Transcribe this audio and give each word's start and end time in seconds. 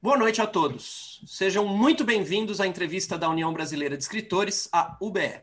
Boa 0.00 0.16
noite 0.16 0.40
a 0.40 0.46
todos. 0.46 1.20
Sejam 1.26 1.66
muito 1.66 2.04
bem-vindos 2.04 2.60
à 2.60 2.66
entrevista 2.68 3.18
da 3.18 3.28
União 3.28 3.52
Brasileira 3.52 3.96
de 3.96 4.02
Escritores, 4.04 4.68
a 4.72 4.96
UBE. 5.00 5.40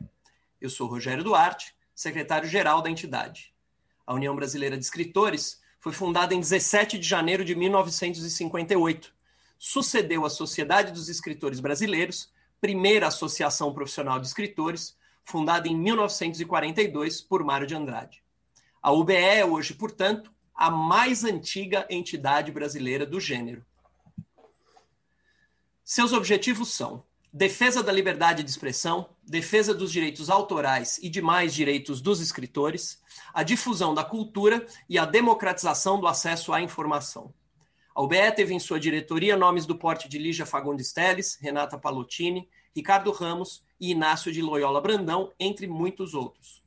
Eu 0.61 0.69
sou 0.69 0.87
Rogério 0.87 1.25
Duarte, 1.25 1.75
secretário-geral 1.93 2.81
da 2.81 2.89
entidade. 2.89 3.53
A 4.07 4.13
União 4.13 4.33
Brasileira 4.33 4.77
de 4.77 4.85
Escritores 4.85 5.61
foi 5.77 5.91
fundada 5.91 6.33
em 6.33 6.39
17 6.39 6.97
de 6.97 7.05
janeiro 7.05 7.43
de 7.43 7.53
1958. 7.53 9.13
Sucedeu 9.59 10.25
a 10.25 10.29
Sociedade 10.29 10.93
dos 10.93 11.09
Escritores 11.09 11.59
Brasileiros, 11.59 12.31
primeira 12.61 13.07
associação 13.07 13.73
profissional 13.73 14.21
de 14.21 14.27
escritores, 14.27 14.95
fundada 15.25 15.67
em 15.67 15.75
1942 15.77 17.19
por 17.19 17.43
Mário 17.43 17.67
de 17.67 17.75
Andrade. 17.75 18.23
A 18.81 18.93
UBE 18.93 19.15
é 19.15 19.45
hoje, 19.45 19.73
portanto, 19.73 20.31
a 20.55 20.71
mais 20.71 21.25
antiga 21.25 21.85
entidade 21.89 22.53
brasileira 22.53 23.05
do 23.05 23.19
gênero. 23.19 23.61
Seus 25.87 26.13
objetivos 26.13 26.73
são 26.73 27.03
defesa 27.31 27.83
da 27.83 27.91
liberdade 27.91 28.41
de 28.41 28.49
expressão, 28.49 29.07
defesa 29.21 29.71
dos 29.71 29.91
direitos 29.91 30.31
autorais 30.31 30.97
e 30.97 31.07
demais 31.07 31.53
direitos 31.53 32.01
dos 32.01 32.19
escritores, 32.21 33.03
a 33.31 33.43
difusão 33.43 33.93
da 33.93 34.03
cultura 34.03 34.65
e 34.89 34.97
a 34.97 35.05
democratização 35.05 35.99
do 35.99 36.07
acesso 36.07 36.51
à 36.51 36.59
informação. 36.59 37.31
A 37.93 38.01
UBE 38.01 38.31
teve 38.35 38.51
em 38.51 38.59
sua 38.59 38.79
diretoria 38.79 39.37
nomes 39.37 39.67
do 39.67 39.77
porte 39.77 40.09
de 40.09 40.17
Lígia 40.17 40.43
Fagundes 40.43 40.91
Teles, 40.91 41.37
Renata 41.39 41.77
Palottini, 41.77 42.49
Ricardo 42.75 43.11
Ramos 43.11 43.63
e 43.79 43.91
Inácio 43.91 44.31
de 44.31 44.41
Loyola 44.41 44.81
Brandão, 44.81 45.31
entre 45.39 45.67
muitos 45.67 46.15
outros. 46.15 46.63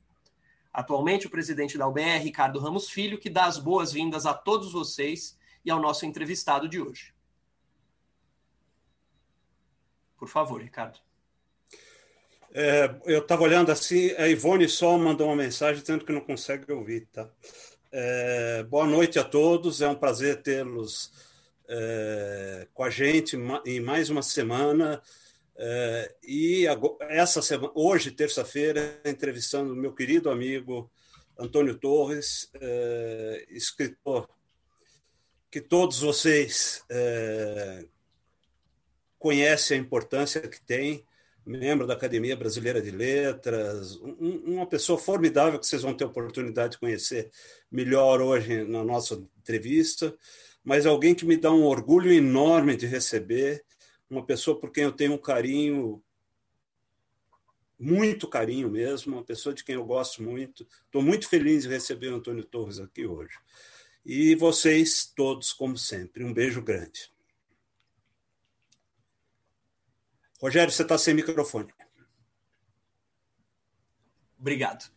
Atualmente, 0.71 1.27
o 1.27 1.29
presidente 1.29 1.77
da 1.77 1.85
UBE 1.85 1.99
é 1.99 2.17
Ricardo 2.17 2.57
Ramos 2.57 2.89
Filho, 2.89 3.19
que 3.19 3.29
dá 3.29 3.47
as 3.47 3.57
boas-vindas 3.57 4.25
a 4.25 4.33
todos 4.33 4.71
vocês 4.71 5.37
e 5.65 5.69
ao 5.69 5.81
nosso 5.81 6.05
entrevistado 6.05 6.69
de 6.69 6.79
hoje. 6.79 7.18
Por 10.19 10.27
favor, 10.27 10.61
Ricardo. 10.61 10.99
É, 12.51 12.93
eu 13.05 13.19
estava 13.19 13.43
olhando 13.43 13.71
assim, 13.71 14.11
a 14.17 14.27
Ivone 14.27 14.67
só 14.67 14.97
mandou 14.97 15.27
uma 15.27 15.35
mensagem 15.35 15.81
dizendo 15.81 16.03
que 16.03 16.11
não 16.11 16.21
consegue 16.21 16.71
ouvir, 16.71 17.07
tá? 17.13 17.29
É, 17.91 18.63
boa 18.63 18.85
noite 18.85 19.17
a 19.17 19.23
todos, 19.23 19.81
é 19.81 19.87
um 19.87 19.95
prazer 19.95 20.41
tê-los 20.41 21.11
é, 21.67 22.67
com 22.73 22.83
a 22.83 22.89
gente 22.89 23.37
em 23.65 23.79
mais 23.79 24.09
uma 24.09 24.21
semana. 24.21 25.01
É, 25.55 26.15
e 26.23 26.65
essa 27.01 27.41
semana, 27.41 27.71
hoje, 27.75 28.11
terça-feira, 28.11 28.99
entrevistando 29.05 29.75
meu 29.75 29.93
querido 29.93 30.29
amigo 30.29 30.91
Antônio 31.37 31.75
Torres, 31.77 32.49
é, 32.59 33.45
escritor 33.49 34.27
que 35.51 35.61
todos 35.61 35.99
vocês 35.99 36.83
é, 36.89 37.85
conhece 39.19 39.73
a 39.73 39.77
importância 39.77 40.41
que 40.41 40.61
tem, 40.61 41.05
membro 41.45 41.85
da 41.85 41.93
Academia 41.93 42.35
Brasileira 42.35 42.81
de 42.81 42.91
Letras, 42.91 43.97
um, 43.97 44.55
uma 44.55 44.65
pessoa 44.65 44.97
formidável 44.97 45.59
que 45.59 45.67
vocês 45.67 45.81
vão 45.81 45.93
ter 45.93 46.05
oportunidade 46.05 46.73
de 46.73 46.79
conhecer 46.79 47.29
melhor 47.71 48.21
hoje 48.21 48.63
na 48.63 48.83
nossa 48.83 49.15
entrevista, 49.37 50.15
mas 50.63 50.85
alguém 50.85 51.13
que 51.13 51.25
me 51.25 51.37
dá 51.37 51.51
um 51.51 51.65
orgulho 51.65 52.11
enorme 52.11 52.75
de 52.75 52.85
receber, 52.85 53.63
uma 54.09 54.25
pessoa 54.25 54.59
por 54.59 54.71
quem 54.71 54.83
eu 54.83 54.91
tenho 54.91 55.13
um 55.13 55.17
carinho, 55.17 56.01
muito 57.79 58.27
carinho 58.27 58.69
mesmo, 58.69 59.13
uma 59.13 59.23
pessoa 59.23 59.53
de 59.53 59.63
quem 59.63 59.75
eu 59.75 59.85
gosto 59.85 60.21
muito. 60.21 60.67
Estou 60.85 61.01
muito 61.01 61.27
feliz 61.29 61.63
de 61.63 61.69
receber 61.69 62.09
o 62.09 62.15
Antônio 62.15 62.43
Torres 62.43 62.79
aqui 62.79 63.05
hoje. 63.05 63.37
E 64.05 64.35
vocês 64.35 65.11
todos, 65.15 65.53
como 65.53 65.77
sempre, 65.77 66.23
um 66.23 66.33
beijo 66.33 66.61
grande. 66.61 67.09
Rogério, 70.41 70.71
você 70.71 70.83
está 70.83 70.97
sem 70.97 71.13
microfone. 71.13 71.73
Obrigado. 74.39 74.89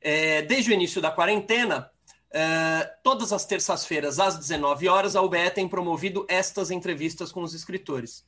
É, 0.00 0.42
desde 0.42 0.70
o 0.70 0.74
início 0.74 1.02
da 1.02 1.10
quarentena, 1.10 1.90
é, 2.30 2.84
todas 3.02 3.32
as 3.32 3.44
terças-feiras, 3.44 4.18
às 4.18 4.38
19 4.38 4.88
horas, 4.88 5.14
a 5.14 5.22
UBE 5.22 5.50
tem 5.50 5.68
promovido 5.68 6.24
estas 6.28 6.70
entrevistas 6.70 7.30
com 7.30 7.42
os 7.42 7.54
escritores. 7.54 8.24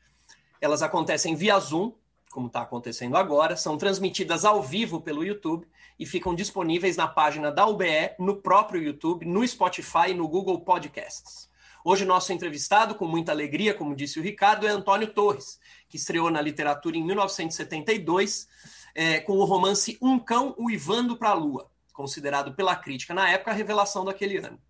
Elas 0.61 0.83
acontecem 0.83 1.35
via 1.35 1.59
Zoom, 1.59 1.93
como 2.31 2.49
está 2.49 2.61
acontecendo 2.61 3.17
agora, 3.17 3.57
são 3.57 3.79
transmitidas 3.79 4.45
ao 4.45 4.63
vivo 4.63 5.01
pelo 5.01 5.25
YouTube 5.25 5.67
e 5.99 6.05
ficam 6.05 6.35
disponíveis 6.35 6.97
na 6.97 7.09
página 7.09 7.51
da 7.51 7.67
UBE, 7.67 8.15
no 8.19 8.37
próprio 8.37 8.83
YouTube, 8.83 9.25
no 9.25 9.47
Spotify 9.47 10.11
e 10.11 10.15
no 10.15 10.29
Google 10.29 10.61
Podcasts. 10.61 11.48
Hoje, 11.91 12.05
nosso 12.05 12.35
entrevistado, 12.35 12.95
com 12.95 13.07
muita 13.07 13.33
alegria, 13.33 13.73
como 13.73 13.97
disse 13.97 14.21
o 14.21 14.23
Ricardo, 14.23 14.67
é 14.67 14.69
Antônio 14.69 15.07
Torres, 15.07 15.59
que 15.89 15.97
estreou 15.97 16.31
na 16.31 16.39
literatura 16.39 16.99
em 16.99 17.03
1972 17.03 18.47
é, 18.95 19.21
com 19.21 19.39
o 19.39 19.45
romance 19.47 19.97
Um 20.03 20.19
Cão 20.19 20.55
Uivando 20.59 21.17
para 21.17 21.31
a 21.31 21.33
Lua, 21.33 21.71
considerado 21.95 22.53
pela 22.53 22.77
crítica 22.77 23.15
na 23.15 23.31
época 23.31 23.53
a 23.53 23.55
revelação 23.55 24.05
daquele 24.05 24.37
ano. 24.37 24.61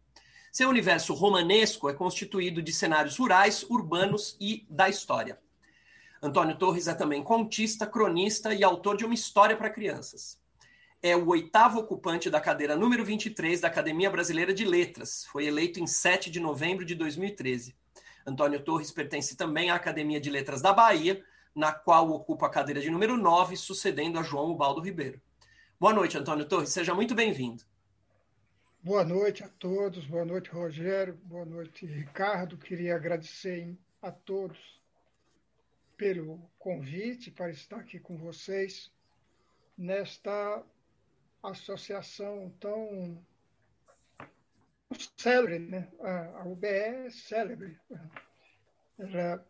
Seu 0.52 0.68
universo 0.68 1.12
romanesco 1.12 1.88
é 1.88 1.92
constituído 1.92 2.62
de 2.62 2.72
cenários 2.72 3.16
rurais, 3.16 3.64
urbanos 3.68 4.36
e 4.40 4.64
da 4.70 4.88
história. 4.88 5.40
Antônio 6.22 6.56
Torres 6.56 6.86
é 6.86 6.94
também 6.94 7.24
contista, 7.24 7.84
cronista 7.84 8.54
e 8.54 8.62
autor 8.62 8.96
de 8.96 9.04
uma 9.04 9.14
história 9.14 9.56
para 9.56 9.70
crianças 9.70 10.38
é 11.02 11.16
o 11.16 11.28
oitavo 11.28 11.78
ocupante 11.78 12.28
da 12.28 12.40
cadeira 12.40 12.74
número 12.74 13.04
23 13.04 13.60
da 13.60 13.68
Academia 13.68 14.10
Brasileira 14.10 14.52
de 14.52 14.64
Letras. 14.64 15.24
Foi 15.26 15.46
eleito 15.46 15.78
em 15.78 15.86
7 15.86 16.30
de 16.30 16.40
novembro 16.40 16.84
de 16.84 16.94
2013. 16.94 17.76
Antônio 18.26 18.62
Torres 18.62 18.90
pertence 18.90 19.36
também 19.36 19.70
à 19.70 19.76
Academia 19.76 20.20
de 20.20 20.28
Letras 20.28 20.60
da 20.60 20.72
Bahia, 20.72 21.24
na 21.54 21.72
qual 21.72 22.10
ocupa 22.10 22.46
a 22.46 22.50
cadeira 22.50 22.80
de 22.80 22.90
número 22.90 23.16
9, 23.16 23.56
sucedendo 23.56 24.18
a 24.18 24.22
João 24.22 24.50
Ubaldo 24.50 24.80
Ribeiro. 24.80 25.20
Boa 25.78 25.94
noite, 25.94 26.18
Antônio 26.18 26.44
Torres, 26.44 26.70
seja 26.70 26.94
muito 26.94 27.14
bem-vindo. 27.14 27.62
Boa 28.82 29.04
noite 29.04 29.44
a 29.44 29.48
todos, 29.48 30.04
boa 30.04 30.24
noite, 30.24 30.50
Rogério, 30.50 31.14
boa 31.24 31.44
noite, 31.44 31.86
Ricardo. 31.86 32.56
Queria 32.56 32.96
agradecer 32.96 33.76
a 34.02 34.10
todos 34.10 34.58
pelo 35.96 36.40
convite 36.58 37.30
para 37.30 37.50
estar 37.50 37.76
aqui 37.76 37.98
com 37.98 38.16
vocês 38.16 38.90
nesta 39.76 40.64
associação 41.42 42.50
tão 42.60 43.24
célebre, 45.16 45.58
né? 45.58 45.88
A, 46.00 46.44
UBE 46.46 46.66
é 46.66 47.10
célebre. 47.10 47.78
Ela 48.98 49.46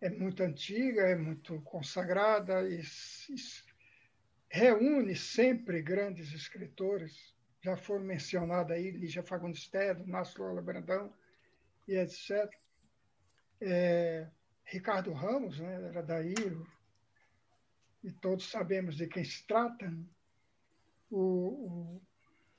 é 0.00 0.10
muito 0.10 0.42
antiga, 0.42 1.02
é 1.02 1.16
muito 1.16 1.60
consagrada 1.62 2.62
e, 2.68 2.80
e 2.80 3.34
reúne 4.48 5.14
sempre 5.16 5.82
grandes 5.82 6.32
escritores. 6.32 7.34
Já 7.62 7.76
foram 7.76 8.04
mencionados 8.04 8.72
aí 8.72 8.90
Lígia 8.90 9.22
Fagundes 9.22 9.68
Tedo, 9.68 10.06
Márcio 10.06 10.42
Lola 10.42 10.62
Brandão 10.62 11.12
e 11.86 11.96
etc. 11.96 12.50
É, 13.60 14.26
Ricardo 14.64 15.12
Ramos, 15.12 15.58
né, 15.58 15.88
era 15.88 16.02
daí, 16.02 16.34
e 18.02 18.10
todos 18.12 18.48
sabemos 18.48 18.96
de 18.96 19.06
quem 19.06 19.24
se 19.24 19.46
trata. 19.46 19.90
Né? 19.90 20.04
O, 21.10 21.18
o... 21.18 22.02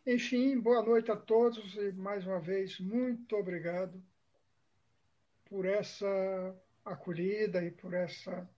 Enfim, 0.06 0.60
boa 0.60 0.84
noite 0.84 1.10
a 1.10 1.16
todos 1.16 1.76
e, 1.76 1.94
mais 1.94 2.26
uma 2.26 2.40
vez, 2.40 2.80
muito 2.80 3.36
obrigado 3.36 4.04
por 5.46 5.66
essa 5.66 6.56
acolhida 6.84 7.64
e 7.64 7.72
por, 7.72 7.94
essa, 7.94 8.50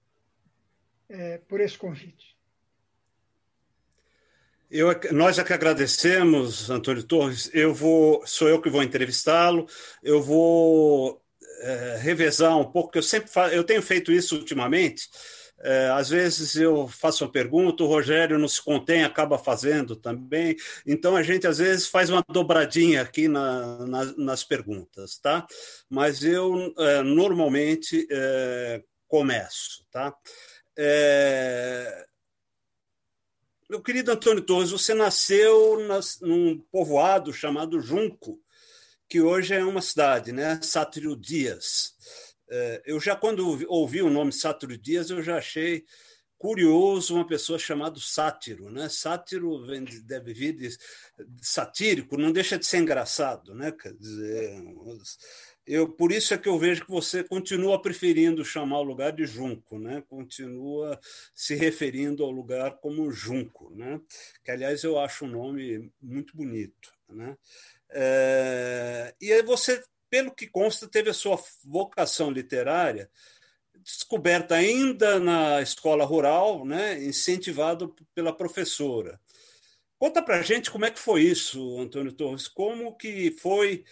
é, 1.09 1.37
por 1.37 1.61
esse 1.61 1.77
convite. 1.77 2.35
Eu, 4.71 4.87
nós 5.11 5.37
é 5.37 5.43
que 5.43 5.53
agradecemos, 5.53 6.71
Antônio 6.71 7.03
Torres. 7.03 7.51
Eu 7.53 7.73
vou, 7.73 8.25
sou 8.25 8.49
eu 8.49 8.59
que 8.59 8.71
vou 8.71 8.81
entrevistá-lo. 8.81 9.67
Eu 10.01 10.23
vou 10.23 11.21
é, 11.59 11.97
revezar 11.97 12.57
um 12.57 12.71
pouco. 12.71 12.97
Eu 12.97 13.03
sempre 13.03 13.29
faço, 13.29 13.53
eu 13.53 13.63
tenho 13.63 13.83
feito 13.83 14.11
isso 14.11 14.35
ultimamente 14.35 15.07
é, 15.63 15.89
às 15.91 16.09
vezes 16.09 16.57
eu 16.57 16.89
faço 16.89 17.23
uma 17.23 17.31
pergunta, 17.31 17.83
o 17.83 17.87
Rogério 17.87 18.37
não 18.37 18.49
se 18.49 18.61
contém, 18.61 19.03
acaba 19.03 19.37
fazendo 19.37 19.95
também. 19.95 20.57
Então 20.85 21.15
a 21.15 21.23
gente 21.23 21.47
às 21.47 21.59
vezes 21.59 21.87
faz 21.87 22.09
uma 22.09 22.23
dobradinha 22.27 23.01
aqui 23.01 23.29
na, 23.29 23.85
na, 23.85 24.05
nas 24.17 24.43
perguntas, 24.43 25.17
tá? 25.17 25.47
Mas 25.89 26.21
eu 26.21 26.73
é, 26.77 27.01
normalmente 27.01 28.05
é, 28.11 28.83
começo, 29.07 29.85
tá? 29.89 30.13
É... 30.77 32.07
Meu 33.69 33.81
querido 33.81 34.11
Antônio 34.11 34.43
Torres, 34.43 34.71
você 34.71 34.93
nasceu 34.93 35.79
nas, 35.87 36.19
num 36.19 36.59
povoado 36.71 37.31
chamado 37.31 37.79
Junco, 37.79 38.39
que 39.07 39.21
hoje 39.21 39.53
é 39.53 39.63
uma 39.63 39.81
cidade, 39.81 40.33
né? 40.33 40.59
Sátiro 40.61 41.15
Dias. 41.15 41.93
É, 42.55 42.83
eu 42.85 42.99
já, 42.99 43.15
quando 43.15 43.65
ouvi 43.67 44.03
o 44.03 44.11
nome 44.11 44.31
Sátiro 44.31 44.77
Dias, 44.77 45.09
eu 45.09 45.23
já 45.23 45.37
achei 45.37 45.83
curioso 46.37 47.15
uma 47.15 47.25
pessoa 47.25 47.57
chamada 47.57 47.99
sátiro, 47.99 48.69
né? 48.69 48.89
Sátiro 48.89 49.65
vem, 49.65 49.85
deve 50.03 50.33
vir 50.33 50.53
de 50.53 50.77
satírico, 51.41 52.15
não 52.15 52.31
deixa 52.31 52.59
de 52.59 52.65
ser 52.65 52.77
engraçado, 52.77 53.55
né? 53.55 53.71
Quer 53.71 53.93
dizer, 53.93 54.61
Eu, 55.65 55.89
por 55.89 56.11
isso 56.11 56.31
é 56.33 56.37
que 56.37 56.47
eu 56.47 56.59
vejo 56.59 56.85
que 56.85 56.91
você 56.91 57.23
continua 57.23 57.81
preferindo 57.81 58.45
chamar 58.45 58.81
o 58.81 58.83
lugar 58.83 59.13
de 59.13 59.25
Junco, 59.25 59.79
né? 59.79 60.03
continua 60.07 60.99
se 61.33 61.55
referindo 61.55 62.23
ao 62.23 62.29
lugar 62.29 62.77
como 62.81 63.09
Junco, 63.09 63.73
né? 63.73 63.99
que, 64.43 64.51
aliás, 64.51 64.83
eu 64.83 64.99
acho 64.99 65.25
um 65.25 65.29
nome 65.29 65.89
muito 66.01 66.35
bonito. 66.35 66.91
Né? 67.09 67.35
É... 67.89 69.15
E 69.21 69.31
aí 69.31 69.41
você, 69.41 69.81
pelo 70.13 70.29
que 70.29 70.45
consta, 70.45 70.87
teve 70.87 71.09
a 71.09 71.13
sua 71.13 71.43
vocação 71.63 72.29
literária 72.29 73.09
descoberta 73.83 74.53
ainda 74.53 75.19
na 75.19 75.59
escola 75.59 76.05
rural, 76.05 76.63
né? 76.63 77.03
incentivado 77.03 77.95
pela 78.13 78.31
professora. 78.31 79.19
Conta 79.97 80.21
para 80.21 80.43
gente 80.43 80.69
como 80.69 80.85
é 80.85 80.91
que 80.91 80.99
foi 80.99 81.23
isso, 81.23 81.79
Antônio 81.79 82.11
Torres, 82.11 82.47
como 82.47 82.95
que 82.95 83.31
foi 83.39 83.83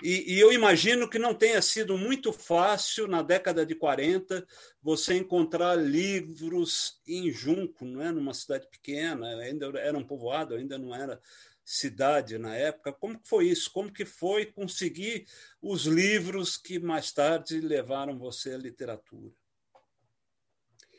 e, 0.00 0.34
e, 0.34 0.38
eu 0.38 0.52
imagino 0.52 1.10
que 1.10 1.18
não 1.18 1.34
tenha 1.34 1.60
sido 1.60 1.98
muito 1.98 2.32
fácil, 2.32 3.08
na 3.08 3.20
década 3.20 3.66
de 3.66 3.74
40, 3.74 4.46
você 4.80 5.16
encontrar 5.16 5.74
livros 5.74 7.00
em 7.04 7.32
Junco, 7.32 7.84
não 7.84 8.00
é? 8.00 8.12
numa 8.12 8.32
cidade 8.32 8.68
pequena, 8.70 9.26
ainda 9.40 9.76
era 9.76 9.98
um 9.98 10.04
povoado, 10.04 10.54
ainda 10.54 10.78
não 10.78 10.94
era 10.94 11.20
cidade 11.70 12.38
na 12.38 12.54
época. 12.54 12.92
Como 12.92 13.18
que 13.18 13.28
foi 13.28 13.48
isso? 13.48 13.70
Como 13.70 13.92
que 13.92 14.04
foi 14.04 14.46
conseguir 14.46 15.26
os 15.60 15.84
livros 15.84 16.56
que 16.56 16.78
mais 16.78 17.12
tarde 17.12 17.60
levaram 17.60 18.18
você 18.18 18.54
à 18.54 18.58
literatura? 18.58 19.32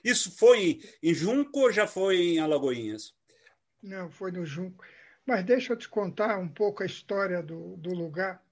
Isso 0.04 0.38
foi 0.38 0.81
em 1.01 1.13
Junco 1.13 1.60
ou 1.60 1.71
já 1.71 1.88
foi 1.88 2.18
em 2.18 2.39
Alagoinhas? 2.39 3.16
Não, 3.81 4.10
foi 4.12 4.31
no 4.31 4.45
Junco. 4.45 4.86
Mas 5.25 5.45
deixa 5.45 5.74
eu 5.74 5.77
te 5.77 5.89
contar 5.89 6.38
um 6.38 6.48
pouco 6.48 6.83
a 6.83 6.86
história 6.86 7.42
do, 7.42 7.75
do 7.77 7.89
lugar 7.89 8.44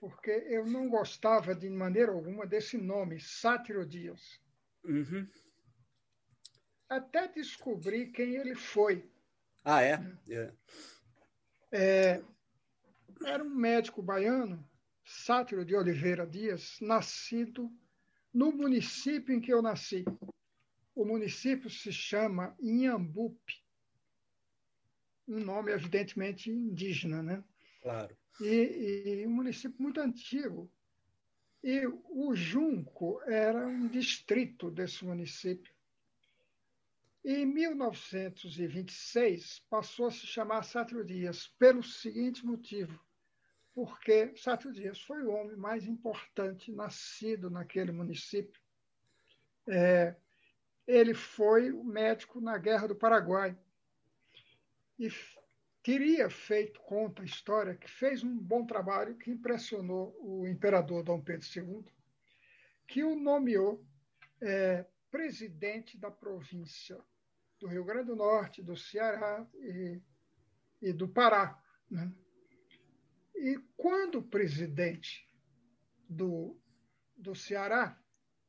porque 0.00 0.30
eu 0.30 0.64
não 0.64 0.88
gostava 0.88 1.54
de 1.54 1.68
maneira 1.68 2.10
alguma 2.10 2.46
desse 2.46 2.78
nome, 2.78 3.20
Sátiro 3.20 3.84
Dias. 3.84 4.40
Uhum. 4.82 5.28
Até 6.88 7.28
descobrir 7.28 8.06
quem 8.06 8.34
ele 8.36 8.54
foi. 8.54 9.09
Ah, 9.64 9.82
é? 9.82 10.00
é? 10.28 10.52
é 11.72 12.22
era 13.24 13.44
um 13.44 13.50
médico 13.50 14.02
baiano, 14.02 14.66
Sátiro 15.04 15.64
de 15.64 15.74
Oliveira 15.74 16.26
Dias, 16.26 16.78
nascido 16.80 17.70
no 18.32 18.50
município 18.50 19.34
em 19.34 19.40
que 19.40 19.52
eu 19.52 19.60
nasci. 19.60 20.04
O 20.94 21.04
município 21.04 21.68
se 21.68 21.92
chama 21.92 22.56
Inhambupe, 22.58 23.62
um 25.28 25.40
nome 25.40 25.72
evidentemente 25.72 26.50
indígena, 26.50 27.22
né? 27.22 27.44
Claro 27.82 28.16
e, 28.40 29.22
e 29.22 29.26
um 29.26 29.30
município 29.30 29.80
muito 29.80 30.00
antigo. 30.00 30.70
E 31.62 31.86
o 31.86 32.34
Junco 32.34 33.20
era 33.26 33.66
um 33.66 33.86
distrito 33.86 34.70
desse 34.70 35.04
município. 35.04 35.72
Em 37.22 37.44
1926, 37.44 39.58
passou 39.68 40.06
a 40.06 40.10
se 40.10 40.26
chamar 40.26 40.62
Sátrio 40.62 41.04
Dias, 41.04 41.48
pelo 41.58 41.82
seguinte 41.82 42.46
motivo: 42.46 42.98
porque 43.74 44.34
Sátrio 44.36 44.72
Dias 44.72 45.02
foi 45.02 45.22
o 45.22 45.30
homem 45.30 45.56
mais 45.56 45.86
importante 45.86 46.72
nascido 46.72 47.50
naquele 47.50 47.92
município. 47.92 48.58
É, 49.68 50.16
ele 50.86 51.12
foi 51.12 51.70
médico 51.70 52.40
na 52.40 52.56
Guerra 52.56 52.88
do 52.88 52.96
Paraguai 52.96 53.54
e 54.98 55.10
teria 55.82 56.30
feito, 56.30 56.80
conta 56.80 57.22
a 57.22 57.24
história, 57.24 57.76
que 57.76 57.90
fez 57.90 58.24
um 58.24 58.36
bom 58.36 58.64
trabalho 58.64 59.16
que 59.16 59.30
impressionou 59.30 60.16
o 60.20 60.46
imperador 60.46 61.02
Dom 61.02 61.20
Pedro 61.20 61.46
II, 61.54 61.84
que 62.86 63.04
o 63.04 63.14
nomeou 63.14 63.84
é, 64.40 64.86
presidente 65.10 65.98
da 65.98 66.10
província 66.10 66.98
do 67.58 67.66
Rio 67.66 67.84
Grande 67.84 68.06
do 68.06 68.16
Norte, 68.16 68.62
do 68.62 68.76
Ceará 68.76 69.46
e, 69.54 70.00
e 70.80 70.92
do 70.92 71.08
Pará. 71.08 71.60
Né? 71.90 72.12
E 73.34 73.58
quando 73.76 74.22
presidente 74.22 75.28
do, 76.08 76.58
do 77.16 77.34
Ceará, 77.34 77.98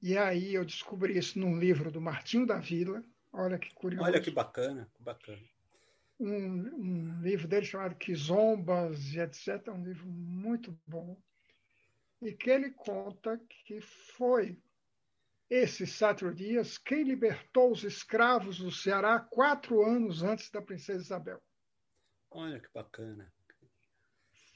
e 0.01 0.17
aí 0.17 0.53
eu 0.53 0.65
descobri 0.65 1.17
isso 1.17 1.39
num 1.39 1.59
livro 1.59 1.91
do 1.91 2.01
Martinho 2.01 2.45
da 2.45 2.59
Vila, 2.59 3.03
olha 3.31 3.59
que 3.59 3.73
curioso. 3.73 4.05
Olha 4.05 4.21
que 4.21 4.31
bacana, 4.31 4.89
que 4.93 5.03
bacana 5.03 5.41
um, 6.21 7.15
um 7.17 7.21
livro 7.21 7.47
dele 7.47 7.65
chamado 7.65 7.95
Quizombas 7.95 9.13
e 9.13 9.19
etc. 9.19 9.67
Um 9.69 9.83
livro 9.83 10.07
muito 10.07 10.79
bom. 10.85 11.19
E 12.21 12.31
que 12.33 12.49
ele 12.51 12.69
conta 12.69 13.41
que 13.65 13.81
foi 13.81 14.61
esse 15.51 15.85
Sátiro 15.85 16.33
Dias 16.33 16.77
quem 16.77 17.03
libertou 17.03 17.71
os 17.71 17.83
escravos 17.83 18.57
do 18.57 18.71
Ceará 18.71 19.19
quatro 19.19 19.83
anos 19.83 20.23
antes 20.23 20.49
da 20.49 20.61
princesa 20.61 21.01
Isabel. 21.01 21.41
Olha 22.31 22.59
que 22.59 22.69
bacana. 22.73 23.31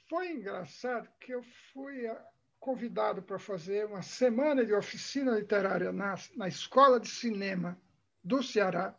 Foi 0.08 0.30
engraçado 0.30 1.08
que 1.20 1.32
eu 1.32 1.42
fui 1.72 2.06
ah, 2.06 2.28
convidado 2.58 3.22
para 3.22 3.38
fazer 3.38 3.86
uma 3.86 4.02
semana 4.02 4.64
de 4.64 4.72
oficina 4.72 5.38
literária 5.38 5.92
na, 5.92 6.14
na 6.34 6.48
Escola 6.48 6.98
de 6.98 7.08
Cinema 7.08 7.80
do 8.24 8.42
Ceará. 8.42 8.98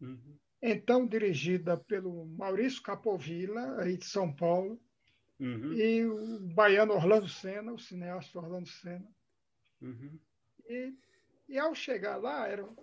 Uhum 0.00 0.40
então 0.62 1.06
dirigida 1.06 1.76
pelo 1.76 2.26
Maurício 2.26 2.82
Capovilla, 2.82 3.80
aí 3.80 3.96
de 3.96 4.04
São 4.04 4.32
Paulo, 4.32 4.78
uhum. 5.38 5.72
e 5.72 6.04
o 6.04 6.40
baiano 6.40 6.92
Orlando 6.92 7.28
Senna, 7.28 7.72
o 7.72 7.78
cineasta 7.78 8.38
Orlando 8.38 8.68
Senna. 8.68 9.08
Uhum. 9.80 10.18
E, 10.68 10.94
e 11.50 11.58
ao 11.58 11.74
chegar 11.74 12.16
lá, 12.16 12.46
eram, 12.46 12.76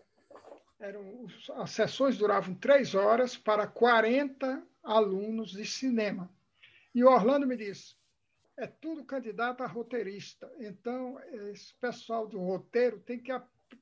eram, 0.77 1.25
as 1.55 1.71
sessões 1.71 2.17
duravam 2.17 2.53
três 2.53 2.93
horas 2.93 3.37
para 3.37 3.65
40 3.65 4.61
alunos 4.83 5.51
de 5.51 5.65
cinema. 5.65 6.29
E 6.93 7.01
o 7.01 7.09
Orlando 7.09 7.47
me 7.47 7.55
disse, 7.55 7.95
é 8.57 8.67
tudo 8.67 9.05
candidato 9.05 9.63
a 9.63 9.67
roteirista. 9.67 10.51
Então, 10.59 11.17
esse 11.49 11.73
pessoal 11.75 12.27
do 12.27 12.39
roteiro 12.39 12.99
tem 12.99 13.19
que 13.19 13.31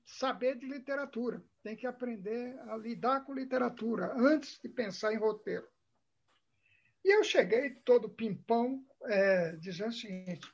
saber 0.05 0.55
de 0.55 0.67
literatura, 0.67 1.43
tem 1.63 1.75
que 1.75 1.87
aprender 1.87 2.55
a 2.69 2.77
lidar 2.77 3.25
com 3.25 3.33
literatura 3.33 4.13
antes 4.15 4.59
de 4.61 4.69
pensar 4.69 5.13
em 5.13 5.17
roteiro. 5.17 5.67
E 7.03 7.15
eu 7.15 7.23
cheguei 7.23 7.71
todo 7.71 8.07
pimpão, 8.07 8.85
é, 9.03 9.55
dizendo 9.55 9.89
o 9.89 9.93
seguinte: 9.93 10.47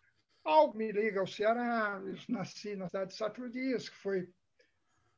algo 0.44 0.78
me 0.78 0.92
liga 0.92 1.20
ao 1.20 1.28
Ceará, 1.28 2.02
eu 2.04 2.16
nasci 2.30 2.76
na 2.76 2.88
cidade 2.88 3.12
de 3.12 3.18
Satro 3.18 3.50
Dias, 3.50 3.90
que 3.90 3.96
foi 3.96 4.30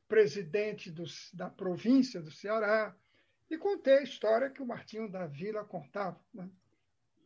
presidente 0.08 0.92
do, 0.92 1.04
da 1.34 1.50
província 1.50 2.22
do 2.22 2.32
Ceará, 2.32 2.96
e 3.50 3.58
contei 3.58 4.00
a 4.00 4.04
história 4.04 4.50
que 4.50 4.62
o 4.62 4.66
Martinho 4.66 5.10
da 5.10 5.26
Vila 5.26 5.64
contava. 5.64 6.20
Né? 6.34 6.50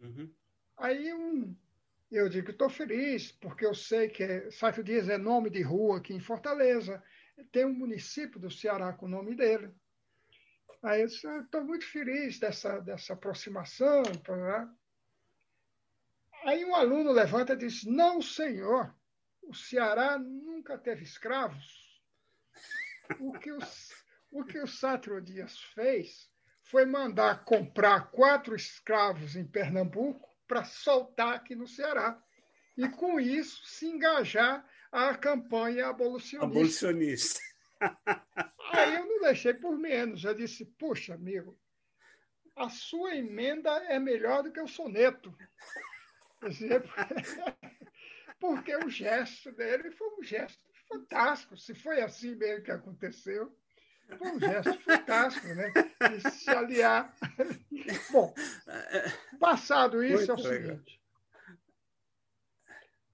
Uhum. 0.02 0.34
Aí 0.78 1.14
um, 1.14 1.56
eu 2.12 2.30
digo 2.30 2.46
que 2.46 2.52
estou 2.52 2.70
feliz, 2.70 3.32
porque 3.32 3.66
eu 3.66 3.74
sei 3.74 4.10
que 4.10 4.24
é, 4.24 4.52
Sátio 4.52 4.84
Dias 4.84 5.10
é 5.10 5.18
nome 5.18 5.50
de 5.50 5.62
rua 5.62 5.98
aqui 5.98 6.14
em 6.14 6.20
Fortaleza, 6.20 7.04
tem 7.52 7.66
um 7.66 7.74
município 7.74 8.40
do 8.40 8.50
Ceará 8.50 8.94
com 8.94 9.06
o 9.06 9.10
nome 9.10 9.36
dele. 9.36 9.72
Aí 10.84 11.02
eu 11.02 11.08
estou 11.08 11.64
muito 11.64 11.86
feliz 11.86 12.40
dessa, 12.40 12.80
dessa 12.80 13.14
aproximação. 13.14 14.04
Né? 14.04 14.70
Aí 16.48 16.64
um 16.64 16.74
aluno 16.74 17.12
levanta 17.12 17.52
e 17.52 17.58
diz: 17.58 17.84
Não, 17.84 18.22
senhor, 18.22 18.96
o 19.44 19.54
Ceará 19.54 20.18
nunca 20.18 20.78
teve 20.78 21.04
escravos. 21.04 22.02
O 23.20 23.34
que 23.34 23.52
o, 23.52 23.60
o, 24.32 24.46
que 24.46 24.58
o 24.58 24.66
Sátrio 24.66 25.22
Dias 25.22 25.60
fez 25.76 26.30
foi 26.62 26.86
mandar 26.86 27.44
comprar 27.44 28.12
quatro 28.12 28.56
escravos 28.56 29.36
em 29.36 29.46
Pernambuco 29.46 30.26
para 30.48 30.64
soltar 30.64 31.34
aqui 31.36 31.54
no 31.54 31.68
Ceará. 31.68 32.18
E, 32.78 32.88
com 32.88 33.20
isso, 33.20 33.66
se 33.66 33.86
engajar 33.86 34.66
a 34.90 35.18
campanha 35.18 35.88
abolicionista. 35.88 36.46
Abolicionista. 36.46 37.40
Aí 38.72 38.96
eu 38.96 39.06
não 39.06 39.20
deixei 39.20 39.54
por 39.54 39.78
menos. 39.78 40.24
Eu 40.24 40.34
disse, 40.34 40.64
puxa, 40.64 41.14
amigo, 41.14 41.60
a 42.56 42.70
sua 42.70 43.16
emenda 43.16 43.70
é 43.90 44.00
melhor 44.00 44.44
do 44.44 44.52
que 44.52 44.62
o 44.62 44.68
soneto. 44.68 45.36
Porque 48.40 48.76
o 48.76 48.90
gesto 48.90 49.52
dele 49.52 49.92
foi 49.92 50.08
um 50.20 50.24
gesto 50.24 50.62
fantástico. 50.88 51.58
Se 51.58 51.74
foi 51.74 52.02
assim 52.02 52.36
mesmo 52.36 52.64
que 52.64 52.72
aconteceu, 52.72 53.56
foi 54.18 54.32
um 54.32 54.40
gesto 54.40 54.80
fantástico, 54.80 55.48
né? 55.48 55.72
De 56.10 56.32
se 56.32 56.50
aliar. 56.50 57.14
Bom, 58.12 58.34
passado 59.40 60.04
isso, 60.04 60.28
Muito 60.28 60.32
é 60.32 60.34
o 60.34 60.38
legal. 60.38 60.76
seguinte. 60.76 61.02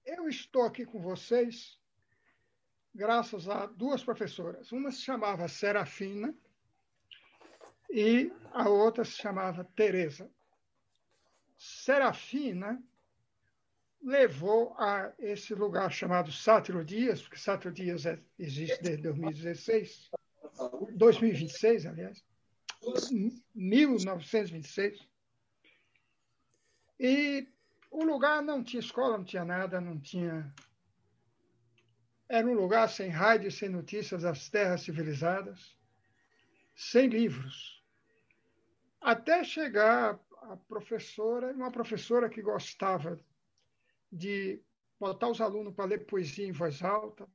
Eu 0.04 0.28
estou 0.28 0.64
aqui 0.64 0.84
com 0.84 1.00
vocês 1.00 1.78
graças 2.94 3.48
a 3.48 3.66
duas 3.66 4.04
professoras. 4.04 4.70
Uma 4.70 4.92
se 4.92 5.00
chamava 5.00 5.48
Serafina 5.48 6.34
e 7.90 8.30
a 8.52 8.68
outra 8.68 9.04
se 9.04 9.12
chamava 9.12 9.64
Teresa. 9.76 10.30
Serafina 11.56 12.82
levou 14.04 14.74
a 14.78 15.12
esse 15.18 15.54
lugar 15.54 15.90
chamado 15.90 16.30
Sátiro 16.30 16.84
Dias, 16.84 17.22
porque 17.22 17.38
Sátiro 17.38 17.72
Dias 17.72 18.04
é, 18.04 18.20
existe 18.38 18.80
desde 18.82 19.02
2016, 19.02 20.10
2026, 20.94 21.86
aliás, 21.86 22.22
1926. 23.54 25.08
E 27.00 27.48
o 27.90 28.04
lugar 28.04 28.42
não 28.42 28.62
tinha 28.62 28.80
escola, 28.80 29.16
não 29.16 29.24
tinha 29.24 29.44
nada, 29.44 29.80
não 29.80 29.98
tinha. 29.98 30.54
Era 32.28 32.46
um 32.46 32.54
lugar 32.54 32.88
sem 32.88 33.08
rádio, 33.08 33.50
sem 33.50 33.70
notícias 33.70 34.22
das 34.22 34.50
terras 34.50 34.82
civilizadas, 34.82 35.74
sem 36.76 37.08
livros. 37.08 37.82
Até 39.00 39.42
chegar 39.44 40.20
a 40.42 40.56
professora, 40.56 41.52
uma 41.52 41.70
professora 41.70 42.28
que 42.28 42.42
gostava 42.42 43.18
de 44.14 44.62
botar 44.98 45.28
os 45.28 45.40
alunos 45.40 45.74
para 45.74 45.86
ler 45.86 46.06
poesia 46.06 46.46
em 46.46 46.52
voz 46.52 46.82
alta, 46.82 47.28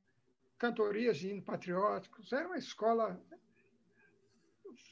cantorias 0.58 1.18
de 1.18 1.28
hino 1.28 1.42
patrióticos. 1.42 2.32
Era 2.32 2.46
uma 2.46 2.58
escola. 2.58 3.20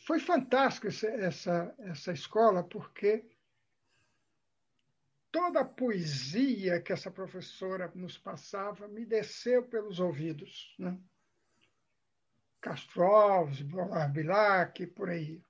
Foi 0.06 0.20
fantástico 0.20 0.86
essa, 0.86 1.74
essa 1.78 2.12
escola, 2.12 2.62
porque 2.62 3.24
toda 5.30 5.60
a 5.60 5.64
poesia 5.64 6.80
que 6.80 6.92
essa 6.92 7.10
professora 7.10 7.90
nos 7.94 8.18
passava 8.18 8.86
me 8.86 9.04
desceu 9.04 9.62
pelos 9.62 9.98
ouvidos. 9.98 10.74
Né? 10.78 10.98
Castro 12.60 13.02
Alves, 13.04 13.62
Bilac, 14.12 14.86
por 14.88 15.08
aí. 15.08 15.40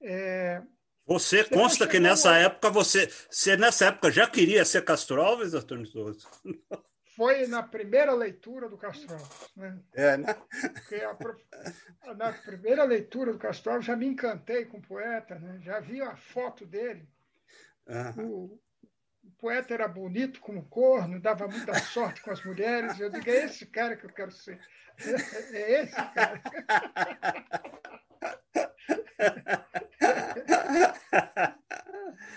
É, 0.00 0.62
você 1.06 1.44
consta 1.44 1.86
que 1.86 2.00
nessa 2.00 2.36
época 2.36 2.68
você, 2.68 3.08
você 3.30 3.56
nessa 3.56 3.86
época 3.86 4.10
já 4.10 4.28
queria 4.28 4.64
ser 4.64 4.84
Castro 4.84 5.20
Alves, 5.22 5.54
Antônio 5.54 5.86
Souza? 5.86 6.26
Foi 7.16 7.46
na 7.46 7.62
primeira 7.62 8.12
leitura 8.12 8.68
do 8.68 8.76
Castro 8.76 9.14
Alves. 9.14 9.50
Né? 9.56 9.78
É, 9.94 10.16
né? 10.18 10.36
A, 12.02 12.14
na 12.14 12.32
primeira 12.32 12.84
leitura 12.84 13.32
do 13.32 13.38
Castro 13.38 13.72
Alves 13.72 13.86
já 13.86 13.96
me 13.96 14.06
encantei 14.06 14.66
com 14.66 14.78
o 14.78 14.82
poeta, 14.82 15.38
né? 15.38 15.58
já 15.62 15.80
vi 15.80 16.02
a 16.02 16.14
foto 16.16 16.66
dele. 16.66 17.08
Uhum. 17.86 18.26
O, 18.26 18.60
o, 19.26 19.30
poeta 19.38 19.74
era 19.74 19.88
bonito 19.88 20.40
como 20.40 20.68
corno, 20.68 21.20
dava 21.20 21.48
muita 21.48 21.74
sorte 21.74 22.22
com 22.22 22.30
as 22.30 22.44
mulheres. 22.44 22.98
Eu 22.98 23.10
digo, 23.10 23.28
é 23.28 23.44
esse 23.44 23.66
cara 23.66 23.96
que 23.96 24.06
eu 24.06 24.12
quero 24.12 24.30
ser. 24.30 24.60
É 25.52 25.82
esse 25.82 25.94
cara. 25.94 26.40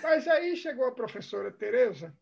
Mas 0.02 0.26
aí 0.28 0.56
chegou 0.56 0.86
a 0.86 0.94
professora 0.94 1.52
Tereza 1.52 2.14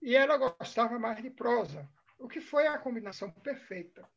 e 0.00 0.14
ela 0.14 0.36
gostava 0.36 0.98
mais 0.98 1.22
de 1.22 1.30
prosa, 1.30 1.88
o 2.18 2.28
que 2.28 2.40
foi 2.40 2.66
a 2.66 2.78
combinação 2.78 3.30
perfeita. 3.30 4.08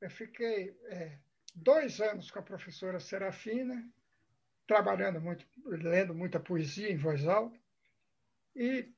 Eu 0.00 0.10
fiquei 0.10 0.76
é, 0.86 1.18
dois 1.54 2.00
anos 2.00 2.30
com 2.30 2.38
a 2.38 2.42
professora 2.42 3.00
Serafina, 3.00 3.88
trabalhando 4.66 5.20
muito, 5.20 5.46
lendo 5.64 6.14
muita 6.14 6.38
poesia 6.38 6.90
em 6.90 6.96
voz 6.96 7.26
alta, 7.26 7.58
e 8.54 8.92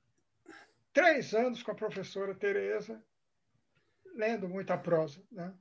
três 0.92 1.34
anos 1.34 1.62
com 1.62 1.70
a 1.70 1.74
professora 1.74 2.34
Tereza, 2.34 3.02
lendo 4.14 4.48
muita 4.48 4.78
prosa. 4.78 5.22
Né? 5.30 5.54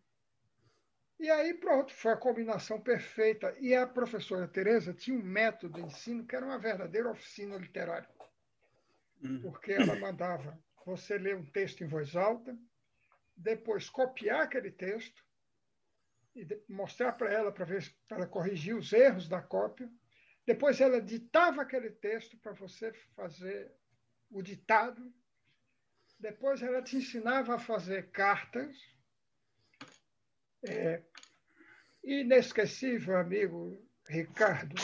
E 1.20 1.30
aí, 1.30 1.54
pronto, 1.54 1.94
foi 1.94 2.12
a 2.12 2.18
combinação 2.18 2.80
perfeita. 2.82 3.56
E 3.60 3.74
a 3.74 3.88
professora 3.88 4.48
Tereza 4.48 4.94
tinha 4.94 5.18
um 5.18 5.24
método 5.24 5.76
de 5.76 5.82
ensino 5.82 6.26
que 6.26 6.36
era 6.36 6.46
uma 6.46 6.60
verdadeira 6.60 7.10
oficina 7.10 7.58
literária. 7.58 8.10
Uhum. 9.24 9.42
Porque 9.42 9.72
ela 9.72 9.96
mandava 9.96 10.58
você 10.86 11.18
ler 11.18 11.36
um 11.36 11.46
texto 11.46 11.84
em 11.84 11.88
voz 11.88 12.16
alta, 12.16 12.58
depois 13.36 13.90
copiar 13.90 14.44
aquele 14.44 14.72
texto 14.72 15.24
e 16.36 16.46
mostrar 16.68 17.14
para 17.14 17.32
ela 17.32 17.52
para 17.52 17.66
ver 17.66 17.84
para 18.08 18.18
ela 18.18 18.28
corrigir 18.28 18.76
os 18.76 18.92
erros 18.92 19.28
da 19.28 19.42
cópia. 19.42 19.90
Depois 20.46 20.80
ela 20.80 21.02
ditava 21.02 21.62
aquele 21.62 21.90
texto 21.90 22.38
para 22.38 22.52
você 22.54 22.94
fazer 23.16 23.74
o 24.30 24.42
ditado. 24.42 25.14
Depois 26.20 26.62
ela 26.62 26.82
te 26.82 26.98
ensinava 26.98 27.56
a 27.56 27.60
fazer 27.60 28.10
cartas 28.12 28.76
é, 30.68 31.02
inesquecível, 32.04 33.18
amigo 33.18 33.82
Ricardo, 34.08 34.76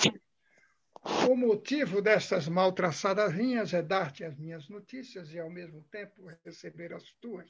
o 1.30 1.36
motivo 1.36 2.02
dessas 2.02 2.48
mal 2.48 2.72
traçadas 2.72 3.34
linhas 3.34 3.74
é 3.74 3.82
dar-te 3.82 4.24
as 4.24 4.38
minhas 4.38 4.68
notícias 4.70 5.34
e, 5.34 5.40
ao 5.40 5.50
mesmo 5.50 5.84
tempo, 5.86 6.28
receber 6.46 6.94
as 6.94 7.12
tuas. 7.14 7.50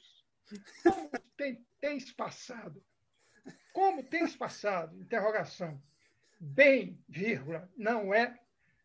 Como 0.82 1.10
tem, 1.36 1.66
tens 1.80 2.12
passado? 2.12 2.82
Como 3.72 4.02
tens 4.02 4.36
passado? 4.36 4.98
Interrogação. 4.98 5.82
Bem, 6.40 7.02
vírgula, 7.08 7.70
não 7.76 8.12
é. 8.14 8.38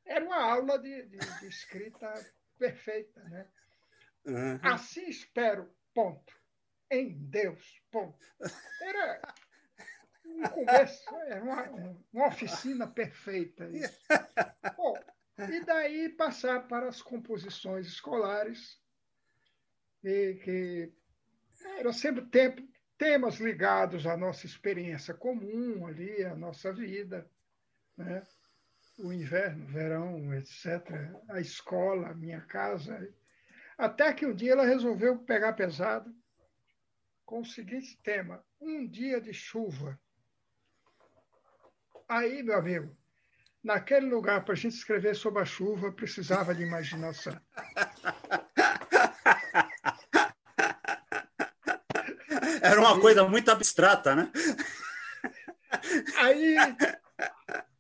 Era 0.06 0.24
uma 0.24 0.42
aula 0.42 0.78
de, 0.78 1.04
de, 1.04 1.18
de 1.18 1.48
escrita 1.48 2.14
perfeita, 2.58 3.24
né? 3.26 3.48
Uhum. 4.26 4.60
Assim 4.62 5.08
espero, 5.08 5.70
ponto 5.94 6.38
em 6.92 7.18
Deus. 7.30 7.82
Ponto. 7.92 8.18
Era 8.82 9.22
um 10.26 10.44
começo, 10.44 11.16
era 11.28 11.44
uma, 11.44 12.04
uma 12.14 12.28
oficina 12.28 12.88
perfeita. 12.88 13.68
Isso. 13.70 14.00
Bom, 14.76 14.96
e 15.50 15.64
daí 15.66 16.10
passar 16.10 16.68
para 16.68 16.88
as 16.88 17.02
composições 17.02 17.88
escolares, 17.88 18.82
e 20.04 20.36
que 20.44 20.94
eram 21.78 21.92
sempre 21.92 22.26
tempo, 22.28 22.62
temas 22.98 23.36
ligados 23.36 24.06
à 24.06 24.16
nossa 24.16 24.46
experiência 24.46 25.14
comum 25.14 25.86
ali, 25.86 26.24
à 26.24 26.36
nossa 26.36 26.74
vida, 26.74 27.30
né? 27.96 28.26
O 28.98 29.13
inverno, 29.13 29.66
verão, 29.68 30.34
etc., 30.34 31.13
a 31.30 31.39
escola, 31.39 32.10
a 32.10 32.16
minha 32.16 32.42
casa. 32.42 33.08
Até 33.77 34.12
que 34.13 34.25
um 34.25 34.34
dia 34.34 34.54
ela 34.54 34.66
resolveu 34.66 35.20
pegar 35.20 35.54
pesado 35.54 36.13
com 37.25 37.42
o 37.42 37.46
seguinte 37.46 38.00
tema: 38.04 38.44
um 38.60 38.88
dia 38.88 39.22
de 39.22 39.34
chuva. 39.34 40.00
Aí, 42.10 42.42
meu 42.42 42.58
amigo, 42.58 42.98
naquele 43.63 44.08
lugar, 44.08 44.44
para 44.44 44.54
a 44.54 44.58
gente 44.58 44.74
escrever 44.74 45.16
sobre 45.16 45.42
a 45.42 45.46
chuva, 45.46 45.92
precisava 45.92 46.56
de 46.56 46.63
imaginação. 46.63 47.39
Era 52.62 52.80
uma 52.80 53.00
coisa 53.00 53.27
muito 53.27 53.51
abstrata, 53.51 54.16
né? 54.16 54.32
Aí 56.18 56.56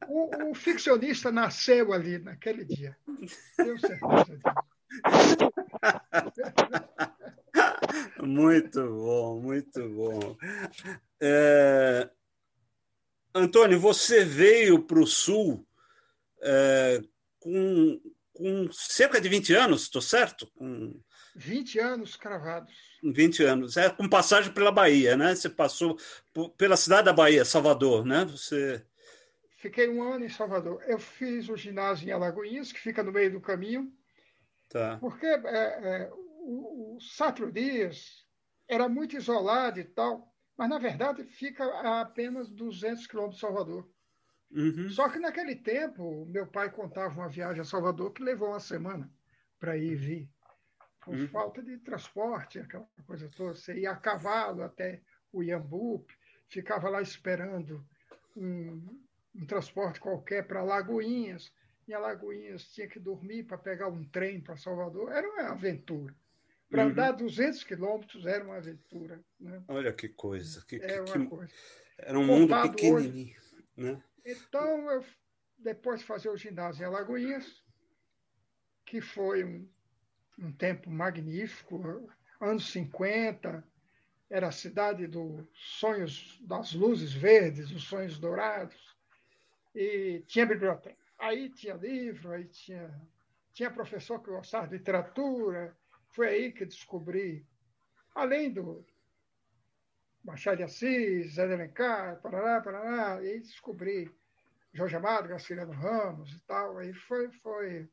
o, 0.07 0.51
o 0.51 0.55
ficcionista 0.55 1.31
nasceu 1.31 1.93
ali 1.93 2.19
naquele 2.19 2.65
dia. 2.65 2.97
Tenho 3.55 3.79
certeza 3.79 4.25
disso. 4.25 4.41
Muito 8.23 8.81
bom, 8.81 9.39
muito 9.39 9.89
bom. 9.89 10.37
É... 11.21 12.09
Antônio, 13.33 13.79
você 13.79 14.25
veio 14.25 14.83
para 14.83 14.99
o 14.99 15.07
Sul 15.07 15.65
é, 16.41 17.01
com, 17.39 18.01
com, 18.33 18.71
cerca 18.71 19.21
de 19.21 19.29
20 19.29 19.53
anos, 19.53 19.83
estou 19.83 20.01
certo? 20.01 20.47
Com... 20.55 20.99
20 21.35 21.79
anos 21.79 22.15
cravados. 22.15 22.73
20 23.03 23.43
anos. 23.43 23.77
É 23.77 23.89
com 23.89 24.09
passagem 24.09 24.51
pela 24.51 24.71
Bahia, 24.71 25.15
né? 25.15 25.35
Você 25.35 25.49
passou 25.49 25.97
pela 26.57 26.75
cidade 26.75 27.05
da 27.05 27.13
Bahia, 27.13 27.45
Salvador, 27.45 28.03
né? 28.03 28.25
Você. 28.25 28.83
Fiquei 29.57 29.89
um 29.89 30.03
ano 30.03 30.23
em 30.23 30.29
Salvador. 30.29 30.83
Eu 30.87 30.99
fiz 30.99 31.49
o 31.49 31.57
ginásio 31.57 32.07
em 32.07 32.11
Alagoinhas, 32.11 32.71
que 32.71 32.79
fica 32.79 33.01
no 33.01 33.11
meio 33.11 33.31
do 33.31 33.41
caminho. 33.41 33.91
Tá. 34.69 34.97
Porque 34.99 35.25
é, 35.25 35.35
é, 35.35 36.11
o, 36.13 36.95
o 36.95 36.99
Sátiro 37.01 37.51
Dias 37.51 38.23
era 38.67 38.87
muito 38.87 39.15
isolado 39.15 39.79
e 39.79 39.83
tal, 39.83 40.31
mas 40.55 40.69
na 40.69 40.77
verdade 40.77 41.23
fica 41.23 41.63
a 41.63 42.01
apenas 42.01 42.49
200 42.49 43.07
quilômetros 43.07 43.39
de 43.39 43.41
Salvador. 43.41 43.89
Uhum. 44.51 44.89
Só 44.89 45.09
que 45.09 45.17
naquele 45.17 45.55
tempo, 45.55 46.25
meu 46.27 46.45
pai 46.45 46.71
contava 46.71 47.19
uma 47.19 47.29
viagem 47.29 47.61
a 47.61 47.65
Salvador 47.65 48.13
que 48.13 48.23
levou 48.23 48.49
uma 48.49 48.59
semana 48.59 49.11
para 49.59 49.75
ir 49.75 49.91
e 49.91 49.95
vir, 49.95 50.29
por 51.03 51.15
uhum. 51.15 51.27
falta 51.29 51.63
de 51.63 51.79
transporte, 51.79 52.59
aquela 52.59 52.87
coisa 53.07 53.27
toda. 53.35 53.55
Você 53.55 53.79
ia 53.79 53.91
a 53.91 53.95
cavalo 53.95 54.61
até 54.61 55.01
o 55.31 55.41
Iambupe, 55.41 56.13
ficava 56.47 56.89
lá 56.89 57.01
esperando 57.01 57.83
um, 58.35 59.06
um 59.37 59.45
transporte 59.45 59.99
qualquer 59.99 60.47
para 60.47 60.63
Lagoinhas. 60.63 61.51
Em 61.87 61.93
Alagoinhas 61.93 62.67
tinha 62.69 62.87
que 62.87 62.99
dormir 62.99 63.43
para 63.43 63.57
pegar 63.57 63.87
um 63.87 64.03
trem 64.03 64.41
para 64.41 64.57
Salvador. 64.57 65.11
Era 65.11 65.29
uma 65.29 65.51
aventura. 65.51 66.13
Para 66.69 66.83
uhum. 66.83 66.89
andar 66.89 67.11
200 67.11 67.63
quilômetros 67.63 68.25
era 68.25 68.43
uma 68.43 68.57
aventura. 68.57 69.23
Né? 69.39 69.63
Olha 69.69 69.93
que 69.93 70.09
coisa. 70.09 70.65
Que, 70.65 70.75
é 70.77 71.01
que, 71.03 71.17
uma 71.17 71.29
coisa. 71.29 71.53
Era 71.97 72.19
um 72.19 72.25
mundo 72.25 72.53
pequenininho. 72.61 73.37
Né? 73.77 74.03
Então, 74.25 74.91
eu, 74.91 75.05
depois 75.57 76.01
de 76.01 76.05
fazer 76.05 76.29
o 76.29 76.35
ginásio 76.35 76.83
em 76.83 76.85
Alagoinhas, 76.85 77.63
que 78.85 78.99
foi 78.99 79.45
um, 79.45 79.69
um 80.39 80.51
tempo 80.51 80.89
magnífico, 80.89 82.09
anos 82.41 82.69
50, 82.71 83.63
era 84.29 84.47
a 84.47 84.51
cidade 84.51 85.07
dos 85.07 85.47
sonhos 85.53 86.37
das 86.41 86.73
luzes 86.73 87.13
verdes, 87.13 87.69
dos 87.69 87.83
sonhos 87.83 88.19
dourados, 88.19 88.96
e 89.77 90.23
tinha 90.25 90.45
biblioteca. 90.45 90.97
Aí 91.19 91.49
tinha 91.49 91.75
livro, 91.75 92.31
aí 92.31 92.45
tinha, 92.45 92.91
tinha 93.53 93.69
professor 93.69 94.19
que 94.19 94.31
gostava 94.31 94.67
de 94.67 94.77
literatura, 94.77 95.77
foi 96.09 96.27
aí 96.29 96.51
que 96.51 96.65
descobri, 96.65 97.45
além 98.15 98.51
do 98.51 98.83
Machado 100.23 100.57
de 100.57 100.63
Assis, 100.63 101.35
Zé 101.35 101.47
de 101.47 101.53
Alencar, 101.53 102.19
Paraná, 102.21 102.59
Paraná, 102.59 103.21
e 103.21 103.33
aí 103.33 103.39
descobri 103.39 104.11
Jorge 104.73 104.95
Amado, 104.95 105.27
Graciliano 105.27 105.73
Ramos 105.73 106.33
e 106.33 106.39
tal, 106.41 106.79
aí 106.79 106.91
foi, 106.93 107.31
foi 107.43 107.87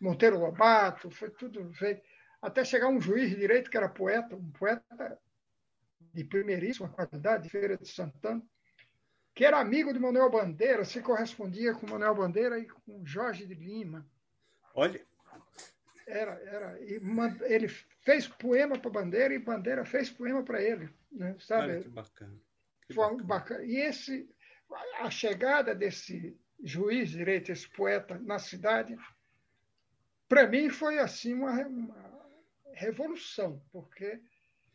Monteiro 0.00 0.40
Lobato, 0.40 1.08
foi 1.08 1.30
tudo, 1.30 1.70
veio, 1.70 2.00
até 2.42 2.64
chegar 2.64 2.88
um 2.88 3.00
juiz 3.00 3.30
de 3.30 3.36
direito 3.36 3.70
que 3.70 3.76
era 3.76 3.88
poeta, 3.88 4.34
um 4.34 4.50
poeta 4.50 5.18
de 6.12 6.24
primeiríssima 6.24 6.88
qualidade, 6.88 7.44
de 7.44 7.48
Feira 7.48 7.76
de 7.76 7.88
Santana, 7.88 8.42
que 9.38 9.44
era 9.44 9.60
amigo 9.60 9.92
de 9.92 10.00
Manuel 10.00 10.28
Bandeira, 10.28 10.84
se 10.84 11.00
correspondia 11.00 11.72
com 11.72 11.86
Manuel 11.86 12.12
Bandeira 12.12 12.58
e 12.58 12.66
com 12.66 13.06
Jorge 13.06 13.46
de 13.46 13.54
Lima. 13.54 14.04
Olha. 14.74 15.00
Era, 16.08 16.32
era. 16.42 16.76
Ele 17.46 17.68
fez 17.68 18.26
poema 18.26 18.76
para 18.76 18.90
Bandeira 18.90 19.32
e 19.32 19.38
Bandeira 19.38 19.84
fez 19.84 20.10
poema 20.10 20.42
para 20.42 20.60
ele. 20.60 20.90
Né, 21.12 21.36
sabe? 21.38 21.70
Olha 21.70 21.82
que 21.82 21.88
bacana. 21.88 22.40
Que 22.84 22.94
bacana. 22.94 23.22
bacana. 23.22 23.64
E 23.64 23.76
esse, 23.76 24.28
a 24.98 25.08
chegada 25.08 25.72
desse 25.72 26.36
juiz 26.60 27.10
de 27.10 27.18
direito, 27.18 27.52
esse 27.52 27.68
poeta 27.68 28.18
na 28.18 28.40
cidade, 28.40 28.98
para 30.28 30.48
mim 30.48 30.68
foi 30.68 30.98
assim 30.98 31.32
uma, 31.34 31.64
uma 31.64 32.28
revolução, 32.72 33.62
porque 33.70 34.20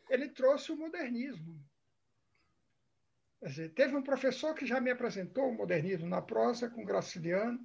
ele 0.10 0.30
trouxe 0.30 0.72
o 0.72 0.78
modernismo. 0.78 1.62
Dizer, 3.44 3.74
teve 3.74 3.96
um 3.96 4.02
professor 4.02 4.56
que 4.56 4.66
já 4.66 4.80
me 4.80 4.90
apresentou 4.90 5.50
o 5.50 5.54
modernismo 5.54 6.08
na 6.08 6.22
prosa 6.22 6.70
com 6.70 6.86
Graciliano, 6.86 7.60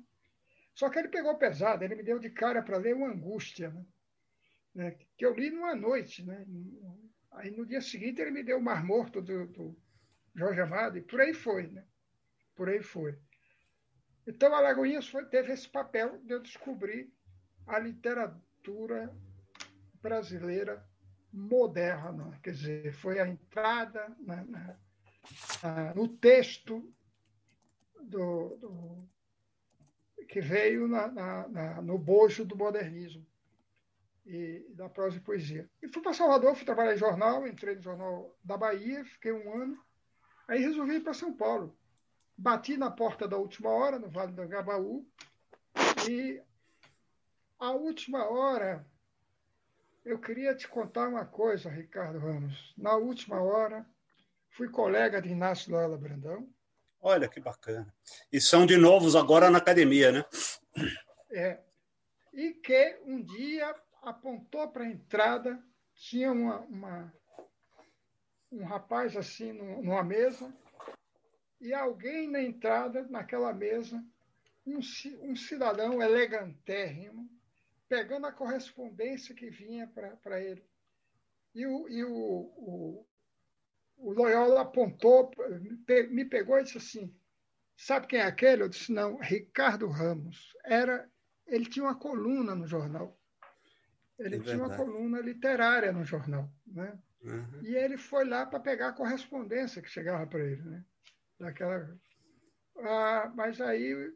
só 0.75 0.91
que 0.91 0.99
ele 0.99 1.09
pegou 1.09 1.39
pesado, 1.39 1.85
ele 1.85 1.95
me 1.95 2.03
deu 2.03 2.19
de 2.19 2.31
cara 2.31 2.63
para 2.63 2.79
ler 2.79 2.97
o 2.97 3.05
Angústia, 3.05 3.71
né? 3.71 3.87
né? 4.75 4.99
que 5.17 5.25
eu 5.25 5.35
li 5.35 5.51
numa 5.51 5.75
noite. 5.75 6.25
Né? 6.25 6.45
Aí 7.33 7.51
no 7.51 7.65
dia 7.65 7.81
seguinte 7.81 8.21
ele 8.21 8.33
me 8.33 8.43
deu 8.43 8.59
o 8.59 8.63
Mar 8.63 8.85
Morto 8.85 9.23
do, 9.23 9.47
do 9.47 9.77
Jorge 10.35 10.61
Amado, 10.61 10.99
e 10.99 11.03
por 11.03 11.21
aí 11.21 11.33
foi. 11.33 11.69
Né? 11.69 11.85
Por 12.57 12.69
aí 12.69 12.83
foi. 12.83 13.17
Então, 14.27 14.55
Alagoinhas 14.55 15.09
foi, 15.09 15.25
teve 15.27 15.53
esse 15.53 15.69
papel 15.69 16.21
de 16.25 16.35
eu 16.35 16.43
descobrir 16.43 17.11
a 17.67 17.79
literatura 17.79 19.15
brasileira 20.03 20.85
moderna, 21.33 22.39
quer 22.43 22.53
dizer, 22.53 22.93
foi 22.93 23.21
a 23.21 23.29
entrada 23.29 24.15
na, 24.21 24.45
na, 24.45 24.79
na, 25.63 25.95
no 25.95 26.09
texto 26.09 26.93
do, 28.01 28.57
do 28.57 29.09
que 30.29 30.41
veio 30.41 30.89
no 31.83 31.99
bojo 31.99 32.45
do 32.45 32.57
modernismo 32.57 33.27
e 34.27 34.67
da 34.75 34.89
prosa 34.89 35.17
e 35.17 35.21
poesia. 35.21 35.69
E 35.83 35.89
fui 35.89 36.03
para 36.03 36.13
Salvador, 36.13 36.55
fui 36.55 36.67
trabalhar 36.67 36.95
em 36.95 36.99
jornal, 36.99 37.47
entrei 37.47 37.75
no 37.75 37.83
jornal 37.83 38.37
da 38.45 38.57
Bahia, 38.57 39.05
fiquei 39.05 39.33
um 39.33 39.63
ano, 39.63 39.83
aí 40.47 40.61
resolvi 40.61 40.97
ir 40.97 41.01
para 41.01 41.15
São 41.15 41.33
Paulo. 41.33 41.77
Bati 42.37 42.77
na 42.77 42.91
porta 42.91 43.27
da 43.27 43.37
última 43.37 43.71
hora, 43.71 43.99
no 43.99 44.11
Vale 44.11 44.33
do 44.33 44.47
Gabaú, 44.47 45.05
e 46.09 46.41
a 47.59 47.73
última 47.73 48.29
hora 48.29 48.87
eu 50.05 50.19
queria 50.19 50.55
te 50.55 50.69
contar 50.69 51.09
uma 51.09 51.25
coisa, 51.25 51.69
Ricardo 51.69 52.19
Ramos. 52.19 52.75
Na 52.77 52.97
última 52.97 53.41
hora, 53.41 53.85
fui 54.59 54.69
colega 54.69 55.23
de 55.23 55.29
Inácio 55.29 55.71
Loyola 55.71 55.97
Brandão. 55.97 56.53
Olha 57.01 57.29
que 57.29 57.39
bacana. 57.39 57.95
E 58.33 58.41
são 58.41 58.67
de 58.67 58.77
novos 58.77 59.15
agora 59.15 59.49
na 59.51 59.59
academia, 59.59 60.11
né? 60.11 60.25
É. 61.31 61.61
E 62.33 62.55
que 62.55 62.99
um 63.05 63.23
dia 63.23 63.73
apontou 64.03 64.69
para 64.69 64.83
a 64.83 64.89
entrada, 64.89 65.63
tinha 65.95 66.33
uma, 66.33 66.59
uma, 66.63 67.15
um 68.51 68.65
rapaz 68.65 69.17
assim 69.17 69.53
numa 69.53 70.03
mesa, 70.03 70.53
e 71.61 71.73
alguém 71.73 72.29
na 72.29 72.43
entrada, 72.43 73.07
naquela 73.09 73.53
mesa, 73.53 74.05
um, 74.67 74.81
um 75.21 75.37
cidadão 75.37 76.03
elegantérrimo, 76.03 77.31
pegando 77.89 78.27
a 78.27 78.33
correspondência 78.33 79.37
que 79.37 79.51
vinha 79.51 79.87
para 80.21 80.43
ele. 80.43 80.65
E, 81.55 81.65
o, 81.65 81.89
e 81.89 82.05
o, 82.05 82.13
o, 82.13 83.07
o 83.99 84.13
Loyola 84.13 84.63
apontou, 84.63 85.31
me 86.11 86.25
pegou 86.25 86.59
e 86.59 86.65
disse 86.65 86.79
assim: 86.79 87.15
Sabe 87.77 88.07
quem 88.07 88.21
é 88.21 88.25
aquele? 88.25 88.63
Eu 88.63 88.69
disse: 88.69 88.93
Não, 88.93 89.17
Ricardo 89.19 89.89
Ramos. 89.89 90.53
Era, 90.65 91.09
ele 91.47 91.67
tinha 91.67 91.85
uma 91.85 91.99
coluna 91.99 92.55
no 92.55 92.67
jornal. 92.67 93.19
Ele 94.19 94.37
é 94.37 94.41
tinha 94.41 94.59
uma 94.59 94.77
coluna 94.77 95.21
literária 95.21 95.93
no 95.93 96.05
jornal. 96.05 96.51
Né? 96.67 96.99
Uhum. 97.23 97.63
E 97.63 97.77
ele 97.77 97.97
foi 97.97 98.25
lá 98.25 98.45
para 98.45 98.59
pegar 98.59 98.89
a 98.89 98.93
correspondência 98.93 99.81
que 99.81 99.89
chegava 99.89 100.27
para 100.27 100.41
ele. 100.41 100.63
Né? 100.63 100.85
Daquela... 101.39 101.97
Ah, 102.81 103.33
mas 103.35 103.61
aí 103.61 104.13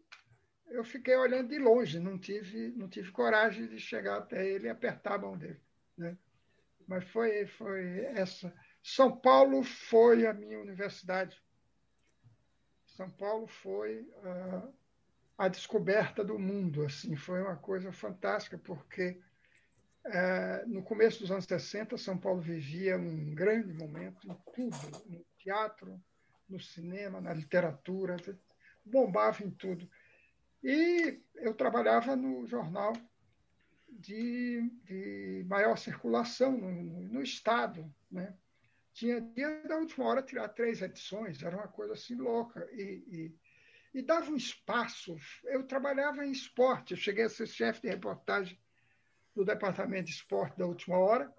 eu 0.70 0.84
fiquei 0.84 1.14
olhando 1.16 1.48
de 1.48 1.58
longe, 1.58 2.00
não 2.00 2.18
tive, 2.18 2.72
não 2.76 2.88
tive 2.88 3.12
coragem 3.12 3.66
de 3.68 3.78
chegar 3.78 4.18
até 4.18 4.48
ele 4.48 4.66
e 4.66 4.70
apertar 4.70 5.14
a 5.14 5.18
mão 5.18 5.36
dele. 5.36 5.60
Né? 5.96 6.16
Mas 6.86 7.04
foi, 7.10 7.46
foi 7.46 8.00
essa. 8.06 8.52
São 8.82 9.16
Paulo 9.16 9.62
foi 9.62 10.26
a 10.26 10.32
minha 10.32 10.58
universidade. 10.58 11.40
São 12.86 13.10
Paulo 13.10 13.46
foi 13.46 14.00
uh, 14.02 14.72
a 15.38 15.48
descoberta 15.48 16.24
do 16.24 16.38
mundo. 16.38 16.84
assim 16.84 17.16
Foi 17.16 17.40
uma 17.40 17.56
coisa 17.56 17.92
fantástica, 17.92 18.58
porque 18.58 19.20
uh, 20.06 20.68
no 20.68 20.82
começo 20.82 21.20
dos 21.20 21.30
anos 21.30 21.44
60, 21.44 21.96
São 21.96 22.18
Paulo 22.18 22.40
vivia 22.40 22.96
um 22.96 23.34
grande 23.34 23.72
momento 23.72 24.26
em 24.26 24.34
tudo, 24.54 25.04
no 25.06 25.24
teatro, 25.38 26.00
no 26.48 26.60
cinema, 26.60 27.20
na 27.20 27.32
literatura, 27.32 28.16
bombava 28.84 29.42
em 29.42 29.50
tudo. 29.50 29.88
E 30.62 31.20
eu 31.36 31.54
trabalhava 31.54 32.14
no 32.14 32.46
jornal 32.46 32.92
de, 33.88 34.70
de 34.84 35.44
maior 35.48 35.76
circulação 35.76 36.52
no, 36.52 36.70
no, 36.70 37.00
no, 37.02 37.22
Estado. 37.22 37.92
Né? 38.10 38.34
Tinha 38.92 39.20
dia 39.20 39.62
da 39.66 39.76
última 39.76 40.06
hora 40.06 40.22
tirar 40.22 40.48
três 40.48 40.82
edições, 40.82 41.42
era 41.42 41.56
uma 41.56 41.68
coisa 41.68 41.94
assim 41.94 42.14
louca. 42.14 42.68
E, 42.72 43.04
e, 43.94 43.98
e 43.98 44.02
dava 44.02 44.30
um 44.30 44.36
espaço. 44.36 45.16
Eu 45.44 45.66
trabalhava 45.66 46.24
em 46.24 46.30
esporte, 46.30 46.92
eu 46.92 46.98
cheguei 46.98 47.24
a 47.24 47.28
ser 47.28 47.46
chefe 47.46 47.82
de 47.82 47.88
reportagem 47.88 48.58
do 49.34 49.44
departamento 49.44 50.04
de 50.04 50.12
esporte 50.12 50.58
da 50.58 50.66
última 50.66 50.98
hora, 50.98 51.32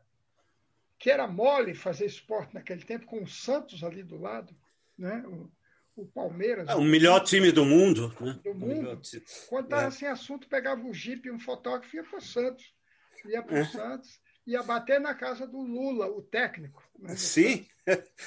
que 0.98 1.12
era 1.12 1.28
mole 1.28 1.76
fazer 1.76 2.06
esporte 2.06 2.54
naquele 2.54 2.84
tempo, 2.84 3.06
com 3.06 3.22
o 3.22 3.28
Santos 3.28 3.84
ali 3.84 4.04
do 4.04 4.18
lado. 4.18 4.56
Né? 4.98 5.24
O, 5.28 5.52
o 5.96 6.06
Palmeiras. 6.08 6.68
É 6.70 6.76
o 6.76 6.82
melhor 6.82 7.24
time 7.24 7.52
do 7.52 7.66
mundo. 7.66 8.10
Né? 8.20 8.40
Do 8.44 8.56
mundo. 8.56 9.00
Quando 9.48 9.66
estava 9.66 9.88
é. 9.88 9.92
sem 9.92 10.08
assunto, 10.08 10.48
pegava 10.48 10.82
o 10.82 10.94
Jeep, 10.94 11.30
um 11.30 11.40
fotógrafo, 11.40 11.96
ia 11.96 12.04
para 12.04 12.18
o 12.18 12.22
Santos. 12.22 12.74
Ia 13.26 13.44
para 13.44 13.56
o 13.56 13.58
é. 13.58 13.66
Santos, 13.66 14.20
ia 14.46 14.62
bater 14.64 15.00
na 15.00 15.14
casa 15.14 15.48
do 15.48 15.62
Lula, 15.62 16.08
o 16.08 16.22
técnico. 16.22 16.84
Né, 17.00 17.16
Sim. 17.16 17.68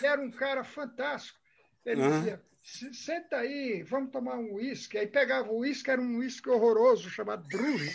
Era 0.03 0.21
um 0.21 0.31
cara 0.31 0.65
fantástico. 0.65 1.39
Ele 1.85 2.03
uhum. 2.03 2.19
dizia: 2.19 2.43
senta 2.93 3.37
aí, 3.37 3.83
vamos 3.83 4.11
tomar 4.11 4.37
um 4.37 4.55
uísque. 4.55 4.99
Aí 4.99 5.07
pegava 5.07 5.51
o 5.51 5.59
uísque, 5.59 5.91
era 5.91 6.01
um 6.01 6.19
uísque 6.19 6.49
horroroso, 6.51 7.09
chamado 7.11 7.47
Drury. 7.49 7.95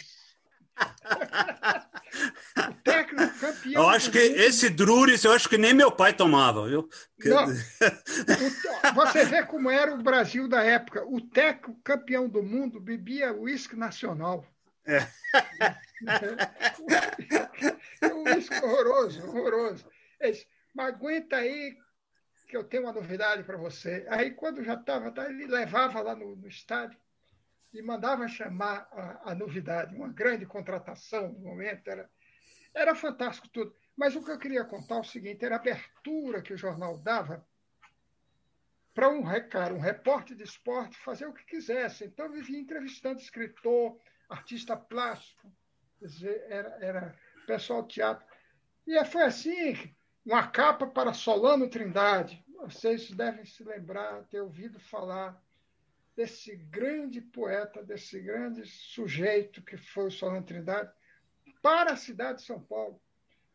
o 2.69 2.73
técnico 2.83 3.39
campeão. 3.39 3.83
Eu 3.83 3.89
acho 3.89 4.11
que 4.11 4.17
esse 4.17 4.69
Druris, 4.69 5.23
eu 5.23 5.33
acho 5.33 5.49
que 5.49 5.57
nem 5.57 5.73
meu 5.73 5.91
pai 5.91 6.13
tomava, 6.13 6.67
viu? 6.67 6.87
Não. 7.25 7.47
Você 8.95 9.25
vê 9.25 9.43
como 9.45 9.69
era 9.69 9.93
o 9.93 10.01
Brasil 10.01 10.47
da 10.47 10.63
época. 10.63 11.05
O 11.05 11.21
técnico 11.21 11.79
campeão 11.83 12.27
do 12.29 12.41
mundo 12.41 12.79
bebia 12.79 13.33
uísque 13.33 13.75
nacional. 13.75 14.45
É. 14.85 15.07
um 18.03 18.23
uísque 18.23 18.55
horroroso, 18.55 19.27
horroroso. 19.27 19.89
Disse, 20.21 20.47
Mas 20.73 20.93
aguenta 20.93 21.37
aí 21.37 21.77
que 22.47 22.57
eu 22.57 22.63
tenho 22.63 22.83
uma 22.83 22.93
novidade 22.93 23.43
para 23.43 23.57
você. 23.57 24.05
Aí, 24.09 24.31
quando 24.31 24.63
já 24.63 24.73
estava, 24.73 25.11
tá, 25.11 25.29
ele 25.29 25.47
levava 25.47 26.01
lá 26.01 26.15
no, 26.15 26.35
no 26.35 26.47
estádio 26.47 26.99
e 27.73 27.81
mandava 27.81 28.27
chamar 28.27 28.89
a, 28.91 29.31
a, 29.31 29.35
novidade, 29.35 29.95
uma 29.95 30.09
grande 30.09 30.45
contratação 30.45 31.31
no 31.31 31.39
momento, 31.39 31.87
era, 31.89 32.09
era 32.73 32.93
fantástico 32.93 33.47
tudo. 33.47 33.73
Mas 33.95 34.15
o 34.15 34.23
que 34.23 34.31
eu 34.31 34.37
queria 34.37 34.65
contar 34.65 34.95
é 34.95 34.99
o 34.99 35.03
seguinte, 35.03 35.45
era 35.45 35.55
a 35.55 35.59
abertura 35.59 36.41
que 36.41 36.53
o 36.53 36.57
jornal 36.57 36.97
dava 36.97 37.45
para 38.93 39.07
um, 39.07 39.23
cara, 39.47 39.73
um 39.73 39.79
repórter 39.79 40.35
de 40.35 40.43
esporte 40.43 40.97
fazer 40.97 41.25
o 41.25 41.33
que 41.33 41.45
quisesse. 41.45 42.03
Então, 42.03 42.29
vivia 42.29 42.59
entrevistando 42.59 43.21
escritor, 43.21 43.97
artista 44.29 44.75
plástico, 44.75 45.49
dizer, 46.01 46.45
era, 46.49 46.77
era 46.81 47.19
pessoal 47.45 47.81
do 47.81 47.87
teatro. 47.87 48.25
E 48.85 49.03
foi 49.05 49.23
assim, 49.23 49.75
uma 50.25 50.47
capa 50.47 50.87
para 50.87 51.13
Solano 51.13 51.69
Trindade. 51.69 52.43
Vocês 52.57 53.09
devem 53.11 53.45
se 53.45 53.63
lembrar, 53.63 54.23
ter 54.25 54.41
ouvido 54.41 54.79
falar 54.79 55.41
desse 56.15 56.55
grande 56.55 57.21
poeta, 57.21 57.83
desse 57.83 58.19
grande 58.19 58.65
sujeito 58.65 59.63
que 59.63 59.77
foi 59.77 60.07
o 60.07 60.11
Solano 60.11 60.45
Trindade, 60.45 60.91
para 61.61 61.93
a 61.93 61.97
cidade 61.97 62.39
de 62.39 62.45
São 62.45 62.61
Paulo. 62.61 63.01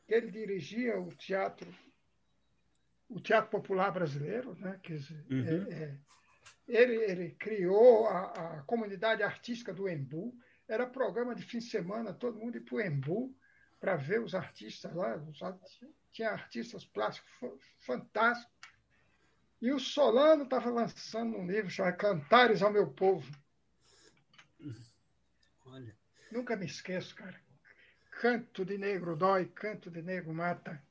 Ele 0.09 0.31
dirigia 0.31 0.99
o 0.99 1.13
teatro, 1.15 1.69
o 3.09 3.21
teatro 3.21 3.51
popular 3.51 3.91
brasileiro, 3.91 4.55
né? 4.59 4.81
Dizer, 4.85 5.25
uhum. 5.31 5.67
é, 5.71 5.75
é, 5.75 5.99
ele, 6.69 6.95
ele, 6.97 7.31
criou 7.33 8.07
a, 8.07 8.33
a, 8.33 8.63
comunidade 8.63 9.23
artística 9.23 9.73
do 9.73 9.89
Embu. 9.89 10.35
Era 10.69 10.87
programa 10.87 11.35
de 11.35 11.43
fim 11.43 11.59
de 11.59 11.65
semana, 11.67 12.13
todo 12.13 12.39
mundo 12.39 12.57
ia 12.57 12.65
para 12.65 12.75
o 12.75 12.81
Embu 12.81 13.37
para 13.81 13.97
ver 13.97 14.21
os 14.21 14.35
artistas 14.35 14.95
lá. 14.95 15.21
Tinha 16.13 16.31
artistas 16.31 16.85
plásticos 16.85 17.31
fantásticos. 17.79 18.55
E 19.61 19.73
o 19.73 19.79
Solano 19.79 20.45
estava 20.45 20.71
lançando 20.71 21.37
um 21.37 21.47
livro 21.47 21.71
chamado 21.71 21.97
Cantares 21.97 22.63
ao 22.63 22.73
Meu 22.73 22.91
Povo. 22.91 23.31
Olha. 25.65 25.97
Nunca 26.31 26.57
me 26.57 26.67
esqueço, 26.67 27.15
cara. 27.15 27.41
Canto 28.21 28.65
de 28.65 28.79
negro 28.79 29.17
dói, 29.17 29.47
canto 29.47 29.91
de 29.91 30.03
negro 30.03 30.33
mata. 30.33 30.83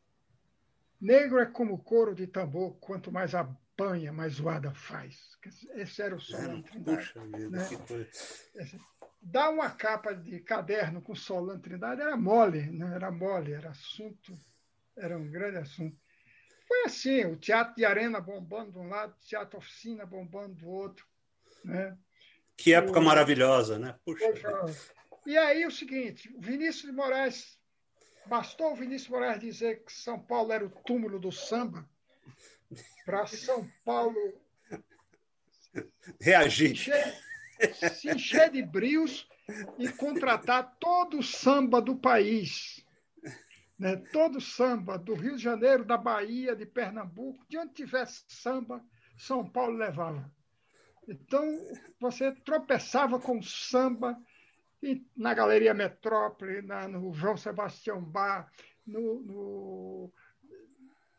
Negro 1.00 1.40
é 1.40 1.46
como 1.46 1.84
couro 1.84 2.16
de 2.16 2.28
tambor, 2.28 2.78
quanto 2.80 3.12
mais 3.12 3.36
apanha, 3.36 4.12
mais 4.14 4.34
zoada 4.34 4.74
faz. 4.74 5.38
Esse 5.74 6.02
era 6.02 6.16
o 6.16 6.20
Solano 6.20 6.64
Trindade. 6.64 6.98
Puxa 6.98 7.26
vida, 7.26 7.50
né? 7.50 7.68
que 7.68 7.78
coisa. 7.78 8.80
Dar 9.28 9.50
uma 9.50 9.72
capa 9.72 10.14
de 10.14 10.40
caderno 10.40 11.02
com 11.02 11.16
Solano 11.16 11.60
Trindade 11.60 12.00
era 12.00 12.16
mole, 12.16 12.70
né? 12.70 12.94
era 12.94 13.10
mole, 13.10 13.54
era 13.54 13.72
assunto, 13.72 14.38
era 14.96 15.18
um 15.18 15.32
grande 15.32 15.58
assunto. 15.58 15.98
Foi 16.68 16.84
assim, 16.84 17.26
o 17.26 17.36
teatro 17.36 17.74
de 17.76 17.84
arena 17.84 18.22
bombando 18.22 18.74
de 18.74 18.78
um 18.78 18.88
lado, 18.88 19.14
o 19.14 19.26
teatro 19.26 19.58
oficina 19.58 20.06
bombando 20.06 20.54
do 20.54 20.68
outro. 20.68 21.08
Né? 21.64 21.98
Que 22.56 22.76
época 22.76 23.00
o... 23.00 23.04
maravilhosa, 23.04 23.80
né? 23.80 23.98
Puxa. 24.06 24.32
E 25.26 25.36
aí 25.36 25.66
o 25.66 25.72
seguinte, 25.72 26.32
o 26.36 26.40
Vinícius 26.40 26.92
de 26.92 26.92
Moraes, 26.92 27.60
bastou 28.28 28.74
o 28.74 28.76
Vinícius 28.76 29.06
de 29.06 29.12
Moraes 29.12 29.40
dizer 29.40 29.84
que 29.84 29.92
São 29.92 30.20
Paulo 30.20 30.54
era 30.54 30.64
o 30.64 30.70
túmulo 30.70 31.20
do 31.20 31.32
samba, 31.32 31.90
para 33.04 33.26
São 33.26 33.68
Paulo 33.84 34.16
reagir. 36.22 36.74
Encher, 36.74 37.26
se 37.94 38.10
encher 38.10 38.52
de 38.52 38.62
brios 38.62 39.28
e 39.78 39.88
contratar 39.90 40.76
todo 40.80 41.20
o 41.20 41.24
samba 41.24 41.82
do 41.82 41.96
país. 41.96 42.86
Né? 43.78 43.98
Todo 44.12 44.42
samba 44.42 44.98
do 44.98 45.14
Rio 45.14 45.36
de 45.36 45.44
Janeiro, 45.44 45.86
da 45.86 45.98
Bahia, 45.98 46.56
de 46.56 46.66
Pernambuco, 46.66 47.46
de 47.48 47.58
onde 47.58 47.74
tivesse 47.74 48.24
samba, 48.28 48.84
São 49.18 49.48
Paulo 49.48 49.78
levava. 49.78 50.32
Então, 51.08 51.44
você 52.00 52.32
tropeçava 52.32 53.20
com 53.20 53.42
samba 53.42 54.18
na 55.16 55.34
Galeria 55.34 55.74
Metrópole, 55.74 56.62
na, 56.62 56.88
no 56.88 57.14
João 57.14 57.38
Sebastião 57.38 58.04
Bar, 58.04 58.52
no, 58.86 59.22
no, 59.22 60.14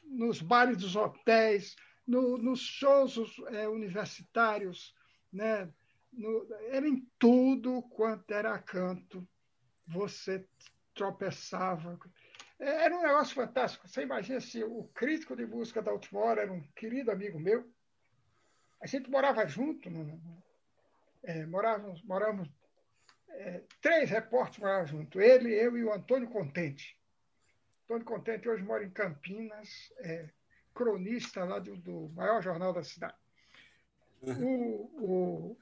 nos 0.05 0.41
bares 0.41 0.79
dos 0.79 0.95
hotéis, 0.95 1.77
no, 2.07 2.39
nos 2.39 2.61
shows 2.61 3.19
é, 3.49 3.69
universitários, 3.69 4.95
né? 5.33 5.69
No, 6.17 6.47
era 6.71 6.89
em 6.89 7.07
tudo 7.19 7.83
quanto 7.83 8.33
era 8.33 8.59
canto, 8.59 9.27
você 9.87 10.49
tropeçava. 10.95 11.99
É, 12.59 12.85
era 12.85 12.97
um 12.97 13.03
negócio 13.03 13.35
fantástico. 13.35 13.87
Você 13.87 14.03
imagina 14.03 14.41
se 14.41 14.65
o 14.65 14.85
crítico 14.95 15.37
de 15.37 15.47
música 15.47 15.83
da 15.83 15.93
última 15.93 16.21
hora 16.21 16.43
era 16.43 16.53
um 16.53 16.63
querido 16.75 17.11
amigo 17.11 17.39
meu. 17.39 17.71
A 18.81 18.87
gente 18.87 19.11
morava 19.11 19.47
junto, 19.47 19.89
é, 21.23 21.45
morávamos, 21.47 22.03
morávamos 22.03 22.49
é, 23.31 23.63
três 23.81 24.09
repórteres 24.11 24.59
moravam 24.59 24.87
junto, 24.87 25.21
ele, 25.21 25.53
eu 25.53 25.77
e 25.77 25.85
o 25.85 25.93
Antônio 25.93 26.29
Contente. 26.29 26.99
Antônio 27.85 28.05
Contente 28.05 28.49
hoje 28.49 28.63
mora 28.63 28.85
em 28.85 28.91
Campinas, 28.91 29.93
é 29.99 30.29
cronista 30.75 31.45
lá 31.45 31.59
do, 31.59 31.77
do 31.77 32.09
maior 32.15 32.43
jornal 32.43 32.73
da 32.73 32.83
cidade. 32.83 33.17
Uhum. 34.23 34.91
O, 34.99 35.05
o, 35.05 35.59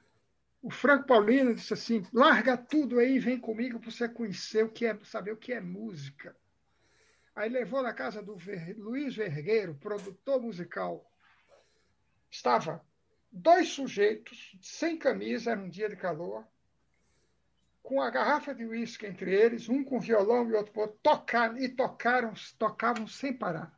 o, 0.65 0.69
Franco 0.71 1.05
Paulino 1.05 1.53
disse 1.53 1.73
assim: 1.73 2.03
larga 2.11 2.57
tudo 2.57 2.99
aí, 2.99 3.19
vem 3.19 3.39
comigo 3.39 3.79
para 3.79 3.91
você 3.91 4.09
conhecer 4.09 4.65
o 4.65 4.69
que 4.69 4.85
é, 4.85 4.97
saber 5.03 5.31
o 5.31 5.37
que 5.37 5.53
é 5.53 5.61
música. 5.61 6.35
Aí 7.35 7.49
levou 7.49 7.83
na 7.83 7.93
casa 7.93 8.23
do 8.23 8.35
Ver, 8.35 8.75
Luiz 8.77 9.15
Vergueiro, 9.15 9.75
produtor 9.75 10.41
musical. 10.41 11.05
Estava 12.31 12.83
dois 13.31 13.69
sujeitos 13.69 14.57
sem 14.61 14.97
camisa, 14.97 15.51
era 15.51 15.59
um 15.59 15.69
dia 15.69 15.89
de 15.89 15.95
calor, 15.95 16.47
com 17.83 18.01
a 18.01 18.09
garrafa 18.09 18.55
de 18.55 18.65
uísque 18.65 19.05
entre 19.05 19.33
eles, 19.33 19.69
um 19.69 19.83
com 19.83 19.99
violão 19.99 20.49
e 20.49 20.53
outro 20.53 20.73
com 20.73 20.87
tocar, 20.87 21.61
e 21.61 21.69
tocaram, 21.69 22.33
tocavam 22.57 23.07
sem 23.07 23.31
parar. 23.31 23.77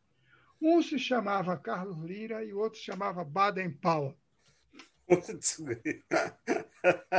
Um 0.62 0.82
se 0.82 0.98
chamava 0.98 1.58
Carlos 1.58 2.00
Lira 2.00 2.44
e 2.44 2.54
o 2.54 2.60
outro 2.60 2.80
se 2.80 2.86
chamava 2.86 3.24
Baden 3.26 3.72
Powell. 3.72 4.18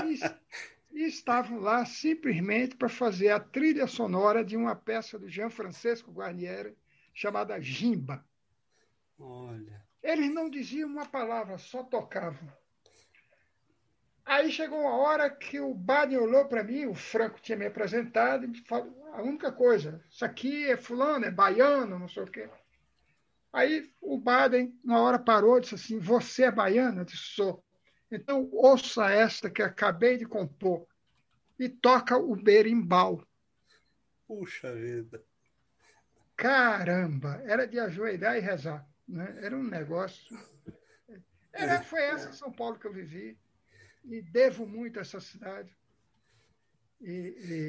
E, 0.05 1.01
e 1.01 1.07
estavam 1.07 1.61
lá 1.61 1.85
simplesmente 1.85 2.77
para 2.77 2.89
fazer 2.89 3.31
a 3.31 3.41
trilha 3.41 3.87
sonora 3.87 4.45
de 4.45 4.57
uma 4.57 4.75
peça 4.75 5.19
do 5.19 5.29
Jean 5.29 5.51
Francesco 5.51 6.13
Guarnieri 6.13 6.77
chamada 7.15 7.61
Jimba. 7.61 8.25
Olha. 9.19 9.85
Eles 10.03 10.33
não 10.33 10.49
diziam 10.49 10.89
uma 10.89 11.07
palavra, 11.07 11.59
só 11.59 11.83
tocavam. 11.83 12.49
Aí 14.25 14.53
chegou 14.53 14.81
uma 14.81 14.97
hora 14.97 15.31
que 15.31 15.59
o 15.59 15.73
Baden 15.73 16.19
olhou 16.19 16.45
para 16.45 16.63
mim, 16.63 16.85
o 16.85 16.95
Franco 16.95 17.41
tinha 17.41 17.57
me 17.57 17.65
apresentado, 17.67 18.45
e 18.45 18.49
me 18.49 18.61
falou 18.61 18.95
a 19.15 19.23
única 19.23 19.51
coisa, 19.51 20.05
isso 20.11 20.25
aqui 20.25 20.67
é 20.71 20.77
fulano, 20.77 21.25
é 21.25 21.31
baiano, 21.31 21.99
não 21.99 22.09
sei 22.09 22.23
o 22.23 22.27
quê. 22.27 22.49
Aí 23.53 23.91
o 24.01 24.19
Baden, 24.19 24.79
uma 24.85 25.01
hora 25.01 25.19
parou 25.19 25.57
e 25.57 25.63
disse 25.63 25.75
assim, 25.75 25.99
você 25.99 26.45
é 26.45 26.51
baiano? 26.51 27.01
Eu 27.01 27.05
disse, 27.05 27.35
sou. 27.35 27.65
Então, 28.11 28.49
ouça 28.53 29.11
esta 29.11 29.51
que 29.51 29.63
acabei 29.63 30.17
de 30.17 30.25
compor 30.25 30.87
e 31.59 31.69
toca 31.69 32.17
o 32.17 32.35
berimbau. 32.35 33.23
Puxa 34.27 34.75
vida! 34.75 35.23
Caramba! 36.37 37.43
Era 37.45 37.67
de 37.67 37.79
ajoelhar 37.79 38.37
e 38.37 38.41
rezar. 38.41 38.87
Né? 39.07 39.39
Era 39.43 39.57
um 39.57 39.65
negócio... 39.65 40.39
Era, 41.53 41.83
foi 41.83 42.03
essa 42.03 42.33
São 42.33 42.53
Paulo 42.53 42.79
que 42.79 42.87
eu 42.87 42.93
vivi 42.93 43.37
e 44.05 44.23
devo 44.23 44.67
muito 44.67 44.99
a 44.99 45.03
essa 45.03 45.21
cidade. 45.21 45.77
E, 47.01 47.11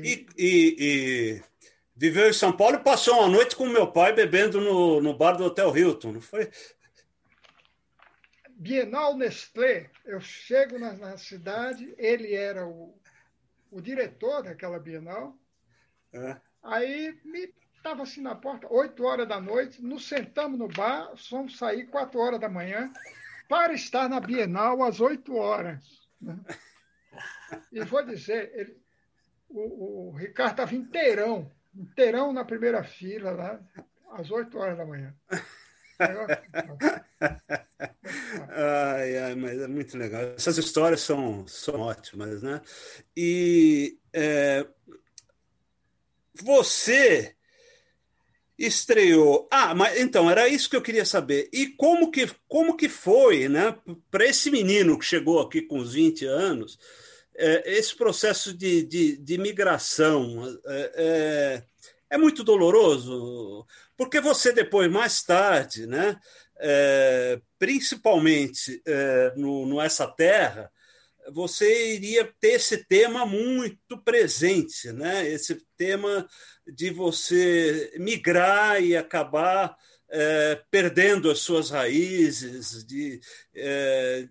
e... 0.04 0.28
e, 0.38 0.76
e 0.80 1.44
viveu 1.96 2.30
em 2.30 2.34
São 2.34 2.56
Paulo 2.56 2.78
e 2.78 2.84
passou 2.84 3.16
uma 3.16 3.28
noite 3.28 3.56
com 3.56 3.66
meu 3.68 3.92
pai 3.92 4.14
bebendo 4.14 4.62
no, 4.62 5.02
no 5.02 5.18
bar 5.18 5.34
do 5.34 5.44
Hotel 5.44 5.76
Hilton, 5.76 6.14
não 6.14 6.22
foi? 6.22 6.50
Bienal 8.60 9.16
Nestlé, 9.16 9.90
eu 10.04 10.20
chego 10.20 10.78
na, 10.78 10.92
na 10.92 11.18
cidade, 11.18 11.96
ele 11.98 12.36
era 12.36 12.68
o, 12.68 12.94
o 13.72 13.80
diretor 13.80 14.44
daquela 14.44 14.78
Bienal. 14.78 15.34
É. 16.12 16.36
Aí 16.62 17.18
me 17.24 17.54
estava 17.74 18.04
assim 18.04 18.20
na 18.20 18.36
porta, 18.36 18.68
8 18.70 19.02
horas 19.02 19.30
da 19.30 19.40
noite, 19.40 19.82
nos 19.82 20.06
sentamos 20.06 20.60
no 20.60 20.68
bar, 20.68 21.16
fomos 21.16 21.58
sair 21.58 21.88
4 21.88 22.20
horas 22.20 22.38
da 22.42 22.50
manhã 22.50 22.92
para 23.48 23.72
estar 23.72 24.10
na 24.10 24.20
Bienal 24.20 24.84
às 24.84 25.00
8 25.00 25.34
horas. 25.38 26.10
Né? 26.20 26.38
E 27.72 27.82
vou 27.86 28.06
dizer, 28.06 28.52
ele, 28.54 28.78
o, 29.48 30.10
o 30.10 30.12
Ricardo 30.18 30.52
estava 30.52 30.76
inteirão, 30.76 31.50
inteirão 31.74 32.34
na 32.34 32.44
primeira 32.44 32.84
fila, 32.84 33.32
lá, 33.32 33.60
às 34.12 34.30
8 34.30 34.58
horas 34.58 34.78
da 34.78 34.86
manhã. 34.86 35.16
Ai, 38.50 39.18
ai, 39.18 39.36
mas 39.36 39.60
é 39.62 39.68
muito 39.68 39.98
legal. 39.98 40.22
Essas 40.36 40.58
histórias 40.58 41.02
são, 41.02 41.46
são 41.48 41.82
ótimas, 41.82 42.42
né? 42.42 42.62
E 43.16 43.98
é, 44.14 44.66
você 46.42 47.36
estreou. 48.58 49.48
Ah, 49.52 49.74
mas 49.74 50.00
então 50.00 50.30
era 50.30 50.48
isso 50.48 50.70
que 50.70 50.76
eu 50.76 50.82
queria 50.82 51.06
saber. 51.06 51.50
E 51.54 51.68
como 51.68 52.12
que 52.12 52.30
como 52.48 52.76
que 52.76 52.90
foi, 52.90 53.48
né, 53.48 53.76
para 54.12 54.26
esse 54.26 54.52
menino 54.52 55.00
que 55.00 55.06
chegou 55.06 55.40
aqui 55.40 55.62
com 55.62 55.78
os 55.80 55.94
20 55.94 56.26
anos, 56.26 56.78
é, 57.40 57.78
esse 57.78 57.96
processo 57.96 58.54
de, 58.54 58.84
de, 58.84 59.18
de 59.18 59.38
migração 59.38 60.60
é, 60.66 60.92
é, 60.96 61.64
é, 62.10 62.18
muito 62.18 62.44
doloroso, 62.44 63.66
porque 64.00 64.22
você 64.22 64.54
depois 64.54 64.90
mais 64.90 65.22
tarde, 65.22 65.86
né, 65.86 66.18
é, 66.58 67.42
principalmente 67.60 68.82
é, 68.86 69.34
no, 69.36 69.66
no 69.66 69.82
essa 69.82 70.08
terra 70.08 70.72
você 71.32 71.96
iria 71.96 72.26
ter 72.40 72.54
esse 72.54 72.86
tema 72.86 73.26
muito 73.26 73.98
presente, 74.04 74.92
né? 74.92 75.28
esse 75.28 75.64
tema 75.78 76.28
de 76.66 76.90
você 76.90 77.94
migrar 77.98 78.82
e 78.82 78.96
acabar 78.96 79.76
é, 80.10 80.60
perdendo 80.72 81.30
as 81.30 81.40
suas 81.40 81.70
raízes, 81.70 82.84
de, 82.84 83.20
é, 83.54 84.28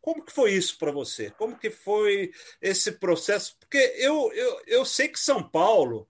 como 0.00 0.24
que 0.24 0.32
foi 0.32 0.52
isso 0.52 0.78
para 0.78 0.92
você? 0.92 1.30
Como 1.30 1.58
que 1.58 1.68
foi 1.68 2.30
esse 2.62 2.92
processo? 2.92 3.56
Porque 3.58 3.78
eu, 3.98 4.32
eu, 4.32 4.62
eu 4.66 4.84
sei 4.84 5.08
que 5.08 5.18
São 5.18 5.42
Paulo, 5.42 6.08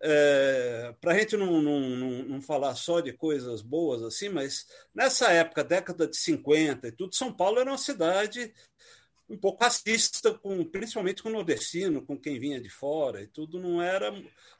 é, 0.00 0.94
para 1.00 1.12
a 1.12 1.18
gente 1.18 1.36
não, 1.36 1.62
não, 1.62 1.80
não, 1.80 2.10
não, 2.24 2.42
falar 2.42 2.74
só 2.74 3.00
de 3.00 3.12
coisas 3.12 3.62
boas 3.62 4.02
assim, 4.02 4.28
mas 4.28 4.66
nessa 4.94 5.32
época, 5.32 5.64
década 5.64 6.06
de 6.06 6.16
50 6.16 6.88
e 6.88 6.92
tudo, 6.92 7.14
São 7.14 7.32
Paulo 7.32 7.58
era 7.58 7.70
uma 7.70 7.78
cidade 7.78 8.52
um 9.28 9.36
pouco 9.36 9.64
racista, 9.64 10.34
com, 10.34 10.64
principalmente 10.64 11.22
com 11.22 11.28
o 11.28 11.32
nordestino, 11.32 12.04
com 12.04 12.16
quem 12.16 12.38
vinha 12.38 12.60
de 12.60 12.68
fora 12.68 13.22
e 13.22 13.26
tudo, 13.26 13.58
não 13.58 13.82
era, 13.82 14.12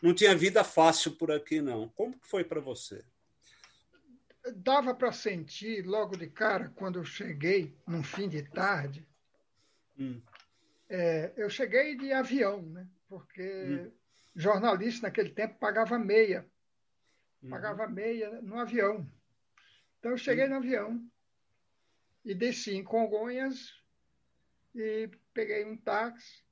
não 0.03 0.15
tinha 0.15 0.35
vida 0.35 0.65
fácil 0.65 1.13
por 1.13 1.31
aqui 1.31 1.61
não. 1.61 1.89
Como 1.91 2.19
que 2.19 2.27
foi 2.27 2.43
para 2.43 2.61
você? 2.61 3.05
Dava 4.57 4.95
para 4.95 5.13
sentir 5.13 5.85
logo 5.85 6.17
de 6.17 6.29
cara 6.29 6.73
quando 6.75 6.99
eu 6.99 7.05
cheguei, 7.05 7.77
num 7.87 8.03
fim 8.03 8.29
de 8.29 8.43
tarde. 8.43 9.07
Hum. 9.99 10.21
É, 10.89 11.33
eu 11.37 11.51
cheguei 11.51 11.97
de 11.97 12.13
avião, 12.13 12.63
né? 12.63 12.87
Porque 13.09 13.43
hum. 13.43 13.91
Jornalista 14.37 15.07
naquele 15.07 15.31
tempo 15.31 15.59
pagava 15.59 15.99
meia, 15.99 16.47
uhum. 17.43 17.49
pagava 17.49 17.89
meia 17.89 18.43
no 18.43 18.59
avião. 18.59 19.11
Então 19.99 20.11
eu 20.11 20.19
cheguei 20.19 20.47
no 20.47 20.57
avião 20.57 21.03
e 22.23 22.35
desci 22.35 22.77
em 22.77 22.85
Congonhas 22.85 23.75
e 24.75 25.11
peguei 25.33 25.65
um 25.65 25.77
táxi 25.77 26.45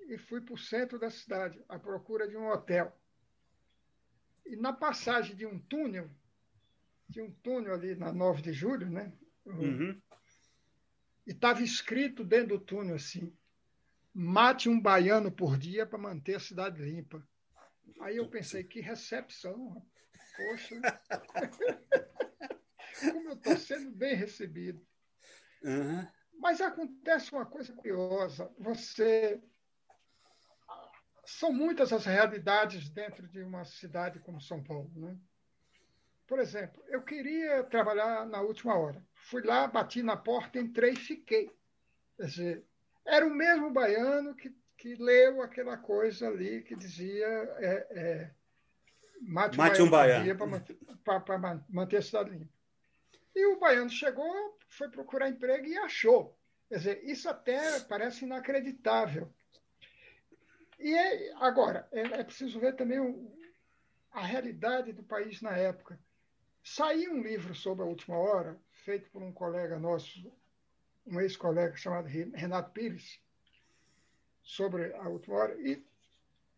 e 0.00 0.18
fui 0.18 0.40
para 0.40 0.54
o 0.54 0.58
centro 0.58 0.98
da 0.98 1.10
cidade, 1.10 1.62
à 1.68 1.78
procura 1.78 2.26
de 2.26 2.36
um 2.36 2.48
hotel. 2.48 2.92
E 4.44 4.56
na 4.56 4.72
passagem 4.72 5.36
de 5.36 5.46
um 5.46 5.60
túnel, 5.60 6.10
tinha 7.12 7.24
um 7.24 7.30
túnel 7.30 7.74
ali 7.74 7.94
na 7.94 8.12
9 8.12 8.42
de 8.42 8.52
julho, 8.52 8.90
né? 8.90 9.12
Uhum. 9.46 10.00
E 11.24 11.30
estava 11.30 11.62
escrito 11.62 12.24
dentro 12.24 12.58
do 12.58 12.64
túnel 12.64 12.96
assim: 12.96 13.32
mate 14.14 14.68
um 14.68 14.80
baiano 14.80 15.30
por 15.30 15.56
dia 15.56 15.86
para 15.86 15.98
manter 15.98 16.36
a 16.36 16.40
cidade 16.40 16.82
limpa. 16.82 17.22
Aí 18.00 18.16
eu 18.16 18.28
pensei, 18.28 18.64
que 18.64 18.80
recepção, 18.80 19.84
poxa. 20.36 20.80
Como 23.12 23.28
eu 23.28 23.34
estou 23.34 23.56
sendo 23.56 23.90
bem 23.92 24.14
recebido. 24.14 24.84
Uhum. 25.62 26.06
Mas 26.38 26.60
acontece 26.60 27.32
uma 27.32 27.46
coisa 27.46 27.72
curiosa. 27.72 28.52
Você 28.58 29.40
são 31.24 31.52
muitas 31.52 31.92
as 31.92 32.04
realidades 32.04 32.90
dentro 32.90 33.28
de 33.28 33.42
uma 33.42 33.64
cidade 33.64 34.18
como 34.20 34.40
São 34.40 34.62
Paulo, 34.62 34.90
né? 34.96 35.16
Por 36.26 36.38
exemplo, 36.38 36.82
eu 36.88 37.02
queria 37.02 37.64
trabalhar 37.64 38.26
na 38.26 38.40
última 38.40 38.76
hora. 38.76 39.04
Fui 39.14 39.42
lá, 39.42 39.66
bati 39.66 40.02
na 40.02 40.16
porta, 40.16 40.58
entrei 40.58 40.92
e 40.92 40.96
fiquei. 40.96 41.50
Quer 42.16 42.26
dizer, 42.26 42.64
era 43.10 43.26
o 43.26 43.30
mesmo 43.30 43.70
baiano 43.70 44.34
que, 44.34 44.54
que 44.78 44.94
leu 44.94 45.42
aquela 45.42 45.76
coisa 45.76 46.28
ali 46.28 46.62
que 46.62 46.76
dizia 46.76 47.26
é, 47.26 47.86
é, 47.90 48.30
mate, 49.20 49.58
mate 49.58 49.82
um 49.82 49.90
baiano 49.90 50.36
para 51.04 51.38
manter, 51.68 51.96
a 51.96 52.02
cidade 52.02 52.30
limpa. 52.30 52.52
E 53.34 53.46
o 53.46 53.58
baiano 53.58 53.90
chegou, 53.90 54.58
foi 54.68 54.88
procurar 54.88 55.28
emprego 55.28 55.66
e 55.66 55.76
achou. 55.78 56.38
Quer 56.68 56.76
dizer, 56.78 57.04
isso 57.04 57.28
até 57.28 57.80
parece 57.80 58.24
inacreditável. 58.24 59.32
E 60.78 60.94
é, 60.94 61.34
agora, 61.36 61.88
é, 61.90 62.00
é, 62.00 62.24
preciso 62.24 62.60
ver 62.60 62.76
também 62.76 63.00
o, 63.00 63.36
a 64.12 64.24
realidade 64.24 64.92
do 64.92 65.02
país 65.02 65.42
na 65.42 65.56
época. 65.56 65.98
Saiu 66.62 67.12
um 67.12 67.22
livro 67.22 67.54
sobre 67.54 67.82
a 67.82 67.88
última 67.88 68.16
hora, 68.16 68.58
feito 68.84 69.10
por 69.10 69.22
um 69.22 69.32
colega 69.32 69.78
nosso, 69.78 70.32
um 71.06 71.20
ex-colega 71.20 71.76
chamado 71.76 72.06
Renato 72.06 72.72
Pires, 72.72 73.20
sobre 74.42 74.94
a 74.94 75.08
última 75.08 75.36
hora, 75.36 75.60
e 75.60 75.84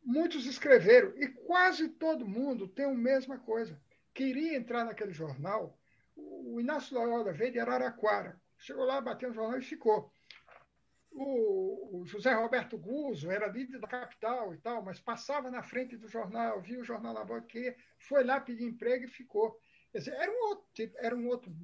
muitos 0.05 0.47
escreveram, 0.47 1.13
e 1.17 1.29
quase 1.29 1.89
todo 1.89 2.27
mundo 2.27 2.69
tem 2.69 2.87
a 2.87 2.95
mesma 2.95 3.39
coisa. 3.39 3.81
Queria 4.15 4.57
entrar 4.57 4.85
naquele 4.85 5.13
jornal 5.13 5.79
o 6.17 6.61
Inácio 6.61 6.97
Loyola 6.97 7.33
veio 7.33 7.53
de 7.53 7.59
Araraquara. 7.59 8.41
Chegou 8.59 8.85
lá, 8.85 9.01
bateu 9.01 9.31
no 9.31 9.35
jornal 9.35 9.59
e 9.59 9.63
ficou. 9.63 10.13
O, 11.11 12.05
José 12.07 12.33
Roberto 12.33 12.79
Guzzo 12.79 13.31
era 13.31 13.47
líder 13.47 13.79
da 13.79 13.87
capital 13.87 14.55
e 14.55 14.59
tal, 14.59 14.83
mas 14.83 14.99
passava 14.99 15.51
na 15.51 15.63
frente 15.63 15.97
do 15.97 16.09
jornal, 16.09 16.61
via 16.61 16.81
o 16.81 16.85
jornal 16.85 17.13
na 17.13 17.43
foi 17.99 18.25
lá 18.25 18.41
pedir 18.41 18.65
emprego 18.65 19.05
e 19.05 19.09
ficou. 19.09 19.59
Quer 19.91 19.99
dizer, 19.99 20.15
era 20.15 20.31
um 20.31 20.49
outro 20.49 20.67
tipo, 20.73 20.97
era 20.99 21.15
um 21.15 21.27
outro. 21.29 21.55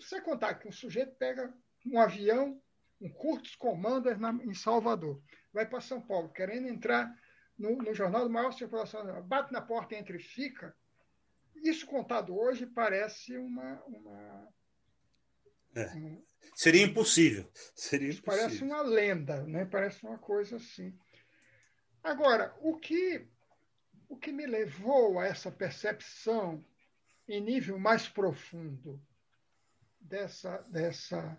Você 0.00 0.20
contar 0.20 0.54
que 0.54 0.68
um 0.68 0.72
sujeito 0.72 1.14
pega 1.16 1.52
um 1.92 2.00
avião, 2.00 2.60
um 3.00 3.08
Curtis 3.10 3.54
Commander 3.56 4.18
na, 4.18 4.32
em 4.32 4.54
Salvador, 4.54 5.22
vai 5.52 5.66
para 5.66 5.80
São 5.80 6.00
Paulo, 6.00 6.30
querendo 6.30 6.68
entrar 6.68 7.12
no, 7.58 7.76
no 7.76 7.94
jornal 7.94 8.24
do 8.24 8.30
maior 8.30 8.52
circulação, 8.52 9.22
bate 9.22 9.52
na 9.52 9.60
porta 9.60 9.94
e 9.94 9.98
entra 9.98 10.16
e 10.16 10.20
fica, 10.20 10.74
isso 11.62 11.86
contado 11.86 12.36
hoje 12.36 12.66
parece 12.66 13.36
uma. 13.36 13.82
uma 13.86 14.48
é. 15.74 15.94
um, 15.94 16.24
Seria 16.54 16.82
impossível. 16.82 17.50
Seria 17.74 18.08
impossível. 18.08 18.38
Parece 18.38 18.64
uma 18.64 18.82
lenda, 18.82 19.42
né? 19.44 19.64
parece 19.64 20.04
uma 20.04 20.18
coisa 20.18 20.56
assim. 20.56 20.96
Agora, 22.02 22.54
o 22.60 22.78
que, 22.78 23.28
o 24.08 24.16
que 24.16 24.32
me 24.32 24.46
levou 24.46 25.18
a 25.18 25.26
essa 25.26 25.50
percepção 25.50 26.64
em 27.28 27.40
nível 27.40 27.78
mais 27.78 28.08
profundo 28.08 29.00
dessa, 30.00 30.58
dessa, 30.68 31.38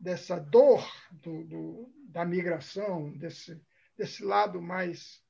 dessa 0.00 0.38
dor 0.38 0.86
do, 1.10 1.44
do 1.44 1.92
da 2.08 2.24
migração, 2.24 3.12
desse, 3.12 3.60
desse 3.96 4.24
lado 4.24 4.62
mais 4.62 5.22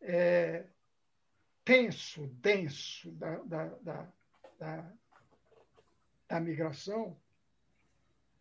é, 0.00 0.66
tenso, 1.64 2.26
denso 2.26 3.10
da, 3.12 3.36
da, 3.38 3.66
da, 3.66 4.12
da, 4.58 4.92
da 6.28 6.40
migração 6.40 7.16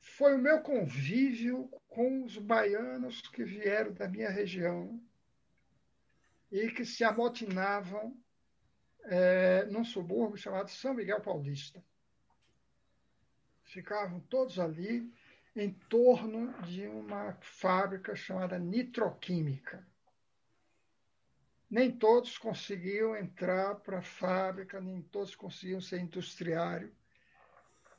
foi 0.02 0.36
o 0.36 0.40
meu 0.40 0.62
convívio 0.62 1.70
com 1.88 2.24
os 2.24 2.38
baianos 2.38 3.22
que 3.22 3.44
vieram 3.44 3.94
da 3.94 4.08
minha 4.08 4.30
região 4.30 5.00
e 6.52 6.72
que 6.72 6.84
se 6.84 7.04
amotinavam 7.04 8.18
é, 9.06 9.66
num 9.66 9.84
subúrbio 9.84 10.38
chamado 10.38 10.70
São 10.70 10.94
Miguel 10.94 11.22
Paulista. 11.22 11.84
Ficavam 13.72 14.20
todos 14.22 14.60
ali 14.60 15.12
em 15.56 15.72
torno 15.72 16.54
de 16.64 16.88
uma 16.88 17.38
fábrica 17.42 18.16
chamada 18.16 18.60
Nitroquímica 18.60 19.86
nem 21.72 21.90
todos 21.90 22.38
conseguiam 22.38 23.16
entrar 23.16 23.76
para 23.76 24.00
a 24.00 24.04
fábrica, 24.04 24.82
nem 24.82 25.02
todos 25.04 25.34
conseguiam 25.34 25.80
ser 25.80 26.02
industriário. 26.02 26.94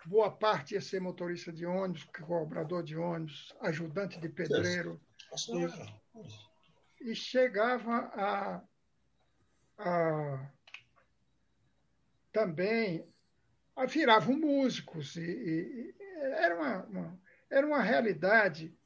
Boa 0.04 0.30
parte 0.30 0.74
ia 0.74 0.80
ser 0.80 1.00
motorista 1.00 1.50
de 1.50 1.64
ônibus, 1.64 2.04
cobrador 2.04 2.82
de 2.82 2.98
ônibus, 2.98 3.54
ajudante 3.62 4.20
de 4.20 4.28
pedreiro. 4.28 5.00
E, 7.00 7.14
chegava 7.14 8.11
a, 8.14 8.62
a 9.78 10.52
também 12.30 13.11
viravam 13.88 14.37
músicos. 14.38 15.16
E, 15.16 15.22
e 15.22 15.94
era, 16.35 16.56
uma, 16.56 16.85
uma, 16.85 17.20
era 17.50 17.66
uma 17.66 17.82
realidade 17.82 18.76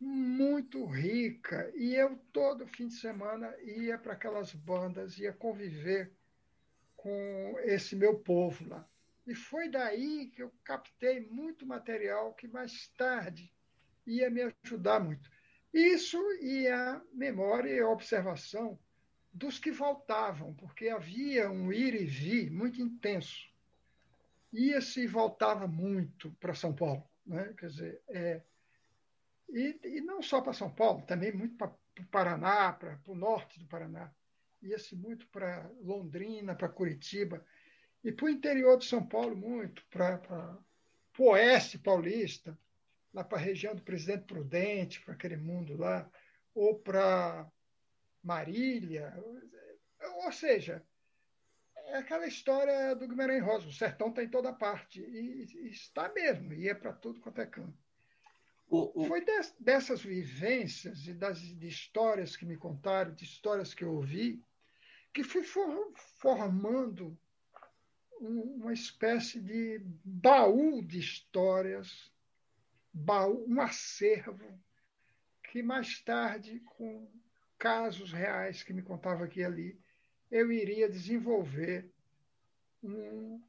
muito 0.00 0.84
rica. 0.84 1.72
E 1.74 1.94
eu, 1.94 2.16
todo 2.32 2.66
fim 2.66 2.88
de 2.88 2.94
semana, 2.94 3.54
ia 3.62 3.98
para 3.98 4.12
aquelas 4.12 4.54
bandas, 4.54 5.18
ia 5.18 5.32
conviver 5.32 6.12
com 6.96 7.56
esse 7.64 7.94
meu 7.96 8.18
povo 8.18 8.68
lá. 8.68 8.88
E 9.26 9.34
foi 9.34 9.70
daí 9.70 10.26
que 10.26 10.42
eu 10.42 10.52
captei 10.62 11.20
muito 11.20 11.66
material 11.66 12.34
que 12.34 12.46
mais 12.46 12.88
tarde 12.96 13.50
ia 14.06 14.30
me 14.30 14.52
ajudar 14.62 15.00
muito. 15.00 15.30
Isso 15.72 16.18
e 16.40 16.68
a 16.68 17.02
memória 17.12 17.70
e 17.70 17.80
a 17.80 17.88
observação 17.88 18.78
dos 19.32 19.58
que 19.58 19.72
voltavam, 19.72 20.54
porque 20.54 20.88
havia 20.88 21.50
um 21.50 21.72
ir 21.72 21.94
e 21.94 22.04
vir 22.04 22.50
muito 22.50 22.80
intenso. 22.80 23.53
Ia-se 24.54 25.02
e 25.02 25.06
voltava 25.06 25.66
muito 25.66 26.30
para 26.38 26.54
São 26.54 26.72
Paulo. 26.72 27.04
Né? 27.26 27.52
Quer 27.58 27.66
dizer, 27.66 28.02
é, 28.08 28.42
e, 29.48 29.78
e 29.84 30.00
não 30.00 30.22
só 30.22 30.40
para 30.40 30.52
São 30.52 30.70
Paulo, 30.72 31.02
também 31.02 31.32
muito 31.32 31.56
para 31.56 31.68
o 31.68 32.06
Paraná, 32.10 32.72
para 32.72 32.98
o 33.06 33.14
norte 33.14 33.58
do 33.58 33.66
Paraná. 33.66 34.12
Ia-se 34.62 34.96
muito 34.96 35.26
para 35.28 35.68
Londrina, 35.80 36.54
para 36.54 36.68
Curitiba. 36.68 37.44
E 38.02 38.12
para 38.12 38.26
o 38.26 38.30
interior 38.30 38.78
de 38.78 38.84
São 38.84 39.04
Paulo, 39.04 39.36
muito, 39.36 39.84
para 39.90 40.58
o 41.18 41.30
oeste 41.30 41.78
paulista. 41.78 42.56
lá 43.12 43.24
para 43.24 43.38
a 43.38 43.40
região 43.40 43.74
do 43.74 43.82
Presidente 43.82 44.24
Prudente, 44.24 45.00
para 45.00 45.14
aquele 45.14 45.36
mundo 45.36 45.76
lá, 45.76 46.10
ou 46.54 46.78
para 46.78 47.50
Marília. 48.22 49.14
Ou 50.24 50.32
seja, 50.32 50.84
é 51.86 51.98
aquela 51.98 52.26
história 52.26 52.94
do 52.94 53.06
Guimarães 53.06 53.42
Rosa, 53.42 53.68
o 53.68 53.72
sertão 53.72 54.08
está 54.08 54.22
em 54.22 54.28
toda 54.28 54.52
parte. 54.52 55.00
E, 55.00 55.44
e 55.44 55.68
está 55.68 56.12
mesmo, 56.12 56.52
ia 56.52 56.72
é 56.72 56.74
para 56.74 56.92
tudo 56.92 57.20
quanto 57.20 57.40
é 57.40 57.46
canto. 57.46 57.78
O, 58.68 59.02
o... 59.02 59.06
Foi 59.06 59.24
des, 59.24 59.54
dessas 59.58 60.02
vivências 60.02 61.06
e 61.06 61.14
das 61.14 61.38
de 61.38 61.68
histórias 61.68 62.36
que 62.36 62.46
me 62.46 62.56
contaram, 62.56 63.14
de 63.14 63.24
histórias 63.24 63.74
que 63.74 63.84
eu 63.84 63.94
ouvi, 63.94 64.42
que 65.12 65.22
fui 65.22 65.44
for, 65.44 65.92
formando 66.18 67.16
um, 68.20 68.40
uma 68.62 68.72
espécie 68.72 69.40
de 69.40 69.80
baú 70.04 70.82
de 70.82 70.98
histórias, 70.98 72.12
baú, 72.92 73.44
um 73.46 73.60
acervo, 73.60 74.60
que 75.44 75.62
mais 75.62 76.00
tarde, 76.00 76.60
com 76.60 77.08
casos 77.58 78.12
reais 78.12 78.62
que 78.62 78.72
me 78.72 78.82
contava 78.82 79.24
aqui 79.24 79.40
e 79.40 79.44
ali, 79.44 79.83
eu 80.34 80.50
iria 80.50 80.88
desenvolver 80.88 81.88
um, 82.82 83.40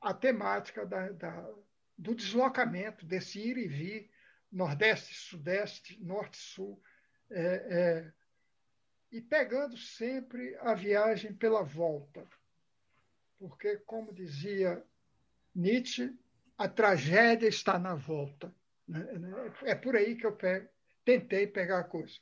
a 0.00 0.14
temática 0.14 0.86
da, 0.86 1.10
da, 1.10 1.54
do 1.98 2.14
deslocamento, 2.14 3.04
desse 3.04 3.38
ir 3.38 3.58
e 3.58 3.68
vir, 3.68 4.10
Nordeste, 4.50 5.14
Sudeste, 5.14 6.02
Norte, 6.02 6.38
Sul, 6.38 6.82
é, 7.30 7.42
é, 7.42 8.12
e 9.12 9.20
pegando 9.20 9.76
sempre 9.76 10.56
a 10.60 10.72
viagem 10.72 11.34
pela 11.34 11.62
volta. 11.62 12.26
Porque, 13.38 13.76
como 13.78 14.14
dizia 14.14 14.82
Nietzsche, 15.54 16.18
a 16.56 16.66
tragédia 16.66 17.48
está 17.48 17.78
na 17.78 17.94
volta. 17.94 18.50
Né? 18.88 19.04
É 19.64 19.74
por 19.74 19.96
aí 19.96 20.16
que 20.16 20.24
eu 20.24 20.34
pego, 20.34 20.66
tentei 21.04 21.46
pegar 21.46 21.80
a 21.80 21.84
coisa. 21.84 22.18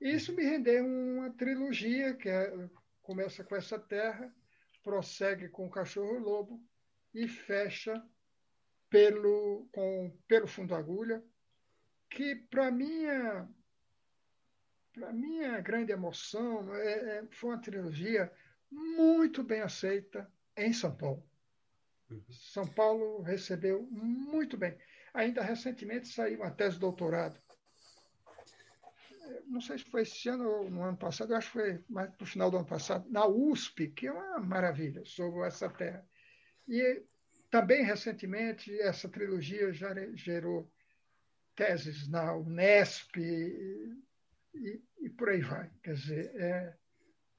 Isso 0.00 0.34
me 0.34 0.42
rendeu 0.42 0.84
uma 0.86 1.30
trilogia 1.30 2.14
que 2.14 2.28
é, 2.28 2.50
começa 3.02 3.44
com 3.44 3.54
essa 3.54 3.78
terra, 3.78 4.34
prossegue 4.82 5.48
com 5.50 5.66
o 5.66 5.70
cachorro 5.70 6.18
lobo 6.18 6.66
e 7.12 7.28
fecha 7.28 8.02
pelo 8.88 9.68
com 9.70 10.16
pelo 10.26 10.46
fundo 10.46 10.74
agulha, 10.74 11.22
que 12.08 12.34
para 12.34 12.70
minha 12.70 13.46
para 14.94 15.12
minha 15.12 15.60
grande 15.60 15.92
emoção 15.92 16.74
é, 16.74 17.18
é, 17.18 17.26
foi 17.30 17.50
uma 17.50 17.60
trilogia 17.60 18.32
muito 18.70 19.42
bem 19.42 19.60
aceita 19.60 20.32
em 20.56 20.72
São 20.72 20.96
Paulo. 20.96 21.28
Uhum. 22.10 22.24
São 22.30 22.66
Paulo 22.66 23.20
recebeu 23.20 23.82
muito 23.90 24.56
bem. 24.56 24.78
Ainda 25.12 25.42
recentemente 25.42 26.08
saiu 26.08 26.40
uma 26.40 26.50
tese 26.50 26.74
de 26.74 26.80
doutorado 26.80 27.38
não 29.46 29.60
sei 29.60 29.78
se 29.78 29.84
foi 29.84 30.02
esse 30.02 30.28
ano 30.28 30.48
ou 30.48 30.70
no 30.70 30.82
ano 30.82 30.96
passado, 30.96 31.32
eu 31.32 31.36
acho 31.36 31.48
que 31.48 31.58
foi 31.58 31.84
mais 31.88 32.10
para 32.10 32.24
o 32.24 32.26
final 32.26 32.50
do 32.50 32.56
ano 32.56 32.66
passado, 32.66 33.08
na 33.10 33.26
USP, 33.26 33.88
que 33.88 34.06
é 34.06 34.12
uma 34.12 34.38
maravilha 34.40 35.04
sobre 35.04 35.46
essa 35.46 35.68
terra. 35.68 36.06
E 36.68 37.02
também, 37.50 37.82
recentemente, 37.82 38.72
essa 38.80 39.08
trilogia 39.08 39.72
já 39.72 39.92
gerou 40.14 40.70
teses 41.54 42.08
na 42.08 42.34
Unesp 42.36 43.16
e, 43.16 43.96
e, 44.54 44.82
e 45.00 45.10
por 45.10 45.28
aí 45.28 45.40
vai. 45.40 45.70
Quer 45.82 45.94
dizer, 45.94 46.32
é, 46.36 46.76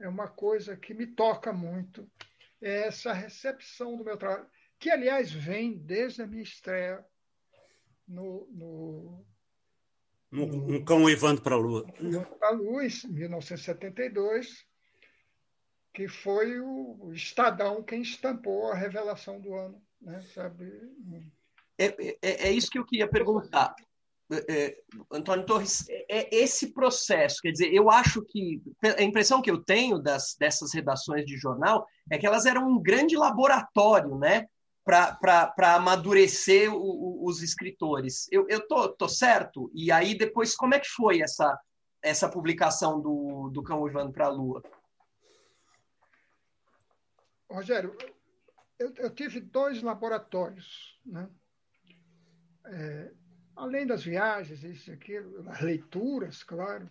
é 0.02 0.10
uma 0.10 0.28
coisa 0.28 0.76
que 0.76 0.94
me 0.94 1.08
toca 1.08 1.54
muito, 1.54 2.10
é 2.62 2.88
essa 2.88 3.14
recepção 3.14 3.98
do 3.98 4.04
meu 4.04 4.18
trabalho, 4.18 4.50
que, 4.78 4.90
aliás, 4.90 5.32
vem 5.32 5.78
desde 5.78 6.22
a 6.22 6.28
minha 6.28 6.44
estreia 6.44 7.06
no, 8.08 8.48
no 8.52 9.26
um, 10.32 10.76
um 10.76 10.86
cão 10.86 11.04
uivando 11.04 11.42
para 11.42 11.56
a 11.56 11.60
lua. 11.60 11.86
Para 12.40 12.50
a 12.50 12.52
luz, 12.52 13.04
em 13.04 13.12
1972, 13.12 14.66
que 15.94 16.08
foi 16.08 16.60
o 16.60 17.12
Estadão 17.14 17.84
quem 17.84 18.02
estampou 18.02 18.72
a 18.72 18.76
revelação 18.76 19.40
do 19.40 19.54
ano. 19.54 19.82
Né, 20.02 20.22
sabe? 20.34 20.66
É, 21.78 21.86
é, 22.22 22.48
é 22.48 22.52
isso 22.52 22.70
que 22.70 22.80
eu 22.80 22.86
queria 22.86 23.08
perguntar. 23.08 23.76
É, 24.32 24.66
é 24.66 24.78
Antônio 25.12 25.46
Torres, 25.46 25.88
é, 25.90 26.06
é 26.20 26.36
esse 26.36 26.74
processo, 26.74 27.42
quer 27.42 27.52
dizer, 27.52 27.74
eu 27.74 27.92
acho 27.92 28.24
que 28.24 28.62
a 28.98 29.04
impressão 29.04 29.42
que 29.42 29.52
eu 29.52 29.62
tenho 29.62 30.00
das, 30.00 30.36
dessas 30.40 30.74
redações 30.74 31.26
de 31.26 31.38
jornal 31.38 31.86
é 32.10 32.18
que 32.18 32.26
elas 32.26 32.46
eram 32.46 32.68
um 32.68 32.82
grande 32.82 33.18
laboratório, 33.18 34.18
né, 34.18 34.48
para 34.84 35.76
amadurecer 35.76 36.74
o, 36.74 36.78
o, 36.78 37.28
os 37.28 37.42
escritores. 37.42 38.28
Eu, 38.32 38.48
eu 38.50 38.68
tô, 38.68 38.90
tô 38.90 39.08
certo? 39.08 39.72
E 39.74 39.92
aí 39.92 40.18
depois, 40.18 40.56
como 40.56 40.74
é 40.74 40.80
que 40.80 40.90
foi 40.90 41.22
essa, 41.22 41.60
essa 42.02 42.30
publicação 42.30 43.00
do, 43.00 43.50
do 43.50 43.64
Cão 43.64 43.82
Uivando 43.82 44.12
para 44.12 44.26
a 44.26 44.30
Lua? 44.30 44.64
Rogério, 47.50 47.96
eu, 48.80 48.94
eu, 48.98 49.10
tive 49.14 49.40
dois 49.40 49.82
laboratórios. 49.84 51.00
Né? 51.06 51.30
É, 52.66 53.12
além 53.56 53.86
das 53.86 54.04
viagens, 54.04 54.64
isso 54.64 54.90
e 54.90 54.94
aquilo, 54.94 55.48
as 55.50 55.62
leituras, 55.62 56.44
claro. 56.44 56.90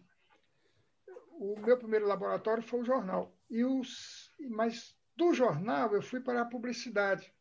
O 1.33 1.59
meu 1.59 1.79
primeiro 1.79 2.07
laboratório 2.07 2.63
foi 2.63 2.81
o 2.81 2.85
jornal. 2.85 3.35
E 3.49 3.65
os, 3.65 4.31
mas 4.51 4.95
do 5.17 5.33
jornal 5.33 5.93
eu 5.95 6.03
fui 6.03 6.21
para 6.21 6.43
a 6.43 6.47
publicidade 6.47 7.35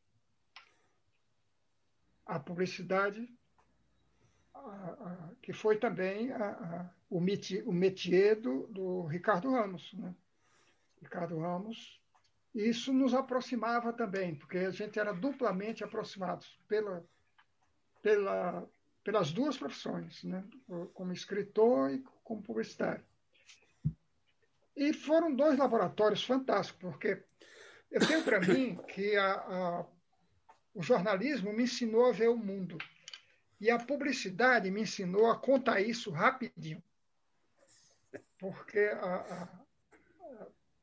a 2.30 2.40
publicidade, 2.40 3.28
a, 4.54 4.60
a, 4.60 5.30
que 5.42 5.52
foi 5.52 5.78
também 5.78 6.32
a, 6.32 6.90
o, 7.10 7.20
métier, 7.20 7.68
o 7.68 7.72
métier 7.74 8.40
do, 8.40 8.68
do 8.68 9.06
Ricardo 9.08 9.52
Ramos. 9.52 9.92
Né? 9.94 10.14
Ricardo 11.02 11.40
Ramos. 11.40 12.00
Isso 12.54 12.94
nos 12.94 13.14
aproximava 13.14 13.92
também, 13.92 14.36
porque 14.36 14.60
a 14.60 14.72
gente 14.72 15.00
era 15.00 15.12
duplamente 15.12 15.84
aproximados 15.84 16.60
pela, 16.68 17.04
pela, 18.02 18.68
pelas 19.04 19.32
duas 19.32 19.58
profissões, 19.58 20.24
né? 20.24 20.44
como 20.94 21.12
escritor 21.12 21.92
e 21.92 22.04
como 22.24 22.42
publicitário. 22.42 23.04
E 24.76 24.94
foram 24.94 25.36
dois 25.36 25.58
laboratórios 25.58 26.24
fantásticos, 26.24 26.80
porque 26.80 27.24
eu 27.92 28.06
tenho 28.06 28.24
para 28.24 28.40
mim 28.40 28.76
que 28.88 29.16
a, 29.16 29.34
a 29.34 29.86
o 30.74 30.82
jornalismo 30.82 31.54
me 31.54 31.64
ensinou 31.64 32.06
a 32.06 32.12
ver 32.12 32.30
o 32.30 32.38
mundo. 32.38 32.78
E 33.60 33.70
a 33.70 33.78
publicidade 33.78 34.72
me 34.72 34.82
ensinou 34.82 35.30
a 35.30 35.38
contar 35.38 35.82
isso 35.82 36.12
rapidinho. 36.12 36.82
Porque 38.38 38.80
a, 38.80 39.16
a, 39.16 39.60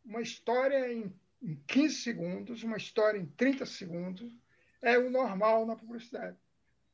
uma 0.05 0.21
história 0.21 0.93
em, 0.93 1.13
em 1.43 1.57
15 1.67 1.95
segundos, 1.95 2.63
uma 2.63 2.77
história 2.77 3.19
em 3.19 3.27
30 3.27 3.65
segundos, 3.65 4.37
é 4.83 4.99
o 4.99 5.11
normal 5.11 5.65
na 5.65 5.75
publicidade. 5.75 6.37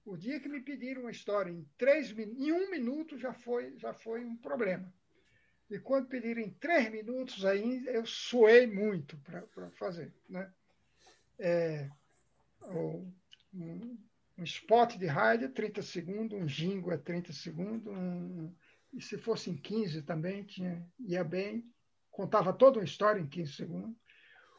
O 0.04 0.16
dia 0.16 0.40
que 0.40 0.48
me 0.48 0.60
pediram 0.60 1.02
uma 1.02 1.10
história 1.10 1.50
em, 1.50 1.64
três, 1.76 2.10
em 2.16 2.52
um 2.52 2.70
minuto 2.70 3.18
já 3.18 3.32
foi, 3.32 3.76
já 3.76 3.92
foi 3.92 4.24
um 4.24 4.36
problema. 4.36 4.92
E 5.70 5.78
quando 5.78 6.08
pediram 6.08 6.42
em 6.42 6.50
três 6.50 6.90
minutos, 6.90 7.44
aí 7.44 7.84
eu 7.86 8.04
suei 8.04 8.66
muito 8.66 9.16
para 9.18 9.70
fazer. 9.70 10.12
Né? 10.28 10.52
É, 11.38 11.88
um, 12.70 13.12
um 14.38 14.44
spot 14.44 14.96
de 14.96 15.06
rádio 15.06 15.46
é 15.46 15.50
30 15.50 15.82
segundos, 15.82 16.38
um 16.38 16.46
jingle 16.46 16.92
é 16.92 16.98
30 16.98 17.32
segundos, 17.32 17.86
um, 17.86 18.52
e 18.92 19.00
se 19.00 19.16
fosse 19.16 19.50
em 19.50 19.56
15 19.56 20.02
também, 20.02 20.44
tinha, 20.44 20.86
ia 21.00 21.24
bem, 21.24 21.64
contava 22.10 22.52
toda 22.52 22.78
uma 22.78 22.84
história 22.84 23.20
em 23.20 23.26
15 23.26 23.52
segundos. 23.52 23.96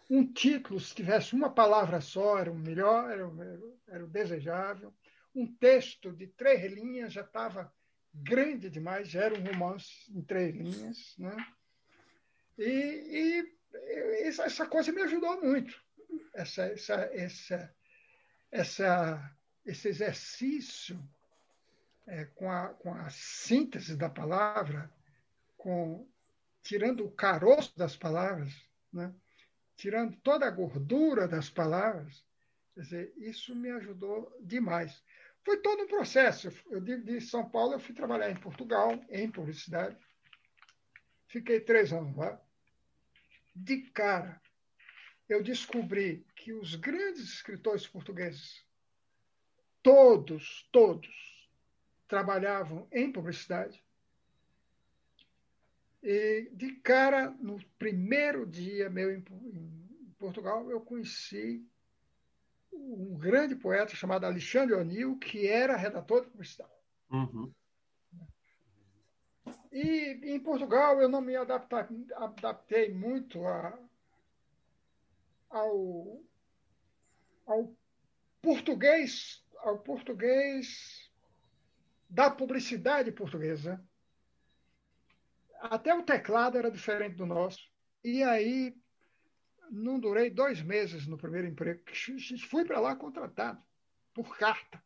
Um 0.09 0.31
título, 0.31 0.79
se 0.79 0.93
tivesse 0.93 1.33
uma 1.33 1.49
palavra 1.49 2.01
só, 2.01 2.37
era 2.37 2.51
o 2.51 2.57
melhor, 2.57 3.09
era 3.09 3.27
o, 3.27 3.79
era 3.87 4.05
o 4.05 4.09
desejável. 4.09 4.93
Um 5.33 5.47
texto 5.55 6.11
de 6.11 6.27
três 6.27 6.71
linhas 6.71 7.13
já 7.13 7.21
estava 7.21 7.71
grande 8.13 8.69
demais, 8.69 9.09
já 9.09 9.23
era 9.23 9.39
um 9.39 9.43
romance 9.43 10.11
em 10.11 10.21
três 10.21 10.53
linhas. 10.53 11.15
Né? 11.17 11.35
E, 12.57 12.63
e 12.63 13.53
essa 14.27 14.67
coisa 14.67 14.91
me 14.91 15.01
ajudou 15.01 15.41
muito, 15.41 15.73
essa, 16.33 16.63
essa, 16.65 16.93
essa 17.13 17.75
essa, 18.53 19.35
esse 19.65 19.87
exercício 19.87 21.03
é, 22.05 22.25
com, 22.25 22.49
a, 22.51 22.69
com 22.69 22.93
a 22.93 23.09
síntese 23.09 23.97
da 23.97 24.09
palavra, 24.09 24.93
com 25.57 26.07
tirando 26.61 27.03
o 27.03 27.11
caroço 27.11 27.75
das 27.75 27.97
palavras, 27.97 28.53
né? 28.91 29.13
tirando 29.75 30.15
toda 30.17 30.45
a 30.45 30.51
gordura 30.51 31.27
das 31.27 31.49
palavras, 31.49 32.23
quer 32.75 32.81
dizer, 32.81 33.13
isso 33.17 33.55
me 33.55 33.71
ajudou 33.71 34.31
demais. 34.39 35.03
Foi 35.43 35.57
todo 35.57 35.83
um 35.83 35.87
processo. 35.87 36.49
Eu 36.69 36.79
de, 36.79 37.19
São 37.21 37.49
Paulo, 37.49 37.73
eu 37.73 37.79
fui 37.79 37.95
trabalhar 37.95 38.29
em 38.29 38.39
Portugal, 38.39 38.91
em 39.09 39.29
publicidade. 39.31 39.97
Fiquei 41.27 41.59
três 41.59 41.91
anos 41.91 42.15
lá. 42.15 42.39
De 43.55 43.81
cara, 43.91 44.39
eu 45.27 45.41
descobri 45.41 46.25
que 46.35 46.53
os 46.53 46.75
grandes 46.75 47.23
escritores 47.23 47.87
portugueses, 47.87 48.65
todos, 49.81 50.67
todos, 50.71 51.49
trabalhavam 52.07 52.87
em 52.91 53.11
publicidade. 53.11 53.83
E, 56.01 56.49
de 56.51 56.73
cara, 56.75 57.31
no 57.39 57.63
primeiro 57.79 58.45
dia 58.45 58.89
meu 58.89 59.13
em, 59.13 59.21
Portugal, 60.17 60.69
eu 60.69 60.79
conheci 60.79 61.67
um 62.71 63.17
grande 63.17 63.55
poeta 63.55 63.95
chamado 63.95 64.25
Alexandre 64.25 64.73
O'Neill, 64.73 65.17
que 65.17 65.47
era 65.47 65.75
redator 65.75 66.23
de 66.23 66.29
publicidade. 66.29 66.71
Uhum. 67.09 67.53
E 69.71 70.33
em 70.35 70.39
Portugal 70.39 71.01
eu 71.01 71.09
não 71.09 71.19
me 71.19 71.35
adapta, 71.35 71.89
adaptei 72.15 72.93
muito 72.93 73.45
a, 73.45 73.77
ao, 75.53 76.19
ao 77.45 77.75
português, 78.41 79.45
ao 79.59 79.77
português 79.79 81.09
da 82.09 82.29
publicidade 82.29 83.11
portuguesa. 83.11 83.81
Até 85.61 85.93
o 85.93 86.03
teclado 86.03 86.57
era 86.57 86.71
diferente 86.71 87.15
do 87.15 87.25
nosso. 87.25 87.71
E 88.03 88.21
aí 88.23 88.75
não 89.69 89.99
durei 89.99 90.29
dois 90.29 90.61
meses 90.61 91.07
no 91.07 91.17
primeiro 91.17 91.47
emprego. 91.47 91.81
Fui 92.49 92.65
para 92.65 92.79
lá 92.79 92.95
contratado 92.95 93.63
por 94.13 94.37
carta. 94.37 94.83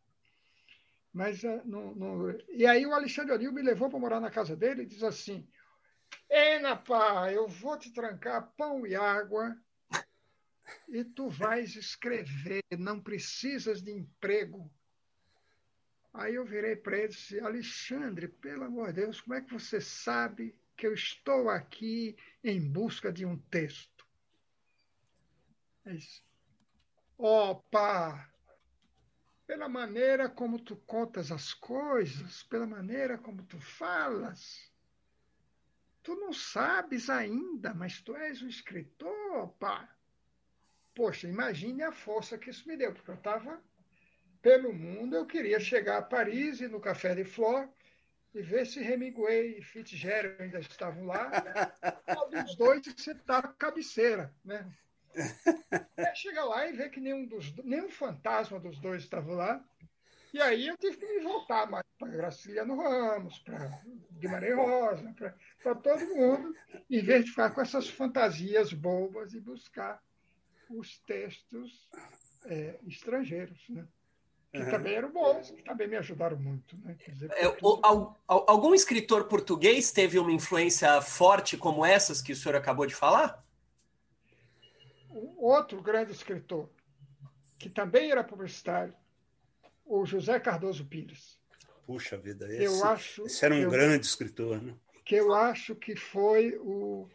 Mas 1.12 1.44
eh, 1.44 1.62
não, 1.66 1.96
não... 1.96 2.30
E 2.50 2.66
aí 2.66 2.86
o 2.86 2.94
Alexandre 2.94 3.34
O'Neill 3.34 3.54
me 3.54 3.62
levou 3.62 3.90
para 3.90 4.00
morar 4.00 4.20
na 4.20 4.30
casa 4.30 4.56
dele 4.56 4.84
e 4.84 4.86
diz 4.86 5.02
assim: 5.02 5.48
Ena, 6.30 6.76
pá, 6.76 7.32
eu 7.32 7.48
vou 7.48 7.78
te 7.78 7.92
trancar 7.92 8.54
pão 8.56 8.86
e 8.86 8.94
água 8.96 9.58
e 10.88 11.04
tu 11.04 11.30
vais 11.30 11.76
escrever, 11.76 12.64
não 12.78 13.02
precisas 13.02 13.82
de 13.82 13.92
emprego. 13.92 14.72
Aí 16.14 16.36
eu 16.36 16.46
virei 16.46 16.76
para 16.76 16.98
ele 16.98 17.06
e 17.06 17.10
disse: 17.10 17.40
Alexandre, 17.40 18.28
pelo 18.28 18.64
amor 18.64 18.88
de 18.88 19.02
Deus, 19.02 19.22
como 19.22 19.36
é 19.36 19.42
que 19.42 19.54
você 19.54 19.80
sabe 19.80 20.58
que 20.76 20.88
eu 20.88 20.94
estou 20.94 21.50
aqui 21.50 22.16
em 22.44 22.60
busca 22.72 23.12
de 23.12 23.26
um 23.26 23.38
texto? 23.38 24.06
É 25.86 25.96
isso. 25.96 26.26
Opa! 27.18 28.32
pela 29.48 29.70
maneira 29.70 30.30
como 30.30 30.60
tu 30.60 30.76
contas 30.76 31.32
as 31.32 31.54
coisas, 31.54 32.44
pela 32.44 32.68
maneira 32.68 33.18
como 33.18 33.44
tu 33.44 33.58
falas. 33.62 34.70
Tu 36.04 36.14
não 36.16 36.34
sabes 36.34 37.10
ainda, 37.10 37.74
mas 37.74 38.02
tu 38.02 38.14
és 38.16 38.42
um 38.42 38.48
escritor, 38.50 39.50
pá. 39.58 39.90
Poxa, 40.98 41.28
imagine 41.28 41.84
a 41.84 41.92
força 41.92 42.40
que 42.40 42.50
isso 42.50 42.68
me 42.68 42.76
deu, 42.76 42.92
porque 42.92 43.12
eu 43.12 43.16
estava 43.16 43.62
pelo 44.42 44.74
mundo, 44.74 45.16
eu 45.16 45.28
queria 45.28 45.60
chegar 45.60 46.00
a 46.00 46.02
Paris 46.02 46.60
e 46.60 46.68
no 46.68 46.80
Café 46.80 47.14
de 47.14 47.24
Flor 47.24 47.70
e 48.34 48.42
ver 48.42 48.66
se 48.66 48.80
Hemingway 48.80 49.60
e 49.60 49.62
Fitzgerald 49.62 50.42
ainda 50.42 50.58
estavam 50.58 51.06
lá. 51.06 51.30
Qual 52.04 52.28
dos 52.32 52.56
dois 52.56 52.82
sentar 52.98 53.46
a 53.46 53.50
cabeceira, 53.50 54.34
né? 54.44 54.68
É, 55.98 56.14
chega 56.16 56.44
lá 56.44 56.68
e 56.68 56.74
vê 56.74 56.90
que 56.90 57.00
nenhum, 57.00 57.28
dos, 57.28 57.56
nenhum 57.64 57.90
fantasma 57.90 58.60
dos 58.60 58.80
dois 58.80 59.04
estava 59.04 59.32
lá. 59.34 59.64
E 60.34 60.42
aí 60.42 60.68
eu 60.68 60.78
tive 60.78 60.98
que 60.98 61.06
me 61.06 61.20
voltar 61.22 61.70
mais 61.70 61.84
para 61.98 62.08
Graciliano 62.10 62.76
Ramos, 62.76 63.40
para 63.40 63.82
Guimarães 64.14 64.56
Rosa, 64.56 65.16
para 65.62 65.76
todo 65.76 66.16
mundo, 66.16 66.56
em 66.90 67.02
vez 67.02 67.26
de 67.26 67.32
ficar 67.32 67.52
com 67.52 67.62
essas 67.62 67.88
fantasias 67.88 68.74
bobas 68.74 69.34
e 69.34 69.40
buscar 69.40 70.00
os 70.70 70.98
textos 71.00 71.90
é, 72.46 72.80
estrangeiros, 72.88 73.60
né? 73.70 73.88
que 74.52 74.60
uhum. 74.60 74.70
também 74.72 74.96
eram 74.96 75.12
bons, 75.12 75.52
que 75.52 75.62
também 75.62 75.88
me 75.88 75.98
ajudaram 75.98 76.38
muito. 76.38 76.78
Né? 76.78 76.96
Dizer, 77.08 77.30
é, 77.32 77.46
al, 77.84 78.18
algum 78.28 78.74
escritor 78.74 79.26
português 79.26 79.92
teve 79.92 80.18
uma 80.18 80.32
influência 80.32 81.02
forte 81.02 81.58
como 81.58 81.86
essas 81.86 82.22
que 82.22 82.32
o 82.32 82.36
senhor 82.36 82.56
acabou 82.56 82.86
de 82.86 82.96
falar? 82.96 83.46
outro 85.38 85.82
grande 85.82 86.12
escritor, 86.12 86.70
que 87.58 87.70
também 87.70 88.12
era 88.12 88.24
publicitário, 88.24 88.94
o 89.86 90.06
José 90.06 90.40
Cardoso 90.40 90.86
Pires. 90.86 91.40
Puxa 91.86 92.18
vida, 92.18 92.52
esse, 92.54 92.64
eu 92.64 92.84
acho, 92.86 93.26
esse 93.26 93.46
era 93.46 93.56
um 93.56 93.60
eu, 93.60 93.70
grande 93.70 94.06
escritor. 94.06 94.62
Né? 94.62 94.76
Que 95.06 95.16
eu 95.16 95.34
acho 95.34 95.74
que 95.76 95.96
foi 95.96 96.58
o. 96.58 97.08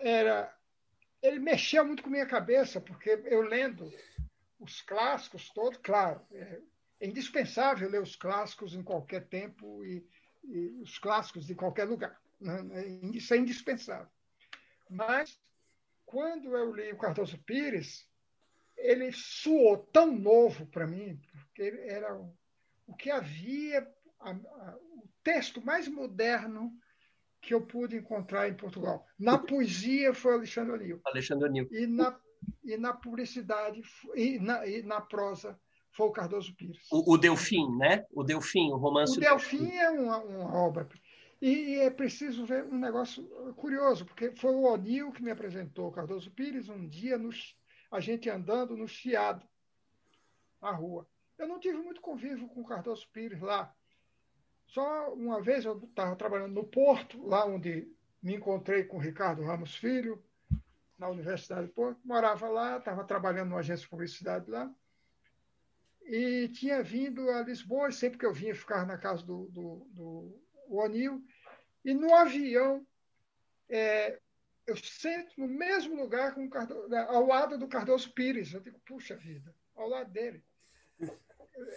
Era, 0.00 0.52
ele 1.22 1.38
mexeu 1.38 1.84
muito 1.84 2.02
com 2.02 2.10
minha 2.10 2.26
cabeça, 2.26 2.80
porque 2.80 3.10
eu 3.24 3.42
lendo 3.42 3.92
os 4.58 4.82
clássicos 4.82 5.50
todos, 5.50 5.78
claro, 5.82 6.20
é, 6.32 6.60
indispensável 7.00 7.88
ler 7.88 8.02
os 8.02 8.16
clássicos 8.16 8.74
em 8.74 8.82
qualquer 8.82 9.26
tempo 9.28 9.84
e, 9.84 10.06
e 10.44 10.80
os 10.82 10.98
clássicos 10.98 11.46
de 11.46 11.54
qualquer 11.54 11.84
lugar. 11.84 12.20
Né? 12.40 12.60
Isso 13.12 13.34
é 13.34 13.36
indispensável. 13.36 14.08
Mas 14.88 15.40
quando 16.04 16.56
eu 16.56 16.74
li 16.74 16.92
o 16.92 16.98
Cardoso 16.98 17.38
Pires, 17.38 18.08
ele 18.76 19.12
soou 19.12 19.76
tão 19.76 20.12
novo 20.12 20.66
para 20.66 20.86
mim, 20.86 21.20
porque 21.32 21.62
era 21.86 22.16
o, 22.16 22.34
o 22.86 22.94
que 22.94 23.10
havia, 23.10 23.86
a, 24.20 24.30
a, 24.30 24.76
o 24.76 25.08
texto 25.22 25.64
mais 25.64 25.88
moderno 25.88 26.72
que 27.40 27.54
eu 27.54 27.64
pude 27.64 27.96
encontrar 27.96 28.48
em 28.48 28.54
Portugal. 28.54 29.04
Na 29.18 29.38
poesia 29.38 30.12
foi 30.12 30.34
Alexandre 30.34 30.72
O'Neill. 30.72 31.00
Alexandre 31.06 31.48
O'Neill. 31.48 31.68
E 31.70 31.86
na, 31.86 32.18
e 32.64 32.76
na 32.76 32.92
publicidade, 32.92 33.82
e 34.14 34.38
na, 34.38 34.66
e 34.66 34.82
na 34.82 35.00
prosa, 35.00 35.58
foi 35.92 36.06
o 36.06 36.12
Cardoso 36.12 36.54
Pires. 36.54 36.86
O, 36.92 37.14
o 37.14 37.18
Delfim, 37.18 37.76
né? 37.76 38.04
O 38.12 38.22
Delfim, 38.22 38.70
o 38.70 38.76
romance. 38.76 39.16
O 39.16 39.20
Delfim 39.20 39.70
é 39.70 39.90
uma, 39.90 40.18
uma 40.18 40.54
obra. 40.54 40.88
E, 41.40 41.76
é 41.76 41.90
preciso 41.90 42.44
ver 42.44 42.64
um 42.64 42.78
negócio 42.78 43.24
curioso, 43.54 44.04
porque 44.04 44.32
foi 44.32 44.54
o 44.54 44.64
O'Neill 44.64 45.12
que 45.12 45.22
me 45.22 45.30
apresentou 45.30 45.88
o 45.88 45.92
Cardoso 45.92 46.30
Pires 46.32 46.68
um 46.68 46.88
dia, 46.88 47.16
nos, 47.16 47.56
a 47.90 48.00
gente 48.00 48.28
andando 48.28 48.76
no 48.76 48.88
Chiado, 48.88 49.46
na 50.60 50.72
rua. 50.72 51.06
Eu 51.38 51.46
não 51.46 51.60
tive 51.60 51.78
muito 51.78 52.00
convívio 52.00 52.48
com 52.48 52.60
o 52.60 52.66
Cardoso 52.66 53.08
Pires 53.12 53.40
lá. 53.40 53.72
Só 54.68 55.12
uma 55.14 55.40
vez 55.40 55.64
eu 55.64 55.78
estava 55.78 56.14
trabalhando 56.16 56.54
no 56.54 56.64
Porto, 56.64 57.26
lá 57.26 57.44
onde 57.46 57.90
me 58.22 58.34
encontrei 58.34 58.84
com 58.84 58.96
o 58.96 59.00
Ricardo 59.00 59.42
Ramos 59.42 59.74
Filho, 59.76 60.22
na 60.98 61.08
Universidade 61.08 61.66
do 61.66 61.72
Porto. 61.72 62.00
Morava 62.04 62.48
lá, 62.48 62.78
estava 62.78 63.04
trabalhando 63.04 63.48
numa 63.48 63.60
agência 63.60 63.84
de 63.84 63.90
publicidade 63.90 64.50
lá. 64.50 64.72
E 66.02 66.48
tinha 66.48 66.82
vindo 66.82 67.30
a 67.30 67.42
Lisboa, 67.42 67.90
sempre 67.92 68.18
que 68.18 68.26
eu 68.26 68.32
vinha 68.32 68.54
ficar 68.54 68.86
na 68.86 68.98
casa 68.98 69.22
do, 69.22 69.46
do, 69.50 69.86
do 69.90 70.42
O'Neill, 70.68 71.22
e 71.84 71.94
no 71.94 72.14
avião 72.14 72.86
é, 73.68 74.18
eu 74.66 74.76
sento 74.76 75.38
no 75.40 75.48
mesmo 75.48 75.96
lugar 75.96 76.34
com 76.34 76.48
Cardoso, 76.48 76.88
né, 76.88 77.06
ao 77.08 77.26
lado 77.26 77.58
do 77.58 77.68
Cardoso 77.68 78.12
Pires. 78.12 78.52
Eu 78.52 78.60
digo, 78.60 78.78
puxa 78.80 79.16
vida, 79.16 79.54
ao 79.74 79.88
lado 79.88 80.10
dele. 80.10 80.44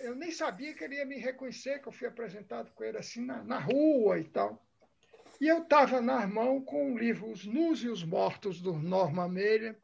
Eu 0.03 0.15
nem 0.15 0.31
sabia 0.31 0.73
que 0.73 0.83
ele 0.83 0.95
ia 0.95 1.05
me 1.05 1.17
reconhecer, 1.17 1.81
que 1.81 1.87
eu 1.87 1.91
fui 1.91 2.07
apresentado 2.07 2.71
com 2.71 2.83
ele 2.83 2.97
assim 2.97 3.25
na, 3.25 3.43
na 3.43 3.59
rua 3.59 4.19
e 4.19 4.25
tal. 4.25 4.63
E 5.39 5.47
eu 5.47 5.63
estava 5.63 5.99
na 5.99 6.27
mão 6.27 6.61
com 6.61 6.93
o 6.93 6.97
livro 6.97 7.29
Os 7.31 7.45
Nus 7.45 7.81
e 7.81 7.87
os 7.87 8.03
Mortos, 8.03 8.61
do 8.61 8.73
Norma 8.73 9.27
Meira, 9.27 9.75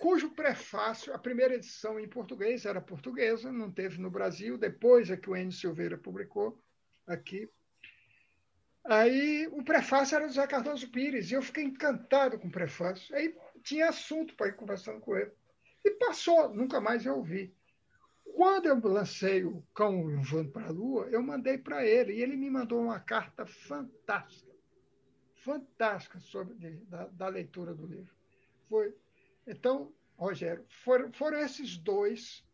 cujo 0.00 0.30
prefácio, 0.30 1.14
a 1.14 1.18
primeira 1.18 1.54
edição 1.54 1.98
em 1.98 2.08
português 2.08 2.66
era 2.66 2.80
portuguesa, 2.80 3.52
não 3.52 3.70
teve 3.70 4.00
no 4.00 4.10
Brasil, 4.10 4.58
depois 4.58 5.10
é 5.10 5.16
que 5.16 5.30
o 5.30 5.36
Enio 5.36 5.52
Silveira 5.52 5.96
publicou 5.96 6.60
aqui. 7.06 7.48
Aí 8.84 9.46
o 9.52 9.62
prefácio 9.62 10.16
era 10.16 10.26
do 10.26 10.32
Zé 10.32 10.46
Cardoso 10.46 10.90
Pires, 10.90 11.30
e 11.30 11.34
eu 11.34 11.42
fiquei 11.42 11.64
encantado 11.64 12.38
com 12.38 12.48
o 12.48 12.52
prefácio. 12.52 13.14
Aí 13.14 13.34
tinha 13.62 13.88
assunto 13.88 14.34
para 14.34 14.48
ir 14.48 14.56
conversando 14.56 15.00
com 15.00 15.16
ele. 15.16 15.30
E 15.84 15.90
passou, 15.92 16.52
nunca 16.52 16.80
mais 16.80 17.06
eu 17.06 17.16
ouvi. 17.16 17.54
Quando 18.34 18.66
eu 18.66 18.80
lancei 18.88 19.44
o 19.44 19.62
Cão 19.74 20.20
Voando 20.22 20.50
para 20.50 20.66
a 20.66 20.70
Lua, 20.70 21.06
eu 21.10 21.22
mandei 21.22 21.58
para 21.58 21.86
ele, 21.86 22.14
e 22.14 22.22
ele 22.22 22.36
me 22.36 22.48
mandou 22.48 22.80
uma 22.80 22.98
carta 22.98 23.44
fantástica, 23.44 24.52
fantástica 25.36 26.18
sobre 26.18 26.54
da, 26.86 27.06
da 27.08 27.28
leitura 27.28 27.74
do 27.74 27.86
livro. 27.86 28.14
Foi, 28.68 28.96
então, 29.46 29.92
Rogério, 30.16 30.64
foram, 30.68 31.12
foram 31.12 31.38
esses 31.38 31.76
dois 31.76 32.44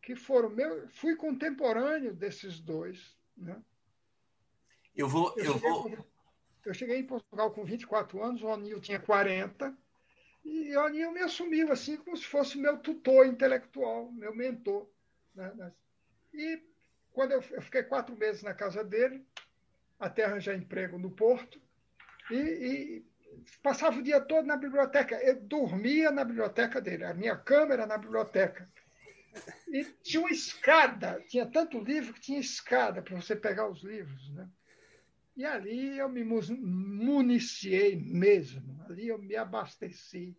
que 0.00 0.14
foram 0.14 0.50
meu, 0.50 0.88
fui 0.88 1.16
contemporâneo 1.16 2.14
desses 2.14 2.60
dois, 2.60 3.16
né? 3.36 3.60
Eu 4.94 5.08
vou. 5.08 5.34
Eu, 5.36 5.44
eu, 5.44 5.58
vou... 5.58 6.06
eu 6.64 6.74
cheguei 6.74 6.98
em 6.98 7.06
Portugal 7.06 7.50
com 7.50 7.64
24 7.64 8.22
anos, 8.22 8.42
o 8.42 8.48
Anil 8.48 8.80
tinha 8.80 9.00
40, 9.00 9.76
e 10.44 10.76
o 10.76 10.80
Anil 10.80 11.12
me 11.12 11.20
assumiu 11.20 11.72
assim 11.72 11.96
como 11.96 12.16
se 12.16 12.26
fosse 12.26 12.58
meu 12.58 12.78
tutor 12.78 13.26
intelectual, 13.26 14.12
meu 14.12 14.34
mentor. 14.34 14.88
Né? 15.34 15.72
E 16.32 16.62
quando 17.12 17.32
eu, 17.32 17.42
eu 17.50 17.62
fiquei 17.62 17.82
quatro 17.82 18.16
meses 18.16 18.42
na 18.42 18.52
casa 18.52 18.84
dele, 18.84 19.24
até 19.98 20.24
arranjar 20.24 20.54
emprego 20.54 20.98
no 20.98 21.10
Porto, 21.10 21.60
e, 22.30 22.36
e 22.36 23.06
passava 23.62 23.98
o 23.98 24.02
dia 24.02 24.20
todo 24.20 24.46
na 24.46 24.56
biblioteca. 24.56 25.16
Eu 25.16 25.40
dormia 25.40 26.10
na 26.10 26.24
biblioteca 26.24 26.80
dele, 26.80 27.04
a 27.04 27.14
minha 27.14 27.36
câmera 27.36 27.86
na 27.86 27.96
biblioteca. 27.96 28.68
E 29.68 29.84
tinha 30.02 30.20
uma 30.20 30.30
escada, 30.30 31.20
tinha 31.28 31.46
tanto 31.46 31.80
livro 31.80 32.14
que 32.14 32.20
tinha 32.20 32.38
escada 32.38 33.02
para 33.02 33.16
você 33.16 33.34
pegar 33.34 33.68
os 33.68 33.82
livros. 33.82 34.30
Né? 34.30 34.48
E 35.36 35.44
ali 35.44 35.98
eu 35.98 36.08
me 36.08 36.22
municiei 36.22 37.96
mesmo, 37.96 38.84
ali 38.88 39.08
eu 39.08 39.18
me 39.18 39.34
abasteci 39.34 40.36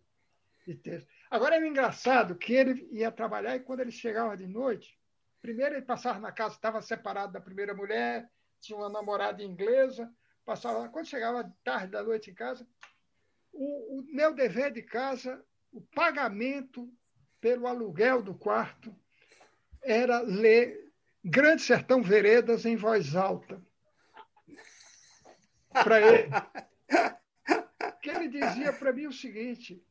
de 0.66 0.74
texto. 0.74 1.08
Agora 1.30 1.56
é 1.56 1.66
engraçado 1.66 2.34
que 2.34 2.54
ele 2.54 2.88
ia 2.90 3.12
trabalhar 3.12 3.56
e 3.56 3.60
quando 3.60 3.80
ele 3.80 3.90
chegava 3.90 4.36
de 4.36 4.46
noite, 4.46 4.98
primeiro 5.42 5.74
ele 5.74 5.84
passava 5.84 6.18
na 6.18 6.32
casa, 6.32 6.54
estava 6.54 6.80
separado 6.80 7.32
da 7.32 7.40
primeira 7.40 7.74
mulher, 7.74 8.28
tinha 8.60 8.78
uma 8.78 8.88
namorada 8.88 9.42
inglesa, 9.42 10.10
passava 10.44 10.78
lá. 10.78 10.88
Quando 10.88 11.06
chegava 11.06 11.52
tarde 11.62 11.92
da 11.92 12.02
noite 12.02 12.30
em 12.30 12.34
casa, 12.34 12.66
o, 13.52 13.98
o 13.98 14.02
meu 14.14 14.34
dever 14.34 14.72
de 14.72 14.82
casa, 14.82 15.44
o 15.70 15.80
pagamento 15.80 16.90
pelo 17.40 17.66
aluguel 17.66 18.22
do 18.22 18.34
quarto, 18.34 18.94
era 19.82 20.20
ler 20.20 20.90
Grande 21.24 21.62
Sertão 21.62 22.02
Veredas 22.02 22.64
em 22.64 22.76
voz 22.76 23.14
alta. 23.14 23.60
Para 25.82 26.00
ele. 26.00 26.30
Que 28.02 28.10
ele 28.10 28.28
dizia 28.28 28.72
para 28.72 28.92
mim 28.92 29.06
o 29.06 29.12
seguinte: 29.12 29.82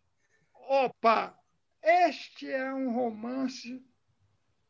opa, 0.54 1.38
este 1.84 2.50
é 2.50 2.74
um 2.74 2.94
romance, 2.94 3.84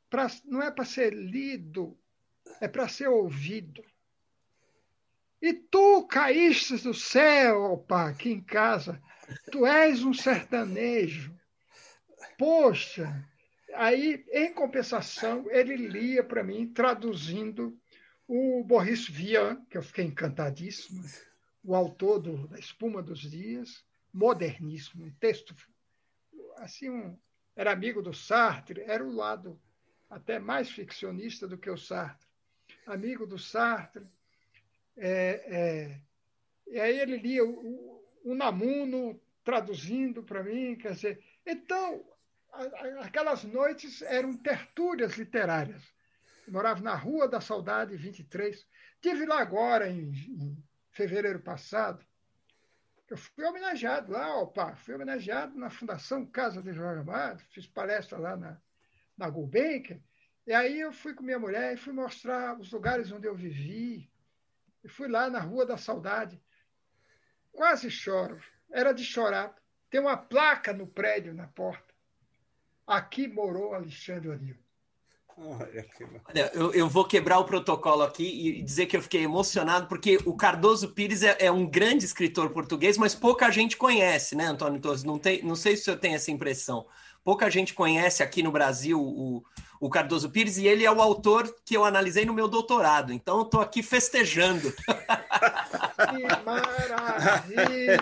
pra, 0.09 0.28
não 0.45 0.61
é 0.61 0.72
para 0.72 0.84
ser 0.84 1.13
lido, 1.13 1.97
é 2.59 2.68
para 2.68 2.88
ser 2.88 3.07
ouvido. 3.07 3.84
E 5.41 5.53
tu 5.53 6.07
caíste 6.07 6.78
do 6.78 6.93
céu, 6.93 7.74
opa, 7.74 8.09
aqui 8.09 8.32
em 8.32 8.41
casa. 8.41 9.01
Tu 9.51 9.66
és 9.66 10.03
um 10.03 10.13
sertanejo. 10.13 11.38
Poxa, 12.38 13.24
aí, 13.76 14.26
em 14.32 14.53
compensação, 14.53 15.45
ele 15.51 15.76
lia 15.76 16.24
para 16.24 16.43
mim, 16.43 16.68
traduzindo 16.74 17.80
o 18.28 18.63
Boris 18.63 19.07
Vian, 19.07 19.63
que 19.69 19.78
eu 19.78 19.84
fiquei 19.84 20.05
encantadíssimo, 20.05 21.03
o 21.63 21.76
autor 21.76 22.19
do, 22.19 22.47
da 22.47 22.59
Espuma 22.59 23.01
dos 23.01 23.19
Dias, 23.19 23.84
moderníssimo, 24.13 25.05
um 25.05 25.11
texto 25.11 25.55
assim, 26.57 26.89
um, 26.89 27.17
era 27.55 27.71
amigo 27.71 28.01
do 28.01 28.13
Sartre, 28.13 28.82
era 28.82 29.03
o 29.03 29.13
lado 29.13 29.59
até 30.09 30.39
mais 30.39 30.69
ficcionista 30.69 31.47
do 31.47 31.57
que 31.57 31.69
o 31.69 31.78
Sartre. 31.78 32.28
Amigo 32.86 33.26
do 33.26 33.38
Sartre. 33.38 34.05
É, 34.97 35.41
é, 35.47 36.01
e 36.67 36.80
aí 36.80 36.99
ele 36.99 37.17
lia 37.17 37.43
o, 37.43 38.03
o 38.23 38.36
Namuno 38.36 39.19
traduzindo 39.43 40.23
para 40.23 40.43
mim, 40.43 40.76
quer 40.76 40.93
dizer, 40.93 41.23
então 41.45 42.03
aquelas 42.99 43.43
noites 43.43 44.01
eram 44.01 44.36
tertúlias 44.38 45.17
literárias. 45.17 45.84
Morava 46.48 46.82
na 46.82 46.96
Rua 46.96 47.28
da 47.28 47.41
Saudade 47.41 47.96
23. 47.96 48.68
Tive 49.02 49.26
lá 49.26 49.39
agora, 49.39 49.89
em, 49.89 50.12
em 50.12 50.64
fevereiro 50.91 51.39
passado, 51.39 52.06
eu 53.10 53.18
fui 53.18 53.46
homenageado 53.46 54.12
lá, 54.12 54.36
opa, 54.39 54.76
fui 54.76 54.96
homenageado 54.96 55.58
na 55.58 55.70
Fundação 55.70 56.26
Casa 56.26 56.62
de 56.62 56.74
Jorge 56.74 57.02
Amado, 57.02 57.43
fiz 57.52 57.68
palestra 57.68 58.18
lá 58.18 58.36
na, 58.36 58.60
na 59.16 59.30
Gulbenkian, 59.30 60.02
e 60.48 60.54
aí 60.54 60.80
eu 60.80 60.91
fui 60.91 61.14
com 61.14 61.24
minha 61.24 61.39
mulher 61.39 61.74
e 61.74 61.78
fui 61.78 61.91
mostrar 61.91 62.60
os 62.60 62.72
lugares 62.72 63.12
onde 63.12 63.28
eu 63.28 63.36
vivi. 63.36 64.12
E 64.84 64.88
fui 64.88 65.08
lá 65.08 65.28
na 65.28 65.39
Rua 65.39 65.66
da 65.66 65.78
Saudade. 65.78 66.39
Quase 67.52 67.89
choro. 67.89 68.39
Era 68.72 68.91
de 68.91 69.04
chorar. 69.04 69.56
Tem 69.89 70.00
uma 70.00 70.16
placa 70.16 70.72
no 70.72 70.86
prédio, 70.86 71.34
na 71.34 71.48
porta. 71.48 71.93
Aqui 72.86 73.28
morou 73.28 73.74
Alexandre 73.74 74.30
O'Neill. 74.30 74.64
Olha, 75.38 76.51
eu, 76.53 76.73
eu, 76.73 76.88
vou 76.88 77.03
quebrar 77.03 77.39
o 77.39 77.45
protocolo 77.45 78.03
aqui 78.03 78.23
e 78.23 78.61
dizer 78.61 78.86
que 78.86 78.95
eu 78.95 79.01
fiquei 79.01 79.23
emocionado, 79.23 79.88
porque 79.88 80.17
o 80.25 80.33
Cardoso 80.33 80.89
Pires 80.89 81.23
é, 81.23 81.36
é, 81.39 81.51
um 81.51 81.65
grande 81.65 82.05
escritor 82.05 82.51
português, 82.51 82.97
mas 82.97 83.13
pouca 83.13 83.51
gente 83.51 83.75
conhece, 83.75 84.33
né, 84.33 84.45
Antônio 84.45 84.79
Torres? 84.79 85.03
Não, 85.03 85.19
tem, 85.19 85.43
não 85.43 85.55
sei 85.55 85.75
se 85.75 85.81
o 85.81 85.86
senhor 85.86 85.97
tem 85.97 86.15
essa 86.15 86.31
impressão. 86.31 86.86
Pouca 87.21 87.49
gente 87.49 87.73
conhece 87.73 88.23
aqui 88.23 88.41
no 88.41 88.51
Brasil 88.51 89.01
o, 89.01 89.43
o 89.79 89.89
Cardoso 89.89 90.29
Pires 90.29 90.57
e 90.57 90.67
ele 90.67 90.86
é 90.86 90.91
o 90.91 91.01
autor 91.01 91.53
que 91.65 91.75
eu 91.75 91.83
analisei 91.83 92.23
no 92.23 92.33
meu 92.33 92.47
doutorado. 92.47 93.11
Então, 93.11 93.39
eu 93.39 93.43
estou 93.43 93.61
aqui 93.61 93.83
festejando. 93.83 94.73
Que 95.95 96.27
maravilha! 96.43 97.99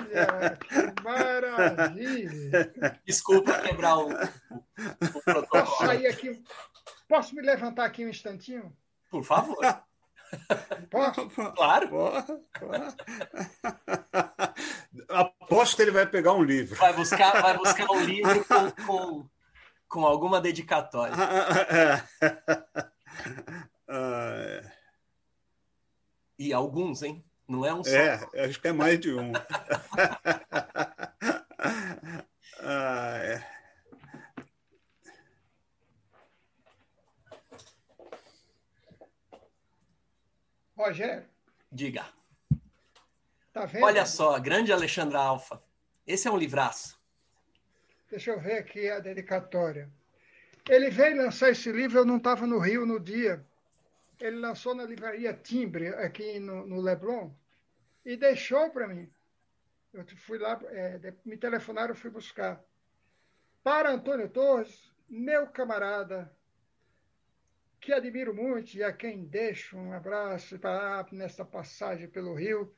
Que 0.68 1.04
maravilha! 1.04 2.72
Desculpa 3.06 3.60
quebrar 3.60 4.00
o, 4.00 4.10
o 4.10 5.22
protocolo. 5.24 5.78
Sair 5.78 6.08
aqui 6.08 6.42
Posso 7.14 7.36
me 7.36 7.44
levantar 7.44 7.86
aqui 7.86 8.04
um 8.04 8.10
instantinho? 8.10 8.76
Por 9.12 9.24
favor. 9.24 9.56
Posso? 10.90 11.30
Claro. 11.56 11.88
claro. 12.52 12.96
Aposto 15.08 15.76
que 15.76 15.84
ele 15.84 15.92
vai 15.92 16.08
pegar 16.08 16.34
um 16.34 16.42
livro. 16.42 16.76
Vai 16.76 16.92
buscar, 16.94 17.40
vai 17.40 17.56
buscar 17.56 17.88
um 17.92 18.00
livro 18.04 18.44
com, 18.46 18.72
com, 18.84 19.30
com 19.88 20.08
alguma 20.08 20.42
dedicatória. 20.42 21.14
E 26.40 26.52
alguns, 26.52 27.04
hein? 27.04 27.24
Não 27.48 27.64
é 27.64 27.72
um 27.72 27.84
só. 27.84 27.92
É, 27.92 28.28
acho 28.46 28.60
que 28.60 28.68
é 28.70 28.74
mais 28.74 29.00
de 29.00 29.14
um. 29.14 29.32
ah, 32.60 33.18
é. 33.20 33.53
Rogério. 40.84 41.26
Diga. 41.72 42.06
Tá 43.54 43.66
vendo? 43.66 43.86
Olha 43.86 44.06
só, 44.06 44.38
grande 44.40 44.74
Alexandra 44.74 45.20
Alfa. 45.20 45.62
Esse 46.06 46.28
é 46.28 46.32
um 46.32 46.38
livraço. 46.38 47.00
Deixa 48.10 48.32
eu 48.32 48.40
ver 48.40 48.58
aqui 48.58 48.90
a 48.90 49.00
dedicatória. 49.00 49.90
Ele 50.70 50.90
veio 50.90 51.18
lançar 51.18 51.50
esse 51.50 51.72
livro, 51.72 52.00
eu 52.00 52.06
não 52.06 52.18
estava 52.18 52.46
no 52.46 52.60
Rio 52.60 52.86
no 52.86 53.00
dia. 53.00 53.46
Ele 54.20 54.38
lançou 54.38 54.76
na 54.76 54.84
livraria 54.84 55.34
Timbre, 55.34 55.88
aqui 55.90 56.40
no, 56.40 56.66
no 56.68 56.80
Leblon, 56.80 57.32
e 58.06 58.16
deixou 58.16 58.70
para 58.70 58.88
mim. 58.88 59.10
Eu 59.94 60.06
fui 60.18 60.38
lá, 60.38 60.60
é, 60.70 61.14
me 61.26 61.38
telefonaram, 61.38 61.90
eu 61.90 61.96
fui 61.96 62.10
buscar. 62.10 62.64
Para 63.64 63.92
Antônio 63.92 64.30
Torres, 64.30 64.92
meu 65.10 65.48
camarada, 65.48 66.32
que 67.84 67.92
admiro 67.92 68.34
muito 68.34 68.76
e 68.76 68.84
a 68.84 68.94
quem 68.94 69.26
deixo 69.26 69.78
um 69.78 69.92
abraço 69.92 70.58
para 70.58 71.06
nesta 71.12 71.44
passagem 71.44 72.08
pelo 72.08 72.34
Rio 72.34 72.74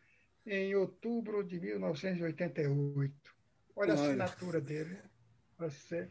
em 0.45 0.73
outubro 0.75 1.43
de 1.43 1.59
1988. 1.59 3.13
Olha, 3.75 3.93
Olha. 3.93 4.01
a 4.01 4.03
assinatura 4.03 4.59
dele. 4.59 4.97
Você. 5.59 6.09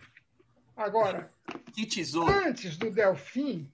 Agora, 0.76 1.32
que 1.72 1.86
tesouro. 1.86 2.32
antes 2.32 2.76
do 2.76 2.90
Delfim, 2.90 3.70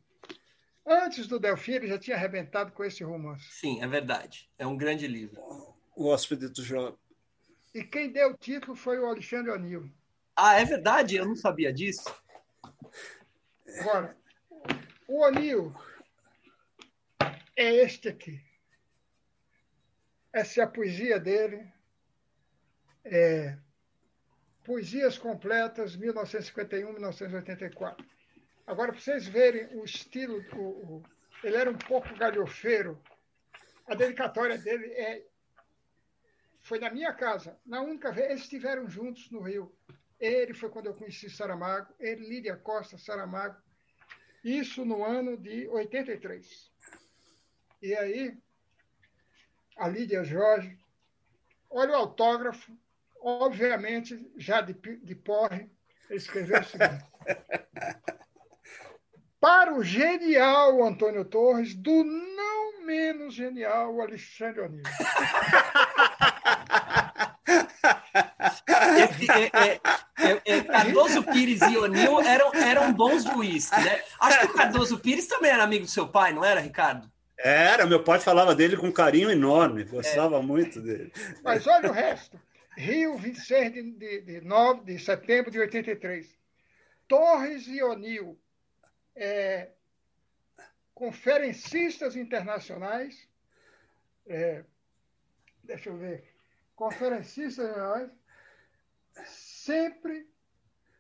antes 0.86 1.26
do 1.26 1.38
Delfim, 1.38 1.72
ele 1.72 1.88
já 1.88 1.98
tinha 1.98 2.16
arrebentado 2.16 2.72
com 2.72 2.82
esse 2.82 3.04
romance. 3.04 3.44
Sim, 3.50 3.82
é 3.82 3.86
verdade. 3.86 4.50
É 4.58 4.66
um 4.66 4.76
grande 4.76 5.06
livro. 5.06 5.40
O 5.94 6.06
Hóspede 6.06 6.48
do 6.48 6.62
Jó. 6.62 6.96
E 7.74 7.84
quem 7.84 8.10
deu 8.10 8.30
o 8.30 8.36
título 8.36 8.74
foi 8.74 8.98
o 8.98 9.06
Alexandre 9.06 9.50
O'Neill. 9.50 9.90
Ah, 10.34 10.58
é 10.58 10.64
verdade? 10.64 11.16
Eu 11.16 11.26
não 11.26 11.36
sabia 11.36 11.72
disso. 11.72 12.12
Agora, 13.80 14.16
o 15.11 15.24
anil 15.24 15.74
é 17.56 17.74
este 17.74 18.08
aqui. 18.08 18.40
Essa 20.32 20.61
é 20.61 20.64
a 20.64 20.68
poesia 20.68 21.18
dele. 21.18 21.66
É, 23.04 23.58
Poesias 24.62 25.18
completas, 25.18 25.96
1951-1984. 25.96 28.06
Agora, 28.64 28.92
para 28.92 29.00
vocês 29.00 29.26
verem 29.26 29.66
o 29.76 29.84
estilo, 29.84 30.40
o, 30.54 30.62
o, 30.62 31.02
ele 31.42 31.56
era 31.56 31.68
um 31.68 31.78
pouco 31.78 32.16
galhofeiro. 32.16 33.02
A 33.88 33.96
dedicatória 33.96 34.56
dele 34.58 34.86
é, 34.92 35.26
foi 36.61 36.78
na 36.78 36.88
minha 36.88 37.12
casa, 37.12 37.58
na 37.66 37.80
única 37.80 38.12
vez. 38.12 38.30
Eles 38.30 38.42
estiveram 38.42 38.88
juntos 38.88 39.28
no 39.32 39.40
Rio. 39.40 39.74
Ele 40.20 40.54
foi 40.54 40.70
quando 40.70 40.86
eu 40.86 40.94
conheci 40.94 41.28
Saramago, 41.28 41.92
ele, 41.98 42.28
Lídia 42.28 42.56
Costa, 42.56 42.96
Saramago, 42.96 43.61
isso 44.45 44.84
no 44.84 45.05
ano 45.05 45.36
de 45.36 45.68
83. 45.68 46.70
E 47.82 47.95
aí, 47.95 48.36
a 49.76 49.88
Lídia 49.88 50.24
Jorge, 50.24 50.78
olha 51.70 51.93
o 51.93 51.97
autógrafo, 51.97 52.72
obviamente, 53.20 54.30
já 54.36 54.61
de, 54.61 54.74
de 54.74 55.14
porre, 55.14 55.70
escreveu 56.11 56.61
o 56.61 56.64
seguinte. 56.64 57.05
Para 59.41 59.74
o 59.74 59.82
genial 59.82 60.84
Antônio 60.84 61.24
Torres, 61.24 61.74
do 61.74 62.05
não 62.05 62.82
menos 62.84 63.32
genial 63.34 63.99
Alexandre 64.01 64.61
O'Neill. 64.61 64.82
É, 67.83 69.72
é, 69.72 69.81
é, 70.18 70.41
é, 70.45 70.64
Cardoso 70.64 71.22
Pires 71.22 71.61
e 71.62 71.76
O'Neill 71.76 72.20
eram, 72.20 72.55
eram 72.55 72.93
bons 72.93 73.24
de 73.24 73.31
uísque, 73.31 73.81
né? 73.81 74.03
Acho 74.20 74.41
que 74.41 74.47
o 74.47 74.55
Cardoso 74.55 74.99
Pires 74.99 75.26
também 75.26 75.51
era 75.51 75.62
amigo 75.62 75.85
do 75.85 75.91
seu 75.91 76.09
pai, 76.09 76.33
não 76.33 76.45
era, 76.45 76.61
Ricardo? 76.61 77.11
Era, 77.39 77.87
meu 77.87 78.03
pai 78.03 78.20
falava 78.20 78.55
dele 78.55 78.76
com 78.76 78.93
carinho 78.93 79.31
enorme, 79.31 79.85
gostava 79.85 80.39
é. 80.39 80.43
muito 80.43 80.81
dele. 80.81 81.12
Mas 81.43 81.66
olha 81.66 81.91
o 81.91 81.93
resto. 81.93 82.39
Rio, 82.76 83.16
26 83.16 83.72
de, 83.72 83.83
de, 83.93 84.20
de, 84.20 84.41
9, 84.43 84.85
de 84.85 84.99
setembro 84.99 85.51
de 85.51 85.59
83. 85.59 86.39
Torres 87.09 87.66
e 87.66 87.83
O'Neill, 87.83 88.39
é, 89.16 89.70
conferencistas 90.95 92.14
internacionais, 92.14 93.28
é, 94.26 94.64
deixa 95.64 95.89
eu 95.89 95.97
ver, 95.97 96.30
conferencistas 96.81 97.68
internacionais, 97.68 98.11
sempre 99.26 100.26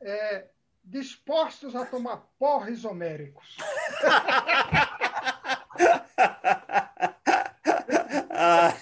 é, 0.02 0.44
dispostos 0.84 1.74
a 1.74 1.86
tomar 1.86 2.18
porres 2.38 2.84
homéricos. 2.84 3.56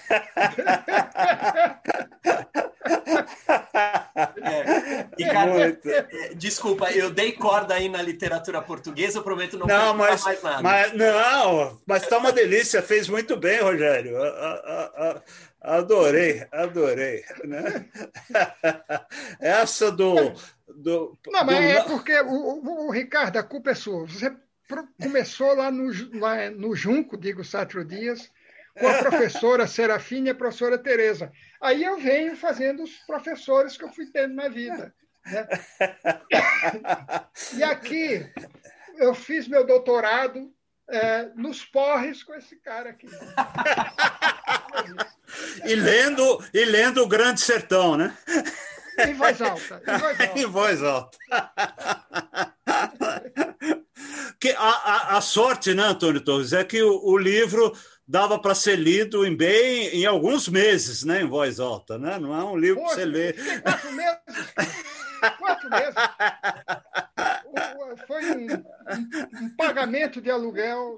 É. 4.41 4.88
Ricardo, 5.23 5.59
é, 5.59 6.33
desculpa, 6.35 6.91
eu 6.91 7.09
dei 7.11 7.33
corda 7.33 7.73
aí 7.73 7.89
na 7.89 8.01
literatura 8.01 8.61
portuguesa, 8.61 9.19
eu 9.19 9.23
prometo 9.23 9.57
não, 9.57 9.67
não 9.67 9.93
mas, 9.95 10.23
mais 10.23 10.41
nada. 10.41 10.61
Mas, 10.61 10.93
não, 10.93 11.81
mas 11.85 12.07
tá 12.07 12.17
uma 12.17 12.31
delícia, 12.31 12.81
fez 12.81 13.09
muito 13.09 13.35
bem, 13.35 13.59
Rogério. 13.61 14.15
Adorei, 15.61 16.47
adorei. 16.51 17.23
Né? 17.43 17.85
Essa 19.39 19.91
do. 19.91 20.15
do 20.67 21.17
não, 21.27 21.43
mas 21.43 21.57
do... 21.57 21.63
é 21.63 21.83
porque, 21.83 22.17
o, 22.21 22.33
o, 22.33 22.87
o, 22.87 22.91
Ricardo, 22.91 23.37
a 23.37 23.43
culpa 23.43 23.71
é 23.71 23.75
sua. 23.75 24.05
Você 24.07 24.33
começou 25.01 25.53
lá 25.53 25.69
no, 25.69 25.91
lá 26.17 26.49
no 26.49 26.75
Junco, 26.75 27.17
digo 27.17 27.43
Sátiro 27.43 27.83
Dias, 27.83 28.31
com 28.79 28.87
a 28.87 28.99
professora 28.99 29.67
Serafina 29.67 30.29
e 30.29 30.31
a 30.31 30.35
professora 30.35 30.77
Tereza. 30.77 31.31
Aí 31.61 31.83
eu 31.83 31.97
venho 31.97 32.37
fazendo 32.37 32.83
os 32.83 32.91
professores 32.99 33.75
que 33.75 33.83
eu 33.83 33.91
fui 33.91 34.05
tendo 34.05 34.35
na 34.35 34.47
vida. 34.47 34.93
Né? 35.31 35.47
E 37.55 37.63
aqui 37.63 38.31
eu 38.97 39.13
fiz 39.13 39.47
meu 39.47 39.65
doutorado 39.65 40.51
é, 40.89 41.29
nos 41.35 41.63
porres 41.63 42.23
com 42.23 42.33
esse 42.33 42.55
cara 42.57 42.89
aqui. 42.89 43.07
e 45.65 45.75
lendo, 45.75 46.43
e 46.53 46.65
lendo 46.65 47.03
o 47.03 47.07
Grande 47.07 47.41
Sertão, 47.41 47.95
né? 47.95 48.17
Em 49.07 49.13
voz 49.13 49.41
alta. 49.41 49.81
Em 49.87 49.97
voz 49.97 50.19
alta. 50.19 50.39
em 50.39 50.45
voz 50.45 50.83
alta. 50.83 51.17
que 54.39 54.49
a, 54.49 54.69
a, 54.69 55.17
a, 55.17 55.21
sorte, 55.21 55.73
né, 55.73 55.83
Antônio 55.83 56.21
Torres, 56.21 56.53
é 56.53 56.63
que 56.63 56.81
o, 56.81 56.99
o 57.03 57.17
livro 57.17 57.73
dava 58.07 58.39
para 58.39 58.55
ser 58.55 58.75
lido 58.75 59.25
em 59.25 59.35
bem 59.35 59.87
em 59.89 60.05
alguns 60.05 60.49
meses, 60.49 61.03
né, 61.03 61.21
em 61.21 61.27
voz 61.27 61.59
alta, 61.59 61.97
né? 61.97 62.17
Não 62.19 62.35
é 62.35 62.43
um 62.43 62.57
livro 62.57 62.81
para 62.83 62.95
você 62.95 63.05
ler. 63.05 63.35
Quatro 63.61 63.91
meses. 63.93 64.19
Quatro 65.37 65.69
meses. 65.69 65.95
Foi 68.07 68.25
um, 68.31 68.47
um, 68.53 69.45
um, 69.45 69.55
pagamento 69.55 70.21
de 70.21 70.31
aluguel, 70.31 70.97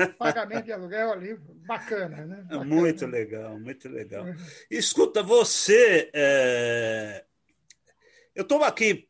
um 0.00 0.12
pagamento 0.18 0.64
de 0.64 0.72
aluguel 0.72 1.12
ali, 1.12 1.36
bacana, 1.66 2.24
né? 2.24 2.36
Bacana. 2.42 2.64
Muito 2.64 3.06
legal, 3.06 3.58
muito 3.58 3.88
legal. 3.88 4.24
Escuta, 4.70 5.22
você, 5.22 6.10
é... 6.14 7.24
eu 8.34 8.42
estou 8.42 8.62
aqui 8.64 9.08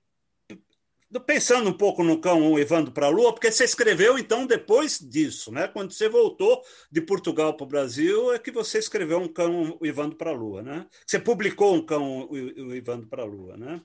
pensando 1.20 1.68
um 1.70 1.76
pouco 1.76 2.02
no 2.02 2.20
cão 2.20 2.58
Evandro 2.58 2.92
para 2.92 3.06
a 3.06 3.10
Lua, 3.10 3.32
porque 3.32 3.50
você 3.50 3.64
escreveu 3.64 4.18
então 4.18 4.46
depois 4.46 4.98
disso, 4.98 5.52
né? 5.52 5.68
Quando 5.68 5.92
você 5.92 6.08
voltou 6.08 6.62
de 6.90 7.00
Portugal 7.00 7.56
para 7.56 7.64
o 7.64 7.68
Brasil, 7.68 8.32
é 8.32 8.38
que 8.38 8.50
você 8.50 8.78
escreveu 8.78 9.18
um 9.18 9.28
cão 9.28 9.78
Evandro 9.82 10.16
para 10.16 10.30
a 10.30 10.34
Lua, 10.34 10.62
né? 10.62 10.86
Você 11.06 11.18
publicou 11.18 11.74
um 11.74 11.84
cão 11.84 12.28
Evandro 12.74 13.08
para 13.08 13.22
a 13.22 13.26
Lua, 13.26 13.56
né? 13.56 13.80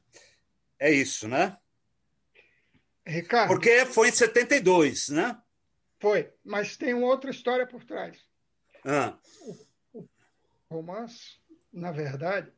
É 0.80 0.92
isso, 0.92 1.28
né? 1.28 1.58
Ricardo. 3.06 3.50
Porque 3.50 3.86
foi 3.86 4.10
em 4.10 4.12
72, 4.12 5.10
né? 5.10 5.38
Foi, 6.00 6.32
mas 6.44 6.78
tem 6.78 6.94
uma 6.94 7.08
outra 7.08 7.30
história 7.30 7.68
por 7.68 7.84
trás. 7.84 8.18
Ah. 8.86 9.18
O, 9.42 10.00
o 10.00 10.08
romance, 10.70 11.40
na 11.74 11.92
verdade, 11.92 12.52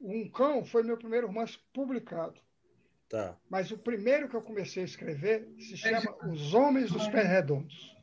Um 0.00 0.28
Cão 0.30 0.64
foi 0.64 0.82
meu 0.82 0.96
primeiro 0.96 1.26
romance 1.26 1.58
publicado. 1.72 2.40
Tá. 3.08 3.34
Mas 3.48 3.70
o 3.70 3.78
primeiro 3.78 4.28
que 4.28 4.36
eu 4.36 4.42
comecei 4.42 4.82
a 4.82 4.86
escrever 4.86 5.48
se 5.58 5.78
chama 5.78 6.14
Os 6.30 6.52
Homens 6.52 6.90
dos 6.90 7.08
Pés 7.08 7.26
Redondos. 7.26 7.96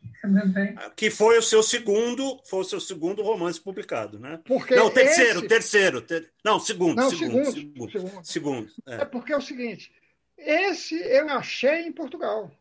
Que 0.95 1.11
foi 1.11 1.37
o 1.37 1.43
seu 1.43 1.61
segundo, 1.61 2.41
foi 2.45 2.61
o 2.61 2.63
seu 2.63 2.79
segundo 2.79 3.21
romance 3.21 3.61
publicado, 3.61 4.19
né? 4.19 4.41
Porque 4.43 4.75
não, 4.75 4.89
terceiro, 4.89 5.39
esse... 5.39 5.47
terceiro, 5.47 6.01
ter... 6.01 6.31
não, 6.43 6.59
segundo, 6.59 6.95
não, 6.95 7.09
segundo, 7.11 7.51
segundo, 7.51 7.91
segundo, 7.91 8.25
segundo. 8.25 8.71
É. 8.87 8.95
é 9.01 9.05
porque 9.05 9.31
é 9.31 9.37
o 9.37 9.41
seguinte, 9.41 9.91
esse 10.35 10.95
eu 10.95 11.29
achei 11.29 11.85
em 11.85 11.91
Portugal. 11.91 12.51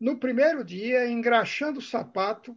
No 0.00 0.18
primeiro 0.18 0.64
dia, 0.64 1.08
engraxando 1.08 1.78
o 1.78 1.82
sapato 1.82 2.56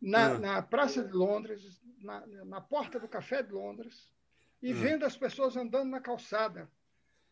na, 0.00 0.26
ah. 0.26 0.38
na 0.38 0.62
Praça 0.62 1.02
de 1.02 1.12
Londres, 1.12 1.80
na, 2.02 2.26
na 2.44 2.60
porta 2.60 3.00
do 3.00 3.08
Café 3.08 3.42
de 3.42 3.52
Londres, 3.52 4.10
e 4.62 4.72
ah. 4.72 4.74
vendo 4.74 5.06
as 5.06 5.16
pessoas 5.16 5.56
andando 5.56 5.88
na 5.88 6.00
calçada 6.00 6.68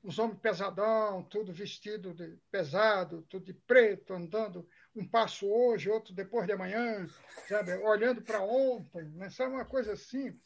os 0.02 0.18
homens 0.18 0.38
pesadão, 0.38 1.22
tudo 1.24 1.52
vestido 1.52 2.14
de 2.14 2.38
pesado, 2.50 3.22
tudo 3.28 3.44
de 3.44 3.52
preto, 3.52 4.14
andando 4.14 4.66
um 4.94 5.06
passo 5.06 5.46
hoje, 5.46 5.90
outro 5.90 6.14
depois 6.14 6.46
de 6.46 6.52
amanhã, 6.52 7.06
sabe? 7.48 7.72
olhando 7.74 8.22
para 8.22 8.40
ontem, 8.40 9.04
né? 9.14 9.28
sabe 9.30 9.52
uma 9.52 9.64
coisa 9.64 9.92
assim. 9.92 10.38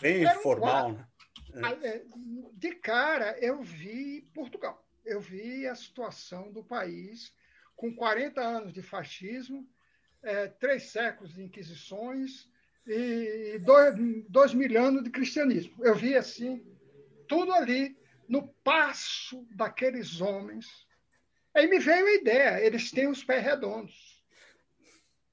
Bem 0.00 0.26
um 0.26 0.40
formal. 0.40 0.92
Né? 0.92 1.06
É. 1.82 2.04
De 2.54 2.74
cara, 2.76 3.38
eu 3.40 3.62
vi 3.62 4.22
Portugal. 4.34 4.84
Eu 5.04 5.20
vi 5.20 5.66
a 5.66 5.74
situação 5.74 6.52
do 6.52 6.62
país 6.62 7.32
com 7.74 7.94
40 7.94 8.40
anos 8.40 8.72
de 8.72 8.82
fascismo, 8.82 9.66
é, 10.22 10.46
três 10.46 10.90
séculos 10.90 11.32
de 11.32 11.42
inquisições 11.42 12.48
e 12.86 13.58
dois, 13.58 13.94
dois 14.28 14.52
mil 14.52 14.80
anos 14.80 15.02
de 15.02 15.10
cristianismo. 15.10 15.74
Eu 15.84 15.94
vi 15.94 16.16
assim 16.16 16.62
tudo 17.26 17.52
ali 17.52 17.99
no 18.30 18.46
passo 18.62 19.44
daqueles 19.50 20.20
homens. 20.20 20.86
Aí 21.52 21.66
me 21.66 21.80
veio 21.80 22.06
a 22.06 22.14
ideia, 22.14 22.64
eles 22.64 22.92
têm 22.92 23.08
os 23.08 23.24
pés 23.24 23.42
redondos, 23.42 24.24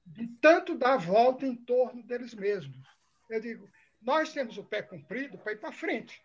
de 0.04 0.26
tanto 0.40 0.76
dar 0.76 0.96
volta 0.96 1.46
em 1.46 1.54
torno 1.54 2.02
deles 2.02 2.34
mesmos. 2.34 2.84
Eu 3.30 3.40
digo, 3.40 3.70
nós 4.02 4.32
temos 4.32 4.58
o 4.58 4.64
pé 4.64 4.82
comprido 4.82 5.38
para 5.38 5.52
ir 5.52 5.60
para 5.60 5.70
frente. 5.70 6.20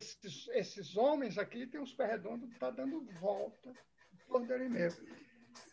Esses, 0.00 0.48
esses, 0.48 0.96
homens 0.96 1.36
aqui 1.36 1.66
têm 1.66 1.82
os 1.82 1.92
pés 1.92 2.08
redondos, 2.08 2.50
está 2.50 2.70
dando 2.70 3.04
volta 3.20 3.68
em 4.14 4.16
torno 4.26 4.46
deles 4.46 4.70
mesmos. 4.70 5.10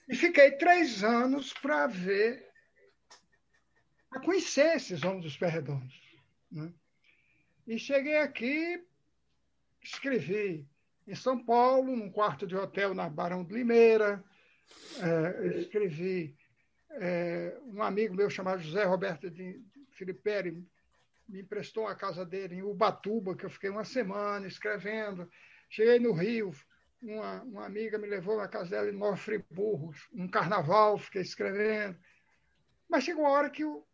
E 0.10 0.16
fiquei 0.16 0.52
três 0.58 1.06
anos 1.06 1.54
para 1.54 1.88
ver, 1.88 2.52
para 4.10 4.20
conhecer 4.20 4.76
esses 4.76 5.02
homens 5.06 5.24
dos 5.24 5.38
pés 5.38 5.54
redondos. 5.54 6.20
Né? 6.52 6.74
E 7.66 7.80
cheguei 7.80 8.18
aqui, 8.18 8.86
escrevi 9.88 10.68
em 11.08 11.16
São 11.16 11.44
Paulo, 11.44 11.96
num 11.96 12.12
quarto 12.12 12.48
de 12.48 12.56
hotel 12.56 12.94
na 12.94 13.10
Barão 13.10 13.44
de 13.44 13.54
Limeira. 13.54 14.24
É, 15.02 15.60
escrevi 15.60 16.36
é, 16.92 17.58
um 17.66 17.82
amigo 17.84 18.16
meu 18.16 18.30
chamado 18.30 18.62
José 18.62 18.84
Roberto 18.84 19.30
de 19.30 19.62
Filiperi 19.92 20.66
me 21.28 21.42
emprestou 21.42 21.88
a 21.88 21.96
casa 21.96 22.26
dele 22.26 22.56
em 22.56 22.62
Ubatuba, 22.62 23.36
que 23.36 23.46
eu 23.46 23.50
fiquei 23.50 23.70
uma 23.70 23.84
semana 23.84 24.48
escrevendo. 24.48 25.30
Cheguei 25.70 26.00
no 26.00 26.14
Rio, 26.14 26.52
uma, 27.02 27.42
uma 27.44 27.66
amiga 27.66 27.98
me 27.98 28.08
levou 28.08 28.38
na 28.38 28.48
casa 28.48 28.72
dela 28.72 28.90
em 28.90 28.98
Nova 28.98 29.18
Friburgo, 29.18 29.94
um 30.14 30.28
carnaval, 30.28 30.98
fiquei 30.98 31.22
escrevendo. 31.22 31.98
Mas 32.88 33.04
chegou 33.04 33.24
uma 33.24 33.32
hora 33.32 33.50
que 33.50 33.64
eu, 33.64 33.86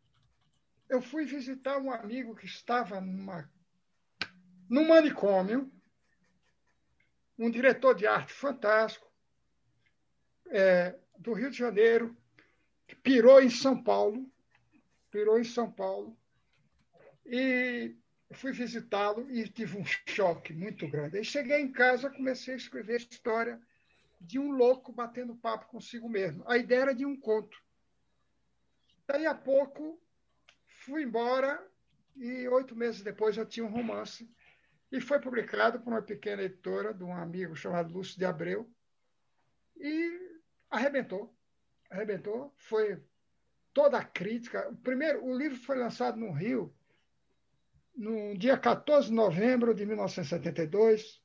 eu 0.89 1.01
fui 1.01 1.25
visitar 1.25 1.77
um 1.77 1.91
amigo 1.91 2.35
que 2.35 2.45
estava 2.45 2.99
numa, 2.99 3.49
num 4.69 4.87
manicômio, 4.87 5.71
um 7.41 7.49
diretor 7.49 7.95
de 7.95 8.05
arte 8.05 8.31
fantástico, 8.31 9.11
é, 10.51 10.95
do 11.17 11.33
Rio 11.33 11.49
de 11.49 11.57
Janeiro, 11.57 12.15
que 12.87 12.95
pirou 12.95 13.41
em 13.41 13.49
São 13.49 13.81
Paulo, 13.81 14.31
pirou 15.09 15.39
em 15.39 15.43
São 15.43 15.71
Paulo, 15.71 16.15
e 17.25 17.95
fui 18.33 18.51
visitá-lo 18.51 19.27
e 19.31 19.47
tive 19.47 19.75
um 19.75 19.83
choque 19.85 20.53
muito 20.53 20.87
grande. 20.87 21.17
Aí 21.17 21.23
cheguei 21.23 21.59
em 21.59 21.71
casa, 21.71 22.11
comecei 22.11 22.53
a 22.53 22.57
escrever 22.57 22.93
a 22.93 22.97
história 22.97 23.59
de 24.19 24.37
um 24.37 24.51
louco 24.51 24.93
batendo 24.93 25.35
papo 25.35 25.65
consigo 25.65 26.07
mesmo. 26.07 26.43
A 26.47 26.57
ideia 26.57 26.81
era 26.81 26.95
de 26.95 27.07
um 27.07 27.19
conto. 27.19 27.57
Daí 29.07 29.25
a 29.25 29.33
pouco 29.33 29.99
fui 30.67 31.01
embora 31.03 31.59
e 32.15 32.47
oito 32.49 32.75
meses 32.75 33.01
depois 33.01 33.35
eu 33.35 33.47
tinha 33.47 33.65
um 33.65 33.71
romance 33.71 34.29
E 34.91 34.99
foi 34.99 35.19
publicado 35.19 35.79
por 35.79 35.93
uma 35.93 36.01
pequena 36.01 36.43
editora 36.43 36.93
de 36.93 37.03
um 37.03 37.13
amigo 37.13 37.55
chamado 37.55 37.93
Lúcio 37.93 38.17
de 38.17 38.25
Abreu. 38.25 38.69
E 39.77 40.19
arrebentou. 40.69 41.33
Arrebentou. 41.89 42.53
Foi 42.57 43.01
toda 43.73 43.97
a 43.97 44.03
crítica. 44.03 44.69
O, 44.69 44.75
primeiro, 44.75 45.23
o 45.25 45.37
livro 45.37 45.57
foi 45.57 45.77
lançado 45.77 46.19
no 46.19 46.31
Rio 46.31 46.75
no 47.95 48.37
dia 48.37 48.57
14 48.57 49.07
de 49.07 49.13
novembro 49.13 49.73
de 49.73 49.85
1972. 49.85 51.21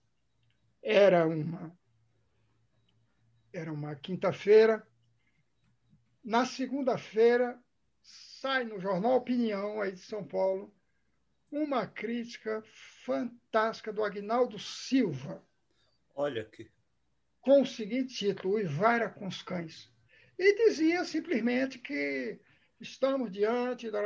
Era 0.83 1.27
uma, 1.27 1.77
era 3.53 3.73
uma 3.73 3.97
quinta-feira. 3.97 4.87
Na 6.23 6.45
segunda-feira, 6.45 7.59
sai 8.03 8.64
no 8.64 8.79
jornal 8.79 9.17
Opinião, 9.17 9.81
aí 9.81 9.93
de 9.93 10.01
São 10.01 10.25
Paulo, 10.25 10.76
uma 11.51 11.86
crítica 11.86 12.62
fantástica 13.05 13.92
do 13.92 14.05
Agnaldo 14.05 14.59
Silva. 14.59 15.42
Olha 16.14 16.42
aqui. 16.42 16.70
Com 17.40 17.62
o 17.62 17.66
seguinte 17.66 18.14
título: 18.14 18.55
O 18.55 18.59
Ivara 18.59 19.09
com 19.09 19.26
os 19.26 19.42
cães. 19.42 19.90
E 20.38 20.66
dizia 20.66 21.05
simplesmente 21.05 21.78
que 21.78 22.38
estamos 22.80 23.30
diante 23.30 23.90
da, 23.90 24.03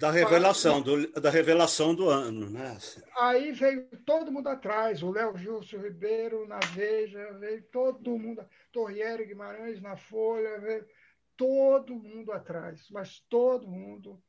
da 0.00 0.10
revelação 0.10 0.82
do, 0.82 1.08
da 1.12 1.30
revelação 1.30 1.94
do 1.94 2.08
ano, 2.08 2.50
né? 2.50 2.76
Aí 3.16 3.52
veio 3.52 3.86
todo 4.04 4.32
mundo 4.32 4.48
atrás, 4.48 5.02
o 5.02 5.10
Léo 5.10 5.36
Gilson 5.36 5.78
Ribeiro 5.78 6.46
na 6.48 6.58
Veja, 6.58 7.32
veio 7.34 7.62
todo 7.70 8.18
mundo, 8.18 8.44
Torriere 8.72 9.24
Guimarães 9.24 9.80
na 9.80 9.96
Folha, 9.96 10.58
veio 10.58 10.84
todo 11.36 11.94
mundo 11.94 12.32
atrás, 12.32 12.88
mas 12.90 13.20
todo 13.28 13.68
mundo 13.68 14.20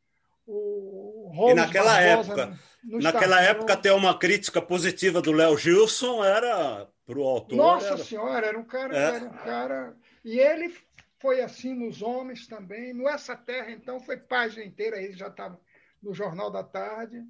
o 0.48 1.32
Holmes 1.34 1.54
e 1.54 1.56
naquela 1.56 1.94
Barbosa 1.94 2.32
época, 2.32 2.60
naquela 2.84 3.42
época 3.42 3.78
ter 3.78 3.92
uma 3.92 4.18
crítica 4.18 4.62
positiva 4.62 5.22
do 5.22 5.32
Léo 5.32 5.58
Gilson 5.58 6.24
era 6.24 6.88
para 7.06 7.20
o 7.20 7.24
autor. 7.24 7.56
Nossa 7.56 7.88
era... 7.88 7.98
senhora, 7.98 8.48
era 8.48 8.60
um 8.60 8.64
cara, 8.64 8.96
é. 8.96 9.16
era 9.16 9.26
um 9.26 9.30
cara. 9.30 9.98
E 10.24 10.40
ele 10.40 10.76
foi 11.20 11.42
assim 11.42 11.74
nos 11.74 12.02
homens 12.02 12.48
também. 12.48 12.94
No 12.94 13.08
Essa 13.08 13.36
Terra, 13.36 13.72
então, 13.72 14.00
foi 14.00 14.18
página 14.18 14.64
inteira, 14.64 15.02
ele 15.02 15.14
já 15.14 15.28
estava 15.28 15.60
no 16.02 16.14
Jornal 16.14 16.52
da 16.52 16.64
Tarde. 16.64 17.24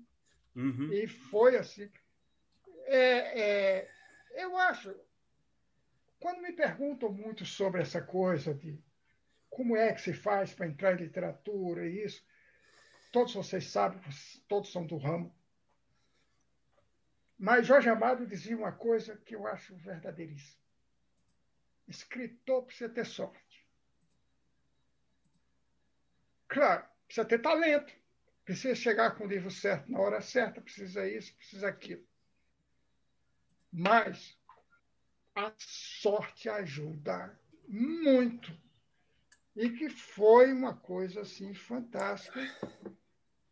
Uhum. 0.55 0.91
E 0.91 1.07
foi 1.07 1.57
assim. 1.57 1.89
É, 2.87 3.41
é, 3.41 3.89
eu 4.35 4.57
acho, 4.57 4.93
quando 6.19 6.41
me 6.41 6.51
perguntam 6.51 7.11
muito 7.11 7.45
sobre 7.45 7.81
essa 7.81 8.01
coisa 8.01 8.53
de 8.53 8.77
como 9.49 9.75
é 9.75 9.91
que 9.93 10.01
se 10.01 10.13
faz 10.13 10.53
para 10.53 10.67
entrar 10.67 10.93
em 10.93 11.03
literatura 11.03 11.87
e 11.87 12.03
isso, 12.03 12.23
todos 13.15 13.33
vocês 13.33 13.69
sabem, 13.69 13.97
todos 14.45 14.73
são 14.73 14.85
do 14.85 14.97
ramo. 14.97 15.33
Mas 17.37 17.65
Jorge 17.65 17.87
Amado 17.87 18.27
dizia 18.27 18.57
uma 18.57 18.73
coisa 18.73 19.15
que 19.15 19.33
eu 19.33 19.47
acho 19.47 19.73
verdadeiríssima. 19.77 20.61
Escritor 21.87 22.65
precisa 22.65 22.89
ter 22.89 23.05
sorte. 23.05 23.65
Claro, 26.49 26.85
precisa 27.05 27.25
ter 27.25 27.41
talento. 27.41 27.95
Precisa 28.43 28.75
chegar 28.75 29.15
com 29.15 29.23
o 29.23 29.27
livro 29.27 29.49
certo 29.49 29.89
na 29.89 29.97
hora 30.01 30.19
certa, 30.19 30.59
precisa 30.59 31.07
isso, 31.07 31.33
precisa 31.37 31.69
aquilo. 31.69 32.05
Mas 33.71 34.37
a 35.33 35.53
sorte 35.57 36.49
ajuda 36.49 37.39
muito. 37.65 38.51
E 39.55 39.69
que 39.69 39.89
foi 39.89 40.51
uma 40.51 40.75
coisa 40.75 41.21
assim 41.21 41.53
fantástica 41.53 42.41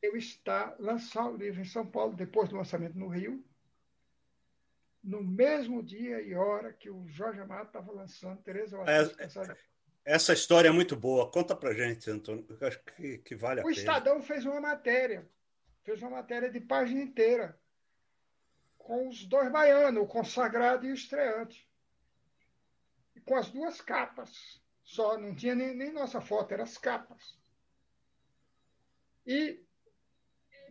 eu 0.04 0.18
estar 0.18 0.76
lançar 0.78 1.30
o 1.30 1.38
livro 1.38 1.62
em 1.62 1.66
São 1.66 1.86
Paulo, 1.88 2.14
depois 2.14 2.50
do 2.50 2.58
lançamento 2.58 2.98
no 2.98 3.08
Rio, 3.08 3.44
no 5.02 5.24
mesmo 5.24 5.82
dia 5.82 6.22
e 6.22 6.36
hora 6.36 6.74
que 6.74 6.90
o 6.90 7.08
Jorge 7.08 7.40
Amado 7.40 7.68
estava 7.68 7.92
lançando 7.92 8.42
Tereza 8.42 8.78
é, 8.86 9.56
Essa 10.06 10.34
história 10.34 10.68
é 10.68 10.72
muito 10.72 10.96
boa. 10.96 11.32
Conta 11.32 11.56
pra 11.56 11.74
gente, 11.74 12.10
Antônio. 12.12 12.46
Eu 12.60 12.68
acho 12.68 12.84
que, 12.84 13.18
que 13.20 13.36
vale 13.36 13.62
a 13.62 13.64
o 13.64 13.68
pena. 13.68 13.76
O 13.76 13.80
Estadão 13.80 14.22
fez 14.22 14.46
uma 14.46 14.60
matéria, 14.60 15.28
fez 15.84 16.02
uma 16.02 16.12
matéria 16.12 16.50
de 16.50 16.60
página 16.60 17.02
inteira, 17.02 17.58
com 18.78 19.08
os 19.08 19.26
dois 19.26 19.50
baianos, 19.50 20.04
o 20.04 20.08
consagrado 20.08 20.86
e 20.86 20.92
o 20.92 20.94
estreante. 20.94 21.68
E 23.16 23.22
com 23.22 23.36
as 23.36 23.50
duas 23.50 23.80
capas. 23.80 24.62
Só 24.84 25.18
não 25.18 25.34
tinha 25.34 25.56
nem, 25.56 25.74
nem 25.74 25.94
nossa 25.94 26.20
foto, 26.20 26.54
eram 26.54 26.66
as 26.66 26.78
capas. 26.78 27.38
E 29.26 29.64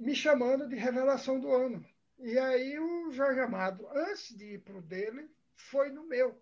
me 0.02 0.14
chamando 0.16 0.68
de 0.68 0.74
revelação 0.74 1.38
do 1.38 1.52
ano. 1.52 1.84
E 2.18 2.38
aí 2.38 2.78
o 2.78 3.12
Jorge 3.12 3.40
Amado, 3.40 3.88
antes 3.92 4.36
de 4.36 4.54
ir 4.54 4.58
para 4.60 4.76
o 4.76 4.82
dele, 4.82 5.30
foi 5.54 5.90
no 5.90 6.04
meu. 6.04 6.40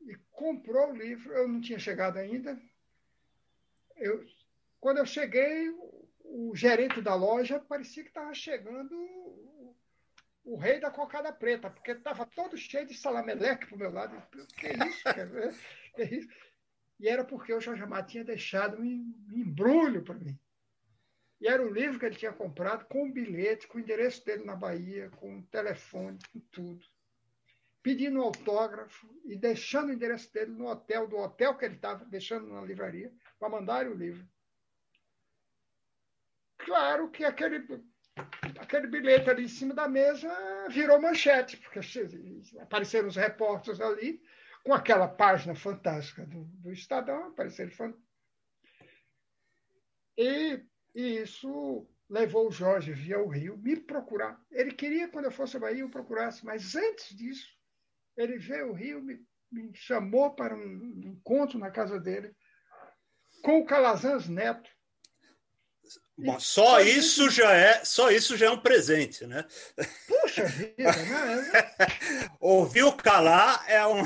E 0.00 0.14
comprou 0.30 0.90
o 0.90 0.96
livro, 0.96 1.32
eu 1.32 1.48
não 1.48 1.60
tinha 1.60 1.78
chegado 1.78 2.18
ainda. 2.18 2.60
Eu, 3.96 4.24
quando 4.78 4.98
eu 4.98 5.06
cheguei, 5.06 5.70
o 6.20 6.54
gerente 6.54 7.00
da 7.00 7.14
loja 7.14 7.58
parecia 7.58 8.04
que 8.04 8.10
estava 8.10 8.32
chegando 8.32 8.94
o, 8.94 9.76
o, 10.44 10.56
rei 10.56 10.78
da 10.78 10.90
cocada 10.90 11.32
preta, 11.32 11.70
porque 11.70 11.92
estava 11.92 12.26
todo 12.26 12.56
cheio 12.56 12.86
de 12.86 12.94
salameleque 12.94 13.66
para 13.66 13.74
o 13.74 13.78
meu 13.78 13.90
lado. 13.90 14.22
Que 14.56 14.68
isso? 14.68 15.02
Que 15.94 16.02
isso? 16.04 16.28
E 17.00 17.08
era 17.08 17.24
porque 17.24 17.52
o 17.52 17.60
Jorge 17.60 17.82
Amado 17.82 18.08
tinha 18.08 18.24
deixado 18.24 18.80
um 18.80 18.84
embrulho 19.32 20.04
para 20.04 20.14
mim. 20.14 20.38
E 21.40 21.48
era 21.48 21.62
o 21.62 21.70
livro 21.70 21.98
que 21.98 22.06
ele 22.06 22.16
tinha 22.16 22.32
comprado 22.32 22.86
com 22.86 23.04
um 23.04 23.12
bilhete, 23.12 23.66
com 23.66 23.78
o 23.78 23.80
endereço 23.80 24.24
dele 24.24 24.44
na 24.44 24.56
Bahia, 24.56 25.10
com 25.10 25.38
o 25.38 25.42
telefone, 25.46 26.18
com 26.32 26.40
tudo. 26.50 26.84
Pedindo 27.82 28.18
um 28.18 28.22
autógrafo 28.22 29.06
e 29.24 29.36
deixando 29.36 29.90
o 29.90 29.92
endereço 29.92 30.32
dele 30.32 30.52
no 30.52 30.66
hotel, 30.66 31.06
do 31.06 31.18
hotel 31.18 31.56
que 31.56 31.64
ele 31.64 31.76
estava, 31.76 32.04
deixando 32.06 32.48
na 32.48 32.62
livraria, 32.62 33.12
para 33.38 33.50
mandar 33.50 33.86
o 33.86 33.94
livro. 33.94 34.26
Claro 36.58 37.10
que 37.10 37.24
aquele, 37.24 37.64
aquele 38.58 38.86
bilhete 38.86 39.30
ali 39.30 39.44
em 39.44 39.48
cima 39.48 39.74
da 39.74 39.86
mesa 39.86 40.28
virou 40.70 41.00
manchete, 41.00 41.58
porque 41.58 41.80
apareceram 42.58 43.08
os 43.08 43.16
repórteres 43.16 43.80
ali, 43.80 44.20
com 44.64 44.72
aquela 44.74 45.06
página 45.06 45.54
fantástica 45.54 46.26
do, 46.26 46.44
do 46.44 46.72
Estadão, 46.72 47.28
apareceram. 47.28 47.94
E 50.18 50.64
e 50.96 51.18
isso 51.18 51.86
levou 52.08 52.48
o 52.48 52.50
Jorge 52.50 52.90
via 52.90 53.20
o 53.20 53.28
Rio 53.28 53.58
me 53.58 53.76
procurar. 53.76 54.40
Ele 54.50 54.72
queria, 54.72 55.08
quando 55.08 55.26
eu 55.26 55.30
fosse 55.30 55.58
à 55.58 55.60
Bahia, 55.60 55.82
eu 55.82 55.90
procurasse, 55.90 56.42
mas 56.42 56.74
antes 56.74 57.14
disso, 57.14 57.46
ele 58.16 58.38
veio 58.38 58.68
ao 58.68 58.72
Rio, 58.72 59.02
me, 59.02 59.20
me 59.52 59.74
chamou 59.74 60.34
para 60.34 60.56
um 60.56 61.02
encontro 61.04 61.58
na 61.58 61.70
casa 61.70 62.00
dele 62.00 62.34
com 63.42 63.58
o 63.58 63.66
Calazans 63.66 64.26
Neto. 64.26 64.70
Bom, 66.16 66.40
só 66.40 66.80
isso 66.80 67.28
já 67.28 67.52
é, 67.52 67.84
só 67.84 68.10
isso 68.10 68.34
já 68.34 68.46
é 68.46 68.50
um 68.50 68.58
presente, 68.58 69.26
né? 69.26 69.44
Puxa 70.08 70.46
vida, 70.46 70.82
né? 70.82 71.52
Ouvir 72.40 72.84
o 72.84 72.96
calar 72.96 73.62
é 73.68 73.86
um 73.86 74.02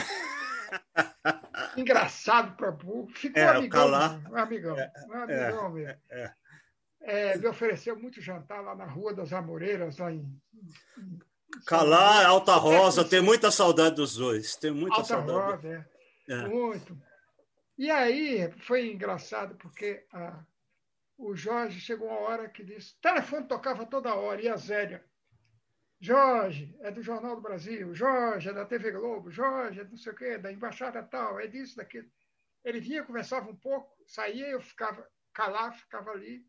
engraçado 1.79 2.57
para 2.57 2.73
burro. 2.73 3.09
Ficou 3.15 3.41
é, 3.41 3.47
amigão, 3.47 3.89
um 3.89 4.37
amigão, 4.37 4.77
um 5.09 5.15
amigão 5.15 5.67
é, 5.67 5.71
mesmo. 5.71 6.01
É, 6.11 6.35
é 7.03 7.33
é, 7.33 7.37
me 7.37 7.47
ofereceu 7.47 7.99
muito 7.99 8.21
jantar 8.21 8.63
lá 8.63 8.75
na 8.75 8.85
Rua 8.85 9.15
das 9.15 9.33
Amoreiras, 9.33 9.99
lá 9.99 10.13
em. 10.13 10.41
em 10.99 11.19
Calar, 11.67 12.27
Alta 12.27 12.55
Rosa, 12.55 13.05
tem 13.05 13.21
muita 13.21 13.51
saudade 13.51 13.97
dos 13.97 14.15
dois. 14.15 14.55
Tem 14.57 14.71
muita 14.71 14.97
Alta 14.97 15.09
saudade. 15.09 15.67
Rosa, 15.67 15.89
é. 16.29 16.33
é. 16.33 16.49
Muito. 16.49 16.97
E 17.77 17.91
aí 17.91 18.53
foi 18.59 18.91
engraçado, 18.93 19.57
porque 19.57 20.05
a, 20.13 20.45
o 21.17 21.35
Jorge 21.35 21.81
chegou 21.81 22.09
uma 22.09 22.21
hora 22.21 22.49
que 22.49 22.63
disse: 22.63 22.95
telefone 23.01 23.49
tocava 23.49 23.87
toda 23.87 24.15
hora, 24.15 24.41
e 24.41 24.49
a 24.49 24.57
Zélia. 24.57 25.05
Jorge, 26.03 26.75
é 26.81 26.91
do 26.91 27.03
Jornal 27.03 27.37
do 27.37 27.43
Brasil, 27.43 27.95
Jorge 27.95 28.49
é 28.49 28.53
da 28.55 28.65
TV 28.65 28.91
Globo, 28.91 29.31
Jorge 29.31 29.81
é 29.81 29.85
não 29.85 29.99
sei 29.99 30.13
o 30.13 30.17
quê, 30.17 30.39
da 30.39 30.51
embaixada 30.51 31.03
tal, 31.03 31.39
é 31.39 31.47
disso, 31.47 31.77
daquilo. 31.77 32.09
Ele 32.65 32.81
vinha, 32.81 33.05
conversava 33.05 33.51
um 33.51 33.57
pouco, 33.57 33.95
saía, 34.07 34.49
eu 34.49 34.63
ficava 34.63 35.07
calado, 35.35 35.77
ficava 35.77 36.11
ali, 36.11 36.43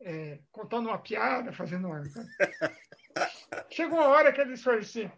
é, 0.00 0.38
contando 0.50 0.88
uma 0.88 0.98
piada, 0.98 1.52
fazendo 1.52 1.88
uma. 1.88 2.02
Chegou 3.70 3.98
uma 3.98 4.08
hora 4.08 4.32
que 4.32 4.40
ele 4.40 4.54
disse 4.54 4.68
assim: 4.68 5.10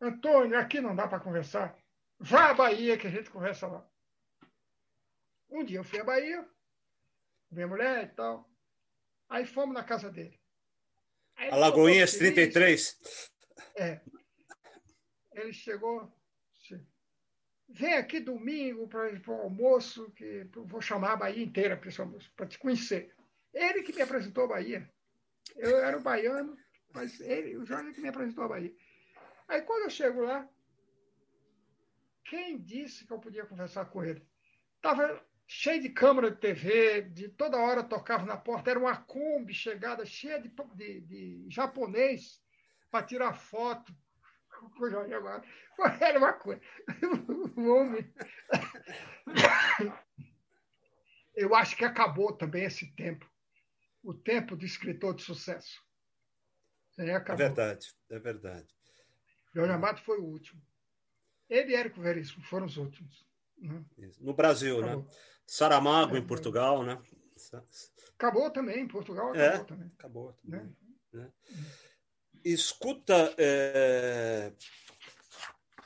Antônio, 0.00 0.58
aqui 0.58 0.80
não 0.80 0.94
dá 0.94 1.08
para 1.08 1.20
conversar. 1.20 1.76
Vá 2.18 2.50
à 2.50 2.54
Bahia 2.54 2.96
que 2.96 3.06
a 3.06 3.10
gente 3.10 3.30
conversa 3.30 3.66
lá. 3.66 3.88
Um 5.50 5.64
dia 5.64 5.78
eu 5.78 5.84
fui 5.84 6.00
à 6.00 6.04
Bahia, 6.04 6.46
minha 7.50 7.66
mulher 7.66 8.04
e 8.04 8.08
tal. 8.08 8.48
Aí 9.28 9.44
fomos 9.46 9.74
na 9.74 9.84
casa 9.84 10.10
dele. 10.10 10.38
Aí 11.36 11.50
Alagoinhas 11.50 12.14
33. 12.14 12.98
É. 13.76 14.00
Ele 15.32 15.52
chegou. 15.52 16.12
Vem 17.70 17.94
aqui 17.94 18.18
domingo 18.18 18.88
para 18.88 19.12
o 19.28 19.42
almoço, 19.42 20.10
que 20.12 20.48
vou 20.54 20.80
chamar 20.80 21.12
a 21.12 21.16
Bahia 21.16 21.44
inteira 21.44 21.76
para 22.34 22.46
te 22.46 22.58
conhecer. 22.58 23.14
Ele 23.58 23.82
que 23.82 23.92
me 23.92 24.02
apresentou 24.02 24.44
a 24.44 24.48
Bahia. 24.48 24.88
Eu 25.56 25.78
era 25.78 25.98
o 25.98 26.02
baiano, 26.02 26.56
mas 26.94 27.20
ele, 27.20 27.56
o 27.56 27.64
Jorge 27.64 27.92
que 27.92 28.00
me 28.00 28.08
apresentou 28.08 28.44
a 28.44 28.48
Bahia. 28.48 28.72
Aí 29.48 29.62
quando 29.62 29.82
eu 29.82 29.90
chego 29.90 30.20
lá, 30.22 30.48
quem 32.24 32.60
disse 32.60 33.04
que 33.04 33.12
eu 33.12 33.18
podia 33.18 33.46
conversar 33.46 33.86
com 33.86 34.04
ele? 34.04 34.24
Estava 34.76 35.20
cheio 35.46 35.82
de 35.82 35.88
câmera 35.88 36.30
de 36.30 36.36
TV, 36.36 37.02
de 37.02 37.28
toda 37.30 37.56
hora 37.56 37.82
tocava 37.82 38.24
na 38.24 38.36
porta, 38.36 38.70
era 38.70 38.78
uma 38.78 38.96
Kombi 38.96 39.54
chegada 39.54 40.04
cheia 40.06 40.40
de, 40.40 40.52
de, 40.74 41.00
de 41.00 41.46
japonês 41.48 42.40
para 42.90 43.06
tirar 43.06 43.32
foto 43.32 43.92
com 44.76 44.88
Jorge 44.88 45.14
agora. 45.14 45.42
Era 46.00 46.18
uma 46.18 46.32
coisa. 46.32 46.60
O 47.56 47.68
homem. 47.68 48.12
Eu 51.34 51.54
acho 51.54 51.76
que 51.76 51.84
acabou 51.84 52.32
também 52.32 52.64
esse 52.64 52.92
tempo. 52.96 53.27
O 54.02 54.14
tempo 54.14 54.56
de 54.56 54.66
escritor 54.66 55.14
de 55.14 55.22
sucesso. 55.22 55.82
É 56.96 57.18
verdade, 57.36 57.94
é 58.10 58.18
verdade. 58.18 58.66
Jorge 59.54 59.72
Amado 59.72 60.00
foi 60.02 60.18
o 60.18 60.24
último. 60.24 60.60
Ele 61.48 61.72
e 61.72 61.74
Érico 61.74 62.00
Veríssimo 62.00 62.42
foram 62.44 62.66
os 62.66 62.76
últimos. 62.76 63.26
Né? 63.56 63.84
No 64.20 64.34
Brasil, 64.34 64.80
né? 64.80 64.88
acabou. 64.88 65.04
né? 65.04 65.10
Saramago 65.46 66.16
é, 66.16 66.18
em 66.18 66.26
Portugal, 66.26 66.82
né? 66.82 67.00
Acabou 68.14 68.50
também, 68.50 68.80
em 68.80 68.88
Portugal 68.88 69.30
acabou 69.30 69.44
é, 69.44 69.64
também. 69.64 69.88
Acabou 69.98 70.32
também. 70.34 70.60
Né? 70.60 70.72
Né? 71.12 71.32
Escuta, 72.44 73.34
é... 73.38 74.52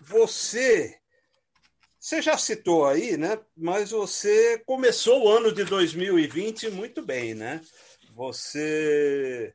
você, 0.01 0.99
você 1.99 2.21
já 2.21 2.37
citou 2.37 2.87
aí, 2.87 3.17
né? 3.17 3.41
Mas 3.57 3.91
você 3.91 4.59
começou 4.67 5.25
o 5.25 5.29
ano 5.29 5.53
de 5.53 5.65
2020 5.65 6.71
muito 6.71 7.03
bem, 7.03 7.35
né? 7.35 7.61
Você 8.15 9.55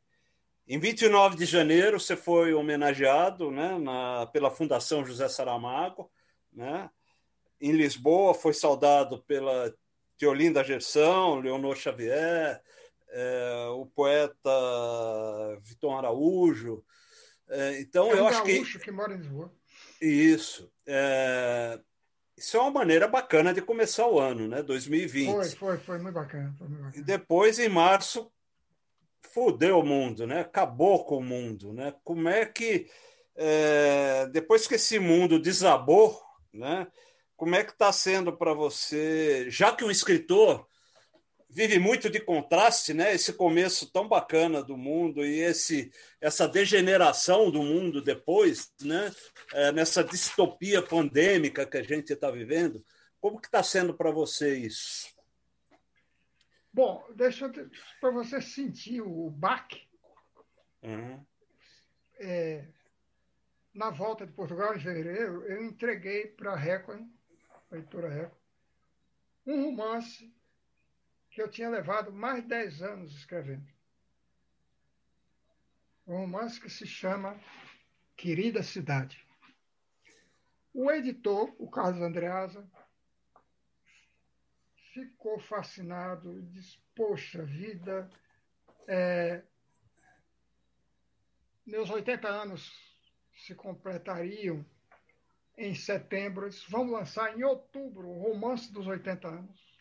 em 0.67 0.79
29 0.79 1.37
de 1.37 1.45
janeiro, 1.45 1.97
você 1.97 2.17
foi 2.17 2.53
homenageado 2.53 3.49
né, 3.49 3.79
na, 3.79 4.27
pela 4.27 4.51
Fundação 4.51 5.05
José 5.05 5.29
Saramago. 5.29 6.11
Né? 6.51 6.89
Em 7.61 7.71
Lisboa, 7.71 8.33
foi 8.33 8.53
saudado 8.53 9.23
pela 9.23 9.73
Teolinda 10.17 10.65
Gerson, 10.65 11.39
Leonor 11.39 11.77
Xavier, 11.77 12.61
é, 13.09 13.67
o 13.75 13.85
poeta 13.85 14.49
Vitor 15.61 15.97
Araújo. 15.97 16.83
É, 17.47 17.79
então, 17.79 18.11
é 18.11 18.19
eu 18.19 18.27
acho 18.27 18.43
que. 18.43 18.79
que 18.79 18.91
mora 18.91 19.13
em 19.13 19.17
Lisboa. 19.17 19.53
Isso. 20.01 20.69
É... 20.85 21.79
Isso 22.35 22.55
é 22.55 22.59
uma 22.59 22.69
maneira 22.69 23.07
bacana 23.07 23.51
de 23.51 23.61
começar 23.61 24.05
o 24.07 24.19
ano, 24.19 24.47
né? 24.47 24.61
2020. 24.61 25.31
Foi, 25.31 25.49
foi, 25.49 25.77
foi 25.77 25.97
muito 25.97 26.13
bacana. 26.13 26.53
Foi 26.57 26.67
muito 26.67 26.83
bacana. 26.83 27.01
E 27.01 27.03
depois, 27.03 27.57
em 27.57 27.69
março, 27.69 28.31
fudeu 29.33 29.79
o 29.79 29.85
mundo, 29.85 30.25
né? 30.27 30.41
Acabou 30.41 31.05
com 31.05 31.17
o 31.17 31.23
mundo, 31.23 31.73
né? 31.73 31.93
Como 32.03 32.27
é 32.29 32.45
que 32.45 32.87
é... 33.35 34.27
depois 34.31 34.67
que 34.67 34.75
esse 34.75 34.99
mundo 34.99 35.39
desabou, 35.39 36.21
né? 36.53 36.87
Como 37.35 37.55
é 37.55 37.63
que 37.63 37.71
está 37.71 37.91
sendo 37.91 38.35
para 38.35 38.53
você, 38.53 39.45
já 39.49 39.71
que 39.71 39.83
um 39.83 39.91
escritor 39.91 40.67
vive 41.49 41.79
muito 41.79 42.09
de 42.09 42.19
contraste, 42.19 42.93
né? 42.93 43.13
Esse 43.13 43.33
começo 43.33 43.91
tão 43.91 44.07
bacana 44.07 44.61
do 44.61 44.77
mundo 44.77 45.25
e 45.25 45.39
esse 45.39 45.91
essa 46.19 46.47
degeneração 46.47 47.49
do 47.49 47.63
mundo 47.63 48.01
depois, 48.01 48.71
né? 48.81 49.11
É, 49.53 49.71
nessa 49.71 50.03
distopia 50.03 50.81
pandêmica 50.81 51.65
que 51.65 51.77
a 51.77 51.83
gente 51.83 52.13
está 52.13 52.29
vivendo, 52.29 52.83
como 53.19 53.39
que 53.39 53.47
está 53.47 53.63
sendo 53.63 53.93
para 53.93 54.11
você 54.11 54.55
isso? 54.57 55.16
Bom, 56.73 57.05
deixa 57.15 57.51
para 57.99 58.11
você 58.11 58.41
sentir 58.41 59.01
o 59.01 59.29
baque. 59.29 59.87
Uhum. 60.83 61.25
É, 62.19 62.67
na 63.73 63.89
volta 63.89 64.25
de 64.25 64.33
Portugal 64.33 64.75
em 64.75 64.79
fevereiro, 64.79 65.43
eu 65.45 65.63
entreguei 65.63 66.27
para 66.27 66.53
a 66.53 66.55
Record, 66.55 67.07
a 67.71 67.77
editora 67.77 68.09
Record, 68.09 68.41
um 69.45 69.65
romance 69.65 70.33
que 71.29 71.41
eu 71.41 71.49
tinha 71.49 71.69
levado 71.69 72.11
mais 72.11 72.41
de 72.41 72.49
10 72.49 72.81
anos 72.81 73.15
escrevendo. 73.15 73.67
Um 76.07 76.17
romance 76.17 76.59
que 76.59 76.69
se 76.69 76.87
chama 76.87 77.39
Querida 78.15 78.63
Cidade. 78.63 79.23
O 80.73 80.91
editor, 80.91 81.55
o 81.59 81.69
Carlos 81.69 82.01
Andreasa, 82.01 82.67
ficou 84.97 85.37
fascinado, 85.39 86.41
disse, 86.41 86.79
poxa 86.95 87.43
vida, 87.43 88.09
é, 88.87 89.43
meus 91.63 91.89
80 91.89 92.27
anos 92.27 92.73
se 93.35 93.53
completariam 93.53 94.65
em 95.55 95.75
setembro, 95.75 96.49
disse, 96.49 96.65
vamos 96.69 96.93
lançar 96.93 97.37
em 97.37 97.43
outubro 97.43 98.07
o 98.07 98.19
romance 98.19 98.73
dos 98.73 98.87
80 98.87 99.27
anos. 99.27 99.77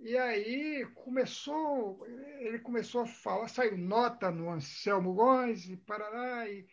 E 0.00 0.16
aí 0.18 0.84
começou, 0.96 2.04
ele 2.40 2.58
começou 2.58 3.02
a 3.02 3.06
falar, 3.06 3.46
saiu 3.46 3.78
nota 3.78 4.30
no 4.30 4.50
Anselmo 4.50 5.14
Góes 5.14 5.68
e 5.68 5.76
Paraná, 5.76 6.48
e 6.48 6.66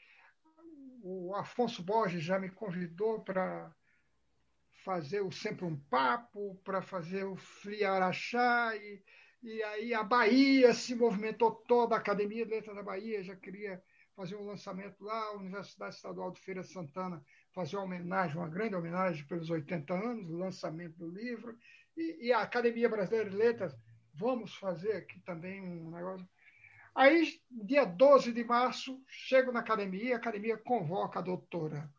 o 1.03 1.35
Afonso 1.35 1.83
Borges 1.83 2.23
já 2.23 2.39
me 2.39 2.49
convidou 2.49 3.21
para 3.21 3.71
fazer 4.83 5.21
o 5.21 5.31
Sempre 5.31 5.65
um 5.65 5.75
Papo, 5.75 6.55
para 6.63 6.81
fazer 6.81 7.23
o 7.23 7.35
Friarachá, 7.35 8.75
e, 8.75 9.03
e 9.43 9.63
aí 9.63 9.93
a 9.93 10.03
Bahia 10.03 10.73
se 10.73 10.95
movimentou 10.95 11.51
toda, 11.51 11.95
a 11.95 11.99
Academia 11.99 12.45
de 12.45 12.51
Letras 12.51 12.75
da 12.75 12.83
Bahia 12.83 13.23
já 13.23 13.35
queria 13.35 13.81
fazer 14.15 14.35
um 14.35 14.45
lançamento 14.45 15.03
lá, 15.03 15.19
a 15.27 15.33
Universidade 15.33 15.95
Estadual 15.95 16.31
de 16.31 16.39
Feira 16.39 16.63
Santana 16.63 17.23
fazer 17.53 17.75
uma 17.75 17.85
homenagem, 17.85 18.37
uma 18.37 18.49
grande 18.49 18.75
homenagem 18.75 19.25
pelos 19.25 19.49
80 19.49 19.93
anos, 19.93 20.29
o 20.29 20.37
lançamento 20.37 20.97
do 20.97 21.09
livro, 21.09 21.57
e, 21.95 22.27
e 22.27 22.33
a 22.33 22.41
Academia 22.41 22.89
Brasileira 22.89 23.29
de 23.29 23.35
Letras, 23.35 23.75
vamos 24.13 24.55
fazer 24.55 24.93
aqui 24.93 25.19
também 25.21 25.61
um 25.61 25.91
negócio. 25.91 26.27
Aí, 26.93 27.39
dia 27.49 27.85
12 27.85 28.33
de 28.33 28.43
março, 28.43 29.01
chego 29.07 29.51
na 29.51 29.61
academia, 29.61 30.15
a 30.15 30.17
academia 30.17 30.57
convoca 30.57 31.19
a 31.19 31.21
doutora 31.21 31.89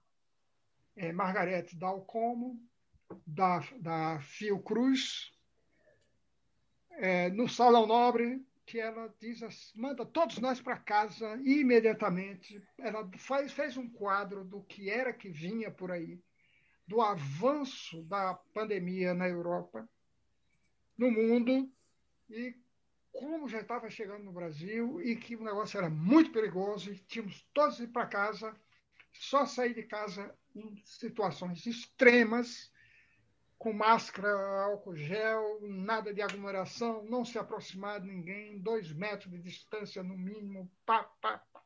é, 0.97 1.13
Margarete 1.13 1.77
Dalcomo, 1.77 2.61
da, 3.27 3.61
da 3.81 4.21
Fiocruz, 4.21 5.33
é, 6.93 7.31
no 7.31 7.49
Salão 7.49 7.87
Nobre, 7.87 8.45
que 8.65 8.79
ela 8.79 9.13
diz, 9.21 9.73
manda 9.75 10.05
todos 10.07 10.39
nós 10.39 10.61
para 10.61 10.77
casa 10.77 11.37
imediatamente. 11.45 12.63
Ela 12.79 13.09
faz, 13.19 13.53
fez 13.53 13.77
um 13.77 13.89
quadro 13.89 14.45
do 14.45 14.63
que 14.63 14.89
era 14.89 15.13
que 15.13 15.29
vinha 15.29 15.71
por 15.71 15.91
aí 15.91 16.23
do 16.87 17.01
avanço 17.01 18.03
da 18.05 18.35
pandemia 18.53 19.15
na 19.15 19.29
Europa, 19.29 19.89
no 20.97 21.11
mundo, 21.11 21.71
e 22.29 22.55
como 23.13 23.49
já 23.49 23.61
estava 23.61 23.91
chegando 23.91 24.25
no 24.25 24.33
Brasil 24.33 25.01
e 25.03 25.17
que 25.17 25.37
o 25.37 25.45
negócio 25.45 25.79
era 25.79 25.89
muito 25.89 26.33
perigoso 26.33 26.91
e 26.91 26.99
tínhamos 26.99 27.47
todos 27.53 27.79
ir 27.81 27.89
para 27.89 28.07
casa, 28.07 28.55
só 29.13 29.45
sair 29.47 29.75
de 29.75 29.83
casa 29.83 30.35
em 30.55 30.77
situações 30.85 31.67
extremas, 31.67 32.73
com 33.63 33.73
máscara, 33.73 34.29
álcool 34.65 34.97
gel, 34.97 35.61
nada 35.63 36.13
de 36.13 36.21
aglomeração, 36.21 37.05
não 37.05 37.25
se 37.25 37.39
aproximar 37.39 38.01
de 38.01 38.09
ninguém, 38.09 38.59
dois 38.59 38.93
metros 38.93 39.31
de 39.31 39.41
distância 39.41 40.03
no 40.03 40.19
mínimo, 40.19 40.69
pá, 40.85 41.05
pá, 41.21 41.39
pá. 41.53 41.63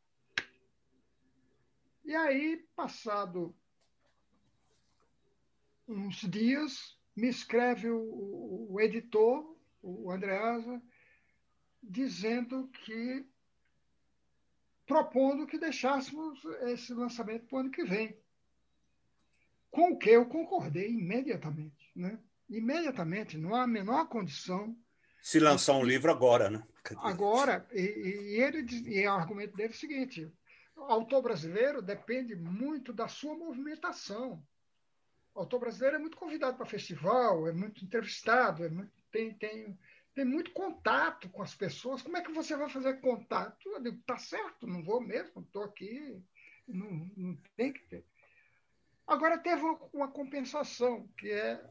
E 2.04 2.14
aí, 2.14 2.68
passado 2.76 3.56
uns 5.88 6.16
dias, 6.16 7.00
me 7.16 7.28
escreve 7.28 7.88
o, 7.88 8.66
o 8.70 8.78
editor, 8.78 9.56
o 9.80 10.12
Andreasa, 10.12 10.82
dizendo 11.82 12.68
que 12.68 13.26
propondo 14.84 15.46
que 15.46 15.58
deixássemos 15.58 16.44
esse 16.66 16.92
lançamento 16.92 17.46
para 17.46 17.56
o 17.56 17.60
ano 17.60 17.70
que 17.70 17.84
vem. 17.84 18.20
Com 19.70 19.92
o 19.92 19.98
que 19.98 20.10
eu 20.10 20.26
concordei 20.26 20.90
imediatamente. 20.90 21.75
Né? 21.96 22.18
Imediatamente, 22.48 23.38
não 23.38 23.54
há 23.54 23.62
a 23.62 23.66
menor 23.66 24.06
condição. 24.08 24.76
Se 25.22 25.40
lançar 25.40 25.72
um 25.72 25.82
livro 25.82 26.10
agora, 26.10 26.50
né? 26.50 26.62
Agora, 26.98 27.66
e, 27.72 27.80
e 27.80 28.40
ele 28.40 28.64
e 28.86 29.06
o 29.08 29.12
argumento 29.12 29.56
dele 29.56 29.72
é 29.72 29.74
o 29.74 29.78
seguinte: 29.78 30.32
o 30.76 30.82
autor 30.82 31.22
brasileiro 31.22 31.82
depende 31.82 32.36
muito 32.36 32.92
da 32.92 33.08
sua 33.08 33.34
movimentação. 33.34 34.40
O 35.34 35.40
autor 35.40 35.58
brasileiro 35.58 35.96
é 35.96 35.98
muito 35.98 36.16
convidado 36.16 36.56
para 36.56 36.66
festival, 36.66 37.48
é 37.48 37.52
muito 37.52 37.84
entrevistado, 37.84 38.64
é 38.64 38.68
muito, 38.68 38.92
tem, 39.10 39.34
tem, 39.34 39.78
tem 40.14 40.24
muito 40.24 40.52
contato 40.52 41.28
com 41.30 41.42
as 41.42 41.54
pessoas. 41.54 42.02
Como 42.02 42.16
é 42.16 42.22
que 42.22 42.32
você 42.32 42.54
vai 42.56 42.68
fazer 42.68 43.00
contato? 43.00 43.68
Eu 43.68 43.82
digo, 43.82 44.00
tá 44.06 44.18
certo, 44.18 44.66
não 44.66 44.82
vou 44.84 45.00
mesmo, 45.00 45.40
estou 45.40 45.64
aqui, 45.64 46.22
não, 46.68 47.10
não 47.16 47.36
tem 47.56 47.72
que 47.72 47.80
ter. 47.86 48.04
Agora 49.06 49.38
teve 49.38 49.62
uma, 49.62 49.78
uma 49.92 50.08
compensação, 50.08 51.08
que 51.18 51.30
é 51.30 51.62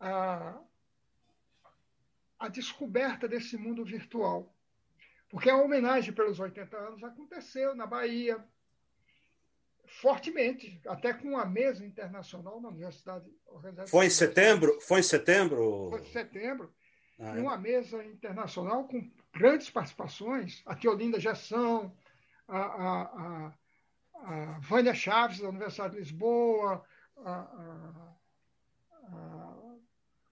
a, 0.00 0.58
a 2.38 2.48
descoberta 2.48 3.26
desse 3.28 3.56
mundo 3.56 3.84
virtual. 3.84 4.52
Porque 5.28 5.50
a 5.50 5.56
homenagem 5.56 6.12
pelos 6.14 6.38
80 6.38 6.76
anos 6.76 7.02
aconteceu 7.02 7.74
na 7.74 7.86
Bahia, 7.86 8.42
fortemente, 9.86 10.80
até 10.86 11.12
com 11.12 11.28
uma 11.28 11.44
mesa 11.44 11.84
internacional 11.84 12.60
na 12.60 12.68
Universidade 12.68 13.28
Foi 13.88 14.06
em 14.06 14.10
setembro? 14.10 14.80
Foi 14.80 15.00
em 15.00 15.02
setembro? 15.02 15.88
Foi 15.90 16.00
em 16.00 16.12
setembro. 16.12 16.72
Ah, 17.18 17.36
é. 17.36 17.40
uma 17.40 17.56
mesa 17.56 18.04
internacional 18.04 18.86
com 18.86 19.10
grandes 19.32 19.70
participações, 19.70 20.62
a 20.66 20.74
Teolinda 20.74 21.18
Gessão, 21.18 21.96
a, 22.46 22.58
a, 22.58 23.02
a, 23.02 23.54
a 24.14 24.58
Vânia 24.60 24.94
Chaves, 24.94 25.40
da 25.40 25.48
Universidade 25.48 25.94
de 25.94 26.00
Lisboa, 26.00 26.84
a, 27.24 27.32
a, 27.32 28.16
a 29.12 29.65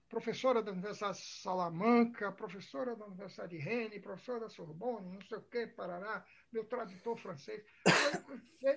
professora 0.09 0.61
da 0.61 0.71
Universidade 0.71 1.17
de 1.17 1.23
Salamanca, 1.41 2.31
professora 2.31 2.95
da 2.95 3.05
Universidade 3.05 3.57
de 3.57 3.63
Rennes, 3.63 4.01
professora 4.01 4.41
da 4.41 4.49
Sorbonne, 4.49 5.13
não 5.13 5.21
sei 5.21 5.37
o 5.37 5.41
que, 5.41 5.67
Parará, 5.67 6.25
meu 6.51 6.65
tradutor 6.65 7.17
francês. 7.17 7.63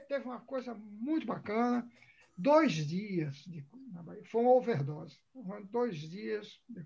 Teve 0.08 0.24
uma 0.24 0.40
coisa 0.40 0.74
muito 0.74 1.26
bacana. 1.26 1.88
Dois 2.36 2.72
dias 2.72 3.36
de, 3.46 3.66
na 3.92 4.02
Bahia. 4.02 4.24
Foi 4.24 4.42
uma 4.42 4.52
overdose. 4.52 5.18
Dois 5.70 5.96
dias. 5.96 6.60
De... 6.68 6.84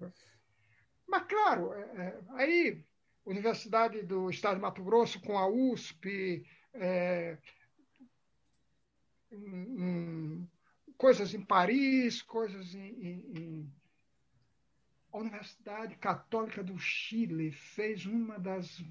Mas, 1.07 1.27
claro, 1.27 1.75
é, 1.75 1.81
é, 1.81 2.21
aí, 2.31 2.85
Universidade 3.25 4.03
do 4.03 4.31
Estado 4.31 4.57
de 4.57 4.63
Mato 4.63 4.83
Grosso, 4.83 5.21
com 5.21 5.37
a 5.37 5.47
USP, 5.47 6.47
é, 6.73 7.37
um, 9.31 10.49
coisas 10.97 11.35
em 11.35 11.43
Paris, 11.43 12.23
coisas 12.23 12.75
em, 12.75 12.89
em, 12.89 13.33
em 13.37 13.73
a 15.13 15.19
Universidade 15.19 15.95
Católica 15.97 16.65
do 16.65 16.79
Chile 16.79 17.53
fez 17.53 18.07
uma 18.07 18.39
das, 18.39 18.83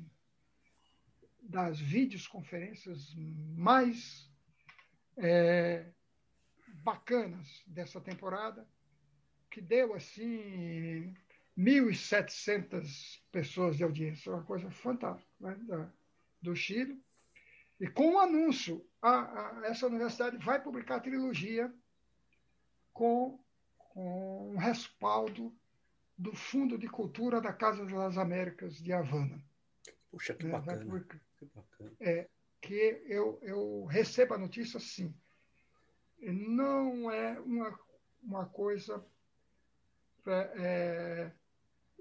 das 1.41 1.79
videoconferências 1.79 3.13
mais 3.57 4.31
é, 5.17 5.91
bacanas 6.83 7.63
dessa 7.65 7.99
temporada, 7.99 8.67
que 9.49 9.59
deu 9.59 9.95
assim 9.95 11.15
1.700 11.57 13.19
pessoas 13.31 13.75
de 13.75 13.83
audiência, 13.83 14.31
uma 14.31 14.43
coisa 14.43 14.69
fantástica 14.69 15.31
né, 15.39 15.55
da, 15.63 15.91
do 16.39 16.55
Chile. 16.55 17.03
E 17.79 17.87
com 17.87 18.09
o 18.09 18.13
um 18.13 18.19
anúncio, 18.19 18.87
a, 19.01 19.59
a, 19.59 19.65
essa 19.65 19.87
universidade 19.87 20.37
vai 20.37 20.61
publicar 20.61 20.97
a 20.97 21.01
trilogia 21.01 21.73
com, 22.93 23.43
com 23.75 24.51
um 24.51 24.57
respaldo 24.57 25.51
do 26.17 26.35
Fundo 26.35 26.77
de 26.77 26.87
Cultura 26.87 27.41
da 27.41 27.53
Casa 27.53 27.85
das 27.85 28.17
Américas 28.17 28.81
de 28.81 28.93
Havana. 28.93 29.43
Puxa, 30.11 30.33
que 30.33 30.45
né? 30.45 30.51
bacana. 30.51 31.05
Que, 31.37 31.45
bacana. 31.45 31.91
É, 31.99 32.29
que 32.61 33.01
eu, 33.07 33.39
eu 33.41 33.85
recebo 33.85 34.33
a 34.33 34.37
notícia 34.37 34.77
assim. 34.77 35.13
Não 36.19 37.09
é 37.09 37.39
uma, 37.39 37.79
uma 38.21 38.45
coisa, 38.45 39.03
é, 40.27 40.51
é, 40.57 41.31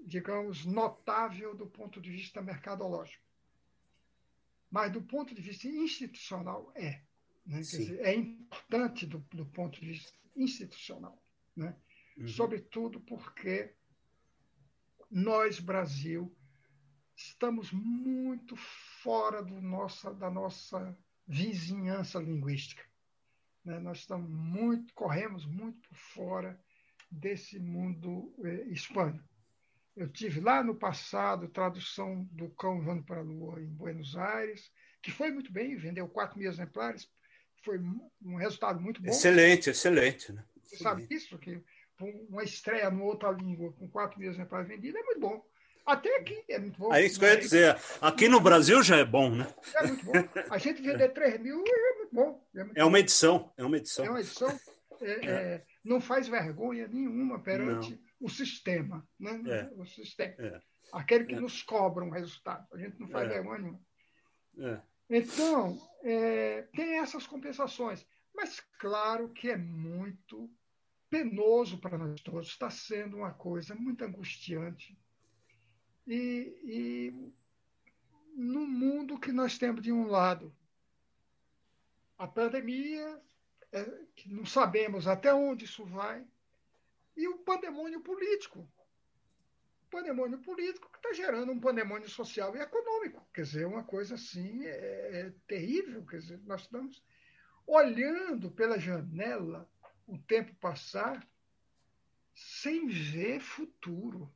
digamos, 0.05 0.65
notável 0.65 1.55
do 1.55 1.65
ponto 1.65 1.99
de 1.99 2.11
vista 2.11 2.41
mercadológico. 2.41 3.23
Mas 4.69 4.91
do 4.91 5.01
ponto 5.01 5.33
de 5.33 5.41
vista 5.41 5.67
institucional, 5.67 6.71
é. 6.75 7.01
Né? 7.45 7.59
Dizer, 7.59 7.99
é 8.01 8.13
importante 8.13 9.05
do, 9.05 9.19
do 9.31 9.45
ponto 9.47 9.79
de 9.79 9.87
vista 9.87 10.13
institucional. 10.35 11.21
Né? 11.55 11.75
Uhum. 12.17 12.27
Sobretudo 12.27 13.01
porque 13.01 13.73
nós, 15.11 15.59
Brasil, 15.59 16.33
estamos 17.15 17.71
muito 17.71 18.55
fora 18.55 19.43
do 19.43 19.61
nossa, 19.61 20.13
da 20.13 20.29
nossa 20.29 20.97
vizinhança 21.27 22.19
linguística. 22.19 22.83
Né? 23.65 23.79
Nós 23.79 23.99
estamos 23.99 24.29
muito, 24.29 24.93
corremos 24.93 25.45
muito 25.45 25.89
por 25.89 25.97
fora 25.97 26.59
desse 27.11 27.59
mundo 27.59 28.33
eh, 28.43 28.67
hispânico. 28.69 29.29
Eu 29.95 30.09
tive 30.09 30.39
lá 30.39 30.63
no 30.63 30.73
passado 30.73 31.49
tradução 31.49 32.23
do 32.31 32.49
Cão 32.51 32.81
Voando 32.81 33.03
para 33.03 33.19
a 33.19 33.23
Lua 33.23 33.61
em 33.61 33.67
Buenos 33.67 34.15
Aires, 34.15 34.71
que 35.01 35.11
foi 35.11 35.29
muito 35.31 35.51
bem, 35.51 35.75
vendeu 35.75 36.07
4 36.07 36.39
mil 36.39 36.49
exemplares, 36.49 37.11
foi 37.63 37.77
um 38.23 38.35
resultado 38.35 38.79
muito 38.79 39.01
bom. 39.01 39.09
Excelente, 39.09 39.69
excelente. 39.69 40.31
Né? 40.31 40.43
Você 40.63 40.77
sabe 40.77 41.05
isso? 41.09 41.37
Que 41.37 41.61
uma 42.29 42.43
estreia 42.43 42.89
em 42.89 43.01
outra 43.01 43.31
língua 43.31 43.71
com 43.73 43.87
4 43.87 44.19
mil 44.19 44.29
exemplares 44.29 44.67
vendidos 44.67 44.99
é 44.99 45.03
muito 45.03 45.19
bom. 45.19 45.45
Até 45.85 46.15
aqui 46.17 46.43
é 46.47 46.59
muito 46.59 46.79
bom. 46.79 46.93
É 46.93 47.03
isso 47.03 47.19
que 47.19 47.25
eu 47.25 47.29
ia 47.29 47.37
dizer. 47.37 47.77
Aqui 47.99 48.29
no 48.29 48.39
Brasil 48.39 48.81
já 48.83 48.97
é 48.97 49.05
bom, 49.05 49.29
né? 49.29 49.47
É 49.75 49.87
muito 49.87 50.05
bom. 50.05 50.13
A 50.49 50.57
gente 50.57 50.81
vender 50.81 51.09
3 51.09 51.41
mil 51.41 51.63
é 51.65 51.97
muito 51.97 52.13
bom. 52.13 52.47
É, 52.55 52.63
muito 52.63 52.77
é 52.77 52.85
uma 52.85 52.99
edição. 52.99 53.51
É 53.57 53.65
uma 53.65 53.77
edição. 53.77 54.05
É 54.05 54.09
uma 54.09 54.19
edição. 54.19 54.59
É, 55.01 55.11
é. 55.11 55.25
é 55.25 55.65
não 55.83 55.99
faz 55.99 56.27
vergonha 56.27 56.87
nenhuma 56.87 57.39
perante 57.39 57.91
não. 57.91 58.27
o 58.27 58.29
sistema. 58.29 59.07
Né? 59.19 59.41
É. 59.47 59.69
O 59.75 59.85
sistema. 59.85 60.35
É. 60.37 60.59
Aquele 60.93 61.25
que 61.25 61.35
nos 61.35 61.63
cobra 61.63 62.03
um 62.03 62.09
resultado. 62.09 62.67
A 62.73 62.77
gente 62.77 62.99
não 62.99 63.07
faz 63.07 63.27
vergonha 63.27 63.59
nenhuma. 63.59 64.83
Então, 65.09 65.77
tem 66.73 66.99
essas 66.99 67.25
compensações. 67.25 68.05
Mas 68.33 68.61
claro 68.79 69.29
que 69.29 69.49
é 69.49 69.57
muito 69.57 70.49
penoso 71.11 71.77
para 71.77 71.97
nós 71.97 72.21
todos, 72.21 72.47
está 72.47 72.69
sendo 72.69 73.17
uma 73.17 73.33
coisa 73.33 73.75
muito 73.75 74.03
angustiante. 74.05 74.97
E, 76.07 76.57
e 76.63 77.33
no 78.33 78.65
mundo 78.65 79.19
que 79.19 79.31
nós 79.33 79.57
temos 79.57 79.81
de 79.81 79.91
um 79.91 80.07
lado 80.07 80.55
a 82.17 82.25
pandemia, 82.27 83.21
é, 83.73 83.83
que 84.15 84.31
não 84.31 84.45
sabemos 84.45 85.05
até 85.05 85.33
onde 85.33 85.65
isso 85.65 85.83
vai, 85.83 86.25
e 87.17 87.27
o 87.27 87.39
pandemônio 87.39 87.99
político. 88.01 88.59
O 89.81 89.89
pandemônio 89.89 90.39
político 90.39 90.89
que 90.89 90.97
está 90.97 91.11
gerando 91.11 91.51
um 91.51 91.59
pandemônio 91.59 92.09
social 92.09 92.55
e 92.55 92.59
econômico. 92.59 93.27
Quer 93.33 93.41
dizer, 93.41 93.65
uma 93.67 93.83
coisa 93.83 94.15
assim 94.15 94.63
é, 94.63 95.19
é 95.19 95.33
terrível. 95.45 96.05
Quer 96.05 96.17
dizer, 96.19 96.39
nós 96.45 96.61
estamos 96.61 97.03
olhando 97.67 98.49
pela 98.51 98.79
janela 98.79 99.69
o 100.11 100.17
tempo 100.17 100.53
passar 100.55 101.25
sem 102.35 102.87
ver 102.87 103.39
futuro. 103.39 104.29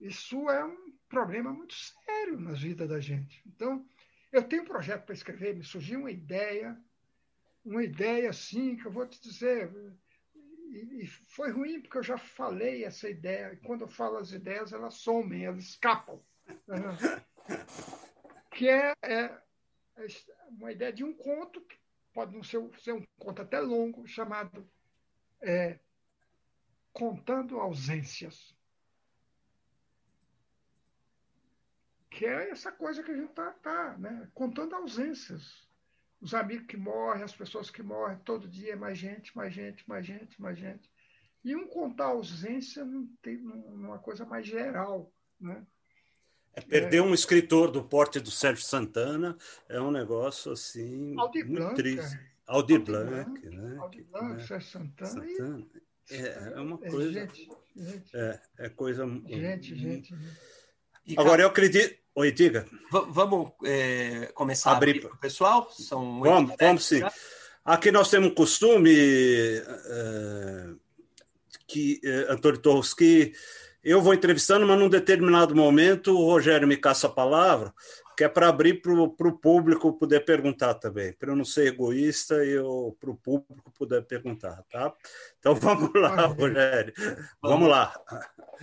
Isso 0.00 0.48
é 0.48 0.64
um 0.64 0.92
problema 1.08 1.52
muito 1.52 1.74
sério 1.74 2.40
na 2.40 2.52
vida 2.52 2.88
da 2.88 2.98
gente. 3.00 3.42
Então, 3.46 3.86
eu 4.32 4.42
tenho 4.42 4.62
um 4.62 4.66
projeto 4.66 5.04
para 5.04 5.14
escrever, 5.14 5.54
me 5.54 5.62
surgiu 5.62 6.00
uma 6.00 6.10
ideia, 6.10 6.82
uma 7.62 7.84
ideia 7.84 8.30
assim, 8.30 8.76
que 8.76 8.86
eu 8.86 8.90
vou 8.90 9.06
te 9.06 9.20
dizer, 9.20 9.70
e, 10.70 11.06
foi 11.06 11.50
ruim 11.50 11.82
porque 11.82 11.98
eu 11.98 12.02
já 12.02 12.16
falei 12.16 12.84
essa 12.84 13.08
ideia, 13.08 13.52
e 13.52 13.58
quando 13.58 13.82
eu 13.82 13.88
falo 13.88 14.16
as 14.16 14.32
ideias, 14.32 14.72
elas 14.72 14.94
somem, 14.94 15.44
elas 15.44 15.64
escapam. 15.64 16.18
que 18.52 18.68
é, 18.68 18.94
é, 19.02 19.42
uma 20.48 20.72
ideia 20.72 20.92
de 20.92 21.04
um 21.04 21.12
conto 21.12 21.60
que 21.60 21.83
pode 22.14 22.34
não 22.34 22.42
ser, 22.42 22.62
ser 22.78 22.92
um 22.92 23.04
conto 23.18 23.42
até 23.42 23.60
longo, 23.60 24.06
chamado 24.06 24.66
é, 25.42 25.78
Contando 26.92 27.58
Ausências. 27.58 28.56
Que 32.08 32.24
é 32.24 32.50
essa 32.50 32.70
coisa 32.70 33.02
que 33.02 33.10
a 33.10 33.16
gente 33.16 33.30
está 33.30 33.50
tá, 33.54 33.98
né? 33.98 34.30
contando 34.32 34.76
ausências. 34.76 35.68
Os 36.20 36.32
amigos 36.32 36.68
que 36.68 36.76
morrem, 36.76 37.24
as 37.24 37.34
pessoas 37.34 37.68
que 37.68 37.82
morrem, 37.82 38.16
todo 38.20 38.48
dia 38.48 38.76
mais 38.76 38.96
gente, 38.96 39.36
mais 39.36 39.52
gente, 39.52 39.86
mais 39.88 40.06
gente, 40.06 40.40
mais 40.40 40.56
gente. 40.56 40.88
E 41.44 41.56
um 41.56 41.66
contar 41.66 42.06
ausência 42.06 42.84
não 42.84 43.06
tem 43.20 43.36
uma 43.44 43.98
coisa 43.98 44.24
mais 44.24 44.46
geral. 44.46 45.12
Né? 45.40 45.66
É, 46.56 46.60
perder 46.60 46.98
é. 46.98 47.02
um 47.02 47.12
escritor 47.12 47.70
do 47.70 47.82
porte 47.82 48.20
do 48.20 48.30
Sérgio 48.30 48.64
Santana 48.64 49.36
é 49.68 49.80
um 49.80 49.90
negócio 49.90 50.52
assim 50.52 51.14
Aldir 51.18 51.46
muito 51.46 51.60
Blanc, 51.60 51.74
triste. 51.74 52.20
Aldir 52.46 52.80
Blanc, 52.80 53.48
né? 53.48 53.76
Aldir 53.78 54.04
Blanc, 54.04 54.34
né? 54.34 54.46
Sérgio 54.46 54.70
Santana. 54.70 55.10
Santana. 55.10 55.66
E... 56.10 56.14
É, 56.14 56.52
é 56.56 56.60
uma 56.60 56.78
é, 56.82 56.90
coisa. 56.90 57.12
Gente, 57.12 57.48
gente. 57.76 58.16
É, 58.16 58.40
é 58.58 58.68
coisa. 58.68 59.06
Gente, 59.26 59.74
gente. 59.74 60.14
E, 61.06 61.14
Agora 61.18 61.42
eu 61.42 61.48
acredito. 61.48 61.98
Oi, 62.14 62.30
diga. 62.30 62.66
Vamos 62.90 63.52
é, 63.64 64.30
começar 64.34 64.70
a 64.72 64.76
abrir 64.76 65.00
para 65.00 65.12
o 65.12 65.18
pessoal? 65.18 65.68
São 65.70 66.20
vamos, 66.20 66.54
vamos 66.60 66.84
sim. 66.84 67.00
Já. 67.00 67.12
Aqui 67.64 67.90
nós 67.90 68.10
temos 68.10 68.30
um 68.30 68.34
costume 68.34 68.94
é, 68.94 70.74
que 71.66 72.00
Antônio 72.28 72.60
Torres 72.60 72.94
que 72.94 73.32
eu 73.84 74.00
vou 74.00 74.14
entrevistando, 74.14 74.66
mas 74.66 74.78
num 74.78 74.88
determinado 74.88 75.54
momento 75.54 76.16
o 76.16 76.24
Rogério 76.24 76.66
me 76.66 76.76
caça 76.76 77.06
a 77.06 77.10
palavra, 77.10 77.72
que 78.16 78.24
é 78.24 78.28
para 78.28 78.48
abrir 78.48 78.80
para 78.80 78.92
o 78.92 79.38
público 79.38 79.92
poder 79.92 80.24
perguntar 80.24 80.74
também, 80.74 81.12
para 81.12 81.30
eu 81.30 81.36
não 81.36 81.44
ser 81.44 81.66
egoísta 81.66 82.44
e 82.44 82.56
para 82.98 83.10
o 83.10 83.16
público 83.16 83.70
poder 83.72 84.02
perguntar, 84.06 84.62
tá? 84.70 84.92
Então 85.38 85.54
vamos 85.56 85.90
lá, 85.94 86.26
Rogério. 86.26 86.94
Vamos, 86.96 87.28
vamos 87.42 87.68
lá. 87.68 87.94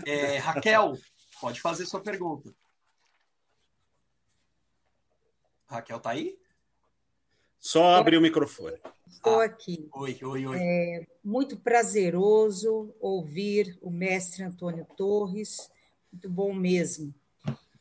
É, 0.06 0.38
Raquel, 0.38 0.94
pode 1.40 1.62
fazer 1.62 1.86
sua 1.86 2.02
pergunta. 2.02 2.54
Raquel 5.68 6.00
tá 6.00 6.10
aí? 6.10 6.41
Só 7.62 7.94
abrir 7.94 8.18
o 8.18 8.22
microfone. 8.22 8.78
Estou 9.08 9.40
ah, 9.40 9.46
aqui. 9.46 9.88
Oi, 9.94 10.18
oi, 10.24 10.48
oi. 10.48 10.58
É 10.60 11.06
muito 11.24 11.56
prazeroso 11.56 12.92
ouvir 13.00 13.78
o 13.84 13.92
mestre 13.92 14.44
Antônio 14.44 14.84
Torres, 14.98 15.70
muito 16.12 16.28
bom 16.28 16.52
mesmo. 16.54 17.14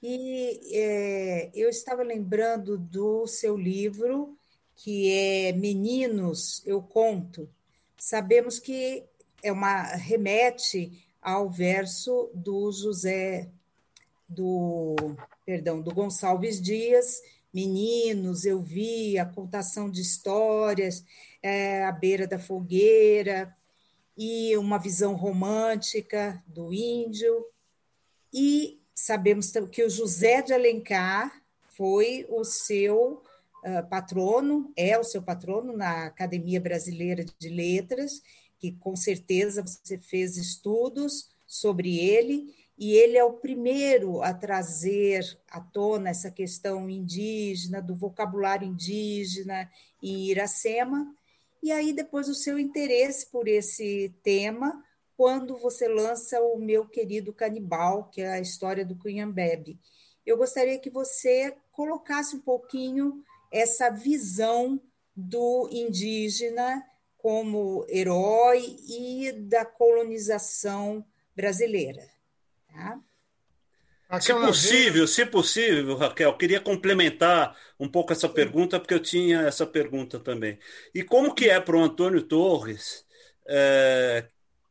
E 0.02 0.60
é, 0.70 1.50
eu 1.54 1.70
estava 1.70 2.02
lembrando 2.02 2.76
do 2.76 3.26
seu 3.26 3.56
livro, 3.56 4.36
que 4.76 5.10
é 5.10 5.52
Meninos, 5.52 6.62
Eu 6.66 6.82
Conto. 6.82 7.48
Sabemos 7.96 8.58
que 8.58 9.04
é 9.42 9.50
uma 9.50 9.82
remete 9.82 11.06
ao 11.22 11.48
verso 11.48 12.30
do 12.34 12.70
José, 12.70 13.48
do, 14.28 14.94
perdão, 15.46 15.80
do 15.80 15.94
Gonçalves 15.94 16.60
Dias, 16.60 17.22
Meninos, 17.52 18.44
eu 18.44 18.60
vi 18.62 19.18
a 19.18 19.26
contação 19.26 19.90
de 19.90 20.00
histórias 20.00 21.04
é, 21.42 21.84
à 21.84 21.92
beira 21.92 22.26
da 22.26 22.38
fogueira, 22.38 23.54
e 24.22 24.54
uma 24.58 24.78
visão 24.78 25.14
romântica 25.14 26.44
do 26.46 26.74
índio. 26.74 27.46
E 28.30 28.78
sabemos 28.94 29.50
que 29.70 29.82
o 29.82 29.88
José 29.88 30.42
de 30.42 30.52
Alencar 30.52 31.42
foi 31.70 32.26
o 32.28 32.44
seu 32.44 33.22
uh, 33.64 33.88
patrono, 33.88 34.70
é 34.76 34.98
o 34.98 35.04
seu 35.04 35.22
patrono 35.22 35.74
na 35.74 36.04
Academia 36.04 36.60
Brasileira 36.60 37.24
de 37.38 37.48
Letras, 37.48 38.20
que 38.58 38.72
com 38.72 38.94
certeza 38.94 39.62
você 39.62 39.96
fez 39.96 40.36
estudos 40.36 41.30
sobre 41.46 41.98
ele, 41.98 42.54
e 42.80 42.94
ele 42.94 43.18
é 43.18 43.22
o 43.22 43.34
primeiro 43.34 44.22
a 44.22 44.32
trazer 44.32 45.38
à 45.50 45.60
tona 45.60 46.08
essa 46.08 46.30
questão 46.30 46.88
indígena, 46.88 47.82
do 47.82 47.94
vocabulário 47.94 48.66
indígena 48.66 49.70
em 50.02 50.30
Iracema, 50.30 51.14
e 51.62 51.70
aí 51.70 51.92
depois 51.92 52.26
o 52.26 52.34
seu 52.34 52.58
interesse 52.58 53.26
por 53.26 53.46
esse 53.46 54.14
tema, 54.22 54.82
quando 55.14 55.58
você 55.58 55.86
lança 55.86 56.40
o 56.40 56.58
meu 56.58 56.86
querido 56.86 57.34
Canibal, 57.34 58.04
que 58.04 58.22
é 58.22 58.30
a 58.30 58.40
história 58.40 58.82
do 58.82 58.96
Cunhambebe. 58.96 59.78
Eu 60.24 60.38
gostaria 60.38 60.78
que 60.78 60.88
você 60.88 61.54
colocasse 61.72 62.34
um 62.34 62.40
pouquinho 62.40 63.22
essa 63.52 63.90
visão 63.90 64.80
do 65.14 65.68
indígena 65.70 66.82
como 67.18 67.84
herói 67.90 68.78
e 68.88 69.32
da 69.32 69.66
colonização 69.66 71.04
brasileira. 71.36 72.19
Tá? 72.72 73.00
Se 74.20 74.34
possível, 74.34 75.06
se 75.06 75.24
possível, 75.24 75.96
Raquel, 75.96 76.36
queria 76.36 76.60
complementar 76.60 77.56
um 77.78 77.88
pouco 77.88 78.12
essa 78.12 78.28
pergunta, 78.28 78.80
porque 78.80 78.94
eu 78.94 79.00
tinha 79.00 79.42
essa 79.42 79.64
pergunta 79.64 80.18
também. 80.18 80.58
E 80.92 81.04
como 81.04 81.32
que 81.32 81.48
é 81.48 81.60
para 81.60 81.76
o 81.76 81.82
Antônio 81.82 82.20
Torres, 82.20 83.06
é, 83.46 84.28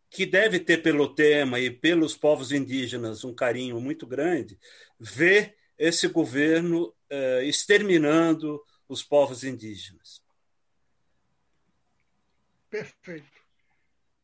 que 0.09 0.25
deve 0.25 0.59
ter 0.59 0.79
pelo 0.79 1.15
tema 1.15 1.57
e 1.57 1.71
pelos 1.71 2.17
povos 2.17 2.51
indígenas 2.51 3.23
um 3.23 3.33
carinho 3.33 3.79
muito 3.79 4.05
grande, 4.05 4.59
ver 4.99 5.55
esse 5.77 6.09
governo 6.09 6.93
é, 7.09 7.45
exterminando 7.45 8.61
os 8.89 9.03
povos 9.03 9.45
indígenas? 9.45 10.21
Perfeito. 12.69 13.39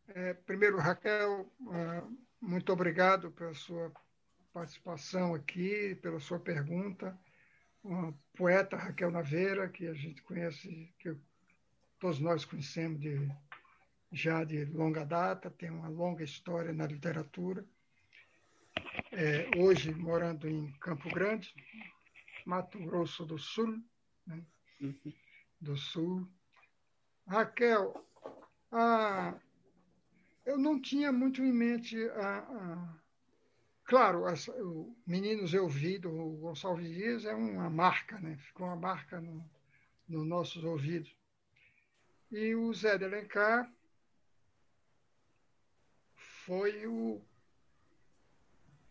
É, 0.10 0.34
primeiro, 0.34 0.78
Raquel, 0.78 1.50
uh 1.62 2.25
muito 2.46 2.72
obrigado 2.72 3.32
pela 3.32 3.54
sua 3.56 3.92
participação 4.54 5.34
aqui, 5.34 5.96
pela 5.96 6.20
sua 6.20 6.40
pergunta. 6.40 7.18
Uma 7.84 8.14
poeta, 8.38 8.78
Raquel 8.78 9.12
Naveira, 9.12 9.68
que 9.68 9.88
a 9.88 9.94
gente 9.94 10.22
conhece, 10.22 10.94
que 11.00 11.16
todos 12.00 12.20
nós 12.20 12.46
conhecemos 12.46 13.00
de, 13.02 13.30
já 14.12 14.44
de 14.44 14.64
longa 14.66 15.04
data, 15.04 15.50
tem 15.50 15.72
uma 15.72 15.88
longa 15.88 16.24
história 16.24 16.72
na 16.72 16.86
literatura. 16.86 17.66
É, 19.12 19.50
hoje 19.58 19.94
morando 19.94 20.48
em 20.48 20.72
Campo 20.74 21.10
Grande, 21.10 21.54
Mato 22.46 22.78
Grosso 22.80 23.26
do 23.26 23.40
Sul, 23.40 23.84
né? 24.28 24.46
Uhum. 24.82 25.14
do 25.60 25.76
Sul. 25.76 26.28
Raquel, 27.28 28.06
a, 28.72 29.34
eu 30.46 30.58
não 30.58 30.80
tinha 30.80 31.12
muito 31.12 31.42
em 31.42 31.52
mente 31.52 31.98
a, 32.10 32.38
a 32.38 33.00
claro, 33.84 34.26
as, 34.26 34.48
o 34.48 34.96
Meninos 35.06 35.54
Eu 35.54 35.68
Vi 35.68 35.98
do 35.98 36.12
Gonçalves 36.12 36.90
Dias 36.90 37.26
é 37.26 37.34
uma 37.34 37.70
marca, 37.70 38.20
né? 38.20 38.38
Ficou 38.38 38.68
uma 38.68 38.76
marca 38.76 39.20
no, 39.20 39.44
nos 40.08 40.26
nossos 40.26 40.64
ouvidos. 40.64 41.16
E 42.32 42.54
o 42.56 42.74
Zé 42.74 42.98
de 42.98 43.06
Alencar 43.06 43.72
foi 46.16 46.86
o, 46.86 47.22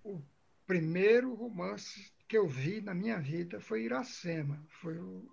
o 0.03 0.23
primeiro 0.67 1.35
romance 1.35 2.13
que 2.27 2.37
eu 2.37 2.49
vi 2.49 2.81
na 2.81 2.95
minha 2.95 3.21
vida 3.21 3.61
foi 3.61 3.85
Iracema. 3.85 4.65
Foi 4.81 4.99
o 4.99 5.29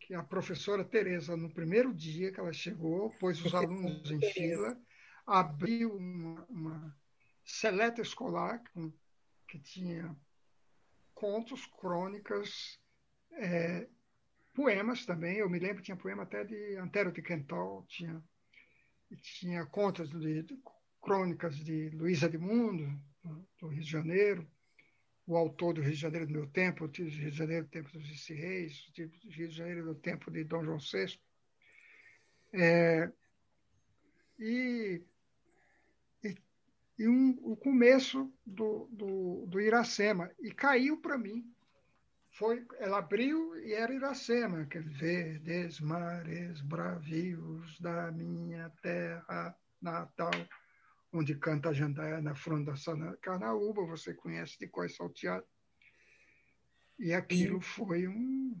que 0.00 0.14
a 0.14 0.22
professora 0.22 0.84
Tereza, 0.84 1.36
no 1.36 1.50
primeiro 1.50 1.92
dia 1.92 2.30
que 2.30 2.38
ela 2.38 2.52
chegou, 2.52 3.10
pôs 3.18 3.44
os 3.44 3.52
alunos 3.54 4.10
em 4.10 4.20
fila 4.32 4.78
abriu 5.26 5.96
uma, 5.96 6.44
uma 6.48 6.96
seleta 7.44 8.00
escolar 8.00 8.62
que, 8.62 8.92
que 9.48 9.58
tinha 9.58 10.16
contos, 11.14 11.66
crônicas, 11.66 12.78
é, 13.32 13.88
poemas 14.54 15.04
também. 15.04 15.38
Eu 15.38 15.50
me 15.50 15.58
lembro 15.58 15.82
tinha 15.82 15.96
poema 15.96 16.22
até 16.22 16.44
de 16.44 16.76
Antero 16.76 17.12
de 17.12 17.22
Quental, 17.22 17.84
tinha, 17.88 18.22
tinha 19.20 19.66
contos 19.66 20.10
de, 20.10 20.42
de 20.42 20.58
crônicas 21.02 21.56
de 21.56 21.90
Mundo, 22.38 22.84
do 23.60 23.68
Rio 23.68 23.82
de 23.82 23.90
Janeiro, 23.90 24.48
o 25.26 25.36
autor 25.36 25.74
do 25.74 25.80
Rio 25.80 25.92
de 25.92 25.96
Janeiro 26.00 26.26
do 26.26 26.32
meu 26.32 26.46
tempo, 26.48 26.86
do 26.86 27.02
Rio 27.02 27.30
de 27.30 27.36
Janeiro 27.36 27.64
do 27.64 27.70
tempo 27.70 27.90
dos 27.90 28.08
Vice 28.08 28.34
Reis, 28.34 28.90
do 28.94 29.30
Rio 29.30 29.48
de 29.48 29.56
Janeiro 29.56 29.84
do 29.84 29.94
tempo 29.94 30.30
de 30.30 30.44
Dom 30.44 30.64
João 30.64 30.78
VI. 30.78 31.18
É, 32.52 33.12
e 34.38 35.02
e 36.98 37.06
um, 37.08 37.38
o 37.42 37.56
começo 37.56 38.32
do, 38.44 38.88
do, 38.90 39.46
do 39.46 39.60
Iracema. 39.60 40.30
E 40.40 40.50
caiu 40.50 40.98
para 40.98 41.18
mim. 41.18 41.44
Foi, 42.32 42.66
ela 42.78 42.98
abriu 42.98 43.56
e 43.64 43.72
era 43.72 43.94
Iracema, 43.94 44.66
que 44.66 44.78
verdes 44.78 45.80
mares 45.80 46.60
bravios 46.60 47.80
da 47.80 48.10
minha 48.12 48.70
terra 48.82 49.56
natal, 49.80 50.30
onde 51.12 51.34
canta 51.34 51.70
a 51.70 51.72
jandaia 51.72 52.20
na 52.20 52.34
fronda 52.34 52.76
sana 52.76 53.16
Carnaúba, 53.22 53.86
você 53.86 54.12
conhece 54.12 54.58
de 54.58 54.66
Cois 54.66 54.94
Salteado. 54.94 55.46
E 56.98 57.12
aquilo 57.12 57.60
foi 57.60 58.06
um, 58.08 58.58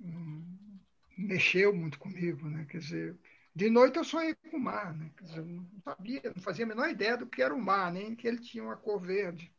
um, 0.00 0.78
mexeu 1.16 1.74
muito 1.74 1.98
comigo, 1.98 2.48
né? 2.48 2.64
Quer 2.68 2.78
dizer, 2.78 3.18
de 3.54 3.68
noite 3.68 3.98
eu 3.98 4.04
sonhei 4.04 4.34
com 4.34 4.56
o 4.56 4.60
mar, 4.60 4.94
né? 4.96 5.12
Eu 5.36 5.44
não 5.44 5.68
sabia, 5.84 6.22
não 6.24 6.42
fazia 6.42 6.64
a 6.64 6.68
menor 6.68 6.88
ideia 6.88 7.16
do 7.16 7.26
que 7.26 7.42
era 7.42 7.54
o 7.54 7.60
mar, 7.60 7.92
nem 7.92 8.16
que 8.16 8.26
ele 8.26 8.38
tinha 8.38 8.64
uma 8.64 8.76
cor 8.76 9.00
verde. 9.00 9.54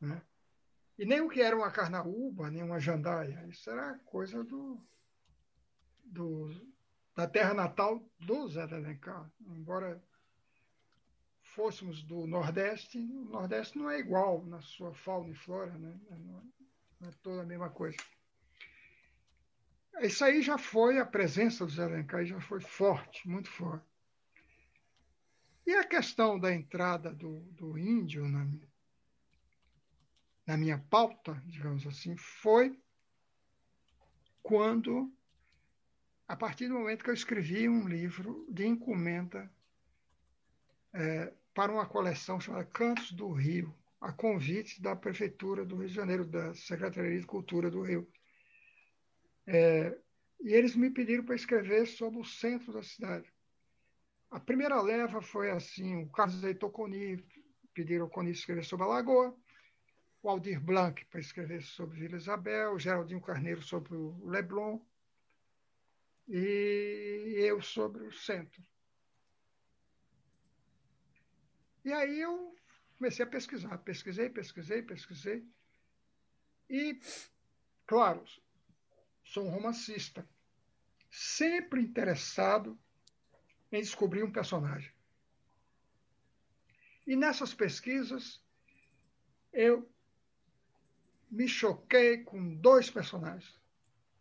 Né? 0.00 0.22
E 0.96 1.04
nem 1.04 1.20
o 1.20 1.28
que 1.28 1.42
era 1.42 1.56
uma 1.56 1.72
carnaúba, 1.72 2.50
nem 2.50 2.62
uma 2.62 2.78
jandaia. 2.78 3.44
Isso 3.48 3.68
era 3.68 3.98
coisa 4.00 4.44
do, 4.44 4.80
do, 6.04 6.50
da 7.16 7.26
terra 7.26 7.52
natal 7.52 8.00
do 8.20 8.48
Zé 8.48 8.64
de 8.66 8.74
Alencar. 8.74 9.28
Embora 9.40 10.00
fôssemos 11.42 12.02
do 12.04 12.28
Nordeste, 12.28 12.98
o 12.98 13.24
Nordeste 13.24 13.76
não 13.76 13.90
é 13.90 13.98
igual 13.98 14.44
na 14.46 14.60
sua 14.60 14.94
fauna 14.94 15.30
e 15.30 15.34
flora, 15.34 15.76
né? 15.78 15.98
não 17.00 17.08
é 17.08 17.12
toda 17.22 17.42
a 17.42 17.46
mesma 17.46 17.70
coisa. 17.70 17.96
Isso 20.00 20.24
aí 20.24 20.42
já 20.42 20.58
foi, 20.58 20.98
a 20.98 21.06
presença 21.06 21.64
dos 21.64 21.78
Alencar 21.78 22.24
já 22.24 22.40
foi 22.40 22.60
forte, 22.60 23.28
muito 23.28 23.48
forte. 23.48 23.86
E 25.66 25.72
a 25.74 25.84
questão 25.84 26.38
da 26.38 26.52
entrada 26.52 27.12
do, 27.12 27.40
do 27.52 27.78
índio 27.78 28.28
na, 28.28 28.46
na 30.46 30.56
minha 30.56 30.78
pauta, 30.78 31.40
digamos 31.46 31.86
assim, 31.86 32.16
foi 32.16 32.78
quando, 34.42 35.10
a 36.28 36.36
partir 36.36 36.68
do 36.68 36.74
momento 36.74 37.02
que 37.02 37.08
eu 37.08 37.14
escrevi 37.14 37.66
um 37.66 37.88
livro 37.88 38.46
de 38.50 38.66
encomenda 38.66 39.50
é, 40.92 41.32
para 41.54 41.72
uma 41.72 41.86
coleção 41.86 42.38
chamada 42.38 42.66
Cantos 42.66 43.10
do 43.12 43.32
Rio, 43.32 43.74
a 44.00 44.12
convite 44.12 44.82
da 44.82 44.94
Prefeitura 44.94 45.64
do 45.64 45.76
Rio 45.76 45.88
de 45.88 45.94
Janeiro, 45.94 46.26
da 46.26 46.52
Secretaria 46.52 47.18
de 47.18 47.26
Cultura 47.26 47.70
do 47.70 47.80
Rio. 47.80 48.06
É, 49.46 49.96
e 50.40 50.52
eles 50.52 50.74
me 50.74 50.90
pediram 50.90 51.24
para 51.24 51.34
escrever 51.34 51.86
sobre 51.86 52.20
o 52.20 52.24
centro 52.24 52.72
da 52.72 52.82
cidade. 52.82 53.32
A 54.30 54.40
primeira 54.40 54.80
leva 54.80 55.20
foi 55.20 55.50
assim: 55.50 56.02
o 56.02 56.08
Carlos 56.10 56.42
Heitor 56.42 56.70
Coni 56.70 57.24
pediram 57.72 58.04
ao 58.04 58.10
Coni 58.10 58.30
escrever 58.30 58.64
sobre 58.64 58.84
a 58.84 58.88
Lagoa. 58.88 59.36
o 60.22 60.28
Aldir 60.28 60.58
Blanc 60.60 61.04
para 61.06 61.20
escrever 61.20 61.62
sobre 61.62 62.00
Vila 62.00 62.16
Isabel, 62.16 62.72
o 62.72 62.78
Geraldinho 62.78 63.20
Carneiro 63.20 63.60
sobre 63.62 63.94
o 63.94 64.24
Leblon 64.24 64.80
e 66.26 67.34
eu 67.36 67.60
sobre 67.60 68.04
o 68.04 68.12
centro. 68.12 68.62
E 71.84 71.92
aí 71.92 72.20
eu 72.20 72.56
comecei 72.96 73.24
a 73.24 73.28
pesquisar, 73.28 73.76
pesquisei, 73.78 74.30
pesquisei, 74.30 74.82
pesquisei. 74.82 75.46
E, 76.70 76.98
claro, 77.86 78.24
sou 79.24 79.46
um 79.46 79.50
romancista, 79.50 80.28
sempre 81.10 81.80
interessado 81.80 82.78
em 83.72 83.80
descobrir 83.80 84.22
um 84.22 84.30
personagem. 84.30 84.92
E 87.06 87.16
nessas 87.16 87.52
pesquisas, 87.52 88.42
eu 89.52 89.90
me 91.30 91.48
choquei 91.48 92.18
com 92.18 92.54
dois 92.56 92.90
personagens 92.90 93.60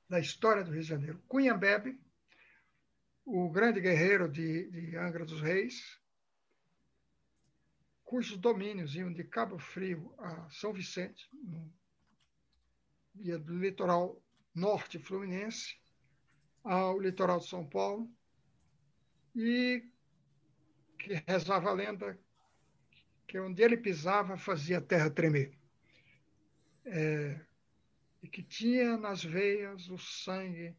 da 0.10 0.20
história 0.20 0.64
do 0.64 0.72
Rio 0.72 0.82
de 0.82 0.88
Janeiro. 0.88 1.24
Cunhambebe, 1.28 2.00
o 3.26 3.50
grande 3.50 3.80
guerreiro 3.80 4.30
de, 4.30 4.70
de 4.70 4.98
Angra 4.98 5.26
dos 5.26 5.42
Reis, 5.42 6.00
cujos 8.04 8.38
domínios 8.38 8.96
iam 8.96 9.12
de 9.14 9.24
Cabo 9.24 9.58
Frio 9.58 10.14
a 10.20 10.50
São 10.50 10.74
Vicente, 10.74 11.28
no, 11.34 11.74
do 13.14 13.58
litoral 13.58 14.23
norte 14.54 15.00
fluminense 15.00 15.76
ao 16.64 17.00
litoral 17.00 17.40
de 17.40 17.48
São 17.48 17.66
Paulo, 17.66 18.10
e 19.36 19.84
que 20.98 21.14
rezava 21.28 21.70
a 21.70 21.74
lenda 21.74 22.20
que 23.28 23.40
onde 23.40 23.64
ele 23.64 23.78
pisava 23.78 24.38
fazia 24.38 24.78
a 24.78 24.82
terra 24.82 25.10
tremer. 25.10 25.58
É, 26.86 27.40
e 28.22 28.28
que 28.28 28.44
tinha 28.44 28.98
nas 28.98 29.24
veias 29.24 29.90
o 29.90 29.98
sangue 29.98 30.76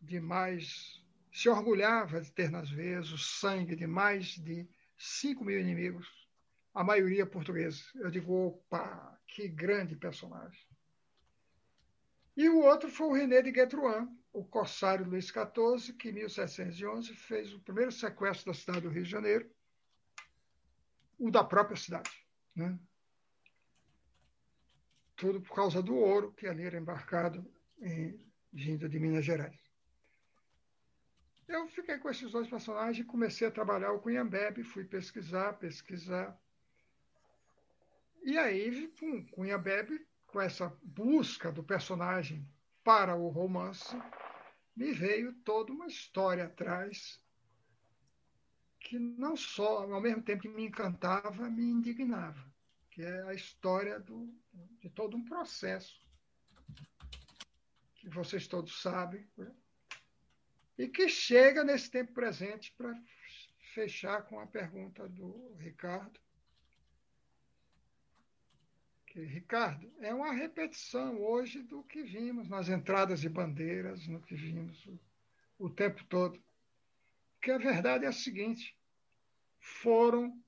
de 0.00 0.20
mais. 0.20 1.02
se 1.32 1.48
orgulhava 1.48 2.20
de 2.20 2.30
ter 2.32 2.50
nas 2.50 2.70
veias 2.70 3.10
o 3.10 3.18
sangue 3.18 3.74
de 3.74 3.86
mais 3.86 4.26
de 4.26 4.68
5 4.96 5.44
mil 5.44 5.58
inimigos, 5.58 6.28
a 6.74 6.84
maioria 6.84 7.24
portugueses. 7.24 7.90
Eu 7.94 8.10
digo, 8.10 8.32
opa, 8.32 9.18
que 9.26 9.48
grande 9.48 9.96
personagem. 9.96 10.67
E 12.38 12.48
o 12.48 12.60
outro 12.60 12.88
foi 12.88 13.08
o 13.08 13.12
René 13.12 13.42
de 13.42 13.50
Guetruan, 13.50 14.08
o 14.32 14.44
corsário 14.44 15.04
Luís 15.04 15.26
XIV, 15.26 15.92
que 15.94 16.10
em 16.10 16.12
1711 16.12 17.12
fez 17.12 17.52
o 17.52 17.58
primeiro 17.58 17.90
sequestro 17.90 18.52
da 18.52 18.56
cidade 18.56 18.82
do 18.82 18.90
Rio 18.90 19.02
de 19.02 19.10
Janeiro, 19.10 19.50
o 21.18 21.32
da 21.32 21.42
própria 21.42 21.76
cidade. 21.76 22.24
Né? 22.54 22.78
Tudo 25.16 25.40
por 25.40 25.52
causa 25.52 25.82
do 25.82 25.96
ouro 25.96 26.32
que 26.32 26.46
ali 26.46 26.62
era 26.62 26.78
embarcado 26.78 27.44
em, 27.80 28.24
vindo 28.52 28.88
de 28.88 29.00
Minas 29.00 29.24
Gerais. 29.24 29.60
Eu 31.48 31.66
fiquei 31.66 31.98
com 31.98 32.08
esses 32.08 32.30
dois 32.30 32.46
personagens 32.46 33.04
e 33.04 33.08
comecei 33.08 33.48
a 33.48 33.50
trabalhar 33.50 33.90
o 33.90 33.98
Cunhambebe, 33.98 34.62
fui 34.62 34.84
pesquisar, 34.84 35.54
pesquisar. 35.54 36.40
E 38.22 38.38
aí, 38.38 38.86
com 39.00 39.26
Cunhambebe, 39.26 40.06
com 40.28 40.40
essa 40.40 40.72
busca 40.82 41.50
do 41.50 41.62
personagem 41.62 42.46
para 42.84 43.16
o 43.16 43.28
romance, 43.28 43.96
me 44.76 44.92
veio 44.92 45.32
toda 45.44 45.72
uma 45.72 45.86
história 45.86 46.44
atrás 46.44 47.20
que 48.80 48.98
não 48.98 49.36
só, 49.36 49.92
ao 49.92 50.00
mesmo 50.00 50.22
tempo 50.22 50.42
que 50.42 50.48
me 50.48 50.64
encantava, 50.64 51.50
me 51.50 51.64
indignava, 51.64 52.42
que 52.90 53.02
é 53.02 53.22
a 53.24 53.34
história 53.34 53.98
do, 53.98 54.32
de 54.80 54.88
todo 54.88 55.16
um 55.16 55.24
processo 55.24 56.00
que 57.96 58.08
vocês 58.08 58.46
todos 58.46 58.80
sabem, 58.80 59.28
né? 59.36 59.52
e 60.78 60.88
que 60.88 61.08
chega 61.08 61.64
nesse 61.64 61.90
tempo 61.90 62.12
presente 62.12 62.72
para 62.78 62.94
fechar 63.74 64.22
com 64.22 64.38
a 64.38 64.46
pergunta 64.46 65.08
do 65.08 65.54
Ricardo. 65.58 66.18
Que, 69.08 69.24
Ricardo, 69.24 69.90
é 70.00 70.12
uma 70.12 70.32
repetição 70.32 71.18
hoje 71.22 71.62
do 71.62 71.82
que 71.82 72.02
vimos 72.02 72.46
nas 72.48 72.68
entradas 72.68 73.20
de 73.20 73.28
bandeiras, 73.28 74.06
no 74.06 74.20
que 74.20 74.34
vimos 74.34 74.86
o, 74.86 75.00
o 75.58 75.70
tempo 75.70 76.04
todo. 76.04 76.38
Porque 77.32 77.50
a 77.50 77.58
verdade 77.58 78.04
é 78.04 78.08
a 78.08 78.12
seguinte: 78.12 78.76
foram 79.58 80.38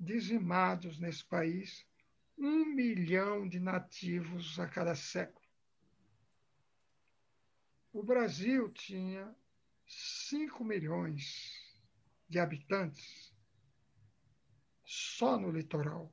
dizimados 0.00 0.98
nesse 0.98 1.24
país 1.24 1.86
um 2.38 2.64
milhão 2.64 3.46
de 3.46 3.60
nativos 3.60 4.58
a 4.58 4.66
cada 4.66 4.94
século. 4.94 5.46
O 7.92 8.02
Brasil 8.02 8.70
tinha 8.70 9.34
5 9.86 10.64
milhões 10.64 11.76
de 12.28 12.38
habitantes 12.38 13.34
só 14.84 15.38
no 15.38 15.50
litoral. 15.50 16.12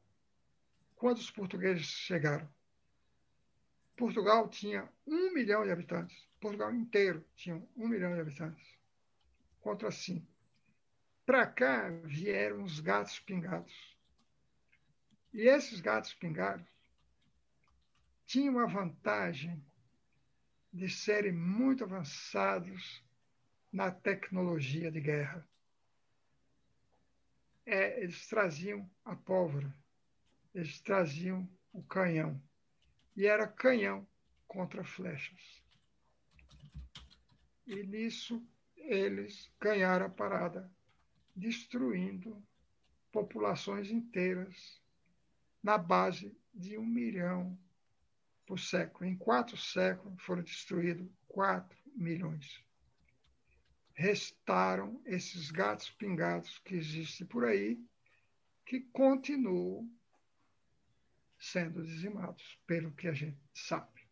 Quando 1.04 1.18
os 1.18 1.30
portugueses 1.30 1.86
chegaram, 1.86 2.50
Portugal 3.94 4.48
tinha 4.48 4.90
um 5.06 5.34
milhão 5.34 5.66
de 5.66 5.70
habitantes. 5.70 6.18
Portugal 6.40 6.74
inteiro 6.74 7.28
tinha 7.36 7.62
um 7.76 7.90
milhão 7.90 8.14
de 8.14 8.22
habitantes. 8.22 8.66
Contra 9.60 9.92
cinco. 9.92 10.26
Para 11.26 11.46
cá 11.46 11.90
vieram 12.06 12.64
os 12.64 12.80
gatos 12.80 13.20
pingados. 13.20 13.98
E 15.34 15.42
esses 15.42 15.82
gatos 15.82 16.14
pingados 16.14 16.66
tinham 18.26 18.58
a 18.60 18.66
vantagem 18.66 19.62
de 20.72 20.88
serem 20.88 21.34
muito 21.34 21.84
avançados 21.84 23.04
na 23.74 23.92
tecnologia 23.92 24.90
de 24.90 25.02
guerra. 25.02 25.46
É, 27.66 28.02
eles 28.02 28.26
traziam 28.26 28.90
a 29.04 29.14
pólvora, 29.18 29.83
eles 30.54 30.80
traziam 30.80 31.50
o 31.72 31.82
canhão. 31.84 32.42
E 33.16 33.26
era 33.26 33.48
canhão 33.48 34.08
contra 34.48 34.84
flechas. 34.84 35.64
E 37.66 37.84
nisso 37.84 38.46
eles 38.76 39.52
ganharam 39.60 40.06
a 40.08 40.10
parada 40.10 40.70
destruindo 41.36 42.44
populações 43.12 43.90
inteiras 43.90 44.82
na 45.62 45.78
base 45.78 46.38
de 46.54 46.78
um 46.78 46.86
milhão 46.86 47.58
por 48.46 48.60
século. 48.60 49.10
Em 49.10 49.16
quatro 49.16 49.58
séculos 49.58 50.22
foram 50.22 50.44
destruídos 50.44 51.10
quatro 51.28 51.78
milhões. 51.96 52.64
Restaram 53.94 55.02
esses 55.06 55.50
gatos 55.52 55.90
pingados 55.92 56.60
que 56.60 56.76
existem 56.76 57.26
por 57.26 57.46
aí, 57.46 57.80
que 58.66 58.82
continuam 58.82 59.90
sendo 61.44 61.84
dizimados, 61.84 62.58
pelo 62.66 62.94
que 62.94 63.08
a 63.08 63.14
gente 63.14 63.38
sabe. 63.54 64.08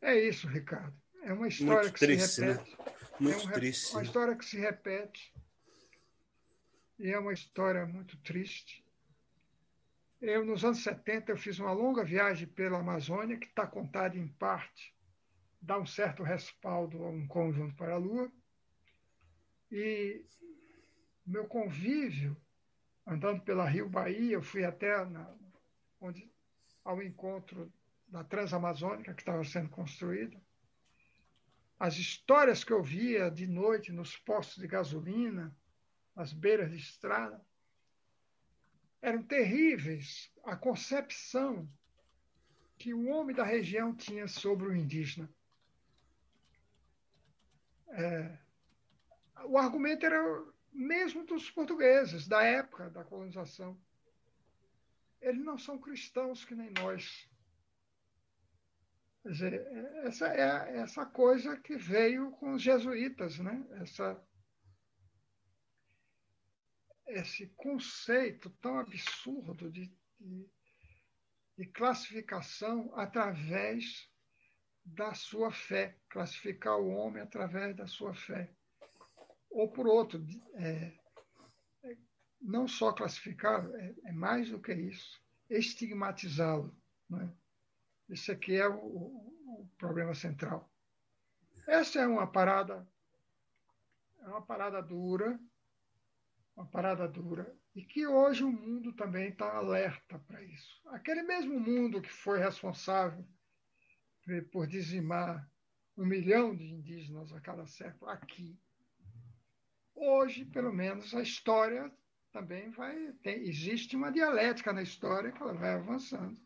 É 0.00 0.16
isso, 0.16 0.46
Ricardo. 0.46 0.96
É 1.22 1.32
uma 1.32 1.48
história 1.48 1.82
Muito 1.82 1.94
que 1.94 1.98
triste, 1.98 2.28
se 2.28 2.40
né? 2.42 2.52
repete. 2.52 2.70
Né? 2.70 2.94
Muito 3.18 3.40
é 3.40 3.44
um, 3.44 3.52
triste. 3.52 3.92
Uma 3.92 4.02
história 4.02 4.36
que 4.36 4.44
se 4.44 4.56
repete. 4.56 5.34
E 6.98 7.10
é 7.10 7.18
uma 7.18 7.32
história 7.32 7.84
muito 7.84 8.16
triste. 8.18 8.84
Eu, 10.20 10.44
nos 10.44 10.64
anos 10.64 10.82
70, 10.84 11.32
eu 11.32 11.36
fiz 11.36 11.58
uma 11.58 11.72
longa 11.72 12.04
viagem 12.04 12.46
pela 12.46 12.78
Amazônia, 12.78 13.36
que 13.36 13.46
está 13.46 13.66
contada 13.66 14.16
em 14.16 14.28
parte, 14.28 14.94
dá 15.60 15.76
um 15.76 15.86
certo 15.86 16.22
respaldo 16.22 17.02
a 17.02 17.08
um 17.08 17.26
conjunto 17.26 17.74
para 17.74 17.94
a 17.94 17.98
Lua. 17.98 18.32
E 19.72 20.24
meu 21.26 21.46
convívio, 21.46 22.36
andando 23.06 23.42
pela 23.42 23.68
Rio 23.68 23.88
Bahia, 23.88 24.34
eu 24.34 24.42
fui 24.42 24.64
até 24.64 25.04
na, 25.04 25.34
onde, 26.00 26.30
ao 26.84 27.02
encontro 27.02 27.72
da 28.08 28.22
Transamazônica, 28.24 29.14
que 29.14 29.22
estava 29.22 29.44
sendo 29.44 29.68
construída 29.70 30.40
as 31.82 31.96
histórias 31.96 32.62
que 32.62 32.72
eu 32.72 32.80
via 32.80 33.28
de 33.28 33.44
noite 33.44 33.90
nos 33.90 34.16
postos 34.16 34.62
de 34.62 34.68
gasolina, 34.68 35.52
nas 36.14 36.32
beiras 36.32 36.70
de 36.70 36.76
estrada, 36.76 37.44
eram 39.00 39.20
terríveis. 39.20 40.32
A 40.44 40.54
concepção 40.54 41.68
que 42.78 42.94
o 42.94 43.08
homem 43.08 43.34
da 43.34 43.42
região 43.42 43.92
tinha 43.92 44.28
sobre 44.28 44.68
o 44.68 44.76
indígena. 44.76 45.28
É, 47.88 48.38
o 49.46 49.58
argumento 49.58 50.06
era 50.06 50.22
mesmo 50.72 51.24
dos 51.24 51.50
portugueses, 51.50 52.26
da 52.26 52.42
época 52.42 52.90
da 52.90 53.04
colonização. 53.04 53.80
Eles 55.20 55.44
não 55.44 55.58
são 55.58 55.78
cristãos 55.78 56.44
que 56.44 56.54
nem 56.54 56.70
nós. 56.70 57.28
Quer 59.22 59.28
dizer, 59.30 59.66
essa 60.04 60.28
é 60.28 60.78
essa 60.78 61.06
coisa 61.06 61.56
que 61.56 61.76
veio 61.76 62.32
com 62.32 62.54
os 62.54 62.62
jesuítas, 62.62 63.38
né? 63.38 63.64
Essa, 63.80 64.20
esse 67.06 67.46
conceito 67.56 68.50
tão 68.60 68.78
absurdo 68.78 69.70
de, 69.70 69.94
de 70.18 70.50
de 71.56 71.66
classificação 71.66 72.92
através 72.94 74.10
da 74.84 75.14
sua 75.14 75.52
fé, 75.52 75.96
classificar 76.08 76.76
o 76.76 76.88
homem 76.88 77.22
através 77.22 77.76
da 77.76 77.86
sua 77.86 78.14
fé. 78.14 78.52
Ou 79.62 79.68
por 79.68 79.86
outro, 79.86 80.26
é, 80.54 80.92
não 82.40 82.66
só 82.66 82.90
classificar, 82.92 83.64
é, 83.76 83.94
é, 84.06 84.12
mais 84.12 84.50
do 84.50 84.60
que 84.60 84.74
isso, 84.74 85.22
estigmatizá-lo. 85.48 86.76
É? 87.12 87.28
Isso 88.08 88.32
aqui 88.32 88.56
é 88.56 88.66
o, 88.66 88.74
o, 88.74 89.70
problema 89.78 90.16
central. 90.16 90.68
Essa 91.64 92.00
é 92.00 92.06
uma 92.08 92.26
parada, 92.26 92.84
é 94.22 94.26
uma 94.26 94.42
parada 94.42 94.82
dura, 94.82 95.38
uma 96.56 96.66
parada 96.66 97.06
dura, 97.06 97.56
e 97.76 97.84
que 97.84 98.04
hoje 98.04 98.42
o 98.42 98.50
mundo 98.50 98.92
também 98.94 99.28
está 99.28 99.56
alerta 99.56 100.18
para 100.26 100.42
isso. 100.42 100.82
Aquele 100.88 101.22
mesmo 101.22 101.60
mundo 101.60 102.02
que 102.02 102.12
foi 102.12 102.40
responsável 102.40 103.24
por 104.50 104.66
dizimar 104.66 105.48
um 105.96 106.04
milhão 106.04 106.52
de 106.52 106.64
indígenas 106.64 107.32
a 107.32 107.40
cada 107.40 107.64
século 107.64 108.10
aqui, 108.10 108.58
hoje, 110.10 110.44
pelo 110.44 110.72
menos, 110.72 111.14
a 111.14 111.22
história 111.22 111.90
também 112.32 112.70
vai. 112.70 113.12
Tem, 113.22 113.42
existe 113.46 113.96
uma 113.96 114.10
dialética 114.10 114.72
na 114.72 114.82
história 114.82 115.32
que 115.32 115.42
ela 115.42 115.54
vai 115.54 115.74
avançando. 115.74 116.40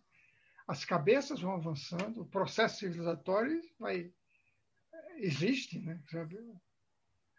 As 0.67 0.85
cabeças 0.85 1.41
vão 1.41 1.55
avançando, 1.55 2.23
o 2.23 2.27
processo 2.27 2.81
civilizatório 2.81 3.61
vai. 3.79 4.13
Existe, 5.17 5.79
né? 5.79 6.01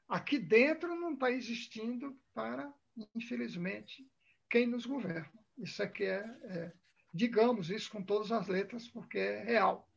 Aqui 0.08 0.40
dentro 0.40 0.96
não 0.96 1.14
está 1.14 1.30
existindo 1.30 2.18
para 2.34 2.74
infelizmente, 3.16 4.08
quem 4.50 4.66
nos 4.66 4.86
governa. 4.86 5.32
Isso 5.58 5.82
aqui 5.82 6.06
é, 6.06 6.20
é, 6.44 6.74
digamos 7.14 7.70
isso 7.70 7.92
com 7.92 8.02
todas 8.02 8.32
as 8.32 8.48
letras, 8.48 8.88
porque 8.88 9.18
é 9.18 9.44
real. 9.44 9.90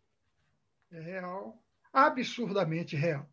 É 0.90 1.00
real, 1.00 1.62
absurdamente 1.92 2.96
real. 2.96 3.28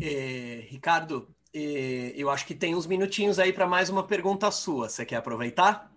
É, 0.00 0.64
Ricardo, 0.68 1.34
é, 1.52 2.12
eu 2.14 2.30
acho 2.30 2.46
que 2.46 2.54
tem 2.54 2.74
uns 2.74 2.86
minutinhos 2.86 3.38
aí 3.38 3.52
para 3.52 3.66
mais 3.66 3.88
uma 3.88 4.06
pergunta 4.06 4.50
sua. 4.50 4.88
Você 4.88 5.04
quer 5.04 5.16
aproveitar? 5.16 5.92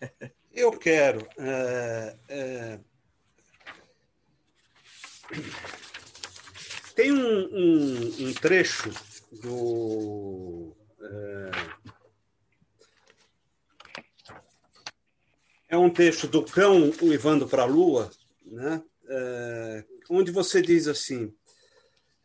Eu 0.52 0.72
quero. 0.72 1.26
É, 1.38 2.16
é, 2.28 2.80
tem 6.94 7.12
um, 7.12 7.48
um, 7.52 8.28
um 8.28 8.34
trecho 8.34 8.90
do. 9.40 10.76
É, 11.00 11.50
é 15.70 15.76
um 15.76 15.88
texto 15.88 16.26
do 16.26 16.42
Cão 16.44 16.92
Uivando 17.00 17.46
para 17.46 17.62
a 17.62 17.66
Lua, 17.66 18.10
né? 18.44 18.82
É, 19.08 19.84
onde 20.10 20.32
você 20.32 20.60
diz 20.60 20.88
assim: 20.88 21.32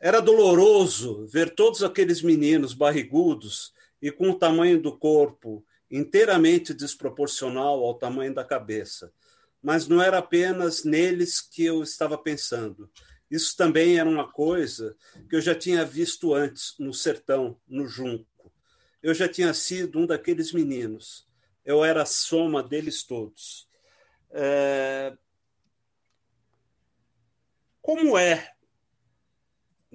era 0.06 0.22
doloroso 0.22 1.26
ver 1.26 1.56
todos 1.56 1.82
aqueles 1.82 2.22
meninos 2.22 2.76
barrigudos 2.76 3.74
e 4.00 4.12
com 4.12 4.30
o 4.30 4.38
tamanho 4.38 4.80
do 4.80 4.96
corpo 4.96 5.66
inteiramente 5.90 6.76
desproporcional 6.76 7.84
ao 7.84 7.96
tamanho 7.96 8.32
da 8.32 8.44
cabeça. 8.44 9.12
Mas 9.64 9.88
não 9.88 10.00
era 10.00 10.20
apenas 10.20 10.84
neles 10.84 11.42
que 11.42 11.66
eu 11.66 11.82
estava 11.82 12.20
pensando. 12.20 12.88
Isso 13.32 13.58
também 13.58 13.98
era 13.98 14.08
uma 14.08 14.32
coisa 14.32 14.96
que 15.28 15.36
eu 15.36 15.42
já 15.42 15.56
tinha 15.56 15.84
visto 15.84 16.36
antes 16.36 16.76
no 16.78 16.94
sertão, 16.94 17.60
no 17.68 17.88
junco. 17.88 18.54
Eu 19.02 19.12
já 19.12 19.28
tinha 19.28 19.56
sido 19.56 19.98
um 19.98 20.06
daqueles 20.06 20.54
meninos. 20.54 21.28
Eu 21.66 21.84
era 21.84 22.04
a 22.04 22.06
soma 22.06 22.62
deles 22.62 23.02
todos. 23.02 23.68
É... 24.30 25.18
Como 27.82 28.16
é, 28.20 28.55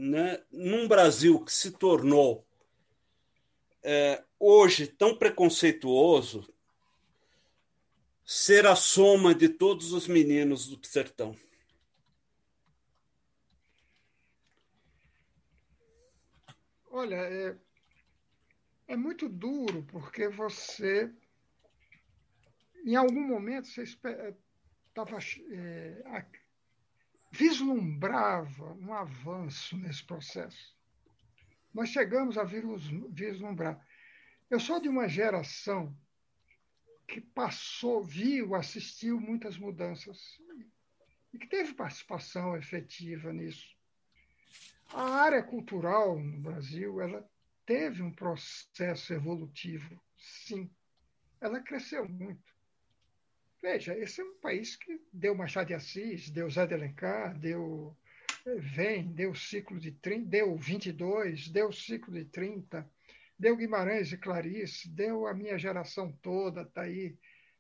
né, 0.01 0.43
num 0.51 0.89
Brasil 0.89 1.45
que 1.45 1.53
se 1.53 1.73
tornou 1.73 2.47
é, 3.83 4.25
hoje 4.39 4.87
tão 4.87 5.15
preconceituoso, 5.15 6.51
ser 8.25 8.67
a 8.67 8.75
soma 8.75 9.35
de 9.35 9.49
todos 9.49 9.93
os 9.93 10.09
meninos 10.09 10.67
do 10.69 10.87
sertão? 10.87 11.37
Olha, 16.91 17.17
é, 17.17 17.57
é 18.89 18.97
muito 18.97 19.29
duro 19.29 19.83
porque 19.85 20.29
você, 20.29 21.13
em 22.87 22.97
algum 22.97 23.27
momento, 23.27 23.69
você 23.69 23.83
estava 23.83 25.19
é, 25.51 26.03
vislumbrava 27.31 28.75
um 28.75 28.93
avanço 28.93 29.77
nesse 29.77 30.05
processo. 30.05 30.77
Nós 31.73 31.89
chegamos 31.91 32.37
a 32.37 32.45
vislumbrar. 32.45 33.85
Eu 34.51 34.59
sou 34.59 34.81
de 34.81 34.89
uma 34.89 35.09
geração 35.09 35.97
que 37.07 37.21
passou, 37.21 38.03
viu, 38.03 38.55
assistiu 38.55 39.21
muitas 39.21 39.57
mudanças 39.57 40.41
e 41.33 41.39
que 41.39 41.47
teve 41.47 41.75
participação 41.75 42.57
efetiva 42.57 43.33
nisso. 43.33 43.77
A 44.93 45.03
área 45.03 45.43
cultural 45.43 46.19
no 46.19 46.41
Brasil, 46.41 47.01
ela 47.01 47.29
teve 47.65 48.03
um 48.03 48.13
processo 48.13 49.13
evolutivo, 49.13 50.01
sim. 50.19 50.69
Ela 51.41 51.61
cresceu 51.61 52.09
muito. 52.09 52.53
Veja, 53.63 53.97
esse 53.99 54.23
é 54.23 54.25
um 54.25 54.39
país 54.39 54.75
que 54.75 55.01
deu 55.13 55.35
Machado 55.35 55.67
de 55.67 55.75
Assis, 55.75 56.31
deu 56.31 56.49
Zé 56.49 56.67
de 56.67 56.73
Alencar, 56.73 57.39
deu 57.39 57.95
eh, 58.47 58.57
Vem, 58.57 59.13
deu 59.13 59.35
ciclo 59.35 59.79
de 59.79 59.93
30, 59.93 60.27
deu 60.27 60.57
22, 60.57 61.49
deu 61.51 61.71
ciclo 61.71 62.15
de 62.15 62.25
30, 62.25 62.89
deu 63.39 63.57
Guimarães 63.57 64.13
e 64.13 64.17
Clarice, 64.17 64.89
deu 64.89 65.27
a 65.27 65.35
minha 65.35 65.59
geração 65.59 66.11
toda, 66.23 66.63
está 66.63 66.83
aí, 66.83 67.19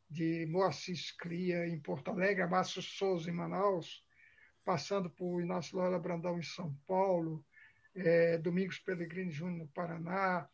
de 0.09 0.47
Moacir 0.47 0.97
Cria 1.19 1.67
em 1.69 1.79
Porto 1.79 2.11
Alegre, 2.11 2.47
Márcio 2.47 2.81
Souza 2.81 3.31
em 3.31 3.35
Manaus, 3.35 4.03
passando 4.65 5.11
por 5.11 5.43
Inácio 5.43 5.77
Loyola 5.77 5.99
Brandão 5.99 6.39
em 6.39 6.43
São 6.43 6.75
Paulo, 6.87 7.45
é, 7.95 8.39
Domingos 8.39 8.79
Pellegrini 8.79 9.31
Júnior 9.31 9.59
no 9.59 9.69
Paraná, 9.69 10.49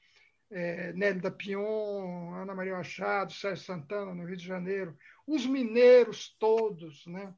é, 0.50 0.92
Nélio 0.92 1.20
da 1.20 1.30
Pion, 1.30 2.34
Ana 2.34 2.54
Maria 2.54 2.74
Machado, 2.74 3.32
Sérgio 3.32 3.64
Santana 3.64 4.14
no 4.14 4.24
Rio 4.24 4.36
de 4.36 4.46
Janeiro, 4.46 4.96
os 5.26 5.46
mineiros 5.46 6.34
todos, 6.38 7.06
né? 7.06 7.34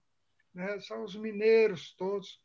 né? 0.55 0.79
São 0.81 1.05
os 1.05 1.17
mineiros 1.17 1.95
todos. 1.95 2.41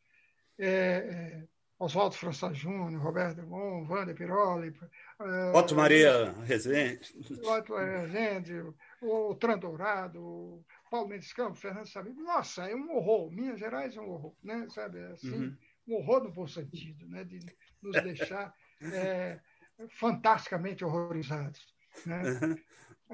É, 0.58 0.68
é, 0.68 1.44
Oswaldo 1.78 2.14
França 2.14 2.52
Júnior, 2.54 3.02
Roberto 3.02 3.36
Demon, 3.36 3.86
Wander 3.88 4.14
Piroli. 4.14 4.74
É, 5.20 5.58
Otto 5.58 5.74
Maria 5.74 6.32
Rezende. 6.44 7.00
Otto 7.44 7.72
Maria 7.72 7.98
Rezende, 8.06 8.74
o 9.02 9.34
Tran 9.34 9.58
Dourado, 9.58 10.64
Paulo 10.90 11.08
Mendes 11.08 11.32
Campos, 11.32 11.60
Fernando 11.60 11.88
Sabino, 11.88 12.22
nossa, 12.22 12.70
é 12.70 12.74
um 12.74 12.94
horror. 12.96 13.30
Minas 13.30 13.58
Gerais 13.58 13.96
é 13.96 14.00
um 14.00 14.10
horror, 14.10 14.34
né? 14.42 14.66
Sabe, 14.70 15.00
é 15.00 15.12
assim, 15.12 15.32
uhum. 15.32 15.56
um 15.88 15.94
horror 15.96 16.22
no 16.22 16.32
bom 16.32 16.46
sentido, 16.46 17.06
né? 17.08 17.24
De 17.24 17.40
nos 17.82 18.00
deixar 18.02 18.54
é, 18.80 19.40
fantasticamente 19.98 20.84
horrorizados. 20.84 21.74
Né? 22.06 22.22
Uhum. 22.22 22.56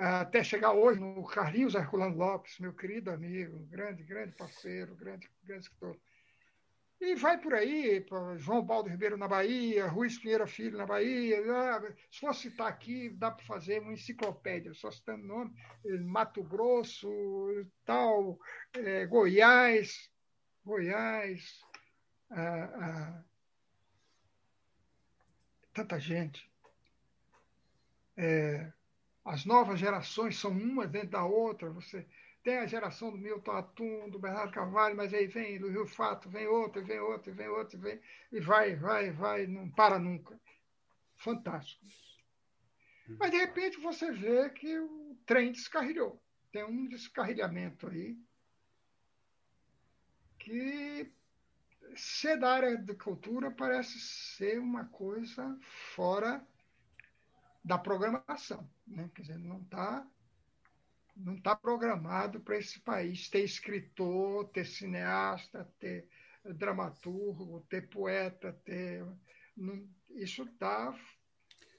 Até 0.00 0.42
chegar 0.42 0.72
hoje 0.72 0.98
no 0.98 1.22
Carlinhos 1.26 1.74
Herculano 1.74 2.16
Lopes, 2.16 2.58
meu 2.58 2.72
querido 2.72 3.10
amigo, 3.10 3.58
grande, 3.66 4.02
grande 4.02 4.34
parceiro, 4.34 4.94
grande, 4.94 5.30
grande 5.44 5.66
escritor. 5.66 5.94
E 6.98 7.14
vai 7.16 7.36
por 7.36 7.52
aí, 7.52 8.02
João 8.38 8.64
Baldo 8.64 8.88
Ribeiro 8.88 9.18
na 9.18 9.28
Bahia, 9.28 9.86
Ruiz 9.88 10.18
Pinheiro 10.18 10.46
Filho 10.46 10.78
na 10.78 10.86
Bahia. 10.86 11.36
Se 12.10 12.20
for 12.20 12.34
citar 12.34 12.68
aqui, 12.68 13.10
dá 13.10 13.30
para 13.30 13.44
fazer 13.44 13.82
uma 13.82 13.92
enciclopédia, 13.92 14.72
só 14.72 14.90
citando 14.90 15.26
nome, 15.26 15.54
eh, 15.84 15.98
Mato 15.98 16.42
Grosso, 16.44 17.06
tal, 17.84 18.38
é, 18.72 19.04
Goiás, 19.04 20.10
Goiás, 20.64 21.60
ah, 22.30 22.70
ah, 22.74 23.24
tanta 25.74 26.00
gente. 26.00 26.50
É, 28.16 28.72
as 29.24 29.44
novas 29.44 29.78
gerações 29.78 30.38
são 30.38 30.50
uma 30.50 30.86
dentro 30.86 31.10
da 31.10 31.24
outra. 31.24 31.70
Você 31.70 32.06
tem 32.42 32.58
a 32.58 32.66
geração 32.66 33.10
do 33.10 33.18
Milton 33.18 33.52
Atum, 33.52 34.08
do 34.08 34.18
Bernardo 34.18 34.52
Carvalho, 34.52 34.96
mas 34.96 35.12
aí 35.12 35.26
vem 35.26 35.58
do 35.58 35.68
Rio 35.68 35.86
Fato, 35.86 36.28
vem 36.28 36.46
outro, 36.46 36.84
vem 36.84 36.98
outro, 36.98 37.32
vem 37.34 37.48
outro, 37.48 37.78
vem, 37.78 38.00
e 38.32 38.40
vai, 38.40 38.74
vai, 38.74 39.10
vai, 39.10 39.46
não 39.46 39.70
para 39.70 39.98
nunca. 39.98 40.40
Fantástico. 41.16 41.84
Mas, 43.18 43.30
de 43.30 43.38
repente, 43.38 43.78
você 43.78 44.10
vê 44.12 44.48
que 44.50 44.78
o 44.78 45.16
trem 45.26 45.52
descarrilhou. 45.52 46.22
Tem 46.52 46.64
um 46.64 46.86
descarrilhamento 46.86 47.88
aí 47.88 48.16
que 50.38 51.12
ser 51.94 52.38
da 52.38 52.52
área 52.52 52.76
de 52.76 52.94
cultura 52.94 53.50
parece 53.50 53.98
ser 53.98 54.58
uma 54.58 54.86
coisa 54.86 55.58
fora 55.94 56.44
da 57.64 57.78
programação. 57.78 58.68
Né? 58.86 59.10
Quer 59.14 59.22
dizer, 59.22 59.38
não 59.38 59.60
está 59.60 60.06
não 61.16 61.34
está 61.34 61.54
programado 61.54 62.40
para 62.40 62.56
esse 62.56 62.80
país 62.80 63.28
ter 63.28 63.44
escritor, 63.44 64.48
ter 64.48 64.64
cineasta, 64.64 65.70
ter 65.78 66.08
dramaturgo, 66.44 67.64
ter 67.68 67.88
poeta, 67.88 68.52
ter. 68.64 69.04
Não, 69.56 69.86
isso 70.10 70.44
está 70.44 70.94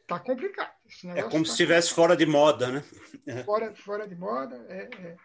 tá 0.07 0.19
complicado. 0.19 0.73
é 1.15 1.23
como 1.23 1.43
tá 1.43 1.45
se 1.45 1.51
estivesse 1.51 1.93
fora 1.93 2.15
de 2.15 2.25
moda, 2.25 2.71
né? 2.71 2.83
Fora, 3.45 3.73
fora 3.75 4.07
de 4.07 4.15
moda, 4.15 4.55
é, 4.69 4.89
é, 4.99 5.17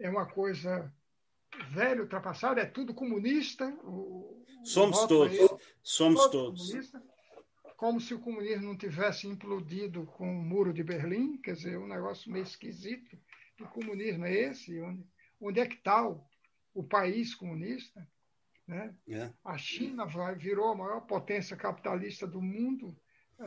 é 0.00 0.10
uma 0.10 0.26
coisa 0.26 0.92
velha, 1.70 2.02
ultrapassada, 2.02 2.60
é 2.60 2.66
tudo 2.66 2.94
comunista. 2.94 3.66
O, 3.84 4.44
somos 4.64 4.98
o 4.98 5.08
todos, 5.08 5.38
aí, 5.38 5.48
somos 5.82 6.26
todos. 6.28 6.70
todos. 6.70 6.92
Como 7.76 8.00
se 8.00 8.14
o 8.14 8.20
comunismo 8.20 8.66
não 8.66 8.76
tivesse 8.76 9.26
implodido 9.26 10.06
com 10.06 10.30
o 10.30 10.42
muro 10.42 10.72
de 10.72 10.82
Berlim, 10.82 11.36
quer 11.38 11.54
dizer, 11.54 11.78
um 11.78 11.86
negócio 11.86 12.30
meio 12.30 12.44
esquisito. 12.44 13.18
Que 13.56 13.64
comunismo 13.64 14.24
é 14.24 14.32
esse? 14.32 14.80
Onde, 14.80 15.04
onde 15.40 15.60
é 15.60 15.66
que 15.66 15.76
está 15.76 16.08
o, 16.08 16.24
o 16.72 16.82
país 16.82 17.34
comunista? 17.34 18.06
Né? 18.66 18.94
É. 19.08 19.32
A 19.44 19.58
China 19.58 20.06
vai, 20.06 20.34
virou 20.34 20.68
a 20.68 20.76
maior 20.76 21.00
potência 21.02 21.56
capitalista 21.56 22.26
do 22.26 22.40
mundo, 22.40 22.96
é, 23.38 23.44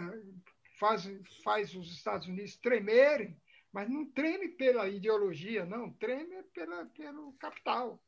faz, 0.80 1.10
faz 1.44 1.74
os 1.74 1.92
Estados 1.92 2.28
Unidos 2.28 2.56
tremerem, 2.58 3.40
mas 3.72 3.90
não 3.90 4.06
treme 4.06 4.50
pela 4.50 4.88
ideologia, 4.88 5.66
não, 5.66 5.92
treme 5.94 6.44
pela, 6.54 6.86
pelo 6.86 7.34
capital, 7.34 8.02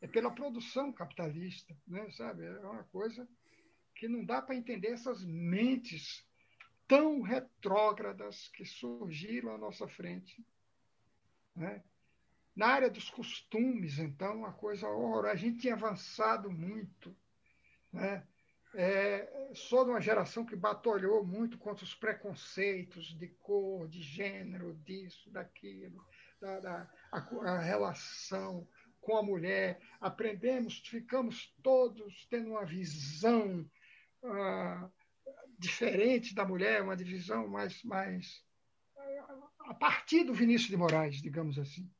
é 0.00 0.06
pela 0.06 0.30
produção 0.30 0.92
capitalista, 0.92 1.76
né? 1.86 2.10
sabe? 2.10 2.44
É 2.44 2.58
uma 2.60 2.84
coisa 2.84 3.28
que 4.00 4.08
não 4.08 4.24
dá 4.24 4.40
para 4.40 4.56
entender 4.56 4.88
essas 4.88 5.22
mentes 5.22 6.26
tão 6.88 7.20
retrógradas 7.20 8.48
que 8.48 8.64
surgiram 8.64 9.54
à 9.54 9.58
nossa 9.58 9.86
frente. 9.86 10.42
Né? 11.54 11.84
Na 12.56 12.68
área 12.68 12.88
dos 12.88 13.10
costumes, 13.10 13.98
então, 13.98 14.38
uma 14.38 14.54
coisa 14.54 14.88
horrorosa. 14.88 15.34
A 15.34 15.36
gente 15.36 15.58
tinha 15.58 15.74
avançado 15.74 16.50
muito. 16.50 17.14
Né? 17.92 18.26
É, 18.74 19.50
sou 19.54 19.84
de 19.84 19.90
uma 19.90 20.00
geração 20.00 20.46
que 20.46 20.56
batalhou 20.56 21.22
muito 21.22 21.58
contra 21.58 21.84
os 21.84 21.94
preconceitos 21.94 23.14
de 23.18 23.28
cor, 23.28 23.86
de 23.86 24.00
gênero, 24.00 24.80
disso, 24.82 25.30
daquilo, 25.30 26.02
da, 26.40 26.58
da 26.58 26.90
a, 27.12 27.18
a, 27.18 27.58
relação 27.58 28.66
com 28.98 29.18
a 29.18 29.22
mulher. 29.22 29.78
Aprendemos, 30.00 30.78
ficamos 30.78 31.54
todos 31.62 32.26
tendo 32.30 32.52
uma 32.52 32.64
visão 32.64 33.68
diferente 35.58 36.34
da 36.34 36.44
mulher, 36.44 36.82
uma 36.82 36.96
divisão 36.96 37.46
mais, 37.48 37.82
mais 37.84 38.42
a 39.60 39.74
partir 39.74 40.24
do 40.24 40.34
Vinícius 40.34 40.70
de 40.70 40.76
Moraes, 40.76 41.20
digamos 41.20 41.58
assim. 41.58 41.90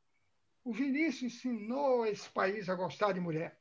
O 0.64 0.72
Vinícius 0.72 1.34
ensinou 1.34 2.06
esse 2.06 2.28
país 2.30 2.68
a 2.68 2.74
gostar 2.74 3.12
de 3.12 3.20
mulher. 3.20 3.58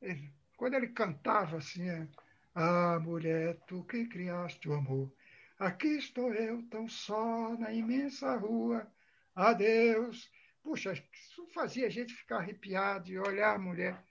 Ele, 0.00 0.32
quando 0.56 0.74
ele 0.74 0.88
cantava 0.88 1.56
assim, 1.58 1.88
é, 1.88 2.08
Ah, 2.54 2.98
mulher, 3.00 3.56
tu 3.66 3.84
que 3.84 4.06
criaste 4.06 4.68
o 4.68 4.74
amor, 4.74 5.12
aqui 5.58 5.88
estou 5.98 6.34
eu 6.34 6.62
tão 6.64 6.88
só 6.88 7.56
na 7.56 7.72
imensa 7.72 8.36
rua, 8.36 8.90
adeus. 9.34 10.30
Puxa, 10.62 10.92
isso 10.92 11.46
fazia 11.48 11.86
a 11.86 11.90
gente 11.90 12.14
ficar 12.14 12.38
arrepiado 12.38 13.10
e 13.10 13.18
olhar 13.18 13.54
a 13.54 13.58
mulher 13.58 14.07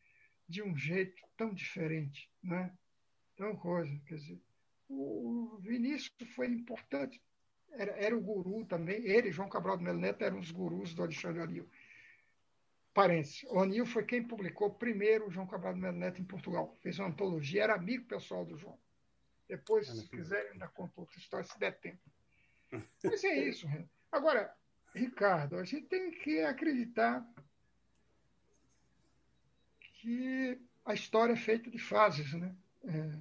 de 0.47 0.63
um 0.63 0.75
jeito 0.75 1.21
tão 1.35 1.53
diferente, 1.53 2.29
né? 2.41 2.71
Tão 3.35 3.55
coisa, 3.55 3.91
quer 4.05 4.15
dizer, 4.15 4.41
o 4.89 5.57
Vinícius 5.59 6.11
foi 6.35 6.47
importante 6.47 7.21
era, 7.71 7.91
era 7.91 8.17
o 8.17 8.21
guru 8.21 8.65
também, 8.65 9.05
ele, 9.05 9.31
João 9.31 9.49
Cabral 9.49 9.77
do 9.77 9.83
Melo 9.83 9.99
Neto, 9.99 10.23
eram 10.23 10.39
os 10.39 10.51
gurus 10.51 10.93
do 10.93 11.03
Alexandre 11.03 11.41
O'Neill. 11.41 11.69
Parênteses, 12.93 13.43
O'Neill 13.49 13.85
foi 13.85 14.03
quem 14.03 14.23
publicou 14.23 14.73
primeiro 14.73 15.27
o 15.27 15.31
João 15.31 15.45
Cabral 15.45 15.73
do 15.73 15.79
Melo 15.79 15.97
Neto 15.97 16.21
em 16.21 16.25
Portugal. 16.25 16.75
Fez 16.81 16.97
uma 16.97 17.09
antologia, 17.09 17.63
era 17.63 17.75
amigo 17.75 18.05
pessoal 18.05 18.45
do 18.45 18.57
João. 18.57 18.77
Depois, 19.47 19.87
se 19.87 20.09
quiserem, 20.09 20.53
ainda 20.53 20.67
conta 20.67 20.99
outra 20.99 21.17
história, 21.17 21.45
se 21.45 21.57
der 21.59 21.77
tempo. 21.79 22.01
Mas 23.03 23.23
é 23.23 23.47
isso. 23.47 23.67
Agora, 24.11 24.53
Ricardo, 24.93 25.57
a 25.57 25.63
gente 25.63 25.85
tem 25.87 26.11
que 26.11 26.41
acreditar 26.41 27.25
que 29.99 30.59
a 30.85 30.93
história 30.93 31.33
é 31.33 31.37
feita 31.37 31.69
de 31.69 31.79
fases, 31.79 32.33
né? 32.33 32.55
É, 32.85 33.19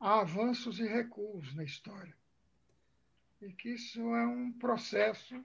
há 0.00 0.20
avanços 0.20 0.78
e 0.78 0.86
recuos 0.86 1.54
na 1.54 1.64
história 1.64 2.14
e 3.40 3.52
que 3.52 3.70
isso 3.70 4.00
é 4.14 4.26
um 4.26 4.52
processo 4.52 5.44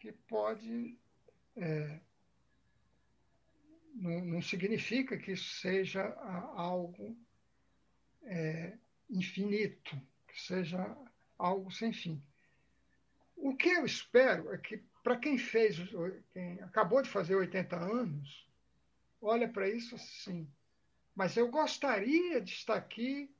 que 0.00 0.12
pode. 0.12 0.98
É, 1.56 2.00
não, 3.94 4.24
não, 4.24 4.42
significa 4.42 5.18
que 5.18 5.32
isso 5.32 5.60
seja 5.60 6.02
algo 6.54 7.16
é, 8.22 8.78
infinito, 9.10 10.00
que 10.28 10.40
seja 10.40 10.96
algo 11.36 11.70
sem 11.70 11.92
fim. 11.92 12.22
O 13.36 13.54
que 13.54 13.68
eu 13.68 13.84
espero 13.84 14.52
é 14.52 14.58
que, 14.58 14.82
para 15.02 15.16
quem 15.16 15.38
fez, 15.38 15.76
quem 16.32 16.60
acabou 16.62 17.02
de 17.02 17.08
fazer 17.08 17.34
80 17.34 17.76
anos, 17.76 18.48
olha 19.20 19.48
para 19.48 19.68
isso 19.68 19.94
assim. 19.94 20.50
Mas 21.14 21.36
eu 21.36 21.50
gostaria 21.50 22.40
de 22.40 22.52
estar 22.52 22.74
aqui 22.74 23.30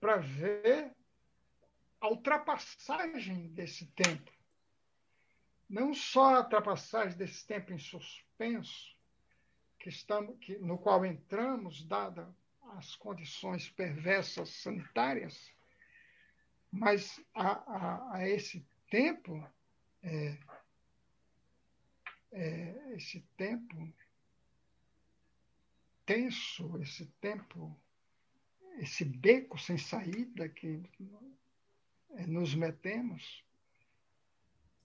para 0.00 0.16
ver 0.16 0.92
a 2.00 2.08
ultrapassagem 2.08 3.48
desse 3.48 3.86
tempo. 3.86 4.32
Não 5.68 5.92
só 5.92 6.36
a 6.36 6.40
ultrapassagem 6.40 7.16
desse 7.16 7.46
tempo 7.46 7.72
em 7.72 7.78
suspenso, 7.78 8.96
que 9.78 9.88
estamos, 9.88 10.36
que, 10.40 10.58
no 10.58 10.78
qual 10.78 11.04
entramos, 11.04 11.84
dadas 11.84 12.26
as 12.76 12.94
condições 12.96 13.68
perversas 13.70 14.50
sanitárias, 14.50 15.52
mas 16.70 17.20
a, 17.34 17.48
a, 17.48 18.16
a 18.16 18.28
esse 18.28 18.66
tempo, 18.90 19.46
é, 20.02 20.38
é, 22.32 22.94
esse 22.94 23.20
tempo 23.36 23.92
tenso, 26.08 26.80
esse 26.80 27.04
tempo, 27.20 27.78
esse 28.78 29.04
beco 29.04 29.58
sem 29.58 29.76
saída 29.76 30.48
que 30.48 30.82
é, 32.12 32.26
nos 32.26 32.54
metemos 32.54 33.44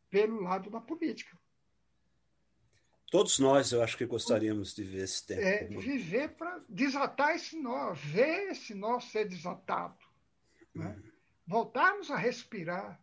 pelo 0.10 0.42
lado 0.42 0.70
da 0.70 0.82
política. 0.82 1.40
Todos 3.10 3.40
nós, 3.40 3.72
eu 3.72 3.82
acho 3.82 3.98
que 3.98 4.06
gostaríamos 4.06 4.76
de 4.76 4.84
ver 4.84 5.04
esse 5.04 5.26
tempo. 5.26 5.42
É, 5.42 5.66
viver 5.68 6.36
para 6.36 6.60
desatar 6.68 7.36
esse 7.36 7.56
nó, 7.56 7.94
ver 7.94 8.52
esse 8.52 8.74
nó 8.74 9.00
ser 9.00 9.26
desatado. 9.26 10.04
Né? 10.76 10.88
Uhum. 10.88 11.12
Voltarmos 11.48 12.12
a 12.12 12.18
respirar. 12.18 13.02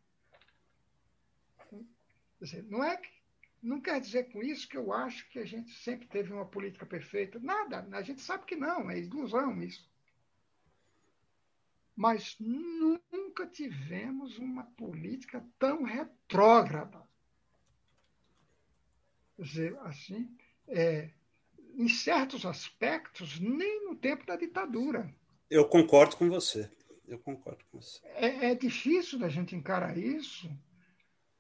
Dizer, 2.39 2.65
não 2.65 2.83
é 2.85 2.97
que, 2.97 3.09
não 3.63 3.81
quer 3.81 4.01
dizer 4.01 4.31
com 4.33 4.43
isso 4.43 4.69
que 4.69 4.77
eu 4.77 4.93
acho 4.93 5.29
que 5.31 5.39
a 5.39 5.45
gente 5.45 5.71
sempre 5.71 6.07
teve 6.09 6.33
uma 6.33 6.47
política 6.47 6.87
perfeita. 6.87 7.39
Nada, 7.39 7.87
a 7.93 8.03
gente 8.03 8.21
sabe 8.21 8.45
que 8.47 8.57
não, 8.57 8.91
é 8.91 8.99
ilusão 8.99 9.63
isso 9.63 9.91
mas 12.01 12.35
nunca 12.41 13.47
tivemos 13.47 14.39
uma 14.39 14.65
política 14.65 15.45
tão 15.59 15.83
retrógrada. 15.83 17.07
Quer 19.37 19.43
dizer, 19.43 19.79
assim, 19.81 20.35
é, 20.67 21.11
em 21.75 21.89
certos 21.89 22.47
aspectos, 22.47 23.39
nem 23.39 23.85
no 23.85 23.95
tempo 23.95 24.25
da 24.25 24.35
ditadura. 24.35 25.15
Eu 25.51 25.69
concordo 25.69 26.17
com 26.17 26.27
você. 26.31 26.71
Eu 27.07 27.19
concordo 27.19 27.63
com 27.71 27.79
você. 27.79 28.01
É, 28.15 28.53
é 28.53 28.55
difícil 28.55 29.19
da 29.19 29.29
gente 29.29 29.55
encarar 29.55 29.99
isso, 29.99 30.51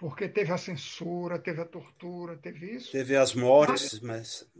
porque 0.00 0.26
teve 0.30 0.50
a 0.50 0.56
censura, 0.56 1.38
teve 1.38 1.60
a 1.60 1.66
tortura, 1.66 2.34
teve 2.34 2.76
isso. 2.76 2.90
Teve 2.90 3.14
as 3.14 3.34
mortes, 3.34 4.00
mas. 4.00 4.50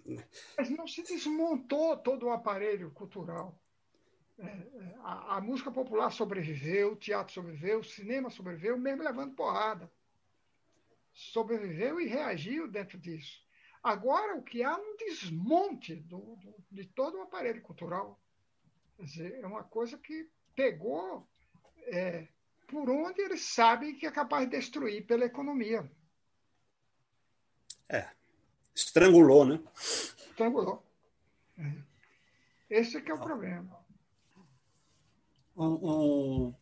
Mas 0.55 0.69
não 0.69 0.87
se 0.87 1.03
desmontou 1.03 1.97
todo 1.97 2.27
o 2.27 2.31
aparelho 2.31 2.91
cultural. 2.91 3.59
É, 4.39 4.45
é, 4.45 4.95
a, 5.03 5.37
a, 5.37 5.41
música 5.41 5.71
popular 5.71 6.11
sobreviveu, 6.11 6.93
o 6.93 6.97
teatro 6.97 7.33
sobreviveu, 7.33 7.81
o 7.81 7.85
cinema 7.85 8.29
sobreviveu, 8.29 8.77
mesmo 8.77 9.03
levando 9.03 9.35
porrada. 9.35 9.91
Sobreviveu 11.15 11.99
e 11.99 12.07
reagiu 12.07 12.69
dentro 12.69 12.99
disso. 12.99 13.43
Agora, 13.83 14.37
o 14.37 14.43
que 14.43 14.63
há 14.63 14.73
é 14.73 14.77
um 14.77 14.97
desmonte 14.99 15.97
do, 15.97 16.37
do, 16.37 16.55
de 16.71 16.85
todo 16.85 17.17
o 17.17 17.23
aparelho 17.23 17.63
cultural. 17.63 18.21
Quer 18.95 19.05
dizer, 19.05 19.41
é 19.41 19.47
uma 19.47 19.65
coisa 19.65 19.97
que 19.97 20.29
pegou 20.55 21.27
é, 21.87 22.29
por 22.71 22.89
onde 22.89 23.21
eles 23.21 23.43
sabem 23.43 23.95
que 23.97 24.07
é 24.07 24.11
capaz 24.11 24.49
de 24.49 24.57
destruir 24.57 25.07
pela 25.07 25.25
economia. 25.25 25.91
É. 27.89 28.09
Estrangulou, 28.75 29.45
né? 29.45 29.61
Estrangulou. 29.77 30.83
Esse 32.69 32.99
é 32.99 33.01
que 33.01 33.11
é 33.11 33.15
o 33.15 33.19
problema 33.19 33.81
o, 35.57 36.55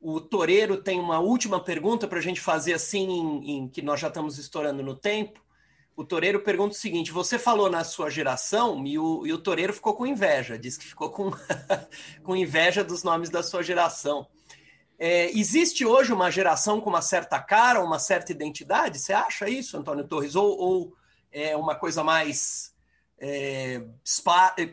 O 0.00 0.20
Toreiro 0.20 0.82
tem 0.82 0.98
uma 0.98 1.20
última 1.20 1.60
pergunta 1.60 2.08
para 2.08 2.18
a 2.18 2.22
gente 2.22 2.40
fazer 2.40 2.72
assim, 2.72 3.08
em, 3.08 3.50
em, 3.50 3.68
que 3.68 3.82
nós 3.82 4.00
já 4.00 4.08
estamos 4.08 4.38
estourando 4.38 4.82
no 4.82 4.96
tempo. 4.96 5.40
O 5.94 6.04
Toreiro 6.04 6.42
pergunta 6.42 6.74
o 6.74 6.78
seguinte: 6.78 7.12
você 7.12 7.38
falou 7.38 7.70
na 7.70 7.84
sua 7.84 8.10
geração 8.10 8.84
e 8.86 8.98
o, 8.98 9.26
e 9.26 9.32
o 9.32 9.38
Toreiro 9.38 9.72
ficou 9.72 9.94
com 9.94 10.06
inveja, 10.06 10.58
diz 10.58 10.76
que 10.76 10.86
ficou 10.86 11.10
com, 11.10 11.30
com 12.24 12.34
inveja 12.34 12.82
dos 12.82 13.02
nomes 13.02 13.30
da 13.30 13.42
sua 13.42 13.62
geração. 13.62 14.26
É, 14.98 15.30
existe 15.36 15.84
hoje 15.84 16.12
uma 16.12 16.30
geração 16.30 16.80
com 16.80 16.90
uma 16.90 17.02
certa 17.02 17.40
cara, 17.40 17.82
uma 17.82 17.98
certa 17.98 18.32
identidade? 18.32 18.98
Você 18.98 19.12
acha 19.12 19.48
isso, 19.48 19.76
Antônio 19.76 20.06
Torres? 20.06 20.34
Ou, 20.36 20.58
ou 20.58 20.96
é 21.32 21.56
uma 21.56 21.74
coisa 21.74 22.04
mais 22.04 22.72
é, 23.24 23.80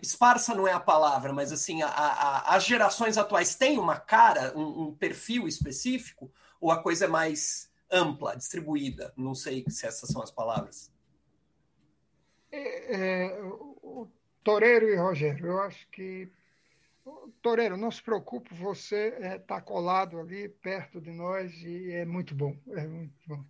esparsa 0.02 0.56
não 0.56 0.68
é 0.68 0.74
a 0.74 0.80
palavra, 0.80 1.32
mas 1.32 1.52
assim, 1.52 1.84
a, 1.84 1.88
a, 1.88 2.56
as 2.56 2.66
gerações 2.66 3.16
atuais 3.16 3.54
têm 3.54 3.78
uma 3.78 4.00
cara, 4.00 4.58
um, 4.58 4.88
um, 4.88 4.96
perfil 4.96 5.48
específico, 5.48 6.32
ou 6.60 6.72
a 6.72 6.82
coisa 6.82 7.06
é 7.06 7.08
mais 7.08 7.70
ampla, 7.92 8.36
distribuída? 8.36 9.14
Não 9.16 9.36
sei 9.36 9.64
se 9.70 9.86
essas 9.86 10.10
são 10.10 10.24
as 10.24 10.32
palavras. 10.32 10.92
É, 12.52 13.28
é, 13.28 13.40
o 13.44 14.08
Toreiro 14.44 14.90
e 14.90 14.96
Rogério, 14.96 15.46
eu 15.46 15.62
acho 15.62 15.88
que. 15.90 16.28
Toreiro, 17.42 17.78
não 17.78 17.92
se 17.92 18.02
preocupe, 18.02 18.54
você 18.54 19.10
está 19.10 19.26
é, 19.26 19.40
tá 19.40 19.62
colado 19.62 20.20
ali 20.20 20.50
perto 20.50 21.00
de 21.00 21.12
nós 21.12 21.54
e 21.62 21.92
é 21.92 22.06
muito 22.06 22.36
bom. 22.36 22.58
É 22.72 22.88
muito 22.88 23.16
bom. 23.28 23.44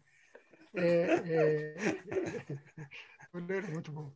É, 0.75 1.23
é... 1.25 1.75
Toreiro 3.31 3.67
é 3.67 3.71
muito 3.71 3.91
bom. 3.91 4.11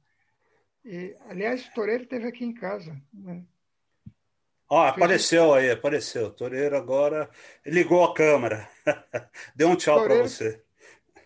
E, 0.85 1.15
aliás, 1.27 1.65
o 1.67 1.73
Toreiro 1.73 2.03
esteve 2.03 2.27
aqui 2.27 2.43
em 2.43 2.53
casa. 2.53 3.01
Né? 3.13 3.43
Ó, 4.69 4.87
apareceu 4.87 5.53
aí, 5.53 5.71
apareceu. 5.71 6.31
Toreiro 6.31 6.75
agora 6.75 7.29
ligou 7.65 8.03
a 8.03 8.13
câmera. 8.13 8.67
Deu 9.55 9.69
um 9.69 9.75
tchau 9.75 10.03
para 10.03 10.21
você. 10.21 10.61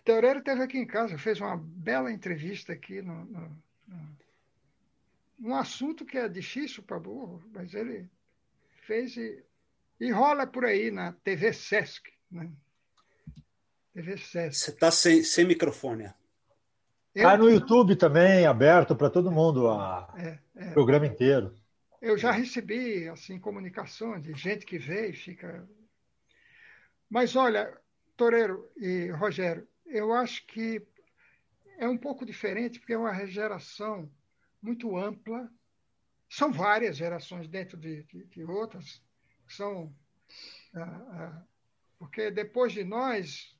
Toreiro 0.04 0.38
esteve 0.38 0.62
aqui 0.62 0.78
em 0.78 0.86
casa, 0.86 1.18
fez 1.18 1.40
uma 1.40 1.56
bela 1.56 2.10
entrevista 2.10 2.72
aqui 2.72 3.02
no, 3.02 3.26
no, 3.26 3.62
no 3.86 4.16
um 5.40 5.54
assunto 5.54 6.04
que 6.04 6.18
é 6.18 6.28
difícil 6.28 6.82
para 6.82 6.98
burro, 6.98 7.42
mas 7.52 7.74
ele 7.74 8.08
fez 8.82 9.16
e, 9.16 9.44
e 10.00 10.10
rola 10.10 10.46
por 10.46 10.64
aí 10.64 10.90
na 10.90 11.12
TV 11.12 11.52
Sesc. 11.52 12.10
Né? 12.30 12.50
TV 13.92 14.16
Sesc. 14.16 14.56
Você 14.56 14.70
está 14.70 14.90
sem, 14.90 15.22
sem 15.22 15.46
microfone. 15.46 16.12
Está 17.14 17.36
no 17.36 17.50
YouTube 17.50 17.96
também, 17.96 18.46
aberto 18.46 18.94
para 18.94 19.10
todo 19.10 19.32
mundo, 19.32 19.64
o 19.64 20.16
é, 20.16 20.38
é. 20.56 20.70
programa 20.70 21.06
inteiro. 21.06 21.54
Eu 22.00 22.16
já 22.16 22.30
recebi 22.30 23.08
assim 23.08 23.40
comunicações 23.40 24.22
de 24.22 24.32
gente 24.34 24.64
que 24.64 24.78
vê 24.78 25.10
e 25.10 25.12
fica. 25.12 25.68
Mas 27.10 27.34
olha, 27.34 27.76
Toreiro 28.16 28.70
e 28.76 29.10
Rogério, 29.10 29.66
eu 29.86 30.12
acho 30.12 30.46
que 30.46 30.80
é 31.78 31.88
um 31.88 31.98
pouco 31.98 32.24
diferente, 32.24 32.78
porque 32.78 32.92
é 32.92 32.98
uma 32.98 33.26
geração 33.26 34.08
muito 34.62 34.96
ampla. 34.96 35.50
São 36.28 36.52
várias 36.52 36.96
gerações 36.96 37.48
dentro 37.48 37.76
de, 37.76 38.02
de, 38.04 38.24
de 38.24 38.44
outras. 38.44 39.02
São, 39.46 39.94
ah, 40.74 40.80
ah, 40.80 41.42
porque 41.98 42.30
depois 42.30 42.72
de 42.72 42.84
nós 42.84 43.56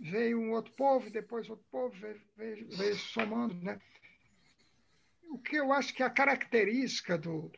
veio 0.00 0.40
um 0.40 0.52
outro 0.52 0.72
povo, 0.74 1.10
depois 1.10 1.50
outro 1.50 1.66
povo, 1.70 1.94
veio, 1.96 2.22
veio, 2.36 2.68
veio 2.76 2.96
somando. 2.96 3.54
Né? 3.54 3.80
O 5.30 5.38
que 5.38 5.56
eu 5.56 5.72
acho 5.72 5.92
que 5.92 6.02
a 6.02 6.10
característica 6.10 7.18
do, 7.18 7.50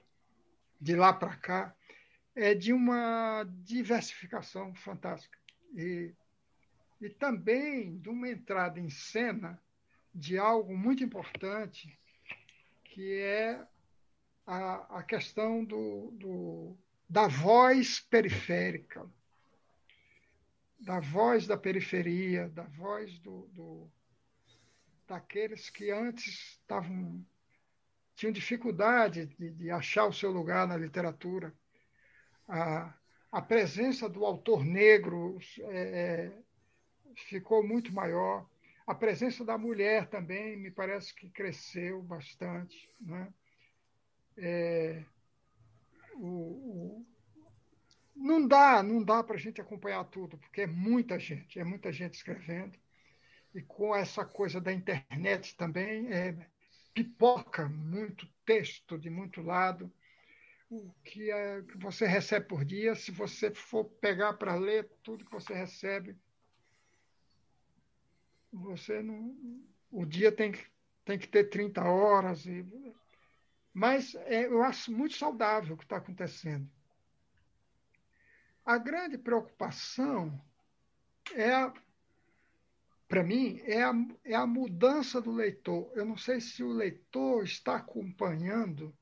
de 0.81 0.97
lá 0.97 1.13
para 1.13 1.37
cá 1.37 1.77
é 2.35 2.55
de 2.55 2.73
uma 2.73 3.45
diversificação 3.63 4.75
fantástica. 4.75 5.39
E, 5.75 6.15
e 7.01 7.11
também 7.11 7.99
de 7.99 8.09
uma 8.09 8.29
entrada 8.29 8.81
em 8.81 8.89
cena 8.89 9.61
de 10.15 10.39
algo 10.39 10.77
muito 10.77 11.05
importante, 11.05 11.99
que 12.91 13.21
é 13.21 13.61
a, 14.47 14.99
a 14.99 15.03
questão 15.03 15.65
do, 15.65 16.11
do, 16.13 16.77
da 17.09 17.27
voz 17.27 18.01
periférica 18.01 19.09
da 20.81 20.99
voz 20.99 21.47
da 21.47 21.57
periferia, 21.57 22.49
da 22.49 22.65
voz 22.65 23.19
do, 23.19 23.47
do 23.49 23.91
daqueles 25.07 25.69
que 25.69 25.91
antes 25.91 26.59
estavam 26.61 27.25
tinham 28.15 28.33
dificuldade 28.33 29.27
de, 29.27 29.51
de, 29.51 29.71
achar 29.71 30.07
o 30.07 30.13
seu 30.13 30.31
lugar 30.31 30.67
na 30.67 30.77
literatura. 30.77 31.55
A, 32.47 32.95
a 33.33 33.43
presença 33.43 34.09
do 34.09 34.25
autor 34.25 34.65
negro 34.65 35.39
é, 35.61 36.33
é 36.33 36.43
ficou 37.15 37.67
muito 37.67 37.93
maior. 37.93 38.49
A 38.91 38.95
presença 38.97 39.45
da 39.45 39.57
mulher 39.57 40.09
também 40.09 40.57
me 40.57 40.69
parece 40.69 41.15
que 41.15 41.31
cresceu 41.31 42.03
bastante. 42.03 42.91
Né? 43.01 43.33
É, 44.37 45.05
o, 46.15 46.27
o, 46.27 47.07
não 48.17 48.45
dá, 48.49 48.83
não 48.83 49.01
dá 49.01 49.23
para 49.23 49.37
a 49.37 49.39
gente 49.39 49.61
acompanhar 49.61 50.03
tudo, 50.07 50.37
porque 50.39 50.63
é 50.63 50.67
muita 50.67 51.21
gente, 51.21 51.57
é 51.57 51.63
muita 51.63 51.93
gente 51.93 52.15
escrevendo. 52.15 52.77
E 53.55 53.63
com 53.63 53.95
essa 53.95 54.25
coisa 54.25 54.61
da 54.61 54.73
internet 54.73 55.57
também, 55.57 56.13
é, 56.13 56.37
pipoca 56.93 57.69
muito 57.69 58.27
texto 58.45 58.99
de 58.99 59.09
muito 59.09 59.41
lado. 59.41 59.89
O 60.69 60.93
que, 61.05 61.31
é, 61.31 61.63
que 61.63 61.79
você 61.79 62.09
recebe 62.09 62.47
por 62.47 62.65
dia, 62.65 62.97
se 62.97 63.13
você 63.13 63.55
for 63.55 63.85
pegar 63.85 64.33
para 64.33 64.57
ler 64.57 64.91
tudo 65.05 65.25
que 65.25 65.31
você 65.31 65.55
recebe, 65.55 66.19
você 68.53 69.03
não. 69.03 69.35
O 69.91 70.05
dia 70.05 70.31
tem 70.31 70.53
que, 70.53 70.65
tem 71.05 71.19
que 71.19 71.29
ter 71.29 71.45
30 71.45 71.83
horas. 71.83 72.47
E, 72.47 72.65
mas 73.73 74.15
é, 74.15 74.47
eu 74.47 74.63
acho 74.63 74.93
muito 74.93 75.17
saudável 75.17 75.75
o 75.75 75.79
que 75.79 75.85
está 75.85 75.97
acontecendo 75.97 76.69
a 78.65 78.79
grande 78.79 79.19
preocupação 79.19 80.41
é, 81.35 81.51
para 83.09 83.25
mim, 83.25 83.61
é 83.65 83.83
a, 83.83 83.93
é 84.25 84.35
a 84.35 84.47
mudança 84.47 85.21
do 85.21 85.33
leitor. 85.33 85.91
Eu 85.97 86.05
não 86.05 86.17
sei 86.17 86.41
se 86.41 86.63
o 86.63 86.71
leitor 86.71 87.43
está 87.43 87.77
acompanhando 87.77 88.97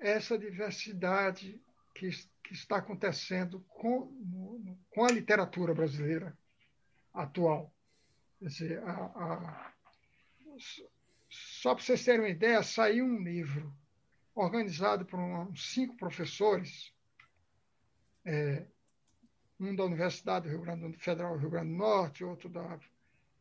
essa 0.00 0.36
diversidade 0.36 1.62
que, 1.94 2.10
que 2.42 2.54
está 2.54 2.78
acontecendo 2.78 3.60
com, 3.68 4.06
no, 4.20 4.76
com 4.90 5.04
a 5.04 5.12
literatura 5.12 5.72
brasileira 5.72 6.36
atual. 7.22 7.72
Dizer, 8.40 8.82
a, 8.82 8.92
a, 8.92 9.72
só 11.28 11.74
para 11.74 11.84
vocês 11.84 12.04
terem 12.04 12.20
uma 12.20 12.28
ideia, 12.28 12.62
saiu 12.62 13.04
um 13.04 13.22
livro 13.22 13.72
organizado 14.34 15.04
por 15.06 15.18
uns 15.18 15.72
cinco 15.72 15.96
professores 15.96 16.94
é, 18.24 18.66
um 19.58 19.74
da 19.74 19.84
Universidade 19.84 20.46
do 20.46 20.50
Rio 20.50 20.60
Grande 20.60 20.98
Federal 20.98 21.34
do 21.34 21.40
Rio 21.40 21.50
Grande 21.50 21.70
do 21.70 21.78
Norte, 21.78 22.24
outro 22.24 22.48
da, 22.48 22.78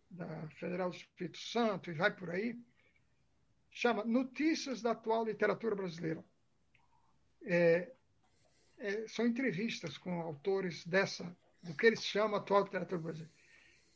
da 0.09 0.47
Federal 0.51 0.89
do 0.89 0.95
Espírito 0.95 1.37
Santo, 1.37 1.91
e 1.91 1.93
vai 1.93 2.15
por 2.15 2.29
aí, 2.29 2.57
chama 3.69 4.05
Notícias 4.05 4.81
da 4.81 4.91
Atual 4.91 5.25
Literatura 5.25 5.75
Brasileira. 5.75 6.23
É, 7.43 7.91
é, 8.77 9.07
são 9.07 9.25
entrevistas 9.25 9.97
com 9.97 10.21
autores 10.21 10.85
dessa, 10.85 11.35
do 11.61 11.73
que 11.75 11.85
eles 11.85 12.03
chamam 12.03 12.37
atual 12.37 12.63
literatura 12.63 13.01
brasileira. 13.01 13.33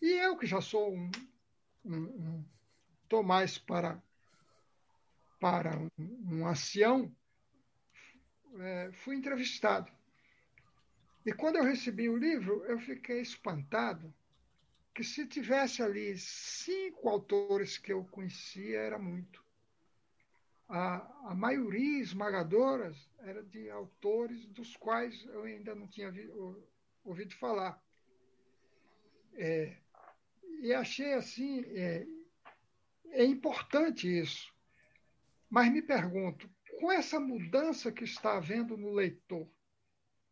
E 0.02 0.12
eu, 0.12 0.38
que 0.38 0.46
já 0.46 0.62
sou 0.62 0.94
um. 0.94 1.12
Estou 3.04 3.22
um, 3.22 3.24
mais 3.24 3.58
para, 3.58 4.02
para 5.40 5.78
um, 5.78 5.90
um 5.98 6.48
ancião, 6.48 7.14
é, 8.60 8.92
fui 8.92 9.16
entrevistado. 9.16 9.92
E 11.26 11.34
quando 11.34 11.58
eu 11.58 11.64
recebi 11.64 12.10
o 12.10 12.18
livro, 12.18 12.64
eu 12.66 12.80
fiquei 12.80 13.22
espantado 13.22 14.14
que 14.94 15.04
se 15.04 15.26
tivesse 15.28 15.82
ali 15.82 16.18
cinco 16.18 17.08
autores 17.08 17.78
que 17.78 17.94
eu 17.94 18.04
conhecia, 18.06 18.80
era 18.80 19.00
muito. 19.00 19.44
A, 20.68 21.32
a 21.32 21.36
maioria 21.36 22.02
esmagadora 22.02 22.94
era 23.20 23.42
de 23.44 23.70
autores 23.70 24.46
dos 24.48 24.76
quais 24.76 25.26
eu 25.26 25.44
ainda 25.44 25.74
não 25.74 25.88
tinha 25.88 26.12
vi, 26.12 26.30
ouvido 27.04 27.34
falar. 27.36 27.82
É, 29.36 29.78
e 30.62 30.74
achei 30.74 31.14
assim, 31.14 31.62
é, 31.76 32.06
é 33.12 33.26
importante 33.26 34.08
isso. 34.08 34.54
Mas 35.50 35.72
me 35.72 35.82
pergunto, 35.82 36.50
com 36.80 36.92
essa 36.92 37.20
mudança 37.20 37.92
que 37.92 38.04
está 38.04 38.38
havendo 38.38 38.78
no 38.78 38.92
leitor, 38.92 39.50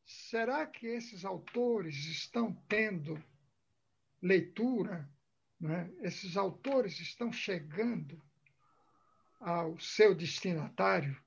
será 0.06 0.66
que 0.66 0.88
esses 0.88 1.26
autores 1.26 1.95
estão 2.06 2.54
tendo 2.68 3.22
leitura? 4.22 5.10
Né? 5.60 5.91
Esses 6.02 6.38
autores 6.38 6.99
estão 6.99 7.32
chegando 7.32 8.22
ao 9.40 9.80
seu 9.80 10.14
destinatário, 10.16 11.20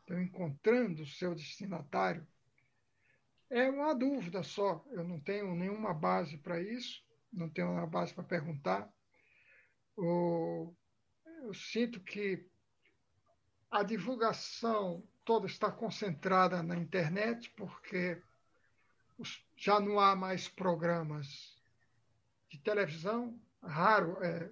estão 0.00 0.20
encontrando 0.20 1.02
o 1.02 1.06
seu 1.06 1.34
destinatário. 1.34 2.26
É 3.50 3.70
uma 3.70 3.94
dúvida 3.94 4.42
só. 4.42 4.84
Eu 4.90 5.04
não 5.04 5.18
tenho 5.18 5.54
nenhuma 5.54 5.94
base 5.94 6.36
para 6.36 6.60
isso, 6.60 7.02
não 7.32 7.48
tenho 7.48 7.70
uma 7.70 7.86
base 7.86 8.12
para 8.14 8.24
perguntar. 8.24 8.88
Eu 9.96 10.74
sinto 11.54 12.00
que 12.00 12.46
a 13.70 13.82
divulgação 13.82 15.06
toda 15.24 15.46
está 15.46 15.70
concentrada 15.70 16.62
na 16.62 16.76
internet, 16.76 17.50
porque 17.56 18.22
já 19.56 19.80
não 19.80 19.98
há 19.98 20.14
mais 20.14 20.48
programas 20.48 21.56
de 22.48 22.58
televisão, 22.58 23.38
raro. 23.62 24.16
É, 24.22 24.50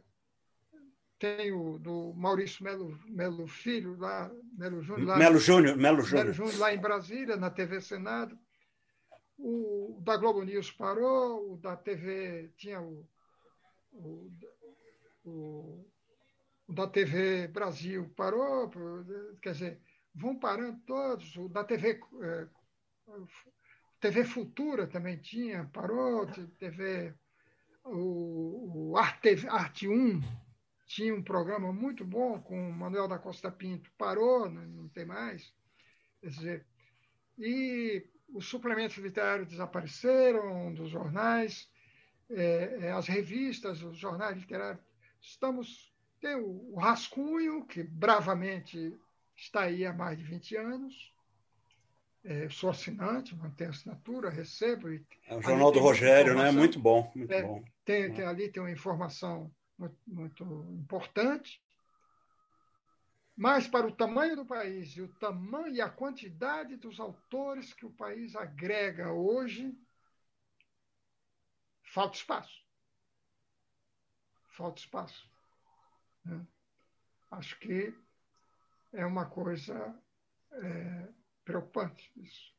tem 1.19 1.53
o 1.53 1.78
do 1.78 2.12
Maurício 2.15 2.62
Melo, 2.62 2.98
Melo 3.07 3.47
Filho, 3.47 3.97
lá, 3.97 4.31
Melo 4.53 4.82
Júnior, 4.82 5.09
lá, 5.09 5.16
Melo 5.16 5.39
Júnior, 5.39 5.77
Melo 5.77 6.03
Júnior. 6.03 6.24
Melo 6.24 6.35
Júnior, 6.35 6.59
lá 6.59 6.74
em 6.74 6.78
Brasília, 6.78 7.36
na 7.36 7.51
TV 7.51 7.81
Senado. 7.81 8.39
O 9.39 10.01
da 10.03 10.17
Globo 10.17 10.43
News 10.43 10.71
parou, 10.71 11.53
o 11.53 11.57
da 11.59 11.77
TV 11.77 12.51
tinha 12.57 12.81
o, 12.81 13.07
o, 13.93 14.33
o, 15.25 15.87
o 16.67 16.73
da 16.73 16.87
TV 16.87 17.47
Brasil 17.49 18.09
parou, 18.17 18.71
quer 19.43 19.53
dizer, 19.53 19.81
vão 20.15 20.39
parando 20.39 20.81
todos, 20.87 21.37
o 21.37 21.49
da 21.49 21.63
TV 21.65 22.01
é, 22.23 22.49
TV 24.01 24.25
Futura 24.25 24.87
também 24.87 25.19
tinha, 25.19 25.69
parou, 25.73 26.27
TV 26.59 27.15
o, 27.85 28.91
o 28.91 28.97
Arte, 28.97 29.47
Arte 29.49 29.89
1 29.89 30.21
tinha 30.87 31.15
um 31.15 31.23
programa 31.23 31.73
muito 31.73 32.05
bom 32.05 32.41
com 32.41 32.71
o 32.71 32.73
Manuel 32.73 33.09
da 33.09 33.19
Costa 33.19 33.51
Pinto, 33.51 33.91
parou, 33.99 34.49
não, 34.49 34.63
não 34.67 34.89
tem 34.89 35.05
mais. 35.05 35.53
Quer 36.21 36.29
dizer, 36.29 36.67
e 37.39 38.07
os 38.28 38.47
suplementos 38.48 38.97
literários 38.97 39.48
desapareceram 39.48 40.73
dos 40.74 40.90
jornais, 40.90 41.69
é, 42.31 42.78
é, 42.82 42.93
as 42.93 43.07
revistas, 43.07 43.82
os 43.82 43.97
jornais 43.97 44.36
literários. 44.36 44.82
Estamos. 45.20 45.94
Tem 46.20 46.35
o, 46.35 46.73
o 46.73 46.78
Rascunho, 46.78 47.65
que 47.66 47.82
bravamente 47.82 48.94
está 49.36 49.62
aí 49.62 49.85
há 49.85 49.93
mais 49.93 50.19
de 50.19 50.24
20 50.24 50.57
anos. 50.57 51.12
É, 52.24 52.48
sou 52.48 52.70
assinante, 52.70 53.36
mantenho 53.36 53.70
assinatura, 53.70 54.28
recebo. 54.28 54.93
E, 54.93 55.05
é 55.28 55.36
o 55.36 55.43
Jornal 55.43 55.70
do 55.70 55.78
Rogério, 55.78 56.35
né? 56.35 56.51
Muito 56.51 56.81
bom, 56.81 57.11
muito 57.15 57.32
é, 57.32 57.43
bom. 57.43 57.62
Tem, 57.85 58.12
tem, 58.12 58.27
ali 58.27 58.51
tem 58.51 58.61
uma 58.61 58.70
informação 58.70 59.51
muito, 59.78 59.97
muito 60.07 60.44
importante. 60.73 61.61
Mas 63.37 63.69
para 63.69 63.87
o 63.87 63.95
tamanho 63.95 64.35
do 64.35 64.47
país 64.47 64.97
e 64.97 65.03
o 65.03 65.13
tamanho 65.19 65.75
e 65.75 65.81
a 65.83 65.91
quantidade 65.91 66.75
dos 66.77 66.99
autores 66.99 67.75
que 67.75 67.85
o 67.85 67.93
país 67.93 68.35
agrega 68.35 69.13
hoje, 69.13 69.79
falta 71.93 72.17
espaço. 72.17 72.65
Falta 74.49 74.81
espaço. 74.81 75.31
Né? 76.25 76.47
Acho 77.31 77.59
que 77.59 77.95
é 78.95 79.05
uma 79.05 79.29
coisa 79.29 80.03
é, 80.53 81.13
preocupante 81.45 82.11
isso. 82.17 82.57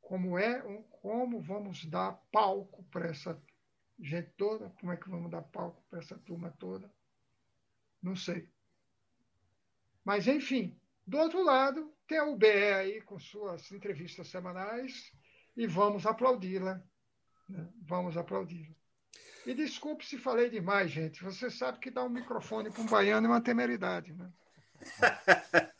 Como 0.00 0.38
é, 0.38 0.62
como 1.02 1.42
vamos 1.42 1.84
dar 1.84 2.12
palco 2.32 2.82
para 2.84 3.08
essa 3.08 3.38
gente 3.98 4.30
toda? 4.38 4.70
Como 4.70 4.90
é 4.90 4.96
que 4.96 5.10
vamos 5.10 5.30
dar 5.30 5.42
palco 5.42 5.84
para 5.90 5.98
essa 5.98 6.16
turma 6.18 6.50
toda? 6.52 6.90
Não 8.02 8.16
sei. 8.16 8.55
Mas, 10.06 10.26
enfim, 10.28 10.78
do 11.04 11.18
outro 11.18 11.42
lado, 11.42 11.92
tem 12.06 12.16
a 12.18 12.24
UBE 12.24 12.46
aí 12.46 13.00
com 13.00 13.18
suas 13.18 13.72
entrevistas 13.72 14.28
semanais 14.28 15.10
e 15.56 15.66
vamos 15.66 16.06
aplaudi-la. 16.06 16.80
Né? 17.48 17.66
Vamos 17.82 18.16
aplaudi-la. 18.16 18.72
E 19.44 19.52
desculpe 19.52 20.06
se 20.06 20.16
falei 20.16 20.48
demais, 20.48 20.92
gente. 20.92 21.24
Você 21.24 21.50
sabe 21.50 21.80
que 21.80 21.90
dar 21.90 22.04
um 22.04 22.08
microfone 22.08 22.70
para 22.70 22.82
um 22.82 22.86
baiano 22.86 23.26
é 23.26 23.30
uma 23.30 23.40
temeridade. 23.40 24.14
Né? 24.14 24.30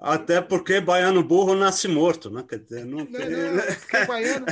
Até 0.00 0.40
porque 0.40 0.80
baiano 0.80 1.22
burro 1.22 1.54
nasce 1.54 1.88
morto, 1.88 2.30
né? 2.30 2.42
Quer 2.48 2.60
dizer, 2.60 2.86
não, 2.86 3.04
tem... 3.04 3.28
não, 3.28 3.52
não 3.52 4.06
baiano, 4.06 4.46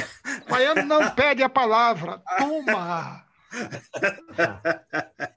baiano 0.47 0.83
não 0.85 1.15
pede 1.15 1.43
a 1.43 1.49
palavra. 1.49 2.23
Toma! 2.37 3.25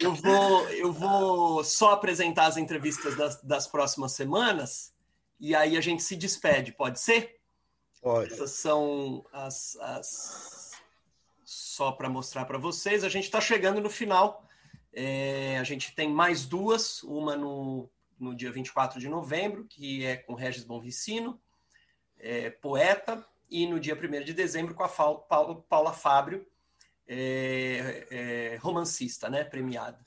Eu 0.00 0.14
vou, 0.14 0.68
eu 0.70 0.92
vou 0.92 1.62
só 1.62 1.92
apresentar 1.92 2.46
as 2.46 2.56
entrevistas 2.56 3.14
das, 3.16 3.42
das 3.42 3.66
próximas 3.66 4.12
semanas 4.12 4.94
e 5.38 5.54
aí 5.54 5.76
a 5.76 5.80
gente 5.80 6.02
se 6.02 6.16
despede, 6.16 6.72
pode 6.72 6.98
ser? 6.98 7.38
Pode. 8.00 8.32
Essas 8.32 8.52
são 8.52 9.24
as. 9.32 9.76
as... 9.76 10.70
Só 11.44 11.92
para 11.92 12.08
mostrar 12.08 12.44
para 12.44 12.58
vocês, 12.58 13.04
a 13.04 13.08
gente 13.08 13.24
está 13.24 13.40
chegando 13.40 13.80
no 13.80 13.90
final. 13.90 14.46
É, 14.92 15.58
a 15.58 15.64
gente 15.64 15.94
tem 15.94 16.08
mais 16.08 16.46
duas, 16.46 17.02
uma 17.02 17.36
no, 17.36 17.88
no 18.18 18.34
dia 18.34 18.50
24 18.50 18.98
de 18.98 19.08
novembro, 19.08 19.64
que 19.64 20.04
é 20.04 20.16
com 20.16 20.34
Regis 20.34 20.64
Bonvicino, 20.64 21.40
é, 22.18 22.50
poeta, 22.50 23.24
e 23.50 23.66
no 23.66 23.80
dia 23.80 23.94
1 23.94 24.24
de 24.24 24.32
dezembro 24.32 24.74
com 24.74 24.84
a 24.84 24.88
Paula 24.88 25.92
Fábio, 25.92 26.46
é, 27.12 28.06
é, 28.08 28.56
romancista, 28.60 29.28
né, 29.28 29.42
premiada. 29.42 29.98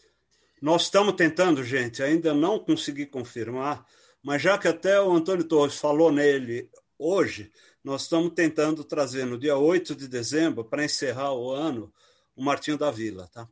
Nós 0.62 0.84
estamos 0.84 1.16
tentando, 1.16 1.62
gente, 1.62 2.02
ainda 2.02 2.34
não 2.34 2.58
consegui 2.58 3.06
confirmar, 3.06 3.86
mas 4.24 4.42
já 4.42 4.58
que 4.58 4.70
até 4.70 5.02
o 5.02 5.12
Antônio 5.12 5.44
Torres 5.44 5.78
falou 5.78 6.14
nele 6.14 6.70
hoje, 6.98 7.52
nós 7.84 8.04
estamos 8.04 8.32
tentando 8.34 8.86
trazer 8.86 9.26
no 9.26 9.38
dia 9.38 9.58
8 9.58 9.94
de 9.94 10.08
dezembro, 10.08 10.64
para 10.64 10.86
encerrar 10.86 11.34
o 11.34 11.52
ano, 11.52 11.94
o 12.34 12.42
Martinho 12.42 12.78
da 12.78 12.90
Vila, 12.90 13.28
tá? 13.28 13.46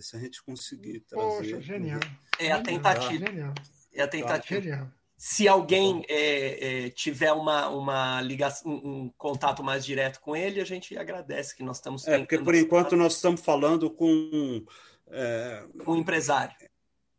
Se 0.00 0.16
a 0.16 0.20
gente 0.20 0.42
conseguir 0.42 1.00
trazer. 1.00 1.52
Poxa, 1.52 1.60
genial. 1.60 2.00
É 2.38 2.52
a 2.52 2.62
tentativa. 2.62 3.26
Genial. 3.26 3.54
É 3.92 4.02
a 4.02 4.08
tentativa. 4.08 4.60
Genial. 4.62 4.90
Se 5.16 5.46
alguém 5.46 6.04
é, 6.08 6.86
é, 6.86 6.90
tiver 6.90 7.32
uma, 7.32 7.68
uma 7.68 8.20
ligação, 8.20 8.70
um, 8.70 9.04
um, 9.04 9.12
contato 9.16 9.62
mais 9.62 9.84
direto 9.84 10.20
com 10.20 10.34
ele, 10.34 10.60
a 10.60 10.64
gente 10.64 10.96
agradece 10.98 11.56
que 11.56 11.62
nós 11.62 11.76
estamos 11.76 12.06
É, 12.06 12.18
porque 12.18 12.38
por 12.38 12.54
enquanto 12.54 12.96
nós 12.96 13.14
estamos 13.14 13.40
falando 13.40 13.90
com. 13.90 14.64
É, 15.08 15.64
com 15.84 15.92
um 15.92 15.96
empresário. 15.96 16.54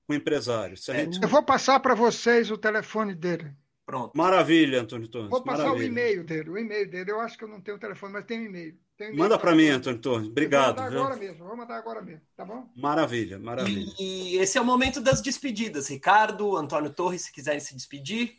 Com 0.06 0.14
um 0.14 0.16
empresário. 0.18 0.76
É, 0.90 1.06
gente... 1.06 1.22
Eu 1.22 1.30
vou 1.30 1.42
passar 1.44 1.80
para 1.80 1.96
vocês 1.96 2.52
o 2.52 2.58
telefone 2.58 3.16
dele. 3.16 3.56
Pronto. 3.86 4.18
Maravilha, 4.18 4.82
Antônio 4.82 5.08
Torres. 5.08 5.30
Vou 5.30 5.44
passar 5.44 5.64
Maravilha. 5.64 5.88
o 5.88 5.92
e-mail 5.92 6.24
dele. 6.24 6.50
O 6.50 6.58
e-mail 6.58 6.90
dele. 6.90 7.12
Eu 7.12 7.22
acho 7.22 7.38
que 7.38 7.44
eu 7.44 7.48
não 7.48 7.62
tenho 7.62 7.78
o 7.78 7.80
telefone, 7.80 8.14
mas 8.14 8.26
tem 8.26 8.42
um 8.42 8.46
e-mail. 8.46 8.78
Manda 9.14 9.38
para 9.38 9.54
mim, 9.54 9.68
Antônio 9.68 10.00
Torres. 10.00 10.28
Obrigado. 10.28 10.76
Vou 10.78 10.86
mandar 10.86 10.98
agora 11.00 11.16
mesmo. 11.18 11.46
Vou 11.46 11.58
mandar 11.58 11.78
agora 11.78 12.02
mesmo. 12.02 12.22
Tá 12.36 12.46
bom? 12.46 12.70
Maravilha, 12.76 13.38
maravilha. 13.38 13.94
E, 14.00 14.36
e 14.36 14.38
esse 14.38 14.58
é 14.58 14.62
o 14.62 14.66
momento 14.66 15.02
das 15.02 15.22
despedidas. 15.22 15.90
Ricardo, 15.90 16.56
Antônio 16.56 16.90
Torres, 16.90 17.24
se 17.24 17.32
quiserem 17.32 17.60
se 17.60 17.76
despedir. 17.76 18.38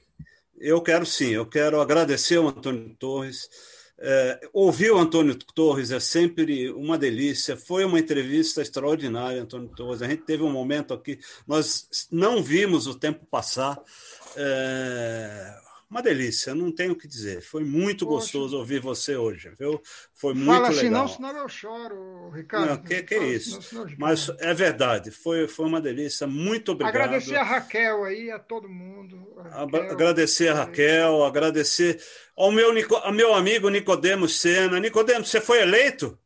Eu 0.58 0.80
quero 0.80 1.04
sim. 1.04 1.28
Eu 1.28 1.44
quero 1.44 1.80
agradecer 1.80 2.36
ao 2.36 2.48
Antônio 2.48 2.94
Torres. 2.98 3.50
É, 3.98 4.48
ouvir 4.52 4.90
o 4.90 4.98
Antônio 4.98 5.34
Torres 5.34 5.90
é 5.90 6.00
sempre 6.00 6.70
uma 6.70 6.96
delícia. 6.96 7.56
Foi 7.56 7.84
uma 7.84 7.98
entrevista 7.98 8.62
extraordinária, 8.62 9.42
Antônio 9.42 9.68
Torres. 9.68 10.00
A 10.00 10.08
gente 10.08 10.22
teve 10.22 10.42
um 10.42 10.50
momento 10.50 10.94
aqui, 10.94 11.18
nós 11.46 12.08
não 12.10 12.42
vimos 12.42 12.86
o 12.86 12.98
tempo 12.98 13.26
passar. 13.26 13.78
É, 14.36 15.65
uma 15.88 16.02
delícia, 16.02 16.52
não 16.52 16.72
tenho 16.72 16.92
o 16.92 16.96
que 16.96 17.06
dizer. 17.06 17.40
Foi 17.40 17.64
muito 17.64 18.04
Poxa. 18.04 18.16
gostoso 18.16 18.58
ouvir 18.58 18.80
você 18.80 19.16
hoje, 19.16 19.50
viu? 19.56 19.80
Foi 20.12 20.34
muito 20.34 20.52
Fala 20.52 20.68
assim, 20.68 20.82
legal. 20.82 21.02
Não, 21.02 21.08
senão 21.08 21.36
eu 21.36 21.48
choro, 21.48 22.30
Ricardo. 22.30 22.70
Não, 22.70 22.76
que, 22.78 23.02
que 23.04 23.14
é 23.14 23.28
isso? 23.28 23.62
Senão, 23.62 23.86
Mas 23.96 24.28
é 24.40 24.52
verdade, 24.52 25.12
foi, 25.12 25.46
foi 25.46 25.66
uma 25.66 25.80
delícia. 25.80 26.26
Muito 26.26 26.72
obrigado. 26.72 26.96
Agradecer 26.96 27.36
a 27.36 27.44
Raquel 27.44 28.04
aí, 28.04 28.30
a 28.32 28.38
todo 28.38 28.68
mundo. 28.68 29.32
A 29.38 29.60
Raquel, 29.60 29.90
agradecer 29.92 30.48
a 30.48 30.54
Raquel, 30.54 31.24
agradecer 31.24 32.02
ao 32.36 32.50
meu, 32.50 32.70
ao 33.02 33.12
meu 33.12 33.32
amigo 33.32 33.68
Nicodemos 33.68 34.40
Sena. 34.40 34.80
Nicodemos, 34.80 35.30
você 35.30 35.40
foi 35.40 35.60
eleito? 35.60 36.18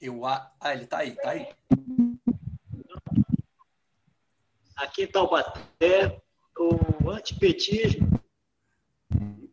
Eu, 0.00 0.24
ah, 0.24 0.52
ele 0.72 0.84
está 0.84 0.98
aí, 0.98 1.10
está 1.10 1.30
aí 1.30 1.48
aqui 4.76 5.04
em 5.04 5.06
Taubaté, 5.06 6.20
o 6.58 7.10
antipetismo. 7.10 8.20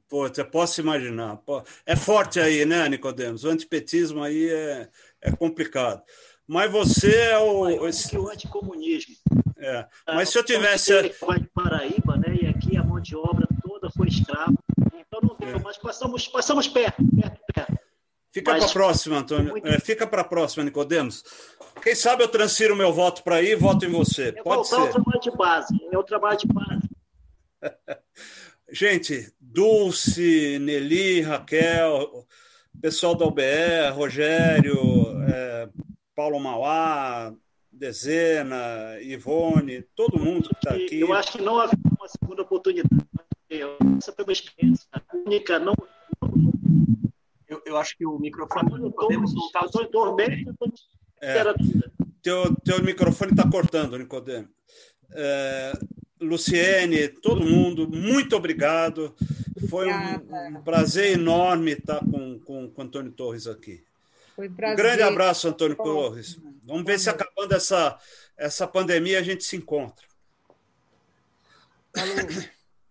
Pô, 0.08 0.28
você 0.28 0.44
posso 0.44 0.80
imaginar. 0.80 1.42
É 1.86 1.96
forte 1.96 2.40
aí, 2.40 2.66
né, 2.66 2.88
Nicodemos? 2.88 3.44
O 3.44 3.50
antipetismo 3.50 4.22
aí 4.22 4.50
é, 4.50 4.90
é 5.22 5.32
complicado. 5.32 6.04
Mas 6.48 6.72
você 6.72 7.16
é 7.16 7.38
o. 7.40 7.88
Esse... 7.88 8.16
o 8.18 8.30
anticomunismo. 8.30 9.16
É. 9.58 9.88
Mas 10.06 10.30
se 10.30 10.38
eu 10.38 10.44
tivesse. 10.44 10.92
Vai 11.22 11.40
de 11.40 11.50
Paraíba, 11.50 12.18
né? 12.18 12.36
E 12.42 12.48
aqui 12.48 12.78
a 12.78 12.84
mão 12.84 13.00
de 13.00 13.16
obra 13.16 13.48
toda 13.64 13.90
foi 13.90 14.08
escrava. 14.08 14.54
Então 14.94 15.20
não 15.22 15.36
deu, 15.38 15.58
é. 15.58 15.62
mas 15.62 15.78
passamos, 15.78 16.28
passamos 16.28 16.68
perto, 16.68 17.04
perto, 17.16 17.40
perto. 17.54 17.83
Fica 18.34 18.56
para 18.56 18.66
a 18.66 18.70
próxima, 18.70 19.18
Antônio. 19.20 19.52
Muito... 19.52 19.68
É, 19.68 19.80
fica 19.80 20.08
para 20.08 20.22
a 20.22 20.26
próxima, 20.26 20.64
Nicodemos. 20.64 21.24
Quem 21.84 21.94
sabe 21.94 22.24
eu 22.24 22.28
transfiro 22.28 22.76
meu 22.76 22.92
voto 22.92 23.24
para 23.24 23.36
aí 23.36 23.52
e 23.52 23.56
voto 23.56 23.86
em 23.86 23.92
você. 23.92 24.30
É 24.30 24.42
Pode 24.42 24.68
ser. 24.68 24.76
É 24.76 24.80
o 24.80 24.90
trabalho 24.90 25.20
de 25.22 25.32
base. 25.32 25.90
É 25.92 25.98
o 25.98 26.04
trabalho 26.04 26.38
de 26.38 26.48
base. 26.48 26.90
Gente, 28.72 29.32
Dulce, 29.40 30.58
Nelly, 30.60 31.22
Raquel, 31.22 32.26
pessoal 32.82 33.14
da 33.14 33.26
OBE, 33.26 33.92
Rogério, 33.94 34.82
é, 35.30 35.70
Paulo 36.16 36.40
Mauá, 36.40 37.32
Dezena, 37.72 39.00
Ivone, 39.00 39.84
todo 39.96 40.20
mundo 40.20 40.50
que 40.50 40.56
está 40.56 40.72
aqui. 40.72 41.02
Eu 41.02 41.14
acho 41.14 41.34
que 41.34 41.42
não 41.42 41.60
havia 41.60 41.78
uma 42.00 42.08
segunda 42.08 42.42
oportunidade. 42.42 42.90
Essa 44.00 44.12
foi 44.12 44.24
uma 44.24 44.34
experiência 44.34 44.88
única, 45.14 45.60
não. 45.60 45.76
Eu, 47.54 47.62
eu 47.66 47.78
acho 47.78 47.96
que 47.96 48.06
o 48.06 48.18
microfone 48.18 48.92
podemos 48.92 49.34
voltar. 49.34 49.66
É, 51.22 51.44
teu, 52.22 52.56
teu 52.56 52.84
microfone 52.84 53.32
está 53.32 53.50
cortando, 53.50 53.98
Nicodemo. 53.98 54.50
É, 55.12 55.74
Luciene, 56.20 57.08
todo 57.08 57.46
mundo, 57.46 57.88
muito 57.88 58.36
obrigado. 58.36 59.16
Foi 59.70 59.88
um, 59.88 60.58
um, 60.58 60.64
prazer 60.64 61.12
enorme 61.12 61.74
estar 61.74 62.00
com, 62.00 62.40
com, 62.40 62.70
com 62.70 62.82
Antônio 62.82 63.12
Torres 63.12 63.46
aqui. 63.46 63.84
Foi 64.36 64.50
um 64.50 64.54
prazer. 64.54 64.74
Um 64.74 64.78
grande 64.78 65.04
abraço, 65.04 65.48
Antônio 65.48 65.78
Bom, 65.78 65.84
Torres. 65.84 66.40
Vamos 66.64 66.84
ver 66.84 67.00
se 67.00 67.10
acabando 67.10 67.54
essa, 67.54 68.00
essa 68.36 68.68
pandemia 68.68 69.20
a 69.20 69.24
gente 69.24 69.44
se 69.44 69.56
encontra. 69.56 70.06
Falou. 71.96 72.16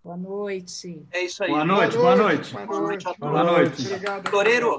Boa 0.04 0.16
noite. 0.16 1.06
É 1.12 1.22
isso 1.22 1.44
aí. 1.44 1.50
Boa 1.50 1.64
noite, 1.64 1.96
boa 1.96 2.16
noite. 2.16 2.52
Boa 2.52 2.66
noite. 2.66 2.68
Boa 2.68 2.80
noite. 2.80 3.18
Boa 3.18 3.44
noite. 3.44 3.86
Obrigado. 3.86 4.30
Toreiro, 4.30 4.78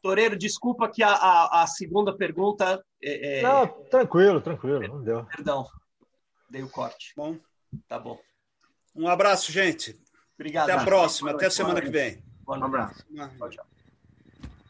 Toreiro, 0.00 0.36
desculpa 0.36 0.88
que 0.88 1.02
a, 1.02 1.12
a, 1.12 1.62
a 1.62 1.66
segunda 1.66 2.16
pergunta. 2.16 2.82
É, 3.02 3.38
é... 3.38 3.42
Não, 3.42 3.66
tranquilo, 3.66 4.40
tranquilo. 4.40 4.86
Não 4.86 5.02
deu. 5.02 5.24
Perdão. 5.24 5.66
Dei 6.48 6.62
o 6.62 6.68
corte. 6.68 7.12
Bom. 7.16 7.36
Tá 7.88 7.98
bom. 7.98 8.18
Um 8.94 9.08
abraço, 9.08 9.52
gente. 9.52 10.00
Obrigado. 10.34 10.70
Até 10.70 10.80
a 10.80 10.84
próxima, 10.84 11.30
até 11.32 11.46
a 11.46 11.50
semana 11.50 11.80
que 11.80 11.90
vem. 11.90 12.22
Um 12.46 12.64
abraço. 12.64 13.04
Tchau, 13.38 13.50
tchau. 13.50 13.66